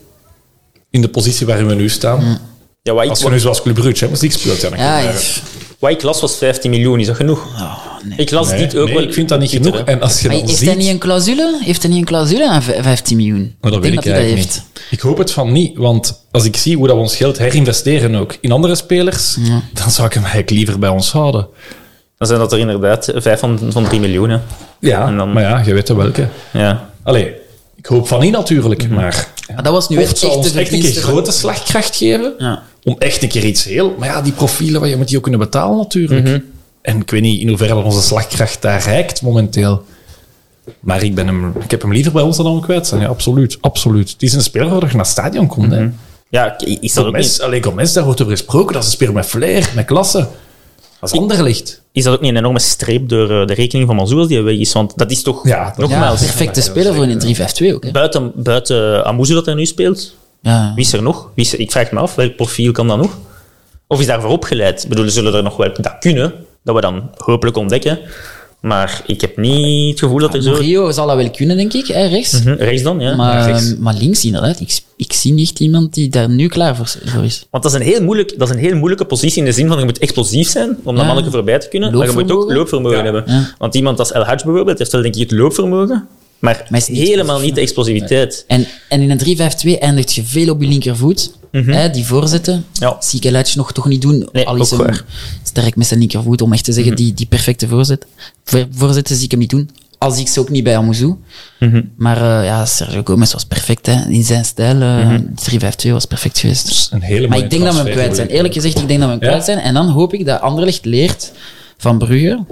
In 0.89 1.01
de 1.01 1.07
positie 1.09 1.45
waarin 1.45 1.67
we 1.67 1.73
nu 1.75 1.89
staan. 1.89 2.39
Ja, 2.81 2.93
wat 2.93 3.03
ik, 3.03 3.09
Als 3.09 3.19
je 3.21 3.29
nu 3.29 3.39
zoals 3.39 3.61
Club 3.61 3.73
Brugge 3.75 3.91
Champions 3.93 4.21
League 4.21 4.39
speelt, 4.39 4.61
ja, 4.61 4.69
dan 4.69 4.79
Ja, 4.79 4.99
ik- 5.09 5.41
wat 5.79 5.91
ik 5.91 6.01
las 6.01 6.21
was 6.21 6.35
15 6.37 6.69
miljoen. 6.71 6.99
Is 6.99 7.07
dat 7.07 7.15
genoeg? 7.15 7.47
Ik 8.17 8.31
las 8.31 8.49
Nee, 8.49 8.57
dit 8.57 8.75
ook 8.77 8.85
nee, 8.85 8.93
wel. 8.95 9.03
ik 9.03 9.13
vind 9.13 9.29
dat 9.29 9.39
niet 9.39 9.49
genoeg. 9.49 9.77
En 9.79 10.01
als 10.01 10.21
je 10.21 10.27
Maar 10.27 10.37
dan 10.37 10.45
heeft 10.45 10.57
ziet... 10.59 10.67
hij 10.67 10.77
niet 10.77 10.87
een 10.89 10.97
clausule? 10.97 11.57
Heeft 11.61 11.81
hij 11.81 11.91
niet 11.91 11.99
een 11.99 12.05
clausule 12.05 12.49
aan 12.49 12.63
v- 12.63 12.81
15 12.81 13.17
miljoen? 13.17 13.55
Maar 13.61 13.71
dat 13.71 13.81
weet 13.81 13.93
ik 13.93 14.03
dat 14.03 14.15
dat 14.15 14.23
niet. 14.35 14.63
Ik 14.89 14.99
hoop 14.99 15.17
het 15.17 15.31
van 15.31 15.51
niet, 15.51 15.77
want 15.77 16.23
als 16.31 16.45
ik 16.45 16.57
zie 16.57 16.75
hoe 16.77 16.87
dat 16.87 16.95
we 16.95 17.01
ons 17.01 17.15
geld 17.15 17.37
herinvesteren 17.37 18.15
ook 18.15 18.37
in 18.41 18.51
andere 18.51 18.75
spelers, 18.75 19.37
dan 19.73 19.91
zou 19.91 20.07
ik 20.07 20.13
hem 20.13 20.21
eigenlijk 20.23 20.51
liever 20.51 20.79
bij 20.79 20.89
ons 20.89 21.11
houden. 21.11 21.47
Dan 22.17 22.27
zijn 22.27 22.39
dat 22.39 22.51
er 22.51 22.59
inderdaad 22.59 23.11
vijf 23.15 23.39
van, 23.39 23.59
van 23.69 23.83
3 23.87 23.99
miljoen. 23.99 24.29
Hè. 24.29 24.37
Ja, 24.79 25.07
En 25.07 25.17
dan- 25.17 25.33
maar 25.33 25.43
ja, 25.43 25.61
je 25.65 25.73
weet 25.73 25.87
wel 25.87 25.97
welke. 25.97 26.27
Ja. 26.53 26.89
Allee, 27.03 27.33
ik 27.75 27.85
hoop 27.85 28.07
van 28.07 28.19
niet 28.19 28.31
natuurlijk, 28.31 28.89
maar... 28.89 29.27
Maar 29.53 29.63
dat 29.63 29.73
was 29.73 29.89
nu 29.89 29.95
Of 29.95 30.01
echt 30.01 30.11
het 30.11 30.19
zou 30.19 30.31
echt 30.31 30.41
ons 30.43 30.51
de 30.53 30.59
echt 30.59 30.73
een 30.73 30.81
keer 30.81 31.01
grote 31.01 31.31
slagkracht 31.31 31.95
geven, 31.95 32.33
Ja. 32.37 32.63
om 32.83 32.95
echt 32.99 33.21
een 33.23 33.29
keer 33.29 33.45
iets 33.45 33.63
heel... 33.63 33.95
Maar 33.97 34.07
ja, 34.07 34.21
die 34.21 34.31
profielen, 34.31 34.81
wat 34.81 34.89
je 34.89 34.97
moet 34.97 35.07
die 35.07 35.17
ook 35.17 35.23
kunnen 35.23 35.39
betalen 35.41 35.77
natuurlijk. 35.77 36.41
En 36.81 37.01
ik 37.01 37.09
weet 37.11 37.21
niet 37.21 37.41
in 37.41 37.47
hoeverre 37.47 37.75
onze 37.75 38.01
slagkracht 38.01 38.61
daar 38.61 38.83
reikt 38.83 39.21
momenteel. 39.21 39.83
Maar 40.79 41.03
ik, 41.03 41.15
ben 41.15 41.27
hem, 41.27 41.53
ik 41.63 41.71
heb 41.71 41.81
hem 41.81 41.93
liever 41.93 42.11
bij 42.11 42.21
ons 42.21 42.37
dan 42.37 42.45
hem 42.45 42.61
kwijt 42.61 42.87
zijn. 42.87 43.01
Ja, 43.01 43.07
absoluut, 43.07 43.57
absoluut. 43.61 44.09
Het 44.11 44.23
is 44.23 44.33
een 44.33 44.41
speler 44.41 44.69
waar 44.69 44.79
je 44.79 44.85
naar 44.85 44.95
het 44.95 45.07
stadion 45.07 45.47
komt. 45.47 45.71
hè. 45.71 45.87
Ja, 46.29 46.57
is 46.59 46.93
dat, 46.93 47.05
ook 47.05 47.11
Gomez, 47.11 47.27
niet, 47.31 47.41
allee, 47.41 47.63
Gomez, 47.63 47.93
daar 47.93 48.03
wordt 48.03 48.21
over 48.21 48.33
gesproken. 48.37 48.73
Dat 48.73 48.81
is 48.83 48.87
een 48.89 48.95
speler 48.95 49.13
met 49.13 49.25
flair, 49.25 49.71
met 49.75 49.85
klasse. 49.85 50.27
Dat 50.99 51.13
is 51.13 51.19
anderlicht. 51.19 51.81
is 51.91 52.03
dat 52.03 52.13
ook 52.13 52.21
niet 52.21 52.29
een 52.31 52.37
enorme 52.37 52.59
streep 52.59 53.09
door 53.09 53.41
eh, 53.41 53.47
de 53.47 53.53
rekening 53.53 53.87
van 53.87 53.99
als 53.99 54.27
die 54.27 54.41
weg 54.41 54.55
is? 54.57 54.73
Want 54.73 54.97
dat 54.97 55.11
is 55.11 55.21
toch... 55.21 55.47
Ja, 55.47 55.73
nogmaals, 55.77 56.19
perfecte 56.19 56.61
speler 56.61 56.93
voor 56.93 57.03
een 57.03 57.35
3-5-2 57.71 57.73
ook. 57.73 57.83
Hè? 57.83 57.91
buiten, 57.91 58.31
buiten 58.35 59.05
Amuzu 59.05 59.33
dat 59.33 59.45
hij 59.45 59.53
nu 59.55 59.65
speelt, 59.65 60.15
Ja. 60.41 60.71
wie 60.75 60.83
is 60.85 60.93
er 60.93 61.01
nog? 61.01 61.29
Wie 61.35 61.45
is 61.45 61.53
er- 61.53 61.59
ik 61.59 61.71
vraag 61.71 61.91
me 61.91 61.99
af, 61.99 62.15
welk 62.15 62.35
profiel 62.35 62.71
kan 62.71 62.87
dat 62.87 62.97
nog? 62.97 63.17
Of 63.87 63.99
is 63.99 64.05
daarvoor 64.05 64.29
opgeleid? 64.29 64.83
Ik 64.83 64.89
bedoel, 64.89 65.05
er 65.05 65.11
zullen 65.11 65.33
er 65.33 65.43
nog 65.43 65.57
wel 65.57 65.73
dat 65.81 65.95
kunnen, 65.99 66.33
dat 66.63 66.75
we 66.75 66.81
dan 66.81 67.09
hopelijk 67.17 67.57
ontdekken. 67.57 67.99
Maar 68.61 69.01
ik 69.05 69.21
heb 69.21 69.37
niet 69.37 69.89
het 69.89 69.99
gevoel 69.99 70.19
dat 70.19 70.33
er 70.33 70.41
zo... 70.43 70.53
Rio 70.53 70.91
zal 70.91 71.07
dat 71.07 71.15
wel 71.15 71.29
kunnen, 71.29 71.57
denk 71.57 71.73
ik, 71.73 71.87
hè, 71.87 72.05
rechts. 72.07 72.43
Hm, 72.43 72.49
Rechts 72.53 72.81
dan, 72.83 72.99
ja. 72.99 73.15
Maar, 73.15 73.45
rechts. 73.51 73.75
maar 73.77 73.93
links 73.93 74.25
inderdaad, 74.25 74.59
ik, 74.59 74.79
ik 74.95 75.13
zie 75.13 75.33
niet 75.33 75.59
iemand 75.59 75.93
die 75.93 76.09
daar 76.09 76.29
nu 76.29 76.47
klaar 76.47 76.75
voor, 76.75 76.87
voor 77.05 77.23
is. 77.23 77.45
Want 77.49 77.63
dat 77.63 77.73
is, 77.73 77.79
een 77.79 77.85
heel 77.85 78.03
moeilijk, 78.03 78.33
dat 78.39 78.49
is 78.49 78.55
een 78.55 78.61
heel 78.61 78.75
moeilijke 78.75 79.05
positie 79.05 79.39
in 79.39 79.45
de 79.45 79.51
zin 79.51 79.67
van 79.67 79.79
je 79.79 79.85
moet 79.85 79.97
explosief 79.99 80.49
zijn 80.49 80.69
om 80.83 80.95
dat 80.95 81.01
Ja. 81.05 81.07
manneke 81.13 81.31
voorbij 81.31 81.59
te 81.59 81.67
kunnen. 81.67 81.97
Maar 81.97 82.07
je 82.07 82.13
moet 82.13 82.31
ook 82.31 82.51
Loopvermogen. 82.51 83.03
hebben. 83.03 83.25
Want 83.57 83.75
iemand 83.75 83.99
als 83.99 84.11
El 84.11 84.23
Hadj 84.23 84.43
bijvoorbeeld 84.43 84.77
heeft 84.77 84.91
wel 84.91 85.01
denk 85.01 85.15
ik 85.15 85.21
het 85.29 85.39
loopvermogen, 85.39 86.07
maar, 86.39 86.65
Maar 86.69 86.79
is 86.79 86.87
niet 86.87 87.07
helemaal 87.07 87.39
niet 87.39 87.55
de 87.55 87.61
explosiviteit. 87.61 88.43
En, 88.47 88.65
en 88.89 89.01
in 89.01 89.09
een 89.11 89.37
3-5-2 89.75 89.79
eindigt 89.79 90.13
je 90.13 90.23
veel 90.23 90.49
op 90.53 90.61
je 90.61 90.67
linkervoet. 90.67 91.31
hè, 91.51 91.89
die 91.89 92.05
voorzetten 92.05 92.65
Ja. 92.73 92.97
zie 92.99 93.19
ik 93.21 93.55
nog 93.55 93.71
toch 93.71 93.85
niet 93.87 94.01
doen. 94.01 94.29
Nee, 94.31 94.47
al 94.47 94.55
is 94.55 94.73
ook 94.73 94.79
hem 94.79 94.87
waar. 94.87 95.03
sterk 95.43 95.75
met 95.75 95.87
zijn 95.87 95.99
linkervoet, 95.99 96.41
om 96.41 96.53
echt 96.53 96.63
te 96.63 96.73
zeggen, 96.73 96.95
die, 96.95 97.13
die 97.13 97.25
perfecte 97.25 97.67
voorzet. 97.67 98.05
Voor- 98.43 98.67
Voorzetten 98.71 99.15
zie 99.15 99.25
ik 99.25 99.31
hem 99.31 99.39
niet 99.39 99.49
doen. 99.49 99.69
Al 99.97 100.11
zie 100.11 100.21
ik 100.21 100.27
ze 100.27 100.39
ook 100.39 100.49
niet 100.49 100.63
bij 100.63 100.77
Amouzou. 100.77 101.15
Maar 101.97 102.17
eh, 102.17 102.45
ja, 102.45 102.65
Sergio 102.65 103.01
Gomez 103.03 103.33
was 103.33 103.45
perfect. 103.45 103.85
Hè. 103.85 104.09
In 104.09 104.23
zijn 104.23 104.45
stijl, 104.45 104.81
eh 104.81 105.13
3-5-2 105.87 105.91
was 105.91 106.05
perfect 106.05 106.39
geweest. 106.39 106.89
Een 106.91 107.01
hele 107.01 107.27
Maar 107.27 107.37
ik 107.37 107.49
denk 107.49 107.63
dat 107.63 107.73
we 107.75 107.81
hem 107.81 107.91
kwijt 107.91 108.15
zijn. 108.15 108.27
Eerlijk 108.27 108.53
gezegd, 108.53 108.77
ik 108.79 108.87
denk 108.87 108.99
dat 108.99 109.09
we 109.09 109.13
hem 109.15 109.23
Ja? 109.23 109.29
kwijt 109.29 109.45
zijn. 109.45 109.57
En 109.59 109.73
dan 109.73 109.89
hoop 109.89 110.13
ik 110.13 110.25
dat 110.25 110.41
Anderlecht 110.41 110.85
leert 110.85 111.31
van 111.81 111.97
Brugge, 111.97 112.43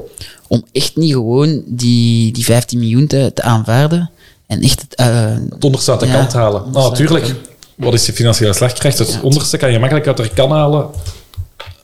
om 0.48 0.64
echt 0.72 0.96
niet 0.96 1.12
gewoon 1.14 1.62
die, 1.66 2.32
die 2.34 2.44
15 2.46 2.80
miljoen 2.80 3.08
te, 3.08 3.32
te 3.34 3.42
aanvaarden 3.42 4.10
en 4.48 4.62
echt 4.62 4.82
het, 4.82 4.96
eh, 4.96 5.36
Het 5.50 5.64
onderste 5.64 5.92
uit 5.92 6.00
de 6.00 6.06
Ja, 6.08 6.14
kant 6.14 6.34
halen. 6.34 6.64
Nou, 6.72 6.90
natuurlijk, 6.90 7.34
wat 7.76 7.94
is 7.94 8.06
je 8.06 8.14
financiële 8.14 8.54
slagkracht? 8.54 8.98
Het 8.98 9.20
onderste 9.22 9.58
kan 9.58 9.72
je 9.72 9.80
makkelijk 9.80 10.08
uit 10.08 10.18
de 10.18 10.30
kan 10.30 10.52
halen 10.52 10.88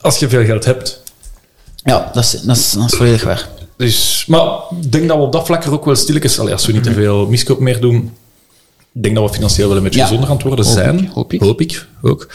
als 0.00 0.18
je 0.18 0.28
veel 0.28 0.44
geld 0.44 0.64
hebt. 0.64 1.02
Ja, 1.84 2.10
dat 2.14 2.22
is, 2.24 2.30
dat, 2.40 2.56
is, 2.56 2.70
dat 2.70 2.84
is 2.92 2.96
volledig 2.96 3.24
waar. 3.24 3.48
Dus, 3.76 4.24
maar 4.26 4.48
ik 4.80 4.92
denk 4.92 5.08
dat 5.08 5.16
we 5.16 5.22
op 5.22 5.32
dat 5.32 5.46
vlak 5.46 5.64
er 5.64 5.72
ook 5.72 5.84
wel 5.84 5.94
stilletjes, 5.96 6.38
allee, 6.38 6.52
als 6.52 6.66
we 6.66 6.72
niet 6.72 6.82
te 6.82 6.92
veel 6.92 7.26
miskoop 7.26 7.58
meer 7.60 7.80
doen, 7.80 8.12
ik 8.92 9.02
denk 9.02 9.14
dat 9.14 9.28
we 9.28 9.34
financieel 9.34 9.68
wel 9.68 9.76
een 9.76 9.82
beetje 9.82 9.98
Ja. 9.98 10.04
gezonder 10.06 10.28
aan 10.28 10.34
het 10.36 10.44
worden 10.44 10.64
Hoop 10.64 10.74
zijn. 10.74 10.98
ik, 10.98 11.10
hoop 11.10 11.32
ik. 11.32 11.40
Hoop 11.40 11.60
ik 11.60 11.86
ook. 12.02 12.28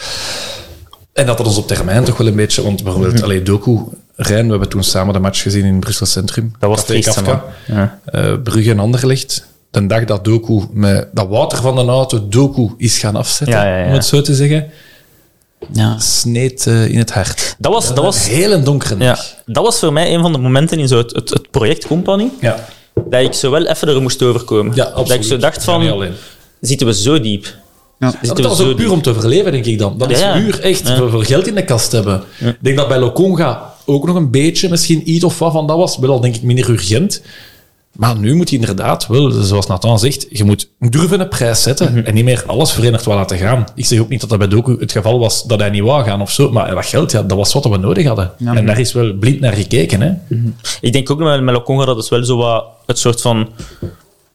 En 1.12 1.26
dat 1.26 1.36
dat 1.36 1.46
ons 1.46 1.56
op 1.56 1.66
termijn 1.66 2.04
toch 2.04 2.16
wel 2.16 2.26
een 2.26 2.34
beetje, 2.36 2.62
want 2.62 2.82
bijvoorbeeld, 2.82 3.14
Mhm. 3.14 3.22
allee, 3.24 3.42
Doku, 3.42 3.78
Rijn, 4.16 4.44
we 4.44 4.50
hebben 4.50 4.68
toen 4.68 4.82
samen 4.84 5.14
de 5.14 5.20
match 5.20 5.42
gezien 5.42 5.64
in 5.64 5.80
Brussel 5.80 6.06
Centrum. 6.06 6.52
Dat 6.58 6.68
was 6.70 6.78
Café 6.80 6.92
triest, 6.92 7.14
Kafka. 7.14 7.44
Ja. 7.66 7.98
Eh, 8.04 8.32
Brugge 8.42 8.70
en 8.70 8.78
Anderlecht. 8.78 9.46
De 9.70 9.86
dag 9.86 10.04
dat 10.04 10.24
Doku, 10.24 10.62
met 10.72 11.08
dat 11.12 11.28
Wouter 11.28 11.58
van 11.58 11.76
den 11.76 11.88
Auto 11.88 12.28
Doku 12.28 12.68
is 12.76 12.98
gaan 12.98 13.16
afzetten, 13.16 13.56
Ja, 13.56 13.64
ja, 13.64 13.78
ja. 13.78 13.86
om 13.86 13.92
het 13.92 14.04
zo 14.04 14.20
te 14.20 14.34
zeggen, 14.34 14.70
Ja. 15.72 15.98
sneed 15.98 16.66
eh, 16.66 16.88
in 16.88 16.98
het 16.98 17.12
hart. 17.12 17.56
Dat 17.58 17.72
was, 17.72 17.88
dat, 17.88 17.96
Een 17.98 18.02
was, 18.04 18.28
hele 18.28 18.62
donkere 18.62 18.94
ja, 18.98 19.14
dag. 19.14 19.34
dat 19.46 19.64
was 19.64 19.78
voor 19.78 19.92
mij 19.92 20.14
een 20.14 20.20
van 20.20 20.32
de 20.32 20.38
momenten 20.38 20.78
in 20.78 20.88
zo 20.88 20.96
het, 20.98 21.12
het, 21.14 21.30
het 21.30 21.50
project 21.50 21.86
Company, 21.86 22.28
Ja, 22.40 22.64
dat 23.08 23.20
ik 23.20 23.32
zo 23.32 23.50
wel 23.50 23.66
even 23.66 23.88
er 23.88 24.02
moest 24.02 24.22
overkomen. 24.22 24.74
ja 24.74 24.90
dat 24.94 25.10
ik 25.10 25.22
zo 25.22 25.36
dacht 25.36 25.64
van, 25.64 26.06
zitten 26.60 26.86
we 26.86 26.94
zo 26.94 27.20
diep? 27.20 27.46
Ja. 28.00 28.12
Dat 28.22 28.40
was 28.40 28.60
ook 28.60 28.76
puur 28.76 28.90
om 28.92 29.02
te 29.02 29.10
overleven, 29.10 29.52
denk 29.52 29.64
ik 29.64 29.78
dan. 29.78 29.98
Dat 29.98 30.10
is 30.10 30.22
puur 30.32 30.60
echt 30.60 30.88
Ja. 30.88 30.96
voor, 30.96 31.24
geld 31.24 31.46
in 31.46 31.54
de 31.54 31.64
kast 31.64 31.92
hebben. 31.92 32.22
Ik 32.38 32.56
denk 32.60 32.76
dat 32.76 32.88
bij 32.88 32.98
Lokonga 32.98 33.74
ook 33.86 34.06
nog 34.06 34.16
een 34.16 34.30
beetje 34.30 34.68
misschien 34.68 35.10
iets 35.10 35.24
of 35.24 35.38
wat 35.38 35.52
van 35.52 35.66
dat 35.66 35.76
was. 35.76 35.98
Wel 35.98 36.10
al 36.10 36.20
denk 36.20 36.34
ik 36.36 36.42
minder 36.42 36.70
urgent. 36.70 37.22
Maar 37.96 38.16
nu 38.18 38.34
moet 38.34 38.50
je 38.50 38.56
inderdaad 38.56 39.06
wel, 39.06 39.30
zoals 39.30 39.66
Nathan 39.66 39.98
zegt, 39.98 40.26
je 40.30 40.44
moet 40.44 40.68
durven 40.78 41.20
een 41.20 41.28
prijs 41.28 41.62
zetten 41.62 41.92
Mhm. 41.92 42.04
en 42.06 42.14
niet 42.14 42.24
meer 42.24 42.42
alles 42.46 42.72
verenigd 42.72 43.04
wel 43.04 43.14
laten 43.14 43.38
gaan. 43.38 43.64
Ik 43.74 43.84
zeg 43.86 43.98
ook 44.00 44.08
niet 44.08 44.20
dat 44.20 44.28
dat 44.28 44.38
bij 44.38 44.48
Doku 44.48 44.76
het 44.78 44.92
geval 44.92 45.18
was 45.18 45.44
dat 45.44 45.60
hij 45.60 45.70
niet 45.70 45.82
wou 45.82 46.04
gaan 46.04 46.20
of 46.20 46.30
zo, 46.30 46.50
maar 46.50 46.74
dat 46.74 46.86
geld, 46.86 47.12
ja, 47.12 47.22
dat 47.22 47.36
was 47.36 47.52
wat 47.52 47.64
we 47.64 47.76
nodig 47.76 48.06
hadden. 48.06 48.30
En 48.44 48.66
daar 48.66 48.78
is 48.78 48.92
wel 48.92 49.12
blind 49.14 49.40
naar 49.40 49.52
gekeken. 49.52 50.00
Hè? 50.00 50.12
Ik 50.80 50.92
denk 50.92 51.10
ook 51.10 51.18
met, 51.18 51.42
met 51.42 51.54
Lokonga 51.54 51.84
dat 51.84 51.98
is 51.98 52.08
wel 52.08 52.24
zo 52.24 52.36
wat 52.36 52.64
het 52.86 52.98
soort 52.98 53.20
van 53.20 53.48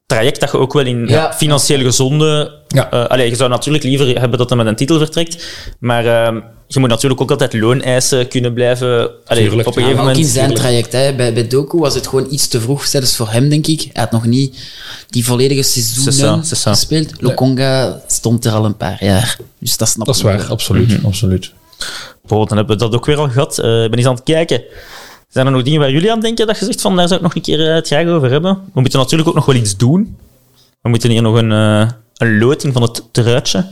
traject 0.06 0.39
dat 0.39 0.51
je 0.51 0.58
ook 0.58 0.74
wel 0.74 0.86
in 0.86 1.08
Ja. 1.08 1.34
financieel 1.34 1.80
gezonde... 1.80 2.51
Ja. 2.68 2.91
eh, 2.91 3.06
allee, 3.06 3.30
je 3.30 3.36
zou 3.36 3.49
natuurlijk 3.49 3.84
liever 3.84 4.20
hebben 4.20 4.38
dat 4.38 4.49
hij 4.49 4.58
met 4.58 4.68
een 4.68 4.76
titel 4.76 4.97
vertrekt, 4.97 5.45
maar 5.80 6.06
ehm, 6.06 6.39
je 6.68 6.80
moet 6.80 6.89
natuurlijk 6.89 7.22
ook 7.22 7.32
altijd 7.32 7.53
looneisen 7.53 8.28
kunnen 8.28 8.53
blijven... 8.53 9.10
Allee, 9.26 9.43
Tuurlijk, 9.47 9.68
op 9.68 9.76
een 9.76 9.82
Ja, 9.82 9.88
gegeven 9.88 10.06
maar 10.06 10.14
ook 10.16 10.20
in 10.20 10.26
moment... 10.28 10.28
zijn 10.30 10.53
traject. 10.53 10.91
Hè. 10.91 11.14
Bij, 11.16 11.34
bij 11.34 11.47
Doku 11.47 11.78
was 11.78 11.95
het 11.95 12.08
gewoon 12.08 12.28
iets 12.30 12.47
te 12.47 12.62
vroeg, 12.62 12.86
zelfs 12.86 13.16
voor 13.16 13.30
hem, 13.32 13.49
denk 13.49 13.68
ik. 13.68 13.80
Hij 13.93 14.01
had 14.03 14.12
nog 14.12 14.26
niet 14.26 14.58
die 15.10 15.26
volledige 15.26 15.64
ça. 15.64 16.39
gespeeld. 16.70 17.22
Lokonga 17.22 18.01
stond 18.08 18.45
er 18.45 18.51
al 18.51 18.66
een 18.66 18.78
paar 18.78 19.03
jaar. 19.03 19.38
Dus 19.60 19.78
dat 19.78 19.88
snap 19.89 20.06
Dat 20.06 20.16
is 20.16 20.22
ik 20.22 20.28
waar, 20.28 20.45
absoluut. 20.45 20.99
absoluut. 21.06 21.51
Bijvoorbeeld, 22.20 22.49
dan 22.49 22.58
hebben 22.58 22.78
we 22.78 22.84
dat 22.84 22.95
ook 22.95 23.06
weer 23.06 23.18
al 23.18 23.30
gehad. 23.30 23.60
Eh, 23.60 23.84
Ik 23.84 23.89
ben 23.89 23.99
eens 23.99 24.08
aan 24.08 24.16
het 24.16 24.24
kijken. 24.24 24.64
Zijn 25.36 25.48
er 25.48 25.54
nog 25.54 25.64
dingen 25.64 25.80
waar 25.80 25.92
jullie 25.92 26.12
aan 26.12 26.20
denken 26.20 26.48
dat 26.48 26.60
je 26.60 26.66
zegt 26.66 26.82
van 26.82 26.96
daar 26.96 27.08
zou 27.08 27.20
ik 27.20 27.26
nog 27.26 27.36
een 27.36 27.42
keer 27.42 27.68
eh, 27.68 27.74
het 27.74 27.88
graag 27.88 28.08
over 28.08 28.32
hebben? 28.32 28.54
We 28.74 28.80
moeten 28.82 29.00
natuurlijk 29.00 29.30
ook 29.30 29.36
nog 29.36 29.46
wel 29.46 29.56
iets 29.56 29.78
doen. 29.78 30.18
We 30.82 30.90
moeten 30.90 31.10
hier 31.10 31.22
nog 31.22 31.36
een, 31.36 31.52
eh, 31.52 31.90
een 32.18 32.38
loting 32.38 32.74
van 32.74 32.82
het 32.82 33.04
truitje 33.12 33.66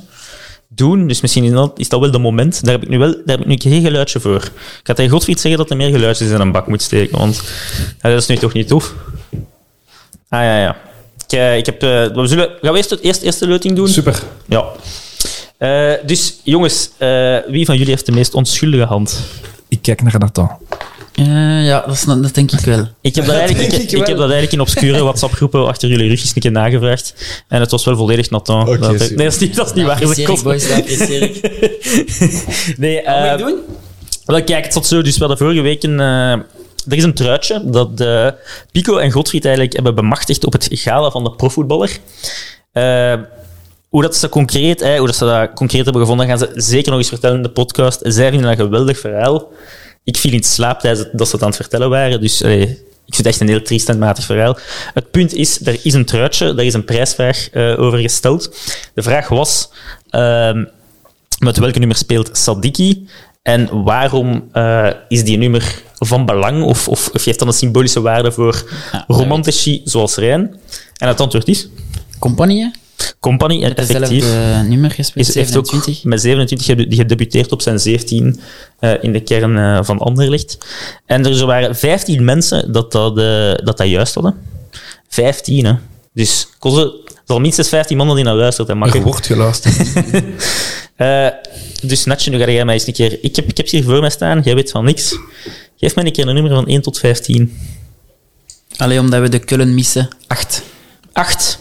doen. 0.68 1.08
Dus 1.08 1.22
misschien 1.22 1.44
is 1.44 1.52
dat, 1.52 1.80
is 1.80 1.90
dat 1.90 2.00
wel 2.00 2.12
de 2.12 2.18
moment. 2.18 2.64
Daar 2.64 2.74
heb 2.74 2.84
ik 2.84 2.90
nu 2.90 3.00
wel 3.00 3.12
daar 3.12 3.38
heb 3.38 3.40
ik 3.40 3.46
nu 3.46 3.72
geen 3.72 3.82
geluidje 3.82 4.20
voor. 4.20 4.44
Ik 4.44 4.82
ga 4.84 4.94
tegen 4.94 5.12
Godfried 5.12 5.40
zeggen 5.40 5.60
dat 5.62 5.70
er 5.70 5.78
meer 5.78 5.92
geluidjes 5.92 6.30
in 6.30 6.40
een 6.40 6.52
bak 6.52 6.68
moet 6.68 6.82
steken, 6.82 7.18
want 7.18 7.44
ja, 8.02 8.10
dat 8.10 8.22
is 8.22 8.28
nu 8.28 8.36
toch 8.36 8.54
niet 8.54 8.68
tof. 8.68 8.94
Ah 10.30 10.42
ja, 10.42 10.60
ja. 10.62 10.78
Ik, 11.26 11.32
eh, 11.32 11.58
ik 11.58 11.66
heb, 11.66 11.82
we 11.82 12.28
zullen, 12.28 12.50
gaan 12.62 12.72
we 12.72 12.78
eerst 12.78 12.90
het 12.90 13.02
eerste, 13.02 13.26
eerste 13.26 13.48
loting 13.48 13.76
doen? 13.76 13.88
Super. 13.88 14.24
Ja. 14.46 14.66
Eh, 15.58 15.94
dus 16.06 16.40
jongens, 16.44 16.90
eh, 16.98 17.38
wie 17.48 17.66
van 17.66 17.78
jullie 17.78 17.94
heeft 17.94 18.06
de 18.06 18.12
meest 18.12 18.34
onschuldige 18.34 18.84
hand? 18.84 19.20
Ik 19.68 19.82
kijk 19.82 20.02
naar 20.02 20.20
Nathan. 20.20 20.50
Eh, 21.16 21.66
ja, 21.66 21.84
dat, 21.86 21.96
is, 21.96 22.04
dat 22.04 22.34
denk 22.36 22.52
ik 22.60 22.60
wel. 22.60 22.88
Ik 23.02 23.16
heb 23.16 23.26
dat 23.26 23.36
eigenlijk, 23.36 23.72
ik, 23.74 23.82
ik 23.82 23.92
ik 23.92 23.98
heb 23.98 24.18
dat 24.18 24.20
eigenlijk 24.20 24.52
in 24.52 24.60
obscure 24.62 25.04
WhatsApp-groepen 25.04 25.68
achter 25.68 25.90
jullie 25.90 26.08
rugjes 26.10 26.32
een 26.36 26.42
keer 26.42 26.52
nagevraagd. 26.52 27.14
En 27.48 27.60
het 27.60 27.72
was 27.72 27.86
wel 27.86 27.96
volledig 27.96 28.30
Nathan. 28.30 28.62
Oké, 28.68 28.78
dat, 28.78 28.98
nee, 28.98 29.16
dat 29.16 29.34
is 29.34 29.38
niet, 29.38 29.56
dat 29.56 29.68
is 29.68 29.74
niet 29.74 29.86
waar. 29.86 30.00
Dat 30.00 30.24
kost- 30.24 30.44
boys, 30.44 30.68
dat 30.68 30.88
nee, 32.78 33.02
Wat 33.04 33.16
moet 33.16 33.26
eh, 33.26 33.32
ik 33.32 33.38
doen? 33.38 33.60
Wel, 34.26 34.44
kijk, 34.44 34.64
het 34.64 34.74
zat 34.74 34.88
zo. 34.88 35.02
Dus 35.02 35.14
we 35.14 35.20
hadden 35.20 35.38
vorige 35.38 35.62
week 35.62 35.84
een... 35.84 36.00
eh, 36.00 36.32
er 36.88 36.98
is 36.98 37.04
een 37.04 37.14
truitje 37.14 37.62
dat 37.66 38.04
Pico 38.72 38.98
en 38.98 39.12
Godfried 39.12 39.44
eigenlijk 39.46 39.76
hebben 39.76 39.96
bemachtigd 39.96 40.46
op 40.46 40.54
het 40.54 40.68
gala 40.72 41.10
van 41.10 41.24
de 41.24 41.32
profvoetballer. 41.32 41.98
Eh, 42.72 43.14
hoe 43.90 44.02
dat 44.02 44.16
ze 44.16 44.30
concreet, 44.30 44.80
hè, 44.80 44.98
hoe 44.98 45.08
dat 45.08 45.16
ze 45.16 45.26
dat 45.26 45.54
concreet 45.54 45.84
hebben 45.84 46.02
gevonden, 46.02 46.28
gaan 46.28 46.38
ze 46.38 46.52
zeker 46.56 46.90
nog 46.90 47.00
eens 47.00 47.10
vertellen 47.10 47.36
in 47.38 47.44
de 47.44 47.50
podcast. 47.50 48.00
Zij 48.04 48.30
vinden 48.30 48.42
dat 48.50 48.60
een 48.60 48.66
geweldig 48.66 49.00
verhaal. 49.00 49.52
Ik 50.04 50.18
viel 50.18 50.34
in 50.34 50.44
slaap 50.44 50.80
tijdens 50.80 51.08
dat 51.12 51.28
ze 51.28 51.34
het 51.34 51.44
aan 51.44 51.50
het 51.50 51.58
vertellen 51.58 51.90
waren, 51.90 52.22
dus 52.22 52.44
allee, 52.44 52.62
ik 53.06 53.16
vind 53.16 53.18
het 53.18 53.26
echt 53.26 53.40
een 53.40 53.48
heel 53.48 53.62
triest 53.62 53.90
en 53.90 54.00
matig 54.00 54.26
verhaal. 54.26 54.58
Het 54.94 55.12
punt 55.12 55.34
is, 55.34 55.66
er 55.66 55.80
is 55.84 55.94
een 55.94 56.06
truitje, 56.06 56.54
daar 56.54 56.66
is 56.66 56.74
een 56.74 56.86
prijsvraag 56.86 57.50
eh, 57.50 57.80
over 57.80 58.00
gesteld. 58.00 58.56
De 58.94 59.02
vraag 59.02 59.28
was, 59.28 59.70
ehm, 60.10 60.66
met 61.40 61.58
welke 61.58 61.80
nummer 61.80 61.98
speelt 61.98 62.30
Sadiki? 62.38 63.08
En 63.42 63.84
waarom 63.84 64.50
eh, 64.52 64.90
is 65.08 65.24
die 65.24 65.38
nummer 65.38 65.82
van 65.94 66.26
belang? 66.26 66.64
Of, 66.64 66.88
of, 66.88 67.10
of 67.14 67.24
heeft 67.24 67.40
dat 67.40 67.48
een 67.48 67.54
symbolische 67.54 68.02
waarde 68.02 68.32
voor 68.32 68.72
romantici 69.08 69.82
zoals 69.86 70.16
Rijn? 70.16 70.60
En 70.98 71.08
het 71.08 71.20
antwoord 71.20 71.48
is 71.48 71.68
Compagnie? 72.20 72.72
Company. 73.20 73.64
En 73.64 73.76
effectief 73.76 74.26
nummer 74.68 74.92
gespeeld, 74.92 75.28
is, 75.28 75.36
heeft 75.36 75.58
ook 75.58 75.66
27. 75.66 76.04
met 76.04 76.22
27 76.22 76.68
gedebu- 76.68 76.90
die 76.90 76.98
gedebuteerd 76.98 77.52
op 77.52 77.62
zijn 77.62 77.80
17 77.80 78.40
eh, 78.80 78.92
in 79.02 79.14
de 79.14 79.20
kern 79.20 79.58
eh, 79.58 79.80
van 79.84 80.00
Anderlecht. 80.00 80.58
En 81.06 81.26
er 81.26 81.46
waren 81.46 81.76
15 81.76 82.24
mensen 82.24 82.72
dat 82.72 82.92
dat, 82.92 83.18
eh, 83.18 83.54
dat, 83.66 83.78
dat 83.78 83.88
juist 83.88 84.14
hadden. 84.14 84.36
15, 85.08 85.66
hè. 85.66 85.74
Dus 86.14 86.48
kozen, 86.60 86.84
er 86.84 87.22
zal 87.26 87.40
minstens 87.40 87.70
15 87.70 87.98
mannen 87.98 88.16
die 88.16 88.26
naar 88.26 88.36
luistert. 88.36 88.74
Mag 88.74 88.94
Er 88.94 89.02
wordt 89.02 89.26
geluisterd. 89.26 89.76
Eh, 90.96 91.28
dus 91.82 92.06
Natje, 92.06 92.32
nu 92.32 92.38
ga 92.38 92.50
jij 92.50 92.66
mij 92.66 92.74
eens 92.74 92.88
een 92.88 92.94
keer... 92.94 93.18
Ik 93.22 93.36
heb, 93.36 93.50
ik 93.50 93.58
heb 93.58 93.68
ze 93.68 93.76
hier 93.76 93.86
voor 93.86 94.00
mij 94.00 94.10
staan, 94.10 94.42
jij 94.44 94.56
weet 94.56 94.72
van 94.72 94.86
niks. 94.86 95.18
Geef 95.78 95.96
mij 95.96 96.06
een 96.06 96.12
keer 96.12 96.28
een 96.28 96.34
nummer 96.34 96.54
van 96.54 96.68
1 96.68 96.82
tot 96.82 97.00
15. 97.00 97.58
Alleen 98.78 99.00
omdat 99.00 99.22
we 99.22 99.30
de 99.30 99.40
Kullen 99.40 99.74
missen. 99.74 100.08
8. 100.28 100.64
8. 101.14 101.60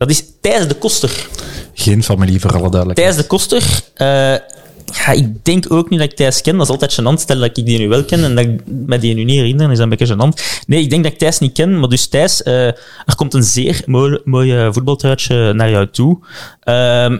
Dat 0.00 0.10
is 0.10 0.24
Thijs 0.40 0.68
de 0.68 0.74
Koster. 0.74 1.28
Geen 1.74 2.02
familie, 2.02 2.40
voor 2.40 2.50
alle 2.50 2.70
duidelijkheid. 2.70 3.08
Thijs 3.08 3.22
de 3.22 3.28
Koster... 3.28 3.62
eh, 3.94 4.06
ja, 4.96 5.12
ik 5.12 5.44
denk 5.44 5.72
ook 5.72 5.90
niet 5.90 5.98
dat 5.98 6.10
ik 6.10 6.16
Thijs 6.16 6.40
ken. 6.40 6.56
Dat 6.56 6.66
is 6.66 6.72
altijd 6.72 6.92
gênant. 7.00 7.20
Stel 7.20 7.38
dat 7.38 7.58
ik 7.58 7.66
die 7.66 7.78
nu 7.78 7.88
wel 7.88 8.04
ken 8.04 8.24
en 8.24 8.34
dat 8.34 8.44
ik 8.44 8.60
me 8.66 8.98
die 8.98 9.14
nu 9.14 9.24
niet 9.24 9.36
herinner, 9.36 9.70
is 9.70 9.78
dat 9.78 9.90
een 9.90 9.98
beetje 9.98 10.14
gênant. 10.14 10.64
Nee, 10.66 10.82
ik 10.82 10.90
denk 10.90 11.02
dat 11.02 11.12
ik 11.12 11.18
Thijs 11.18 11.38
niet 11.38 11.52
ken. 11.52 11.80
Maar 11.80 11.88
dus 11.88 12.06
Thijs, 12.06 12.42
eh, 12.42 12.66
er 12.66 13.14
komt 13.16 13.34
een 13.34 13.42
zeer 13.42 13.82
mooi, 13.86 14.18
mooi 14.24 14.72
voetbaltruitje 14.72 15.52
naar 15.52 15.70
jou 15.70 15.90
toe. 15.90 16.18
Ehm 16.60 17.18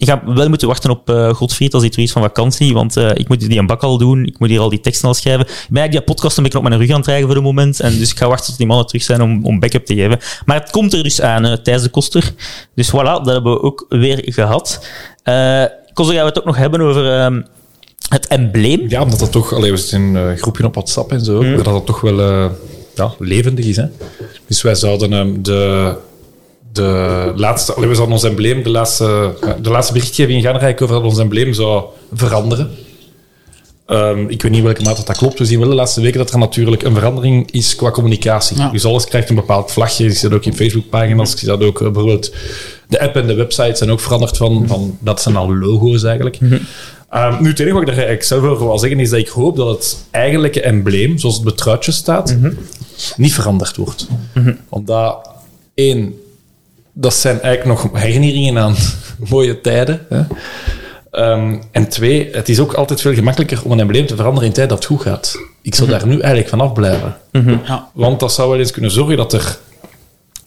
ik 0.00 0.06
ga 0.06 0.22
wel 0.24 0.48
moeten 0.48 0.68
wachten 0.68 0.90
op 0.90 1.10
eh 1.10 1.34
Godfried 1.34 1.72
als 1.72 1.82
hij 1.82 1.90
terug 1.90 2.06
is 2.06 2.12
van 2.12 2.22
vakantie, 2.22 2.74
want 2.74 2.96
eh, 2.96 3.10
ik 3.14 3.28
moet 3.28 3.40
die 3.40 3.58
een 3.58 3.66
bak 3.66 3.82
al 3.82 3.98
doen, 3.98 4.26
ik 4.26 4.38
moet 4.38 4.48
hier 4.48 4.60
al 4.60 4.68
die 4.68 4.80
teksten 4.80 5.08
al 5.08 5.14
schrijven. 5.14 5.46
Ik 5.46 5.66
ben 5.68 5.80
eigenlijk 5.80 6.06
die 6.06 6.14
podcast 6.14 6.36
een 6.36 6.42
beetje 6.42 6.58
op 6.58 6.64
mijn 6.64 6.80
rug 6.80 6.88
aan 6.88 6.94
het 6.96 7.04
krijgen 7.04 7.26
voor 7.26 7.34
de 7.34 7.40
moment, 7.40 7.80
en 7.80 7.98
dus 7.98 8.10
ik 8.10 8.18
ga 8.18 8.28
wachten 8.28 8.46
tot 8.46 8.56
die 8.56 8.66
mannen 8.66 8.86
terug 8.86 9.02
zijn 9.02 9.22
om, 9.22 9.44
om 9.44 9.60
backup 9.60 9.86
te 9.86 9.94
geven. 9.94 10.18
Maar 10.44 10.60
het 10.60 10.70
komt 10.70 10.92
er 10.92 11.02
dus 11.02 11.20
aan, 11.20 11.44
eh 11.44 11.52
Thijs 11.52 11.82
de 11.82 11.88
Koster. 11.88 12.32
Dus 12.74 12.90
voilà, 12.90 13.02
dat 13.02 13.26
hebben 13.26 13.52
we 13.52 13.62
ook 13.62 13.86
weer 13.88 14.22
gehad. 14.24 14.86
Eh 15.22 15.64
Koster, 15.92 16.14
gaan 16.14 16.24
we 16.24 16.30
het 16.30 16.38
ook 16.38 16.44
nog 16.44 16.56
hebben 16.56 16.80
over 16.80 17.18
ehm, 17.18 17.42
het 18.08 18.26
embleem. 18.26 18.88
Ja, 18.88 19.02
omdat 19.02 19.18
dat 19.18 19.32
toch... 19.32 19.54
Allee, 19.54 19.70
we 19.70 19.76
zitten 19.76 20.00
in 20.00 20.14
een 20.14 20.38
groepje 20.38 20.64
op 20.64 20.74
WhatsApp 20.74 21.12
en 21.12 21.24
zo, 21.24 21.42
maar 21.42 21.56
dat 21.56 21.64
dat 21.64 21.86
toch 21.86 22.00
wel 22.00 22.20
ja, 22.94 23.14
levendig 23.18 23.64
is. 23.64 23.76
Hè? 23.76 23.84
Dus 24.46 24.62
wij 24.62 24.74
zouden 24.74 25.12
ehm, 25.12 25.42
de, 25.42 25.94
de 26.72 27.32
laatste... 27.36 27.74
We 27.76 27.94
zouden 27.94 28.14
ons 28.14 28.24
embleem, 28.24 28.62
de 28.62 28.70
laatste, 28.70 29.34
de 29.62 29.70
laatste 29.70 29.92
berichtgeving 29.92 30.42
gaan 30.42 30.56
rijken 30.56 30.84
over 30.84 30.96
dat 30.96 31.04
ons 31.04 31.18
embleem 31.18 31.52
zou 31.52 31.84
veranderen. 32.12 32.70
Ehm, 33.86 34.24
ik 34.28 34.42
weet 34.42 34.52
niet 34.52 34.62
welke 34.62 34.82
mate 34.82 35.04
dat 35.04 35.16
klopt. 35.16 35.38
We 35.38 35.44
zien 35.44 35.58
wel 35.58 35.68
de 35.68 35.74
laatste 35.74 36.00
weken 36.00 36.18
dat 36.18 36.32
er 36.32 36.38
natuurlijk 36.38 36.82
een 36.82 36.94
verandering 36.94 37.50
is 37.50 37.76
qua 37.76 37.90
communicatie. 37.90 38.56
Ja. 38.56 38.70
Dus 38.70 38.84
alles 38.84 39.04
krijgt 39.04 39.28
een 39.28 39.34
bepaald 39.34 39.72
vlagje. 39.72 40.04
Ik 40.04 40.12
zie 40.12 40.28
dat 40.28 40.38
ook 40.38 40.44
in 40.44 40.54
Facebookpagina's. 40.54 41.32
Ik 41.32 41.38
zie 41.38 41.48
dat 41.48 41.62
ook 41.62 41.80
eh, 41.80 41.84
bijvoorbeeld... 41.84 42.34
De 42.88 43.00
app 43.00 43.16
en 43.16 43.26
de 43.26 43.34
website 43.34 43.76
zijn 43.76 43.90
ook 43.90 44.00
veranderd 44.00 44.36
van... 44.36 44.64
van 44.66 44.98
dat 45.00 45.22
zijn 45.22 45.36
al 45.36 45.56
logo's 45.56 46.02
eigenlijk. 46.02 46.38
Ehm, 47.10 47.42
nu, 47.42 47.48
het 47.48 47.58
enige 47.58 47.74
wat 47.74 47.82
ik 47.82 47.88
er 47.88 47.94
eigenlijk 47.94 48.24
zelf 48.24 48.42
over 48.42 48.66
wil 48.66 48.78
zeggen 48.78 49.00
is 49.00 49.10
dat 49.10 49.18
ik 49.18 49.28
hoop 49.28 49.56
dat 49.56 49.68
het 49.68 50.04
eigenlijke 50.10 50.60
embleem, 50.60 51.18
zoals 51.18 51.34
het 51.34 51.44
betruitje 51.44 51.92
staat, 51.92 52.36
niet 53.16 53.34
veranderd 53.34 53.76
wordt. 53.76 54.08
Omdat, 54.68 55.30
één, 55.74 56.14
dat 57.00 57.14
zijn 57.14 57.40
eigenlijk 57.40 57.82
nog 57.82 58.00
herinneringen 58.00 58.58
aan 58.58 58.74
mooie 59.30 59.60
tijden. 59.60 60.06
Hè? 60.08 60.22
Ehm, 61.10 61.56
en 61.70 61.88
twee, 61.88 62.28
het 62.32 62.48
is 62.48 62.60
ook 62.60 62.72
altijd 62.72 63.00
veel 63.00 63.14
gemakkelijker 63.14 63.64
om 63.64 63.72
een 63.72 63.80
embleem 63.80 64.06
te 64.06 64.16
veranderen 64.16 64.48
in 64.48 64.54
tijd 64.54 64.68
dat 64.68 64.78
het 64.78 64.86
goed 64.86 65.00
gaat. 65.00 65.38
Ik 65.62 65.74
zou 65.74 65.88
daar 65.88 66.06
nu 66.06 66.12
eigenlijk 66.12 66.48
vanaf 66.48 66.72
blijven. 66.72 67.16
Ja. 67.32 67.90
Want 67.94 68.20
dat 68.20 68.32
zou 68.32 68.50
wel 68.50 68.58
eens 68.58 68.70
kunnen 68.70 68.90
zorgen 68.90 69.16
dat 69.16 69.32
er 69.32 69.58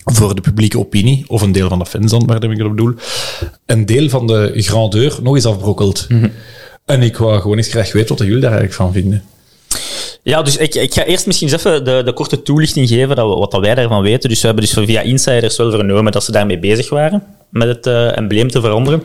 voor 0.03 0.35
de 0.35 0.41
publieke 0.41 0.79
opinie, 0.79 1.25
of 1.27 1.41
een 1.41 1.51
deel 1.51 1.69
van 1.69 1.79
de 1.79 1.85
fans 1.85 2.11
dan, 2.11 2.25
waar 2.25 2.43
ik 2.43 2.57
dat 2.57 2.69
bedoel, 2.69 2.93
een 3.65 3.85
deel 3.85 4.09
van 4.09 4.27
de 4.27 4.51
grandeur 4.55 5.19
nog 5.21 5.35
eens 5.35 5.45
afbrokkelt. 5.45 6.07
En 6.85 7.01
ik 7.01 7.17
wou 7.17 7.41
gewoon 7.41 7.57
eens 7.57 7.67
graag 7.67 7.91
weten 7.91 8.17
wat 8.17 8.27
jullie 8.27 8.41
daar 8.41 8.51
eigenlijk 8.51 8.81
van 8.81 8.93
vinden. 8.93 9.23
Ja, 10.23 10.41
dus 10.41 10.57
ik, 10.57 10.75
ik 10.75 10.93
ga 10.93 11.03
eerst 11.03 11.25
misschien 11.25 11.47
eens 11.47 11.57
even 11.57 11.85
de, 11.85 12.01
de 12.05 12.13
korte 12.13 12.41
toelichting 12.41 12.87
geven, 12.87 13.15
dat 13.15 13.29
we, 13.29 13.35
wat 13.35 13.51
dat 13.51 13.61
wij 13.61 13.75
daarvan 13.75 14.01
weten. 14.01 14.29
Dus 14.29 14.41
we 14.41 14.45
hebben 14.45 14.65
dus 14.65 14.85
via 14.85 15.01
insiders 15.01 15.57
wel 15.57 15.71
vernomen 15.71 16.11
dat 16.11 16.23
ze 16.23 16.31
daarmee 16.31 16.59
bezig 16.59 16.89
waren, 16.89 17.23
met 17.49 17.67
het 17.67 17.87
eh, 17.87 18.17
embleem 18.17 18.49
te 18.49 18.61
veranderen. 18.61 19.03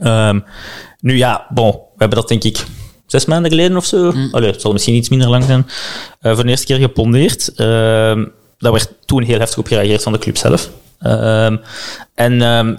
Ehm, 0.00 0.40
nu 1.00 1.16
ja, 1.16 1.46
bon, 1.48 1.70
we 1.70 1.78
hebben 1.96 2.18
dat 2.18 2.28
denk 2.28 2.44
ik 2.44 2.64
zes 3.06 3.24
maanden 3.24 3.50
geleden 3.50 3.76
of 3.76 3.84
zo, 3.84 4.12
Allee, 4.30 4.50
het 4.50 4.60
zal 4.60 4.72
misschien 4.72 4.94
iets 4.94 5.08
minder 5.08 5.28
lang 5.28 5.44
zijn, 5.44 5.66
eh, 6.20 6.34
voor 6.34 6.44
de 6.44 6.50
eerste 6.50 6.66
keer 6.66 6.78
gepondeerd. 6.78 7.52
Ehm 7.54 8.24
daar 8.58 8.72
werd 8.72 8.92
toen 9.04 9.22
heel 9.22 9.38
heftig 9.38 9.58
op 9.58 9.66
gereageerd 9.66 10.02
van 10.02 10.12
de 10.12 10.18
club 10.18 10.36
zelf. 10.36 10.70
Ehm, 10.98 11.56
en 12.14 12.42
ehm, 12.42 12.76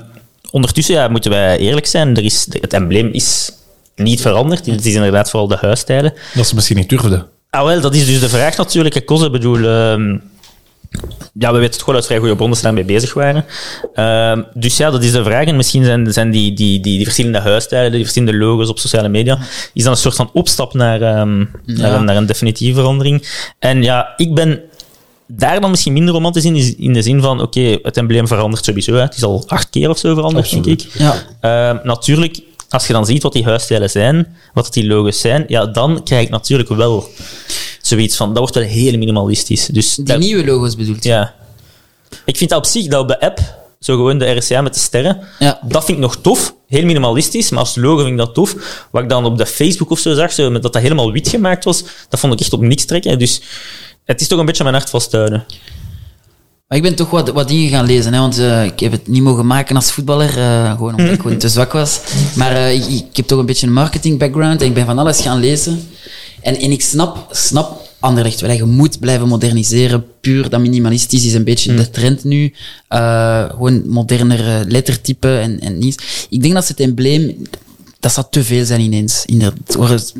ondertussen 0.52 0.96
ja, 0.96 1.08
moeten 1.08 1.32
wij 1.32 1.58
eerlijk 1.58 1.86
zijn, 1.86 2.16
er 2.16 2.24
is, 2.24 2.48
het 2.50 2.74
embleem 2.74 3.10
is 3.12 3.52
niet 3.96 4.22
veranderd. 4.22 4.66
Het 4.66 4.86
is 4.86 4.94
inderdaad 4.94 5.30
vooral 5.30 5.48
de 5.48 5.58
huisstijlen. 5.62 6.14
Dat 6.34 6.48
ze 6.48 6.56
misschien 6.56 6.78
niet 6.78 6.90
durfden. 6.90 7.28
Ah, 7.58 7.66
wel, 7.66 7.82
dat 7.82 7.96
is 7.96 8.06
dus 8.06 8.20
de 8.20 8.30
vraag 8.30 8.58
natuurlijk. 8.58 8.96
Ik 8.96 9.06
bedoel... 9.06 9.58
ehm, 9.58 10.18
ja, 11.34 11.52
we 11.52 11.58
weten 11.58 11.74
het 11.74 11.80
gewoon 11.80 11.96
uit 11.96 12.06
vrij 12.06 12.18
goede 12.18 12.36
bronnen 12.36 12.50
dat 12.50 12.58
ze 12.58 12.64
daarmee 12.64 12.96
bezig 12.96 13.14
waren. 13.14 13.46
Ehm, 13.94 14.44
dus 14.54 14.78
ja, 14.78 14.90
dat 14.90 15.04
is 15.04 15.12
de 15.12 15.24
vraag. 15.24 15.46
En 15.46 15.56
misschien 15.56 15.84
zijn, 15.84 16.14
zijn 16.14 16.32
die, 16.32 16.54
die, 16.54 16.80
die, 16.80 16.96
die 16.96 17.04
verschillende 17.04 17.40
huisstijlen, 17.40 17.92
die 17.92 18.02
verschillende 18.02 18.38
logos 18.38 18.70
op 18.70 18.80
sociale 18.80 19.10
media, 19.10 19.40
is 19.74 19.84
dan 19.84 19.92
een 19.92 19.98
soort 19.98 20.16
van 20.16 20.30
opstap 20.34 20.74
naar, 20.74 21.02
ehm, 21.02 21.46
naar, 21.66 21.94
een, 21.94 22.06
naar 22.06 22.16
een 22.16 22.26
definitieve 22.26 22.80
verandering. 22.80 23.28
En 23.60 23.84
ja, 23.84 24.14
ik 24.18 24.34
ben 24.34 24.62
daar 25.28 25.62
dan 25.62 25.70
misschien 25.70 25.94
minder 25.94 26.14
romantisch 26.14 26.46
in, 26.46 26.56
is 26.56 26.76
in 26.76 26.94
de 26.94 27.02
zin 27.02 27.22
van, 27.22 27.42
oké, 27.42 27.78
het 27.82 27.98
embleem 27.98 28.28
verandert 28.28 28.66
sowieso. 28.66 28.94
Hè. 28.94 29.02
Het 29.02 29.16
is 29.16 29.24
al 29.24 29.44
acht 29.48 29.70
keer 29.70 29.90
of 29.90 29.98
zo 29.98 30.14
veranderd, 30.14 30.50
denk 30.50 30.66
ik. 30.66 30.86
Ja. 31.42 31.82
Natuurlijk, 31.84 32.40
als 32.70 32.88
je 32.88 32.94
dan 32.94 33.06
ziet 33.06 33.24
wat 33.24 33.34
die 33.34 33.44
huisstijlen 33.44 33.90
zijn, 33.90 34.38
wat 34.54 34.74
die 34.74 34.88
logos 34.88 35.20
zijn, 35.20 35.46
ja, 35.48 35.66
dan 35.66 36.04
krijg 36.04 36.24
ik 36.24 36.30
natuurlijk 36.30 36.70
wel 36.70 37.10
zoiets 37.82 38.16
van, 38.16 38.28
dat 38.30 38.38
wordt 38.38 38.56
wel 38.56 38.64
heel 38.64 38.98
minimalistisch. 38.98 39.66
Dus 39.66 39.96
Die 39.96 40.06
dat- 40.06 40.20
nieuwe 40.20 40.46
logo's 40.46 40.76
bedoelt 40.76 41.04
je? 41.04 41.10
ja. 41.10 41.36
Ik 42.26 42.38
vind 42.38 42.50
dat 42.50 42.60
op 42.60 42.66
zich, 42.66 42.88
dat 42.88 43.02
op 43.02 43.08
de 43.08 43.20
app, 43.20 43.40
zo 43.80 43.96
gewoon 43.96 44.18
de 44.18 44.32
RCA 44.32 44.62
met 44.62 44.74
de 44.74 44.80
sterren, 44.80 45.20
Ja. 45.40 45.60
dat 45.64 45.86
vind 45.86 45.98
ik 45.98 46.04
nog 46.04 46.18
tof. 46.22 46.56
Heel 46.68 46.86
minimalistisch, 46.86 47.50
maar 47.50 47.60
als 47.60 47.76
logo 47.76 47.98
vind 47.98 48.10
ik 48.12 48.18
dat 48.18 48.34
tof. 48.34 48.56
Wat 48.92 49.04
ik 49.04 49.10
dan 49.10 49.26
op 49.26 49.38
de 49.38 49.46
Facebook 49.46 49.90
of 49.90 50.00
zo 50.00 50.14
zag, 50.14 50.32
zo, 50.32 50.52
dat 50.52 50.62
dat 50.62 50.74
helemaal 50.78 51.12
wit 51.12 51.28
gemaakt 51.30 51.64
was, 51.64 51.84
dat 52.10 52.20
vond 52.20 52.34
ik 52.34 52.40
echt 52.40 52.54
op 52.54 52.62
niks 52.62 52.86
trekken. 52.86 53.20
Dus 53.20 53.42
het 54.06 54.22
is 54.22 54.28
toch 54.28 54.40
een 54.40 54.46
beetje 54.46 54.64
mijn 54.64 54.76
hart 54.76 54.90
vasthouden. 54.90 55.46
Maar 56.68 56.78
ik 56.78 56.84
ben 56.84 56.96
toch 56.96 57.10
wat, 57.10 57.30
wat 57.30 57.48
dingen 57.48 57.70
gaan 57.70 57.86
lezen, 57.86 58.14
hè, 58.14 58.20
want 58.20 58.38
eh, 58.38 58.66
ik 58.66 58.80
heb 58.80 58.92
het 58.92 59.08
niet 59.08 59.22
mogen 59.22 59.46
maken 59.46 59.76
als 59.76 59.92
voetballer, 59.92 60.38
eh, 60.38 60.72
gewoon 60.72 60.96
omdat 60.96 61.14
ik 61.14 61.22
gewoon 61.22 61.38
te 61.38 61.50
zwak 61.50 61.72
was. 61.72 62.00
Maar 62.36 62.52
eh, 62.52 62.74
ik, 62.74 62.88
ik 62.88 63.16
heb 63.18 63.28
toch 63.28 63.40
een 63.40 63.46
beetje 63.46 63.68
een 63.68 63.74
marketing 63.74 64.20
background 64.20 64.62
en 64.62 64.68
ik 64.68 64.74
ben 64.74 64.86
van 64.86 65.00
alles 65.00 65.22
gaan 65.22 65.40
lezen. 65.40 65.88
En, 66.42 66.58
en 66.58 66.72
ik 66.72 66.82
snap, 66.82 67.28
snap 67.32 67.86
Anderlecht 68.00 68.40
wel, 68.40 68.52
je 68.52 68.64
moet 68.64 69.00
blijven 69.00 69.28
moderniseren. 69.28 70.06
Puur 70.22 70.50
dat 70.50 70.60
minimalistisch 70.60 71.26
is 71.26 71.34
een 71.34 71.44
beetje 71.44 71.74
de 71.74 71.90
trend 71.90 72.24
nu. 72.24 72.54
Gewoon 73.50 73.90
modernere 73.90 74.66
lettertypen 74.68 75.42
en, 75.42 75.60
en 75.60 75.78
niets. 75.78 76.28
Ik 76.30 76.42
denk 76.42 76.54
dat 76.54 76.66
ze 76.66 76.72
het 76.72 76.82
embleem, 76.82 77.42
dat 78.00 78.14
zou 78.14 78.26
te 78.30 78.44
veel 78.44 78.66
zijn 78.66 78.82
ineens. 78.82 79.24
Inderdaad. 79.26 79.78
Dat 79.90 80.14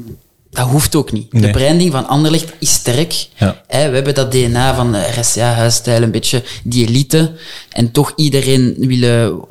hoeft 0.52 0.96
ook 0.96 1.12
niet. 1.12 1.32
De 1.32 1.50
branding 1.50 1.92
van 1.92 2.08
Anderlecht 2.08 2.54
is 2.60 2.74
sterk. 2.74 3.28
Ja. 3.36 3.64
We 3.68 3.76
hebben 3.76 4.16
dat 4.16 4.32
DNA 4.32 4.76
van 4.76 4.92
de 4.92 5.08
RSA-huisstijl, 5.20 6.02
een 6.02 6.12
beetje 6.12 6.44
die 6.64 6.88
elite. 6.88 7.32
En 7.70 7.92
toch 7.92 8.14
iedereen 8.16 8.76
willen 8.78 9.42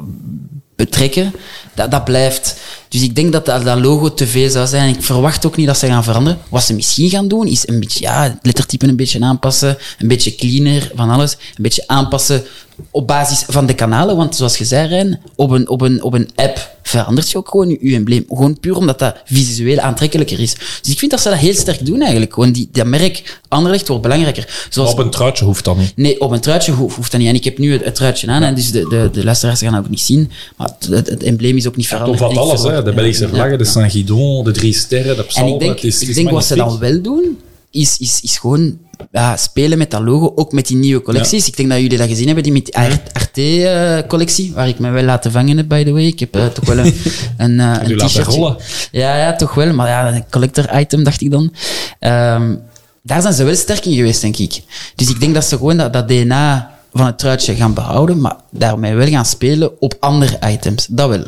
betrekken. 0.77 1.35
Dat, 1.75 1.91
dat 1.91 2.05
blijft. 2.05 2.57
Dus 2.89 3.03
ik 3.03 3.15
denk 3.15 3.33
dat, 3.33 3.47
dat 3.47 3.79
logo 3.81 4.15
te 4.15 4.27
veel 4.27 4.51
zou 4.51 4.67
zijn. 4.67 4.95
Ik 4.95 5.03
verwacht 5.03 5.47
ook 5.47 5.57
niet 5.57 5.67
dat 5.67 5.79
ze 5.79 5.87
gaan 5.87 6.05
veranderen. 6.05 6.39
Wat 6.49 6.63
ze 6.63 6.75
misschien 6.75 7.11
gaan 7.11 7.29
doen, 7.29 7.47
is 7.47 7.69
een 7.69 7.81
beetje, 7.81 8.01
ja, 8.01 8.23
het 8.23 8.39
lettertype 8.43 8.87
een 8.89 8.97
beetje 8.97 9.21
aanpassen. 9.21 9.79
Een 9.99 10.09
beetje 10.09 10.35
cleaner 10.35 10.91
van 10.95 11.11
alles. 11.11 11.33
Een 11.33 11.63
beetje 11.63 11.83
aanpassen 11.87 12.43
op 12.91 13.07
basis 13.07 13.45
van 13.49 13.67
de 13.67 13.75
kanalen. 13.75 14.17
Want 14.17 14.37
zoals 14.37 14.57
je 14.59 14.65
zei, 14.65 14.89
Rijn, 14.89 15.21
op 15.37 15.51
een, 15.51 15.69
op 15.69 15.81
een, 15.81 16.03
op 16.03 16.13
een 16.15 16.31
app 16.35 16.75
verandert 16.83 17.31
je 17.31 17.39
ook 17.39 17.49
gewoon 17.49 17.79
je, 17.81 17.95
embleem. 17.95 18.25
Gewoon 18.29 18.61
puur 18.61 18.77
omdat 18.77 18.99
dat 18.99 19.17
visueel 19.25 19.79
aantrekkelijker 19.81 20.41
is. 20.41 20.55
Dus 20.83 20.93
ik 20.93 20.99
vind 20.99 21.11
dat 21.11 21.21
ze 21.21 21.29
dat 21.29 21.39
heel 21.39 21.55
sterk 21.55 21.87
doen 21.87 22.01
eigenlijk. 22.01 22.35
Gewoon 22.35 22.53
die, 22.53 22.69
dat 22.73 22.87
merk 22.87 23.41
Anderlecht 23.49 23.89
wordt 23.89 24.03
belangrijker. 24.03 24.67
Zoals 24.71 24.91
Op 24.91 24.99
een 24.99 25.11
truitje 25.11 25.45
hoeft 25.45 25.65
dat 25.65 25.77
niet. 25.77 25.93
Nee, 25.97 26.21
op 26.21 26.31
een 26.31 26.41
truitje 26.41 26.73
ho- 26.73 26.91
hoeft 26.95 27.11
dat 27.11 27.21
niet. 27.21 27.29
En 27.29 27.35
ik 27.35 27.45
heb 27.45 27.59
nu 27.59 27.73
het, 27.73 27.85
het 27.85 27.95
truitje 27.95 28.27
aan, 28.29 28.43
en 28.43 28.55
dus 28.55 28.71
de, 28.71 28.87
de, 28.89 29.09
de 29.13 29.25
luisteraars 29.25 29.61
gaan 29.61 29.73
dat 29.73 29.81
ook 29.85 29.89
niet 29.91 30.01
zien. 30.01 30.31
Maar 30.57 30.69
het, 30.79 30.89
het, 30.91 31.09
het 31.09 31.23
embleem 31.23 31.57
is 31.57 31.67
ook 31.69 31.77
niet 31.77 31.87
veranderd. 31.89 32.21
ik 32.33 32.37
alles, 32.39 32.63
hè. 32.63 32.76
De 32.85 32.93
Belgische 32.93 33.29
vlaggen, 33.29 33.59
de 33.59 33.65
Saint-Guidon, 33.65 34.45
de 34.45 34.53
drie 34.53 34.73
sterren, 34.73 35.17
de 35.17 35.23
En 35.23 35.29
psalmen. 35.29 35.55
ik 35.55 35.61
denk, 35.61 35.81
is, 35.81 36.03
ik 36.03 36.15
denk 36.15 36.31
wat 36.31 36.45
ze 36.45 36.55
dan 36.55 36.79
wel 36.79 37.03
doen, 37.03 37.39
is, 37.71 37.99
is, 37.99 38.21
is 38.23 38.39
gewoon 38.39 38.79
ja, 39.13 39.37
spelen 39.37 39.79
met 39.79 39.91
dat 39.91 40.03
logo, 40.03 40.33
ook 40.35 40.53
met 40.53 40.67
die 40.67 40.77
nieuwe 40.77 41.03
collecties. 41.03 41.47
Ik 41.47 41.57
denk 41.57 41.69
dat 41.69 41.81
jullie 41.81 41.99
dat 41.99 42.09
gezien 42.09 42.27
hebben, 42.27 42.45
die 42.45 42.53
met 42.53 42.65
die 42.65 42.77
Arte-collectie, 42.77 44.53
waar 44.55 44.69
ik 44.69 44.79
me 44.79 44.91
wel 44.91 45.03
laten 45.03 45.33
vangen 45.33 45.57
heb, 45.57 45.69
by 45.69 45.85
the 45.85 45.93
way. 45.93 46.07
Ik 46.07 46.21
heb 46.21 46.37
eh, 46.37 46.47
toch 46.47 46.65
wel 46.65 46.79
een, 46.79 46.95
een, 47.37 47.61
eh, 47.61 47.89
een 47.89 48.25
rollen. 48.25 48.57
Ja, 48.93 49.17
ja, 49.17 49.37
toch 49.37 49.55
wel. 49.55 49.73
Maar 49.75 49.89
ja, 49.89 50.15
een 50.15 50.25
collector 50.31 50.81
item, 50.81 51.05
dacht 51.05 51.21
ik 51.21 51.31
dan. 51.31 51.53
Ehm, 51.99 52.55
daar 53.03 53.21
zijn 53.23 53.35
ze 53.35 53.45
wel 53.45 53.55
sterk 53.55 53.85
in 53.85 53.95
geweest, 53.95 54.21
denk 54.21 54.37
ik. 54.37 54.63
Dus 54.95 55.09
ik 55.09 55.21
denk 55.21 55.35
dat 55.35 55.45
ze 55.45 55.57
gewoon 55.57 55.77
dat, 55.77 55.93
dat 55.93 56.09
DNA 56.09 56.75
van 56.93 57.07
het 57.07 57.19
truitje 57.19 57.55
gaan 57.55 57.75
behouden, 57.75 58.21
maar 58.21 58.37
daarmee 58.51 58.95
wel 58.95 59.09
gaan 59.09 59.27
spelen 59.27 59.81
op 59.81 59.97
andere 60.01 60.39
items. 60.51 60.87
Dat 60.91 61.09
wel. 61.09 61.25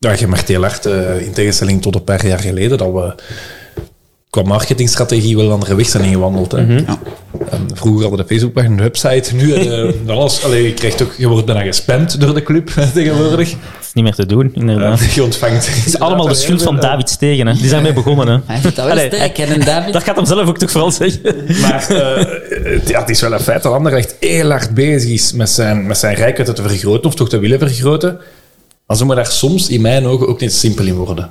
Ja, 0.00 0.14
je 0.18 0.28
merkt 0.28 0.48
heel 0.48 0.60
hard, 0.62 0.86
eh, 0.86 1.20
in 1.20 1.32
tegenstelling 1.32 1.82
tot 1.82 1.94
een 1.94 2.04
paar 2.04 2.26
jaar 2.26 2.38
geleden, 2.38 2.78
dat 2.78 2.92
we 2.92 3.14
qua 4.30 4.42
marketingstrategie 4.42 5.36
wel 5.36 5.44
een 5.46 5.52
andere 5.52 5.74
weg 5.74 5.88
zijn 5.88 6.04
ingewandeld. 6.04 6.52
Hè. 6.52 6.58
Ja. 6.60 6.98
En 7.50 7.68
vroeger 7.74 8.08
hadden 8.08 8.26
de 8.26 8.34
Facebook 8.34 8.56
een 8.64 8.76
website, 8.80 9.34
nu 9.34 9.52
eh, 9.54 9.90
alles. 10.16 10.44
Allee, 10.44 10.62
je, 10.62 10.74
krijgt 10.74 11.02
ook, 11.02 11.14
je 11.18 11.28
wordt 11.28 11.46
bijna 11.46 11.60
gespamd 11.62 12.20
door 12.20 12.34
de 12.34 12.42
club 12.42 12.68
tegenwoordig. 12.94 13.50
Dat 13.50 13.58
is 13.80 13.92
niet 13.92 14.04
meer 14.04 14.14
te 14.14 14.26
doen, 14.26 14.50
inderdaad. 14.54 15.00
Eh, 15.00 15.08
je 15.14 15.22
ontvangt... 15.22 15.66
Het 15.76 15.86
is 15.86 15.98
allemaal 15.98 16.26
de 16.28 16.34
schuld 16.34 16.62
van 16.62 16.76
David 16.80 17.10
Stegen. 17.10 17.46
Hè. 17.46 17.52
Die 17.54 17.64
is 17.64 17.70
daarmee 17.70 17.92
begonnen. 17.92 18.28
Hè. 18.28 18.38
Hij 18.54 18.60
dat 18.62 18.78
Allee, 18.78 19.06
sterk, 19.06 19.64
David? 19.64 19.92
Dat 19.92 20.02
gaat 20.02 20.16
hem 20.16 20.26
zelf 20.26 20.48
ook 20.48 20.58
toch 20.58 20.70
vooral 20.70 20.90
zeggen. 20.90 21.20
Maar 21.60 21.86
eh, 21.90 22.24
het- 22.72 22.88
ja, 22.88 23.00
het 23.00 23.08
is 23.08 23.20
wel 23.20 23.32
een 23.32 23.40
feit 23.40 23.62
dat 23.62 23.72
Anderlecht 23.72 24.16
heel 24.20 24.50
hard 24.50 24.74
bezig 24.74 25.10
is 25.10 25.32
met 25.32 25.50
zijn, 25.50 25.86
met 25.86 25.98
zijn 25.98 26.14
rijkheid 26.14 26.54
te 26.56 26.62
vergroten, 26.62 27.04
of 27.08 27.14
toch 27.14 27.28
te 27.28 27.38
willen 27.38 27.58
vergroten. 27.58 28.18
Dan 28.88 28.96
zullen 28.96 29.16
we 29.16 29.22
daar 29.22 29.32
soms 29.32 29.68
in 29.68 29.80
mijn 29.80 30.06
ogen 30.06 30.28
ook 30.28 30.40
niet 30.40 30.52
simpel 30.52 30.86
in 30.86 30.94
worden. 30.94 31.30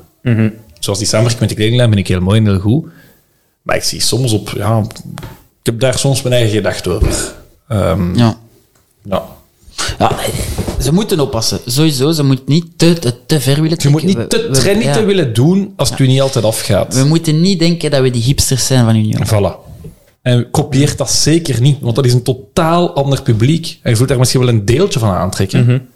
Zoals 0.79 0.99
die 0.99 1.07
samenwerking 1.07 1.39
met 1.39 1.49
de 1.49 1.55
kledinglijn 1.55 1.87
vind 1.89 1.99
ik 1.99 2.07
heel 2.07 2.21
mooi 2.21 2.39
en 2.39 2.45
heel 2.45 2.59
goed. 2.59 2.85
Maar 3.61 3.75
ik 3.75 3.83
zie 3.83 4.01
soms 4.01 4.31
op... 4.33 4.49
Ja, 4.57 4.79
ik 5.59 5.65
heb 5.73 5.79
daar 5.79 5.97
soms 5.97 6.21
mijn 6.21 6.35
eigen 6.35 6.53
gedachten 6.55 6.91
over. 6.91 7.33
Ehm, 7.67 8.15
Ja. 8.17 8.37
ja. 9.03 9.25
Ze 10.81 10.93
moeten 10.93 11.19
oppassen. 11.19 11.59
Sowieso, 11.65 12.11
ze 12.11 12.23
moeten 12.23 12.45
niet 12.47 12.65
te, 12.75 12.93
te, 12.93 13.13
te 13.25 13.39
ver 13.41 13.61
willen 13.61 13.77
Je 13.81 13.89
moet 13.89 14.03
niet 14.03 14.15
We- 14.17 14.27
te 14.27 14.47
we- 14.51 14.57
trendy 14.57 14.85
ja. 14.85 14.93
te 14.93 15.03
willen 15.05 15.33
doen 15.33 15.73
als 15.75 15.89
het 15.89 15.99
u 15.99 16.07
niet 16.07 16.21
altijd 16.21 16.45
afgaat. 16.45 16.93
We 16.95 17.03
moeten 17.03 17.41
niet 17.41 17.59
denken 17.59 17.91
dat 17.91 18.01
we 18.01 18.09
die 18.09 18.23
hipsters 18.23 18.65
zijn 18.65 18.85
van 18.85 18.95
Union. 18.95 19.25
Voilà. 19.27 19.65
En 20.21 20.51
kopieer 20.51 20.93
dat 20.95 21.11
zeker 21.11 21.61
niet, 21.61 21.77
want 21.81 21.95
dat 21.95 22.05
is 22.05 22.13
een 22.13 22.23
totaal 22.23 22.95
ander 22.95 23.21
publiek. 23.21 23.79
En 23.81 23.89
je 23.89 23.95
voelt 23.95 24.09
daar 24.09 24.17
misschien 24.19 24.39
wel 24.39 24.49
een 24.49 24.65
deeltje 24.65 24.99
van 24.99 25.09
aantrekken. 25.09 25.89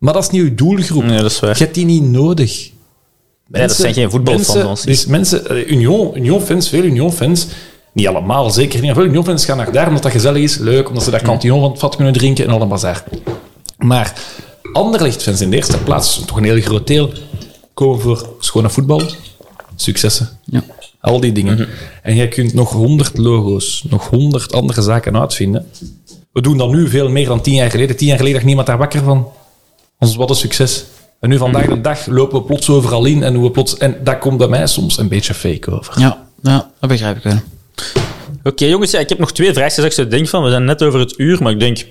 Maar 0.00 0.12
dat 0.12 0.22
is 0.22 0.30
niet 0.30 0.42
uw 0.42 0.54
doelgroep. 0.54 1.04
Nee, 1.04 1.22
dat 1.22 1.30
is 1.30 1.40
waar. 1.40 1.56
Je 1.58 1.62
hebt 1.64 1.74
die 1.74 1.84
niet 1.84 2.02
nodig. 2.02 2.70
Nee, 3.46 3.66
dat 3.66 3.76
zijn 3.76 3.94
geen 3.94 4.10
voetbalfans, 4.10 4.54
mensen-. 4.54 4.86
Dus 4.86 5.06
mensen, 5.06 5.48
eh, 5.48 5.70
Union, 5.70 6.16
Union-fans, 6.16 6.68
veel 6.68 6.82
Union-fans, 6.82 7.46
niet 7.92 8.06
allemaal, 8.06 8.50
zeker 8.50 8.80
niet. 8.80 8.92
Veel 8.92 9.04
Union-fans 9.04 9.44
gaan 9.44 9.56
naar 9.56 9.72
daar 9.72 9.86
omdat 9.86 10.02
dat 10.02 10.12
gezellig 10.12 10.42
is, 10.42 10.58
leuk, 10.58 10.88
omdat 10.88 11.04
ze 11.04 11.10
daar 11.10 11.22
cantillon 11.22 11.60
van 11.60 11.70
het 11.70 11.78
vat 11.78 11.96
kunnen 11.96 12.12
drinken 12.12 12.44
en 12.44 12.50
al 12.50 12.60
een 12.60 12.68
bazaar. 12.68 13.04
Maar 13.76 14.14
Anderlecht-fans 14.72 15.40
in 15.40 15.50
de 15.50 15.56
eerste 15.56 15.78
plaats, 15.78 16.24
toch 16.26 16.36
een 16.36 16.44
heel 16.44 16.60
groot 16.60 16.86
deel, 16.86 17.10
komen 17.74 18.00
voor 18.00 18.28
schone 18.38 18.70
voetbal, 18.70 19.02
successen. 19.76 20.28
Ja. 20.44 20.64
Al 21.00 21.20
die 21.20 21.32
dingen. 21.32 21.68
En 22.02 22.14
jij 22.14 22.28
kunt 22.28 22.54
nog 22.54 22.72
honderd 22.72 23.18
logo's, 23.18 23.84
nog 23.88 24.08
honderd 24.08 24.52
andere 24.52 24.82
zaken 24.82 25.20
uitvinden. 25.20 25.66
We 26.32 26.40
doen 26.40 26.58
dat 26.58 26.70
nu 26.72 26.88
veel 26.88 27.08
meer 27.08 27.26
dan 27.26 27.40
tien 27.40 27.54
jaar 27.54 27.70
geleden. 27.70 27.96
Tien 27.96 28.06
jaar 28.06 28.16
geleden 28.16 28.34
dacht 28.34 28.46
niemand 28.46 28.66
daar 28.66 28.78
wakker 28.78 29.02
van. 29.02 29.28
Ons 30.00 30.16
wat 30.16 30.30
een 30.30 30.36
succes. 30.36 30.84
En 31.20 31.28
nu 31.28 31.38
vandaag 31.38 31.66
de 31.66 31.80
dag 31.80 32.06
lopen 32.06 32.38
we 32.38 32.44
plots 32.44 32.70
overal 32.70 33.04
in 33.04 33.22
en, 33.22 33.34
hoe 33.34 33.44
we 33.44 33.50
plots, 33.50 33.76
en 33.76 33.96
dat 34.04 34.18
komt 34.18 34.38
bij 34.38 34.48
mij 34.48 34.66
soms 34.66 34.98
een 34.98 35.08
beetje 35.08 35.34
fake 35.34 35.70
over. 35.70 36.00
Ja, 36.00 36.26
ja, 36.42 36.70
dat 36.80 36.90
begrijp 36.90 37.16
ik 37.16 37.22
wel. 37.22 37.38
Oké, 38.44 38.64
jongens, 38.64 38.90
ja, 38.90 38.98
ik 38.98 39.08
heb 39.08 39.18
nog 39.18 39.32
twee 39.32 39.52
vraagjes 39.52 39.96
dat 39.96 40.04
ik 40.04 40.10
denk 40.10 40.28
van. 40.28 40.44
We 40.44 40.50
zijn 40.50 40.64
net 40.64 40.82
over 40.82 41.00
het 41.00 41.14
uur, 41.16 41.42
maar 41.42 41.52
ik 41.52 41.60
denk... 41.60 41.86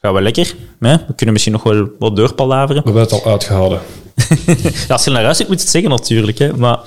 Gaan 0.00 0.14
we 0.14 0.20
lekker. 0.20 0.54
Hè? 0.80 0.92
We 0.92 1.14
kunnen 1.14 1.32
misschien 1.32 1.52
nog 1.52 1.62
wel 1.62 1.88
wat 1.98 2.16
doorpalaveren. 2.16 2.82
We 2.82 2.90
hebben 2.90 3.02
het 3.02 3.24
al 3.24 3.30
uitgehouden. 3.30 3.80
Ja, 4.88 4.94
als 4.94 5.04
je 5.04 5.10
naar 5.10 5.24
huis 5.24 5.36
zit, 5.36 5.48
moet 5.48 5.56
je 5.56 5.62
het 5.62 5.72
zeggen 5.72 5.90
natuurlijk. 5.90 6.38
Hè. 6.38 6.56
Maar 6.56 6.78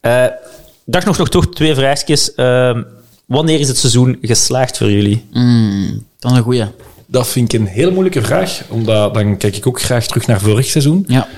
eh, 0.00 0.24
ik 0.24 0.32
dacht 0.84 1.06
nog, 1.06 1.18
nog 1.18 1.28
toch 1.28 1.48
twee 1.48 1.74
vraagjes. 1.74 2.34
Ehm, 2.34 2.82
wanneer 3.26 3.60
is 3.60 3.68
het 3.68 3.78
seizoen 3.78 4.18
geslaagd 4.22 4.76
voor 4.76 4.90
jullie? 4.90 5.24
Mm, 5.32 6.04
dat 6.18 6.30
is 6.30 6.36
een 6.36 6.42
goeie. 6.42 6.64
Dat 7.10 7.28
vind 7.28 7.52
ik 7.52 7.60
een 7.60 7.66
heel 7.66 7.90
moeilijke 7.90 8.22
vraag, 8.22 8.62
omdat 8.68 9.14
dan 9.14 9.36
kijk 9.36 9.56
ik 9.56 9.66
ook 9.66 9.80
graag 9.80 10.06
terug 10.06 10.26
naar 10.26 10.40
vorig 10.40 10.66
seizoen. 10.66 11.04
Ja. 11.06 11.28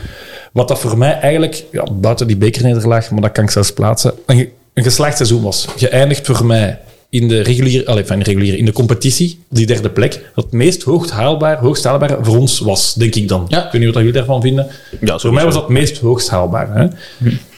Wat 0.52 0.68
dat 0.68 0.80
voor 0.80 0.98
mij 0.98 1.18
eigenlijk, 1.18 1.64
ja, 1.72 1.86
buiten 1.92 2.26
die 2.26 2.36
bekernederlaag, 2.36 3.10
maar 3.10 3.20
dat 3.20 3.32
kan 3.32 3.44
ik 3.44 3.50
zelfs 3.50 3.72
plaatsen, 3.72 4.12
een, 4.26 4.48
een 4.74 4.82
geslaagd 4.82 5.16
seizoen 5.16 5.42
was. 5.42 5.66
Geëindigd 5.76 6.26
voor 6.26 6.46
mij 6.46 6.78
in 7.08 7.28
de 7.28 7.40
reguliere, 7.40 7.86
allez, 7.86 8.00
enfin, 8.00 8.22
reguliere, 8.22 8.56
in 8.56 8.64
de 8.64 8.72
competitie, 8.72 9.42
die 9.48 9.66
derde 9.66 9.90
plek, 9.90 10.12
dat 10.34 10.44
het 10.44 10.52
meest 10.52 10.82
hoogst 10.82 11.10
haalbaar, 11.10 11.58
hoogst 11.58 11.84
haalbare 11.84 12.18
voor 12.22 12.36
ons 12.36 12.58
was, 12.58 12.94
denk 12.94 13.14
ik 13.14 13.28
dan. 13.28 13.46
Ja. 13.48 13.66
Ik 13.66 13.72
weet 13.72 13.80
niet 13.80 13.94
wat 13.94 13.98
jullie 13.98 14.12
daarvan 14.12 14.40
vinden. 14.42 14.66
Ja, 15.00 15.18
voor 15.18 15.32
mij 15.32 15.44
was 15.44 15.54
dat 15.54 15.62
het 15.62 15.72
meest 15.72 15.98
hoogst 15.98 16.28
haalbaar. 16.28 16.76
Hè? 16.76 16.86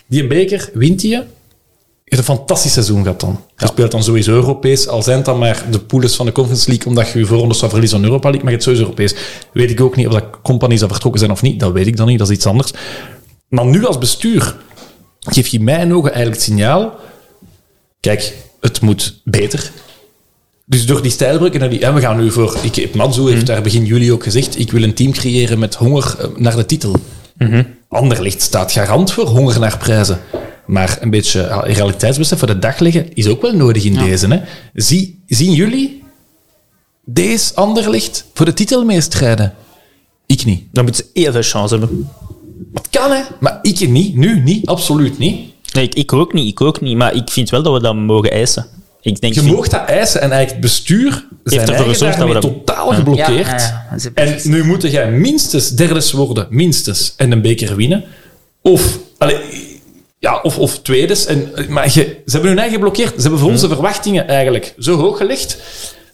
Die 0.07 0.23
een 0.23 0.29
beker 0.29 0.71
wint 0.75 1.03
je. 1.03 1.23
Je 2.13 2.19
hebt 2.19 2.31
een 2.31 2.37
fantastisch 2.37 2.73
seizoen 2.73 3.03
gehad 3.03 3.21
dan. 3.21 3.45
Je 3.57 3.67
speelt 3.67 3.91
dan 3.91 4.03
sowieso 4.03 4.31
Europees, 4.31 4.89
al 4.89 5.03
zijn 5.03 5.17
het 5.17 5.25
dan 5.25 5.39
maar 5.39 5.65
de 5.71 5.79
poules 5.79 6.17
van 6.17 6.27
de 6.27 6.33
Conference 6.33 6.69
League, 6.69 6.87
omdat 6.87 7.09
je 7.09 7.19
je 7.19 7.27
voorrondes 7.27 7.59
zou 7.59 7.71
verliezen 7.71 7.99
aan 7.99 8.05
Europa 8.05 8.31
League, 8.31 8.43
maar 8.43 8.53
je 8.53 8.59
hebt 8.59 8.63
sowieso 8.63 8.85
Europees. 8.85 9.15
Weet 9.53 9.71
ik 9.71 9.81
ook 9.81 9.97
niet 9.97 10.07
of 10.07 10.13
dat 10.13 10.25
companies 10.43 10.81
dat 10.81 10.91
vertrokken 10.91 11.21
zijn 11.21 11.33
of 11.33 11.43
niet, 11.43 11.61
dat 11.61 11.73
weet 11.73 11.87
ik 11.87 11.97
dan 11.97 12.07
niet, 12.07 12.19
dat 12.19 12.29
is 12.29 12.37
iets 12.37 12.47
anders. 12.47 12.73
Maar 13.49 13.67
nu 13.67 13.87
als 13.87 13.99
bestuur 13.99 14.57
geef 15.21 15.47
je 15.47 15.59
in 15.59 15.65
mijn 15.65 15.95
ogen 15.95 16.13
eigenlijk 16.13 16.35
het 16.35 16.45
signaal, 16.45 16.95
kijk, 18.01 18.35
het 18.61 18.81
moet 18.81 19.21
beter. 19.25 19.71
Dus 20.65 20.87
door 20.87 21.03
die 21.03 21.11
stijlbrug 21.11 21.53
en 21.53 21.71
die, 21.71 21.93
we 21.93 22.01
gaan 22.01 22.17
nu 22.17 22.31
voor, 22.31 22.57
ik, 22.73 22.95
Manzo 22.95 23.27
heeft 23.27 23.47
daar 23.47 23.63
begin 23.63 23.85
juli 23.85 24.13
ook 24.13 24.23
gezegd, 24.23 24.59
ik 24.59 24.73
wil 24.73 24.83
een 24.83 24.95
team 24.95 25.13
creëren 25.13 25.59
met 25.59 25.75
honger 25.75 26.17
eh, 26.19 26.27
naar 26.37 26.57
de 26.57 26.67
titel. 26.67 26.97
Anderlicht 27.89 28.43
staat 28.43 28.73
garant 28.73 29.13
voor 29.13 29.27
honger 29.27 29.61
naar 29.61 29.79
prijzen. 29.79 30.21
Maar 30.67 30.99
een 31.01 31.11
beetje 31.11 31.41
ja, 31.41 31.61
realiteitsbesef 31.61 32.39
voor 32.39 32.47
de 32.49 32.59
dag 32.59 32.79
leggen 32.79 33.15
is 33.15 33.27
ook 33.27 33.43
wel 33.43 33.53
nodig 33.57 33.85
in 33.85 33.95
deze. 33.95 34.27
Hè? 34.27 34.41
Zie, 34.75 35.23
zien 35.27 35.53
jullie 35.53 36.03
deze 37.05 37.55
Anderlicht 37.55 38.25
voor 38.35 38.47
de 38.47 38.53
titel 38.53 38.85
meestrijden? 38.85 39.55
Ik 40.27 40.45
niet. 40.45 40.65
Dan 40.73 40.85
moeten 40.85 41.05
ze 41.05 41.21
heel 41.21 41.33
veel 41.33 41.43
chance 41.43 41.79
hebben. 41.79 42.11
Het 42.75 42.89
kan, 42.91 43.11
hè? 43.11 43.23
Maar 43.41 43.59
ik 43.63 43.89
niet. 43.89 44.17
Nu 44.17 44.41
niet. 44.41 44.67
Absoluut 44.67 45.19
niet. 45.19 45.51
Nee, 45.73 45.85
ik, 45.85 45.95
ik 45.95 46.13
ook 46.13 46.33
niet, 46.33 46.49
ik 46.51 46.61
ook 46.61 46.81
niet. 46.81 46.97
Maar 46.97 47.15
ik 47.15 47.31
vind 47.31 47.51
wel 47.51 47.63
dat 47.63 47.73
we 47.73 47.81
dat 47.81 47.95
mogen 47.95 48.31
eisen. 48.31 48.67
Ik 49.01 49.21
denk, 49.21 49.35
Je 49.35 49.43
mag 49.43 49.69
dat 49.69 49.85
eisen 49.89 50.21
en 50.21 50.31
eigenlijk 50.31 50.51
het 50.51 50.61
bestuur 50.61 51.27
zijn 51.45 51.69
ervoor 51.69 51.87
gezorgd 51.87 52.19
dat 52.19 52.27
we 52.29 52.33
dat- 52.33 52.43
totaal 52.43 52.93
geblokkeerd. 52.93 53.47
Ja, 53.47 53.87
ja, 53.99 54.11
En 54.15 54.39
nu 54.45 54.65
moet 54.65 54.83
jij 54.83 55.11
minstens 55.11 55.71
derde 55.71 56.11
worden, 56.13 56.47
minstens, 56.51 57.15
en 57.17 57.33
een 57.33 57.43
beker 57.43 57.77
winnen. 57.77 58.05
Of, 58.63 58.99
allee, 59.19 59.37
ja, 60.23 60.41
of, 60.43 60.59
of 60.59 60.79
tweedes. 60.79 61.27
En, 61.27 61.53
maar 61.69 61.85
je, 61.85 61.93
ze 62.27 62.33
hebben 62.33 62.49
hun 62.49 62.59
eigen 62.59 62.75
geblokkeerd. 62.75 63.15
Ze 63.15 63.21
hebben 63.21 63.39
voor 63.39 63.51
onze 63.51 63.69
verwachtingen 63.69 64.29
eigenlijk 64.29 64.75
zo 64.79 64.97
hoog 64.97 65.17
gelegd. 65.17 65.53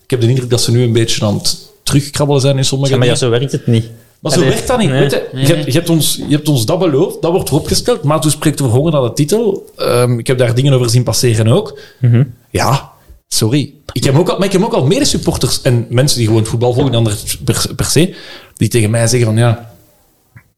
Ik 0.05 0.11
heb 0.11 0.21
de 0.21 0.29
indruk 0.29 0.51
dat 0.51 0.61
ze 0.61 0.71
nu 0.71 0.83
een 0.83 0.93
beetje 0.93 1.25
aan 1.25 1.35
het 1.35 1.57
terugkrabbelen 1.83 2.41
zijn 2.43 2.57
in 2.57 2.65
sommige 2.65 2.93
Ja, 2.93 2.99
maar 2.99 3.07
ja, 3.07 3.15
zo 3.15 3.31
werkt 3.31 3.53
het 3.53 3.67
niet. 3.67 3.91
Maar 4.19 4.33
zo 4.33 4.39
Allee, 4.39 4.51
werkt 4.51 4.67
dat 4.67 4.79
niet. 4.79 4.91
nee. 4.91 5.01
Weet 5.01 5.11
je, 5.11 5.29
je, 5.33 5.55
hebt, 5.55 5.67
je, 5.67 5.73
hebt 5.73 5.91
ons, 5.91 6.17
je 6.29 6.35
hebt 6.35 6.49
ons 6.49 6.67
dat 6.67 6.79
beloofd, 6.79 7.23
dat 7.23 7.33
wordt 7.33 7.49
vooropgesteld. 7.49 8.03
Maar 8.03 8.21
toen 8.21 8.31
spreekt 8.31 8.61
over 8.61 8.77
honger 8.77 8.93
naar 8.93 9.03
de 9.03 9.13
titel. 9.13 9.71
Ehm, 9.77 10.19
ik 10.19 10.27
heb 10.27 10.39
daar 10.39 10.55
dingen 10.55 10.73
over 10.73 10.91
zien 10.91 11.03
passeren 11.03 11.49
ook. 11.49 11.79
Mhm. 12.01 12.25
Ja, 12.51 12.91
sorry. 13.29 13.73
Ik 13.93 14.05
heb 14.05 14.17
ook 14.19 14.29
al, 14.29 14.39
maar 14.39 14.47
ik 14.47 14.53
heb 14.53 14.65
ook 14.65 14.73
al 14.73 14.87
medesupporters 14.87 15.63
en 15.63 15.87
mensen 15.89 16.19
die 16.19 16.27
gewoon 16.27 16.47
voetbal 16.47 16.73
volgen, 16.73 16.95
anders 16.95 17.39
per, 17.45 17.67
per 17.77 17.85
se, 17.85 18.15
die 18.57 18.69
tegen 18.69 18.91
mij 18.91 19.07
zeggen 19.07 19.29
van 19.29 19.37
ja, 19.37 19.75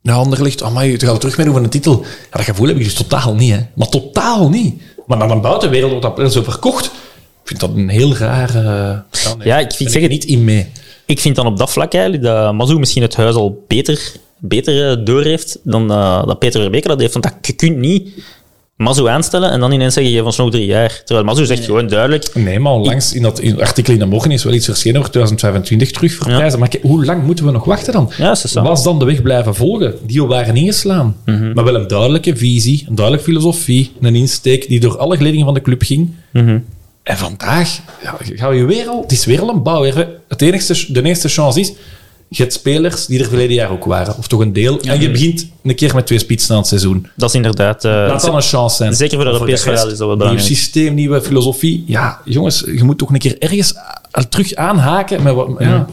nou, 0.03 0.19
Anderlicht, 0.25 0.63
amai, 0.63 0.91
je 0.91 0.99
gaat 1.07 1.21
terug 1.21 1.35
van 1.35 1.57
een 1.57 1.69
titel. 1.69 2.01
Ja, 2.01 2.37
dat 2.37 2.43
gevoel 2.45 2.67
heb 2.67 2.77
ik 2.77 2.85
dus 2.85 2.95
totaal 2.95 3.35
niet, 3.35 3.51
hè. 3.53 3.59
Maar 3.75 3.89
totaal 3.89 4.49
niet. 4.49 4.83
Maar 5.07 5.19
naar 5.19 5.29
de 5.29 5.37
buitenwereld 5.37 5.91
wordt 6.03 6.17
dat 6.17 6.33
zo 6.33 6.43
verkocht. 6.43 6.85
Ik 6.85 6.91
vind 7.45 7.61
dat 7.61 7.71
een 7.75 7.89
heel 7.89 8.17
raar... 8.17 8.49
eh, 8.49 8.63
ja, 8.65 9.35
nee, 9.39 9.47
Ja, 9.47 9.59
ik 9.59 9.73
vind- 9.73 9.91
zeg 9.93 10.03
het- 10.03 10.11
niet 10.11 10.25
in 10.25 10.45
mee. 10.45 10.67
Ik 11.07 11.21
vind 11.21 11.37
dan 11.37 11.47
op 11.47 11.57
dat 11.59 11.71
vlak 11.71 11.93
eigenlijk 11.93 12.25
dat 12.25 12.53
Mazou 12.55 12.79
misschien 12.79 13.03
het 13.03 13.17
huis 13.17 13.35
al 13.35 13.65
beter, 13.69 14.13
beter 14.39 14.91
eh, 14.91 15.05
door 15.05 15.23
heeft 15.23 15.59
dan 15.63 15.91
eh, 15.91 16.27
dat 16.27 16.39
Peter 16.39 16.61
Verbeek 16.61 16.85
dat 16.87 17.01
heeft. 17.01 17.13
Want 17.13 17.25
dat, 17.25 17.35
je 17.43 17.53
kunt 17.53 17.77
niet 17.77 18.09
Mazou 18.81 19.09
aanstellen 19.09 19.51
en 19.51 19.61
dan 19.61 19.73
ineens 19.73 19.95
zeggen 19.95 20.13
je 20.13 20.23
van 20.23 20.33
nog 20.37 20.51
drie 20.51 20.67
jaar. 20.67 21.03
Terwijl 21.05 21.27
Mazou 21.27 21.47
zegt 21.47 21.65
gewoon 21.65 21.87
duidelijk... 21.87 22.35
Nee, 22.35 22.59
maar 22.59 22.73
onlangs 22.73 23.15
in 23.15 23.23
dat 23.23 23.41
in 23.41 23.61
artikel 23.61 23.93
in 23.93 23.99
de 23.99 24.05
morgen 24.05 24.31
is 24.31 24.45
wel 24.45 24.53
iets 24.53 24.65
verschenen 24.65 24.99
over 24.99 25.11
2025 25.11 25.91
terug 25.91 26.15
voor 26.15 26.31
Ja. 26.31 26.57
Maar 26.57 26.69
kijk, 26.69 26.83
hoe 26.83 27.05
lang 27.05 27.25
moeten 27.25 27.45
we 27.45 27.51
nog 27.51 27.65
wachten 27.65 27.93
dan? 27.93 28.13
Ja. 28.19 28.37
Was 28.55 28.83
dan 28.83 28.99
de 28.99 29.05
weg 29.05 29.23
blijven 29.23 29.55
volgen? 29.55 29.95
Die 30.07 30.23
waren 30.23 30.57
ingeslaan. 30.57 31.17
Mhm. 31.25 31.53
Maar 31.53 31.65
wel 31.65 31.75
een 31.75 31.87
duidelijke 31.87 32.37
visie, 32.37 32.85
een 32.89 32.95
duidelijke 32.95 33.31
filosofie, 33.31 33.93
een 34.01 34.15
insteek 34.15 34.69
die 34.69 34.81
door 34.81 34.99
alle 34.99 35.17
geledingen 35.17 35.45
van 35.45 35.55
de 35.55 35.63
club 35.63 35.83
ging. 35.83 36.15
Mhm. 36.33 36.59
En 37.03 37.17
vandaag 37.17 37.81
ja, 38.03 38.17
gaan 38.21 38.51
we 38.51 38.65
weer 38.65 38.87
al... 38.87 39.03
Het 39.03 39.13
is 39.13 39.25
weer 39.25 39.41
al 39.41 39.49
een 39.49 39.63
bouwwerf. 39.63 40.07
Het 40.29 40.43
enigste, 40.43 40.93
de 40.93 41.03
enige 41.03 41.29
chance 41.29 41.61
is... 41.61 41.73
Je 42.33 42.43
hebt 42.43 42.53
spelers 42.55 43.07
die 43.07 43.21
er 43.21 43.29
verleden 43.29 43.55
jaar 43.55 43.71
ook 43.71 43.85
waren. 43.85 44.15
Of 44.19 44.27
toch 44.29 44.41
een 44.41 44.53
deel. 44.53 44.81
En 44.81 45.01
je 45.01 45.11
begint 45.11 45.47
een 45.63 45.75
keer 45.75 45.95
met 45.95 46.07
twee 46.07 46.19
spitsen 46.19 46.51
aan 46.53 46.59
het 46.59 46.67
seizoen. 46.69 47.07
Dat 47.17 47.29
is 47.29 47.35
inderdaad... 47.35 47.85
eh, 47.85 47.91
Laat 47.93 48.21
dan 48.25 48.35
een 48.37 48.43
chance 48.43 48.77
zijn. 48.77 48.95
Zeker 48.95 49.17
voor 49.17 49.25
de 49.25 49.31
Europese 49.31 49.53
rest, 49.65 49.65
verhaal 49.65 49.93
is 49.93 49.99
dat 49.99 50.19
wel 50.19 50.29
Nieuw 50.29 50.39
systeem, 50.39 50.95
nieuwe 50.95 51.23
filosofie. 51.23 51.85
Ja, 51.87 52.21
jongens, 52.25 52.61
je 52.67 52.85
moet 52.85 52.99
toch 52.99 53.11
een 53.11 53.19
keer 53.19 53.39
ergens 53.39 53.75
terug 54.29 54.55
aanhaken. 54.55 55.23
Met 55.23 55.35
wat, 55.35 55.49
ja. 55.59 55.87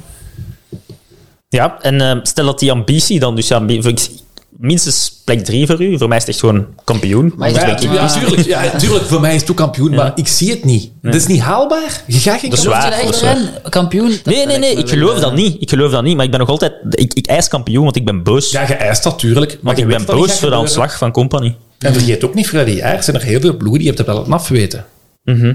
Ja, 1.50 1.78
en 1.82 2.02
eh, 2.02 2.18
stel 2.24 2.46
dat 2.46 2.60
die 2.60 2.72
ambitie 2.72 3.20
dan 3.20 3.36
dus... 3.36 3.48
Ja, 3.48 3.62
ik- 3.68 4.10
minstens 4.50 5.22
plek 5.26 5.44
drie 5.46 5.66
voor 5.68 5.82
u. 5.84 5.98
Voor 5.98 6.08
mij 6.08 6.18
is 6.18 6.24
het 6.24 6.32
echt 6.32 6.40
gewoon 6.40 6.66
kampioen. 6.84 7.34
Maar 7.38 7.52
Ja, 7.52 7.66
ik- 7.66 7.80
ja, 7.80 8.08
tuurlijk, 8.08 8.42
ja, 8.48 8.70
tuurlijk, 8.70 9.06
voor 9.06 9.22
mij 9.22 9.36
is 9.36 9.42
het 9.42 9.50
ook 9.52 9.58
kampioen, 9.58 9.94
maar 9.96 10.12
ik 10.16 10.28
zie 10.28 10.50
het 10.50 10.64
niet. 10.66 10.92
Dat 11.02 11.16
is 11.16 11.28
niet 11.28 11.42
haalbaar. 11.42 12.04
Je 12.08 12.20
gaat 12.20 12.40
geen 12.40 12.50
Dat 12.50 12.60
is 12.60 12.66
kampioen- 12.66 12.90
waar. 12.92 13.04
Dat 13.06 13.14
is 13.14 13.20
dat? 13.62 13.70
Kampioen? 13.72 14.10
Dat- 14.10 14.26
Nee, 14.26 14.36
nee, 14.36 14.46
dat 14.46 14.60
nee, 14.60 14.76
ik 14.76 14.90
geloof 14.90 15.20
dat 15.20 15.34
niet. 15.36 15.62
Ik 15.62 15.70
geloof 15.70 15.92
dat 15.92 16.04
niet, 16.04 16.16
maar 16.16 16.26
ik 16.26 16.32
ben 16.32 16.40
nog 16.40 16.50
altijd... 16.50 16.74
Ik, 16.90 17.14
ik 17.14 17.26
eis 17.28 17.48
kampioen, 17.48 17.84
want 17.84 17.96
ik 17.96 18.06
ben 18.06 18.24
boos. 18.24 18.52
Ja, 18.52 18.62
je 18.68 18.74
eist 18.74 19.04
dat, 19.04 19.20
tuurlijk. 19.20 19.52
Maar 19.52 19.60
want 19.62 19.78
ik 19.78 19.88
ben 19.88 20.06
dat 20.06 20.16
boos 20.16 20.40
voor 20.40 20.50
de 20.50 20.58
ontslag 20.58 20.98
van 20.98 21.12
Company. 21.12 21.56
En 21.80 21.94
vergeet 21.94 22.24
ook 22.24 22.34
niet, 22.34 22.48
verleden 22.48 22.76
jaar 22.76 23.04
zijn 23.04 23.16
er 23.16 23.22
heel 23.24 23.40
veel 23.40 23.58
ploegen 23.58 23.80
die 23.80 23.90
je 23.92 23.96
hebt 23.96 24.08
het 24.08 24.08
wel 24.08 24.34
afweten. 24.34 24.86
Mhm. 25.24 25.54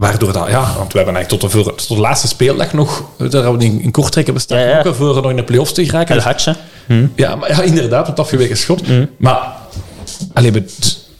Waardoor 0.00 0.32
dat, 0.32 0.48
ja, 0.48 0.60
want 0.76 0.92
we 0.92 0.98
hebben 0.98 1.14
eigenlijk 1.16 1.28
tot 1.28 1.40
de, 1.40 1.48
voor- 1.50 1.74
tot 1.74 1.88
de 1.88 1.96
laatste 2.02 2.28
speeldag 2.28 2.72
nog, 2.72 3.04
daar 3.16 3.30
hebben 3.30 3.58
we 3.58 3.64
in, 3.64 3.80
in 3.80 3.90
Kortrijk 3.90 4.26
hebben 4.26 4.44
we 4.48 4.54
Ja, 4.54 4.60
ja. 4.60 4.80
staan 4.80 4.94
voor 4.94 5.14
nog 5.14 5.30
in 5.30 5.36
de 5.36 5.44
play-offs 5.44 5.72
te 5.72 5.84
geraken. 5.84 6.14
El 6.16 6.20
Hatje. 6.22 6.56
Ja, 7.14 7.36
maar 7.36 7.48
ja, 7.50 7.62
inderdaad, 7.62 8.06
het 8.06 8.18
afgeweken 8.20 8.56
schot. 8.56 8.86
Mhm. 8.88 9.06
Maar, 9.18 9.52
allee, 10.32 10.52
we- 10.52 10.64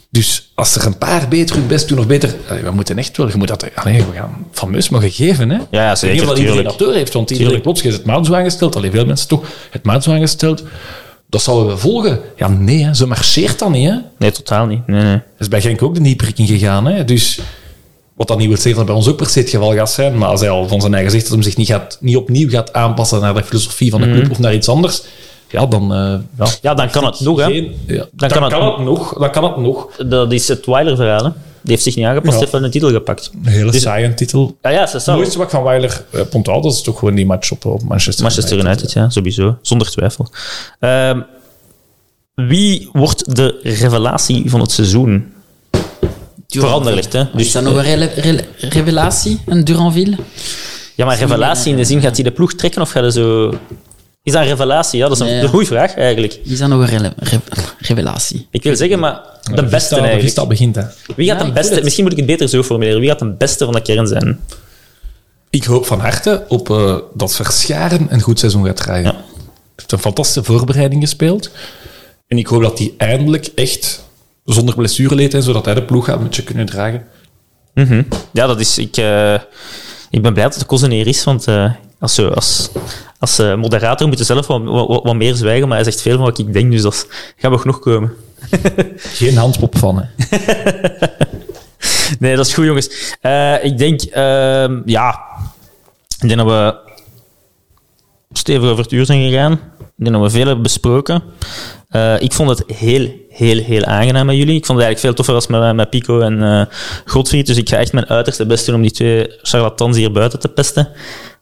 dus 0.09 0.51
als 0.55 0.75
er 0.75 0.85
een 0.85 0.97
paar 0.97 1.27
beter 1.27 1.55
hun 1.55 1.67
best 1.67 1.87
doen 1.87 1.99
of 1.99 2.07
beter, 2.07 2.35
allee, 2.49 2.63
we 2.63 2.71
moeten 2.71 2.97
echt 2.97 3.17
wel, 3.17 3.27
je 3.29 3.35
moet 3.37 3.47
dat, 3.47 3.65
allee, 3.75 3.97
we 3.97 4.15
gaan 4.15 4.45
fameus 4.51 4.89
mogen 4.89 5.11
geven, 5.11 5.49
hè. 5.49 5.57
ja, 5.71 5.95
zeker, 5.95 6.13
niet 6.15 6.21
of 6.23 6.29
dat 6.29 6.37
iedereen 6.37 6.57
tuurlijk. 6.57 6.77
dat 6.77 6.87
door 6.87 6.95
heeft, 6.97 7.13
want 7.13 7.29
iedereen 7.31 7.61
plots 7.61 7.81
is 7.81 7.93
het 7.93 8.05
maat 8.05 8.25
zo 8.25 8.33
aangesteld, 8.33 8.75
alleen 8.75 8.91
veel 8.91 9.05
mensen 9.05 9.27
toch, 9.27 9.43
het 9.71 9.83
maat 9.83 10.03
zo 10.03 10.11
aangesteld. 10.11 10.63
Dat 11.29 11.41
zouden 11.41 11.73
we 11.73 11.77
volgen. 11.79 12.19
Ja, 12.35 12.47
nee, 12.47 12.83
hè, 12.85 12.93
zo 12.93 13.07
marcheert 13.07 13.59
dat 13.59 13.69
niet, 13.69 13.89
hè. 13.89 13.95
Nee, 14.17 14.31
totaal 14.31 14.65
niet. 14.65 14.87
Nee, 14.87 15.03
nee. 15.03 15.13
Dat 15.13 15.21
is 15.39 15.47
bij 15.47 15.61
Genk 15.61 15.81
ook 15.81 16.03
de 16.03 16.15
in 16.35 16.47
gegaan. 16.47 16.85
Hè? 16.85 17.05
Dus 17.05 17.39
wat 18.21 18.29
dat 18.29 18.37
niet 18.39 18.47
wil 18.47 18.57
zeggen 18.57 18.75
dat 18.75 18.85
bij 18.85 18.95
ons 18.95 19.07
ook 19.07 19.17
per 19.17 19.29
se 19.29 19.39
het 19.39 19.49
geval 19.49 19.73
gaat 19.73 19.91
zijn, 19.91 20.17
maar 20.17 20.29
als 20.29 20.39
hij 20.39 20.49
al 20.49 20.67
van 20.67 20.81
zijn 20.81 20.93
eigen 20.93 21.11
zegt 21.11 21.23
dat 21.23 21.33
hij 21.33 21.43
zich 21.43 21.57
niet, 21.57 21.67
gaat, 21.67 21.97
niet 22.01 22.15
opnieuw 22.15 22.49
gaat 22.49 22.73
aanpassen 22.73 23.21
naar 23.21 23.33
de 23.33 23.43
filosofie 23.43 23.91
van 23.91 24.01
de 24.01 24.11
club 24.11 24.31
of 24.31 24.39
naar 24.39 24.53
iets 24.53 24.69
anders, 24.69 25.03
ja, 25.49 25.65
dan... 25.65 25.93
eh, 25.93 26.13
ja, 26.37 26.51
Ja, 26.61 26.73
dan 26.73 26.89
kan 26.89 27.05
het 27.05 27.19
nog, 27.19 27.39
hè. 27.39 27.45
geen- 27.45 27.75
ja, 27.87 28.05
dan, 28.11 28.29
kan 28.29 28.49
kan, 28.49 28.63
het- 28.67 28.75
het, 28.77 28.85
nog. 28.85 29.13
Dan 29.19 29.31
kan 29.31 29.43
het 29.43 29.57
nog. 29.57 29.95
Dat 29.95 30.31
is 30.31 30.47
het 30.47 30.65
Weiler-verhaal. 30.65 31.23
Die 31.63 31.71
heeft 31.71 31.83
zich 31.83 31.95
niet 31.95 32.05
aangepast, 32.05 32.33
Ja. 32.33 32.39
heeft 32.39 32.51
wel 32.51 32.63
een 32.63 32.71
titel 32.71 32.89
gepakt. 32.91 33.31
Een 33.43 33.51
hele 33.51 33.71
Dus- 33.71 33.81
saaie 33.81 34.13
titel. 34.13 34.57
Ja, 34.61 34.69
ja, 34.69 34.87
Het 34.91 35.05
mooiste 35.05 35.37
wat 35.37 35.51
van 35.51 35.63
Weiler 35.63 36.05
uh, 36.15 36.21
onthoud, 36.33 36.63
dat 36.63 36.73
is 36.73 36.81
toch 36.81 36.99
gewoon 36.99 37.15
die 37.15 37.25
match 37.25 37.51
op, 37.51 37.65
op 37.65 37.83
Manchester, 37.83 38.23
Manchester 38.23 38.57
United, 38.57 38.91
ja, 38.91 39.09
sowieso. 39.09 39.57
Zonder 39.61 39.89
twijfel. 39.91 40.27
Ehm, 40.79 41.19
wie 42.35 42.89
wordt 42.93 43.35
de 43.35 43.59
revelatie 43.63 44.49
van 44.49 44.59
het 44.59 44.71
seizoen? 44.71 45.33
Veranderlijk, 46.59 47.13
hè? 47.13 47.19
Is 47.21 47.27
Dus, 47.33 47.51
dat 47.51 47.63
nog 47.63 47.75
een 47.75 47.81
rele- 47.83 48.43
revelatie, 48.59 49.39
een 49.45 49.63
Duranville? 49.63 50.15
ja, 50.95 51.05
maar 51.05 51.17
revelatie 51.19 51.71
in 51.71 51.77
de 51.77 51.83
zin, 51.83 52.01
gaat 52.01 52.15
hij 52.15 52.23
de 52.23 52.31
ploeg 52.31 52.53
trekken 52.53 52.81
of 52.81 52.91
gaat 52.91 53.01
hij 53.01 53.11
zo... 53.11 53.53
Is 54.23 54.33
dat 54.33 54.41
een 54.41 54.47
revelatie? 54.47 54.99
Ja, 54.99 55.07
dat 55.07 55.15
is 55.15 55.19
een, 55.19 55.25
Nee, 55.29 55.35
ja. 55.35 55.41
een 55.43 55.49
goede 55.49 55.65
vraag, 55.65 55.95
eigenlijk. 55.95 56.39
Is 56.43 56.59
dat 56.59 56.69
nog 56.69 56.79
een 56.91 57.13
re- 57.13 57.39
revelatie? 57.79 58.47
Ik 58.51 58.63
wil 58.63 58.75
zeggen, 58.75 58.99
maar 58.99 59.21
de 59.53 59.63
beste 59.63 59.95
eigenlijk. 59.99 60.47
Begint, 60.47 60.75
hè. 60.75 60.83
Wie 61.15 61.29
gaat 61.29 61.39
Ja, 61.39 61.45
de 61.45 61.51
beste... 61.51 61.81
Misschien 61.83 62.03
moet 62.03 62.11
ik 62.11 62.17
het 62.17 62.27
beter 62.27 62.49
zo 62.49 62.63
formuleren. 62.63 62.99
Wie 62.99 63.09
gaat 63.09 63.19
de 63.19 63.25
beste 63.37 63.65
van 63.65 63.73
de 63.73 63.81
kern 63.81 64.07
zijn? 64.07 64.39
Ik 65.49 65.63
hoop 65.63 65.85
van 65.85 65.99
harte 65.99 66.45
op 66.47 66.69
eh, 66.69 66.97
dat 67.13 67.35
Verscharen 67.35 68.07
een 68.09 68.21
goed 68.21 68.39
seizoen 68.39 68.65
gaat 68.65 68.75
draaien. 68.75 69.03
Ja. 69.03 69.11
Hij 69.11 69.19
heeft 69.75 69.91
een 69.91 69.99
fantastische 69.99 70.43
voorbereiding 70.43 71.01
gespeeld. 71.01 71.49
En 72.27 72.37
ik 72.37 72.47
hoop 72.47 72.61
dat 72.61 72.77
hij 72.77 72.93
eindelijk 72.97 73.49
echt 73.55 74.03
zonder 74.53 74.75
blessure 74.75 75.15
leed, 75.15 75.33
en 75.33 75.43
zodat 75.43 75.65
hij 75.65 75.73
de 75.73 75.83
ploeg 75.83 76.05
gaat 76.05 76.21
met 76.21 76.35
je 76.35 76.43
kunnen 76.43 76.65
dragen. 76.65 77.05
Ja, 78.31 78.47
dat 78.47 78.59
is... 78.59 78.77
Ik, 78.77 78.97
eh, 78.97 79.33
Ik 80.09 80.21
ben 80.21 80.33
blij 80.33 80.45
dat 80.45 80.59
de 80.59 80.65
kozen 80.65 80.91
hier 80.91 81.07
is, 81.07 81.23
want 81.23 81.47
eh, 81.47 81.71
als, 81.99 82.19
als, 82.19 82.69
als 83.19 83.39
eh, 83.39 83.55
moderator 83.55 84.07
moet 84.07 84.17
je 84.17 84.23
zelf 84.23 84.47
wat, 84.47 84.63
wat, 84.63 85.03
wat 85.03 85.15
meer 85.15 85.35
zwijgen, 85.35 85.67
maar 85.67 85.77
hij 85.77 85.85
zegt 85.85 86.01
veel 86.01 86.15
van 86.15 86.25
wat 86.25 86.39
ik 86.39 86.53
denk, 86.53 86.71
dus 86.71 86.81
dat 86.81 87.07
gaat 87.35 87.51
nog 87.51 87.61
genoeg 87.61 87.79
komen. 87.79 88.13
Geen 88.95 89.37
handpop 89.37 89.77
van, 89.77 89.97
hè. 89.97 90.35
Nee, 92.19 92.35
dat 92.35 92.45
is 92.45 92.53
goed, 92.53 92.65
jongens. 92.65 93.17
Ik 93.61 93.77
denk, 93.77 94.01
ehm, 94.01 94.81
ja, 94.85 95.19
ik 96.19 96.27
denk 96.27 96.37
dat 96.37 96.47
we 96.47 96.75
stevig 98.31 98.69
over 98.69 98.83
het 98.83 98.91
uur 98.91 99.05
zijn 99.05 99.29
gegaan. 99.29 99.51
Ik 99.51 100.07
denk 100.07 100.11
dat 100.11 100.21
we 100.21 100.29
veel 100.29 100.45
hebben 100.45 100.63
besproken. 100.63 101.23
Eh, 101.91 102.21
ik 102.21 102.31
vond 102.31 102.49
het 102.49 102.63
heel, 102.67 103.09
heel, 103.29 103.57
heel 103.57 103.83
aangenaam 103.83 104.25
met 104.25 104.35
jullie. 104.35 104.55
Ik 104.55 104.65
vond 104.65 104.77
het 104.79 104.87
eigenlijk 104.87 104.99
veel 104.99 105.13
toffer 105.13 105.35
als 105.35 105.47
met, 105.47 105.75
met 105.75 105.89
Pico 105.89 106.19
en 106.19 106.43
eh 106.43 106.61
Godfried. 107.05 107.45
Dus 107.45 107.57
ik 107.57 107.69
ga 107.69 107.77
echt 107.77 107.93
mijn 107.93 108.07
uiterste 108.07 108.45
best 108.45 108.65
doen 108.65 108.75
om 108.75 108.81
die 108.81 108.91
twee 108.91 109.37
charlatans 109.41 109.97
hier 109.97 110.11
buiten 110.11 110.39
te 110.39 110.47
pesten. 110.47 110.89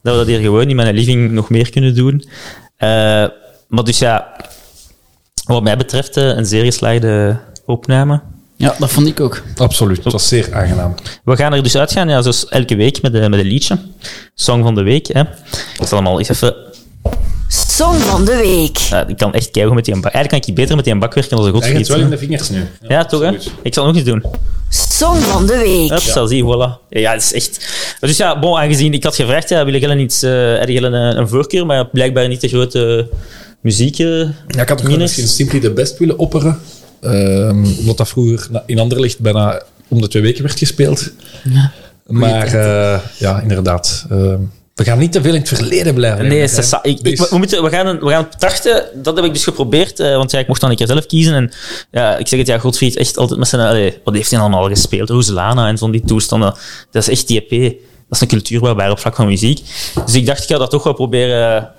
Dat 0.03 0.13
we 0.13 0.19
dat 0.19 0.27
hier 0.27 0.39
gewoon 0.39 0.69
in 0.69 0.76
mijn 0.76 0.95
living 0.95 1.31
nog 1.31 1.49
meer 1.49 1.69
kunnen 1.69 1.95
doen. 1.95 2.26
Eh, 2.77 2.89
maar 3.67 3.84
dus 3.84 3.99
ja, 3.99 4.35
wat 5.45 5.63
mij 5.63 5.77
betreft 5.77 6.15
een 6.15 6.45
zeer 6.45 6.63
geslaagde 6.63 7.39
opname. 7.65 8.21
Ja, 8.55 8.76
dat 8.80 8.91
vond 8.91 9.07
ik 9.07 9.19
ook. 9.19 9.41
Absoluut. 9.55 10.03
Dat 10.03 10.13
was 10.13 10.27
zeer 10.27 10.53
aangenaam. 10.53 10.95
We 11.23 11.35
gaan 11.35 11.53
er 11.53 11.63
dus 11.63 11.77
uitgaan, 11.77 12.09
ja, 12.09 12.21
zoals 12.21 12.47
elke 12.47 12.76
week 12.76 13.01
met, 13.01 13.11
de, 13.11 13.30
met 13.30 13.39
een 13.39 13.45
liedje. 13.45 13.77
Song 14.35 14.63
van 14.63 14.76
de 14.76 14.84
week. 14.84 15.07
Hè. 15.07 15.21
Ik 15.21 15.27
zal 15.88 15.97
allemaal 15.97 16.19
eens 16.19 16.30
even... 16.30 16.55
Song 17.80 17.97
van 17.99 18.26
de 18.26 18.35
week. 18.35 18.77
Ja, 18.77 19.07
ik 19.07 19.18
kan 19.18 19.34
echt 19.34 19.51
keigoed 19.51 19.76
met 19.76 19.85
die 19.85 19.93
bak. 19.93 20.11
Eigenlijk 20.14 20.43
kan 20.43 20.49
ik 20.53 20.60
beter 20.60 20.76
met 20.76 20.85
die 20.85 20.95
bak 20.97 21.14
werken 21.14 21.38
dan 21.38 21.45
onze 21.45 21.51
Hij 21.51 21.61
gaat 21.61 21.77
Godfried. 21.77 21.95
wel 21.97 22.06
in 22.06 22.10
de 22.10 22.18
vingers 22.18 22.49
nu. 22.49 22.68
Ja, 22.88 23.06
toch 23.06 23.22
hè? 23.22 23.31
Ik 23.64 23.73
zal 23.73 23.85
nog 23.85 23.95
eens 23.95 24.03
doen. 24.03 24.23
Song 24.69 25.18
van 25.19 25.45
de 25.45 25.57
week. 25.57 25.89
Hup, 25.89 25.99
zo 25.99 26.26
zie, 26.26 26.43
voilà. 26.43 26.88
Ja, 26.89 27.11
het 27.11 27.22
is 27.22 27.34
echt... 27.34 27.68
Dus 27.99 28.18
ja, 28.18 28.39
bon, 28.39 28.57
aangezien 28.57 28.93
ik 28.93 29.03
had 29.03 29.15
gevraagd, 29.15 29.49
ja, 29.49 29.65
wil 29.65 29.73
je 29.73 29.97
iets, 29.97 30.23
uh, 30.23 30.61
een, 30.61 30.93
een 30.93 31.27
voorkeur, 31.27 31.65
maar 31.65 31.88
blijkbaar 31.88 32.27
niet 32.27 32.41
de 32.41 32.47
grote 32.47 33.10
muziek. 33.61 33.99
eh, 33.99 34.19
Ja, 34.47 34.61
ik 34.61 34.69
had 34.69 34.84
misschien 34.84 35.27
Simply 35.27 35.60
the 35.60 35.72
Best 35.72 35.97
willen 35.97 36.18
opperen. 36.18 36.60
Ehm, 37.01 37.65
omdat 37.80 37.97
dat 37.97 38.10
vroeger 38.10 38.47
in 38.65 38.80
Anderlecht 38.80 39.19
bijna 39.19 39.61
om 39.88 40.01
de 40.01 40.07
twee 40.07 40.22
weken 40.23 40.43
werd 40.43 40.57
gespeeld. 40.60 41.11
maar 42.06 42.47
eh, 42.47 42.99
ja, 43.18 43.41
inderdaad. 43.41 44.06
ehm, 44.10 44.39
we 44.80 44.85
gaan 44.85 44.97
niet 44.99 45.11
te 45.11 45.22
veel 45.22 45.34
in 45.34 45.39
het 45.39 45.47
verleden 45.47 45.93
blijven. 45.93 46.27
Nee. 46.27 46.43
Ik, 46.43 46.73
ik- 46.81 47.03
Deze- 47.03 47.27
we, 47.30 47.38
moeten, 47.38 47.64
we, 47.64 47.69
gaan, 47.69 47.99
we 47.99 48.10
gaan 48.10 48.27
trachten, 48.38 48.85
dat 48.93 49.15
heb 49.15 49.26
ik 49.26 49.34
dus 49.34 49.43
geprobeerd, 49.43 49.99
eh, 49.99 50.15
want 50.15 50.31
ja, 50.31 50.39
ik 50.39 50.47
mocht 50.47 50.61
dan 50.61 50.69
een 50.69 50.76
keer 50.76 50.88
zelf 50.88 51.06
kiezen. 51.06 51.34
En 51.34 51.51
ja, 51.91 52.18
ik 52.18 52.27
zeg 52.27 52.39
het, 52.39 52.47
ja, 52.47 52.57
Godfried 52.57 52.95
echt 52.95 53.18
altijd 53.18 53.39
met 53.39 53.47
zijn... 53.47 53.68
Allee, 53.68 53.97
wat 54.03 54.14
heeft 54.14 54.31
hij 54.31 54.39
allemaal 54.39 54.68
gespeeld? 54.69 55.10
Roselana 55.10 55.68
en 55.68 55.77
van 55.77 55.91
die 55.91 56.01
toestanden. 56.06 56.53
Dat 56.91 57.01
is 57.01 57.10
echt 57.10 57.27
die 57.27 57.45
EP. 57.47 57.61
Dat 57.72 57.72
is 58.10 58.22
een 58.22 58.27
cultuurbouwbaar 58.27 58.91
op 58.91 58.99
vlak 58.99 59.15
van 59.15 59.26
muziek. 59.27 59.61
Dus 60.06 60.15
ik 60.15 60.26
dacht, 60.26 60.43
ik 60.43 60.49
ga 60.49 60.57
dat 60.57 60.69
toch 60.69 60.84
wel 60.84 60.93
proberen... 60.93 61.69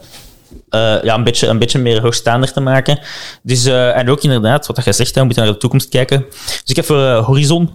eh, 0.71 1.03
ja, 1.03 1.15
een, 1.15 1.25
beetje, 1.25 1.47
een 1.47 1.59
beetje 1.59 1.79
meer 1.79 2.01
hoogstaander 2.01 2.53
te 2.53 2.61
maken. 2.61 2.99
Dus, 3.43 3.65
eh, 3.65 3.97
en 3.97 4.11
ook 4.11 4.23
inderdaad, 4.23 4.67
wat 4.67 4.85
je 4.85 4.93
zegt, 4.93 5.15
hè, 5.15 5.21
we 5.21 5.27
moeten 5.27 5.45
naar 5.45 5.53
de 5.53 5.59
toekomst 5.59 5.89
kijken. 5.89 6.25
Dus 6.45 6.63
ik 6.65 6.77
heb 6.77 6.85
voor 6.85 7.13
Horizon 7.13 7.71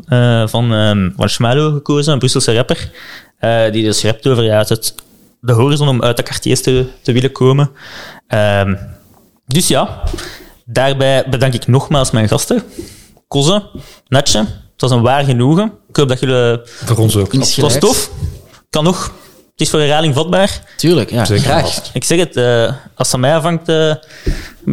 van, 0.50 0.74
ehm 0.74 1.10
van 1.18 1.30
Schmalo 1.30 1.72
gekozen, 1.72 2.14
een 2.14 2.20
Brusselse 2.20 2.56
rapper. 2.56 2.90
die 3.72 3.84
dus 3.84 4.04
rapt 4.04 4.28
over 4.28 4.44
ja, 4.44 4.58
het, 4.68 4.96
de 5.46 5.54
horizon 5.54 5.88
om 5.88 6.04
uit 6.04 6.18
de 6.18 6.24
quartiers 6.24 6.62
te, 6.62 6.86
te 7.02 7.12
willen 7.12 7.32
komen. 7.32 7.72
Ehm, 8.28 8.76
dus 9.46 9.68
ja, 9.68 10.04
daarbij 10.66 11.26
bedank 11.30 11.54
ik 11.54 11.68
nogmaals 11.68 12.12
mijn 12.12 12.28
gasten. 12.28 12.64
Koze, 13.28 13.64
Netje, 14.08 14.40
het 14.40 14.82
was 14.82 14.92
een 14.92 15.02
waar 15.02 15.24
genoegen. 15.24 15.74
Ik 15.90 15.96
hoop 15.96 16.08
dat 16.08 16.20
jullie... 16.20 16.60
Voor 16.64 16.98
ons 16.98 17.16
ook. 17.16 17.34
Het 17.34 17.56
was 17.56 17.80
tof. 17.80 18.12
Kan 18.70 18.84
nog. 18.84 19.14
Het 19.56 19.64
is 19.64 19.70
voor 19.70 19.80
herhaling 19.80 20.14
vatbaar. 20.14 20.62
Tuurlijk, 20.78 21.12
ja. 21.12 21.26
Zeker 21.26 21.44
graag. 21.44 21.62
vast. 21.62 21.90
Ik 21.94 22.04
zeg 22.04 22.20
het, 22.20 22.36
eh, 22.36 22.74
als 22.96 23.08
het 23.08 23.14
aan 23.14 23.20
mij 23.20 23.36
afhangt, 23.36 23.70
eh, 23.70 23.94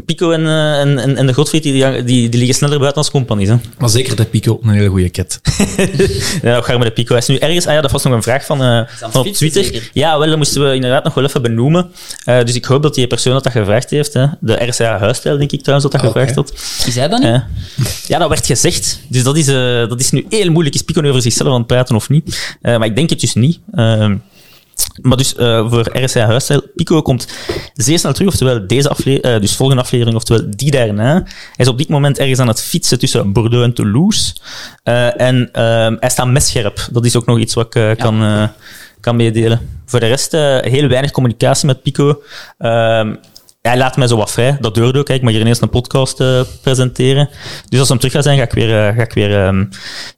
Pico 0.07 0.31
en, 0.31 0.47
eh, 0.47 0.81
en, 0.81 0.99
en, 0.99 1.17
en 1.17 1.27
de 1.27 1.35
Godfried, 1.35 1.63
die, 1.63 1.73
die, 2.05 2.29
die 2.29 2.39
liggen 2.39 2.55
sneller 2.55 2.79
buiten 2.79 2.99
als 2.99 3.11
companies. 3.11 3.49
Hè. 3.49 3.57
Maar 3.79 3.89
zeker 3.89 4.17
de 4.17 4.25
Pico, 4.25 4.59
een 4.63 4.69
hele 4.69 4.89
goede 4.89 5.11
ket. 5.11 5.41
Ja, 6.43 6.63
je 6.67 6.79
met 6.79 6.83
de 6.83 6.91
Pico? 6.91 7.09
Hij 7.09 7.19
is 7.19 7.27
nu 7.27 7.37
ergens... 7.37 7.67
Ah 7.67 7.75
ja, 7.75 7.81
dat 7.81 7.91
was 7.91 8.03
nog 8.03 8.13
een 8.13 8.23
vraag 8.23 8.45
van, 8.45 8.63
eh, 8.63 8.81
van 8.87 9.27
op 9.27 9.33
Twitter. 9.33 9.65
zeker? 9.65 9.91
Ja, 9.93 10.19
wel, 10.19 10.29
dat 10.29 10.37
moesten 10.37 10.69
we 10.69 10.75
inderdaad 10.75 11.05
nog 11.05 11.15
wel 11.15 11.25
even 11.25 11.43
benoemen. 11.43 11.91
Eh, 12.25 12.45
dus 12.45 12.55
ik 12.55 12.65
hoop 12.65 12.83
dat 12.83 12.95
die 12.95 13.07
persoon 13.07 13.33
dat 13.33 13.45
dat 13.45 13.53
gevraagd 13.53 13.91
heeft. 13.91 14.13
Hè. 14.13 14.27
De 14.41 14.65
RCA 14.65 14.99
Huisstijl, 14.99 15.39
denk 15.39 15.53
ik 15.53 15.63
trouwens, 15.63 15.91
dat 15.91 16.01
dat 16.01 16.11
gevraagd 16.11 16.35
had. 16.35 16.53
Is 16.87 16.95
hij 16.95 17.09
dat 17.09 17.21
niet? 17.21 17.43
Ja, 18.07 18.19
dat 18.19 18.29
werd 18.29 18.47
gezegd. 18.47 19.01
Dus 19.09 19.23
dat 19.23 19.37
is, 19.37 19.49
eh, 19.49 19.55
dat 19.89 20.01
is 20.01 20.11
nu 20.11 20.27
heel 20.29 20.51
moeilijk. 20.51 20.75
Is 20.75 20.83
Pico 20.83 21.01
nu 21.01 21.09
over 21.09 21.23
zichzelf 21.23 21.49
aan 21.49 21.59
het 21.59 21.67
praten 21.67 21.97
of 21.97 22.09
niet? 22.09 22.57
Eh, 22.61 22.79
maar 22.79 22.87
ik 22.87 22.97
denk 22.97 23.11
het 23.11 23.21
dus 23.21 23.35
niet. 23.35 23.59
Ehm, 24.93 25.09
maar 25.09 25.17
dus 25.17 25.35
eh, 25.35 25.71
voor 25.71 25.99
RSA 26.05 26.27
Huisstijl, 26.27 26.63
Pico 26.75 27.03
komt 27.03 27.29
zeer 27.75 27.99
snel 27.99 28.13
terug, 28.13 28.29
oftewel 28.29 28.67
deze 28.67 28.89
aflevering, 28.89 29.41
dus 29.41 29.57
volgende 29.57 29.83
aflevering, 29.83 30.17
oftewel 30.17 30.45
die 30.49 30.71
daarna. 30.71 31.13
Hij 31.23 31.25
is 31.57 31.69
op 31.69 31.79
dit 31.79 31.89
moment 31.89 32.19
ergens 32.19 32.39
aan 32.39 32.49
het 32.49 32.63
fietsen 32.63 32.99
tussen 32.99 33.33
Bordeaux 33.33 33.65
en 33.65 33.75
Toulouse. 33.75 34.35
Eh, 34.83 35.21
en 35.21 35.49
ehm, 35.53 35.97
hij 36.01 36.11
staat 36.11 36.27
messcherp. 36.27 36.89
Dat 36.93 37.05
is 37.05 37.17
ook 37.17 37.27
nog 37.27 37.39
iets 37.39 37.55
wat 37.55 37.67
ik 37.67 37.75
eh, 37.75 37.91
kan, 37.97 38.23
eh, 38.23 38.49
kan 39.01 39.17
meedelen. 39.17 39.69
Voor 39.87 40.01
de 40.01 40.07
rest, 40.07 40.35
eh, 40.35 40.59
heel 40.61 40.89
weinig 40.89 41.11
communicatie 41.11 41.67
met 41.67 41.83
Pico. 41.83 42.23
Hij 43.63 43.77
laat 43.77 43.97
mij 43.97 44.07
zo 44.07 44.17
wat 44.17 44.31
vrij. 44.31 44.57
Dat 44.61 44.75
duurde 44.75 44.99
ook. 44.99 45.09
hè. 45.09 45.15
Ik 45.15 45.23
mag 45.23 45.33
hier 45.33 45.41
ineens 45.41 45.61
een 45.61 45.69
podcast 45.69 46.21
eh, 46.21 46.41
presenteren. 46.63 47.29
Dus 47.69 47.79
als 47.79 47.89
hem 47.89 47.99
terug 47.99 48.13
gaat 48.13 48.23
zijn, 48.25 48.37
ga 48.39 48.43
ik 48.45 48.53
weer, 48.53 48.87
eh, 48.89 48.97
ga 48.97 49.03
ik 49.03 49.13
weer 49.13 49.45
ehm, 49.45 49.65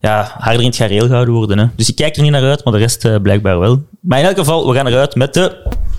ja, 0.00 0.34
harder 0.38 0.60
in 0.60 0.66
het 0.68 0.76
gareel 0.76 1.06
gehouden 1.06 1.34
worden. 1.34 1.58
Hè. 1.58 1.66
Dus 1.76 1.88
ik 1.88 1.94
kijk 1.96 2.16
er 2.16 2.22
niet 2.22 2.30
naar 2.30 2.42
uit, 2.42 2.64
maar 2.64 2.72
de 2.72 2.78
rest 2.78 3.04
eh, 3.04 3.16
blijkbaar 3.22 3.58
wel. 3.58 3.82
Maar 4.00 4.18
in 4.18 4.24
elk 4.24 4.36
geval, 4.38 4.68
we 4.68 4.74
gaan 4.74 4.86
eruit 4.86 5.14
met 5.14 5.34
de... 5.34 5.56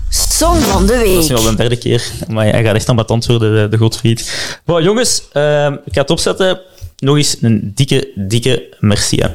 Song 0.08 0.60
van 0.60 0.86
de 0.86 0.92
Dat 0.92 1.02
is 1.02 1.28
nu 1.28 1.34
week. 1.34 1.44
al 1.44 1.50
de 1.50 1.56
derde 1.56 1.76
keer. 1.76 2.04
Maar 2.28 2.46
hij 2.46 2.64
gaat 2.64 2.74
echt 2.74 2.88
aan 2.88 2.94
mijn 2.94 3.06
tand 3.06 3.26
worden, 3.26 3.54
de, 3.54 3.68
de 3.68 3.76
Godfried. 3.76 4.58
Bon, 4.64 4.82
jongens, 4.82 5.22
ehm, 5.32 5.72
ik 5.72 5.94
ga 5.94 6.00
het 6.00 6.10
opzetten. 6.10 6.60
Nog 6.98 7.16
eens 7.16 7.36
een 7.40 7.72
dikke, 7.74 8.08
dikke 8.14 8.76
merci. 8.80 9.16
Hè. 9.16 9.28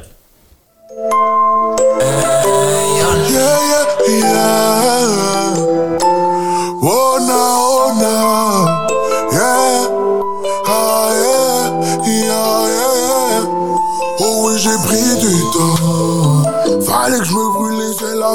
Yeah, 2.98 3.28
yeah, 3.30 4.18
yeah. 4.20 4.71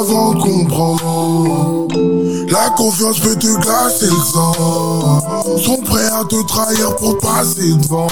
Avant 0.00 0.34
de 0.34 0.42
comprendre. 0.42 1.88
La 2.50 2.70
confiance 2.70 3.18
peut 3.20 3.36
te 3.36 3.60
glacer 3.60 4.06
le 4.06 4.32
sang. 4.32 4.52
Sont 5.58 5.82
prêts 5.82 6.06
à 6.06 6.24
te 6.24 6.46
trahir 6.46 6.96
pour 6.96 7.18
passer 7.18 7.72
devant. 7.82 8.06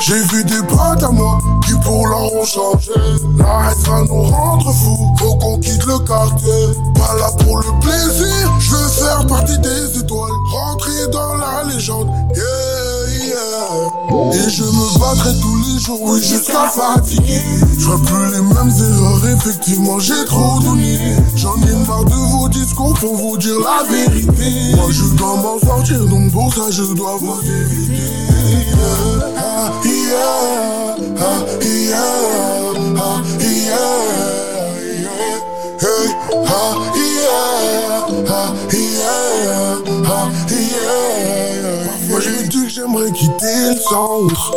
J'ai 0.00 0.22
vu 0.30 0.44
des 0.44 0.62
potes 0.68 1.02
à 1.02 1.10
moi 1.10 1.38
qui 1.66 1.72
pour 1.82 2.06
leur 2.06 2.32
ont 2.34 2.44
changé. 2.44 2.92
La 3.38 3.72
va 3.88 4.02
nous 4.02 4.22
rendre 4.22 4.72
fous, 4.72 5.14
faut 5.18 5.34
qu'on 5.36 5.58
quitte 5.58 5.84
le 5.86 5.98
quartier. 6.00 6.66
Pas 6.94 7.14
là 7.18 7.30
pour 7.44 7.58
le 7.58 7.80
plaisir, 7.80 8.52
je 8.60 8.70
veux 8.70 8.88
faire 8.88 9.26
partie 9.26 9.58
des 9.58 9.98
étoiles. 9.98 10.32
Rentrer 10.52 11.08
dans 11.12 11.34
la 11.34 11.64
légende, 11.64 12.08
yeah, 12.34 13.26
yeah. 13.26 14.34
Et 14.34 14.50
je 14.50 14.62
me 14.62 14.98
battrai 14.98 15.30
tous 15.40 15.55
oui, 15.88 16.22
jusqu'à 16.22 16.68
fatiguer. 16.68 17.40
Je 17.78 17.86
plus 17.86 18.32
les 18.32 18.42
mêmes 18.42 18.72
erreurs, 18.78 19.26
effectivement, 19.36 19.98
j'ai 19.98 20.24
trop 20.24 20.60
donné. 20.60 20.98
J'en 21.36 21.56
ai 21.56 21.86
marre 21.86 22.04
de 22.04 22.14
vos 22.14 22.48
discours 22.48 22.94
pour 22.94 23.16
vous 23.16 23.38
dire 23.38 23.56
la 23.60 23.84
vérité. 23.90 24.76
Moi, 24.76 24.86
je 24.90 25.04
dois 25.16 25.36
m'en 25.36 25.58
sortir, 25.58 26.04
donc 26.06 26.32
pour 26.32 26.52
ça, 26.52 26.70
je 26.70 26.82
dois 26.94 27.16
vous 27.20 27.40
éviter. 27.40 28.26
Parfois 41.84 42.20
j'ai 42.20 42.48
dit 42.48 42.62
que 42.64 42.68
j'aimerais 42.68 43.10
quitter 43.12 43.70
le 43.70 43.76
centre 43.76 44.52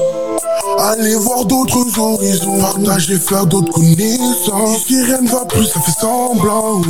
Aller 0.77 1.15
voir 1.15 1.45
d'autres 1.45 1.99
horizons 1.99 2.59
Partager, 2.59 3.17
faire 3.17 3.45
d'autres 3.45 3.71
connaissances. 3.71 4.77
Ici 4.77 5.01
rien 5.03 5.21
ne 5.21 5.29
va 5.29 5.45
plus, 5.45 5.65
ça 5.65 5.79
fait 5.81 5.99
semblant. 5.99 6.81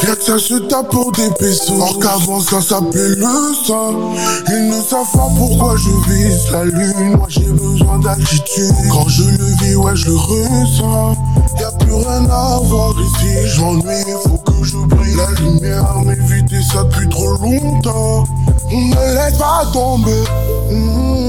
Rien 0.00 0.14
que 0.14 0.22
ça 0.22 0.38
se 0.38 0.54
tape 0.68 0.90
pour 0.90 1.12
des 1.12 1.30
pesos. 1.38 1.80
Or 1.80 1.98
qu'avant 1.98 2.40
ça 2.40 2.60
s'appelait 2.60 3.16
le 3.16 3.54
sang. 3.66 4.14
Ils 4.48 4.68
ne 4.68 4.80
savent 4.80 5.10
pas 5.12 5.28
pourquoi 5.36 5.76
je 5.76 6.10
vise 6.10 6.50
la 6.52 6.64
lune. 6.64 7.16
Moi 7.16 7.26
j'ai 7.28 7.40
besoin 7.40 7.98
d'altitude. 7.98 8.72
Quand 8.90 9.08
je 9.08 9.24
le 9.24 9.44
vis, 9.60 9.76
ouais 9.76 9.96
je 9.96 10.06
le 10.06 10.16
ressens. 10.16 11.16
Y'a 11.60 11.72
plus 11.72 11.94
rien 11.94 12.24
à 12.30 12.60
voir 12.62 12.94
ici. 13.00 13.34
Je 13.46 13.60
m'ennuie, 13.60 14.12
faut 14.24 14.38
que 14.38 14.64
je 14.64 14.76
brille 14.76 15.16
La 15.16 15.40
lumière. 15.40 15.94
M'éviter 16.04 16.62
ça 16.62 16.84
depuis 16.84 17.08
trop 17.08 17.36
longtemps. 17.38 18.24
Ne 18.70 19.14
laisse 19.14 19.38
pas 19.38 19.64
tomber. 19.72 20.22
Mhm. 20.70 21.27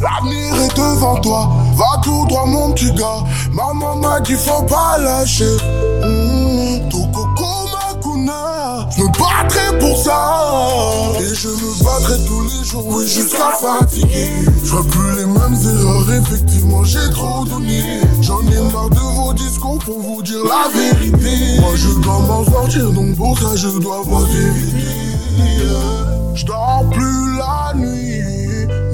L'avenir 0.00 0.54
est 0.54 0.76
devant 0.76 1.16
toi. 1.20 1.50
Va 1.76 2.00
tout 2.02 2.24
droit 2.28 2.46
mon 2.46 2.72
petit 2.72 2.92
gars. 2.92 3.22
Maman 3.52 3.96
m'a 3.96 4.20
dit 4.20 4.34
faut 4.34 4.62
pas 4.62 4.96
lâcher. 4.98 5.56
Mmh, 6.02 6.88
Ton 6.88 7.06
coco 7.12 7.44
ma 7.72 8.00
kuna 8.00 8.88
Je 8.96 9.02
me 9.02 9.08
battrai 9.08 9.78
pour 9.78 9.96
ça. 10.02 11.12
Et 11.20 11.34
je 11.34 11.48
me 11.48 11.84
battrai 11.84 12.14
tous 12.26 12.42
les 12.42 12.64
jours 12.64 12.86
Oui 12.86 13.06
jusqu'à 13.06 13.52
fatiguer 13.60 14.30
Je 14.64 14.76
plus 14.76 15.16
les 15.16 15.26
mêmes 15.26 15.58
erreurs 15.62 16.10
Effectivement 16.12 16.82
j'ai 16.84 17.10
trop 17.10 17.44
donné. 17.44 18.00
J'en 18.22 18.40
ai 18.42 18.72
marre 18.72 18.88
de 18.90 18.98
vos 18.98 19.34
discours 19.34 19.78
Pour 19.84 20.00
vous 20.00 20.22
dire 20.22 20.40
la 20.44 20.68
vérité. 20.78 21.60
Moi 21.60 21.72
je 21.76 21.88
dois 22.00 22.18
m'en 22.20 22.44
sortir 22.44 22.90
Donc 22.90 23.16
pour 23.16 23.38
ça 23.38 23.54
je 23.56 23.68
dois 23.68 24.00
vous 24.04 24.24
éviter 24.24 24.86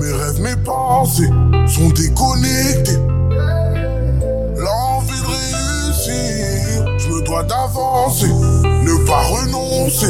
Mes 0.06 0.12
rêves, 0.12 0.40
mes 0.40 0.56
pensées 0.56 1.30
Sont 1.66 1.88
déconnectés 1.88 2.98
L'envie 4.56 5.20
de 5.20 5.26
réussir, 5.26 6.86
je 6.98 7.08
me 7.08 7.22
dois 7.22 7.42
d'avancer, 7.42 8.28
ne 8.28 9.06
pas 9.06 9.22
renoncer. 9.22 10.06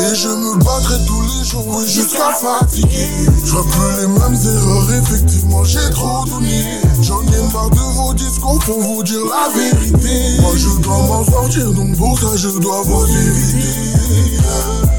Et 0.00 0.14
je 0.14 0.28
me 0.28 0.56
battrai 0.56 0.96
tous 1.06 1.22
les 1.22 1.44
jours, 1.44 1.66
oui, 1.68 1.86
jusqu'à 1.86 2.32
fatiguer. 2.32 3.08
Je 3.44 3.52
ferai 3.52 3.62
plus 3.62 4.00
les 4.00 4.08
mêmes 4.08 4.34
erreurs, 4.34 4.92
effectivement, 4.94 5.64
j'ai 5.64 5.90
trop 5.90 6.24
donné. 6.24 6.80
J'en 7.02 7.22
ai 7.22 7.52
marre 7.52 7.70
de 7.70 7.94
vos 7.94 8.14
discours 8.14 8.58
pour 8.60 8.80
vous 8.80 9.02
dire 9.04 9.20
la 9.26 9.48
vérité. 9.54 10.40
Moi, 10.40 10.52
je 10.56 10.80
dois 10.82 10.98
m'en 10.98 11.24
sortir, 11.24 11.70
donc 11.72 11.96
pour 11.96 12.18
ça, 12.18 12.36
je 12.36 12.48
dois 12.58 12.82
vous 12.82 13.04
éviter. 13.04 14.38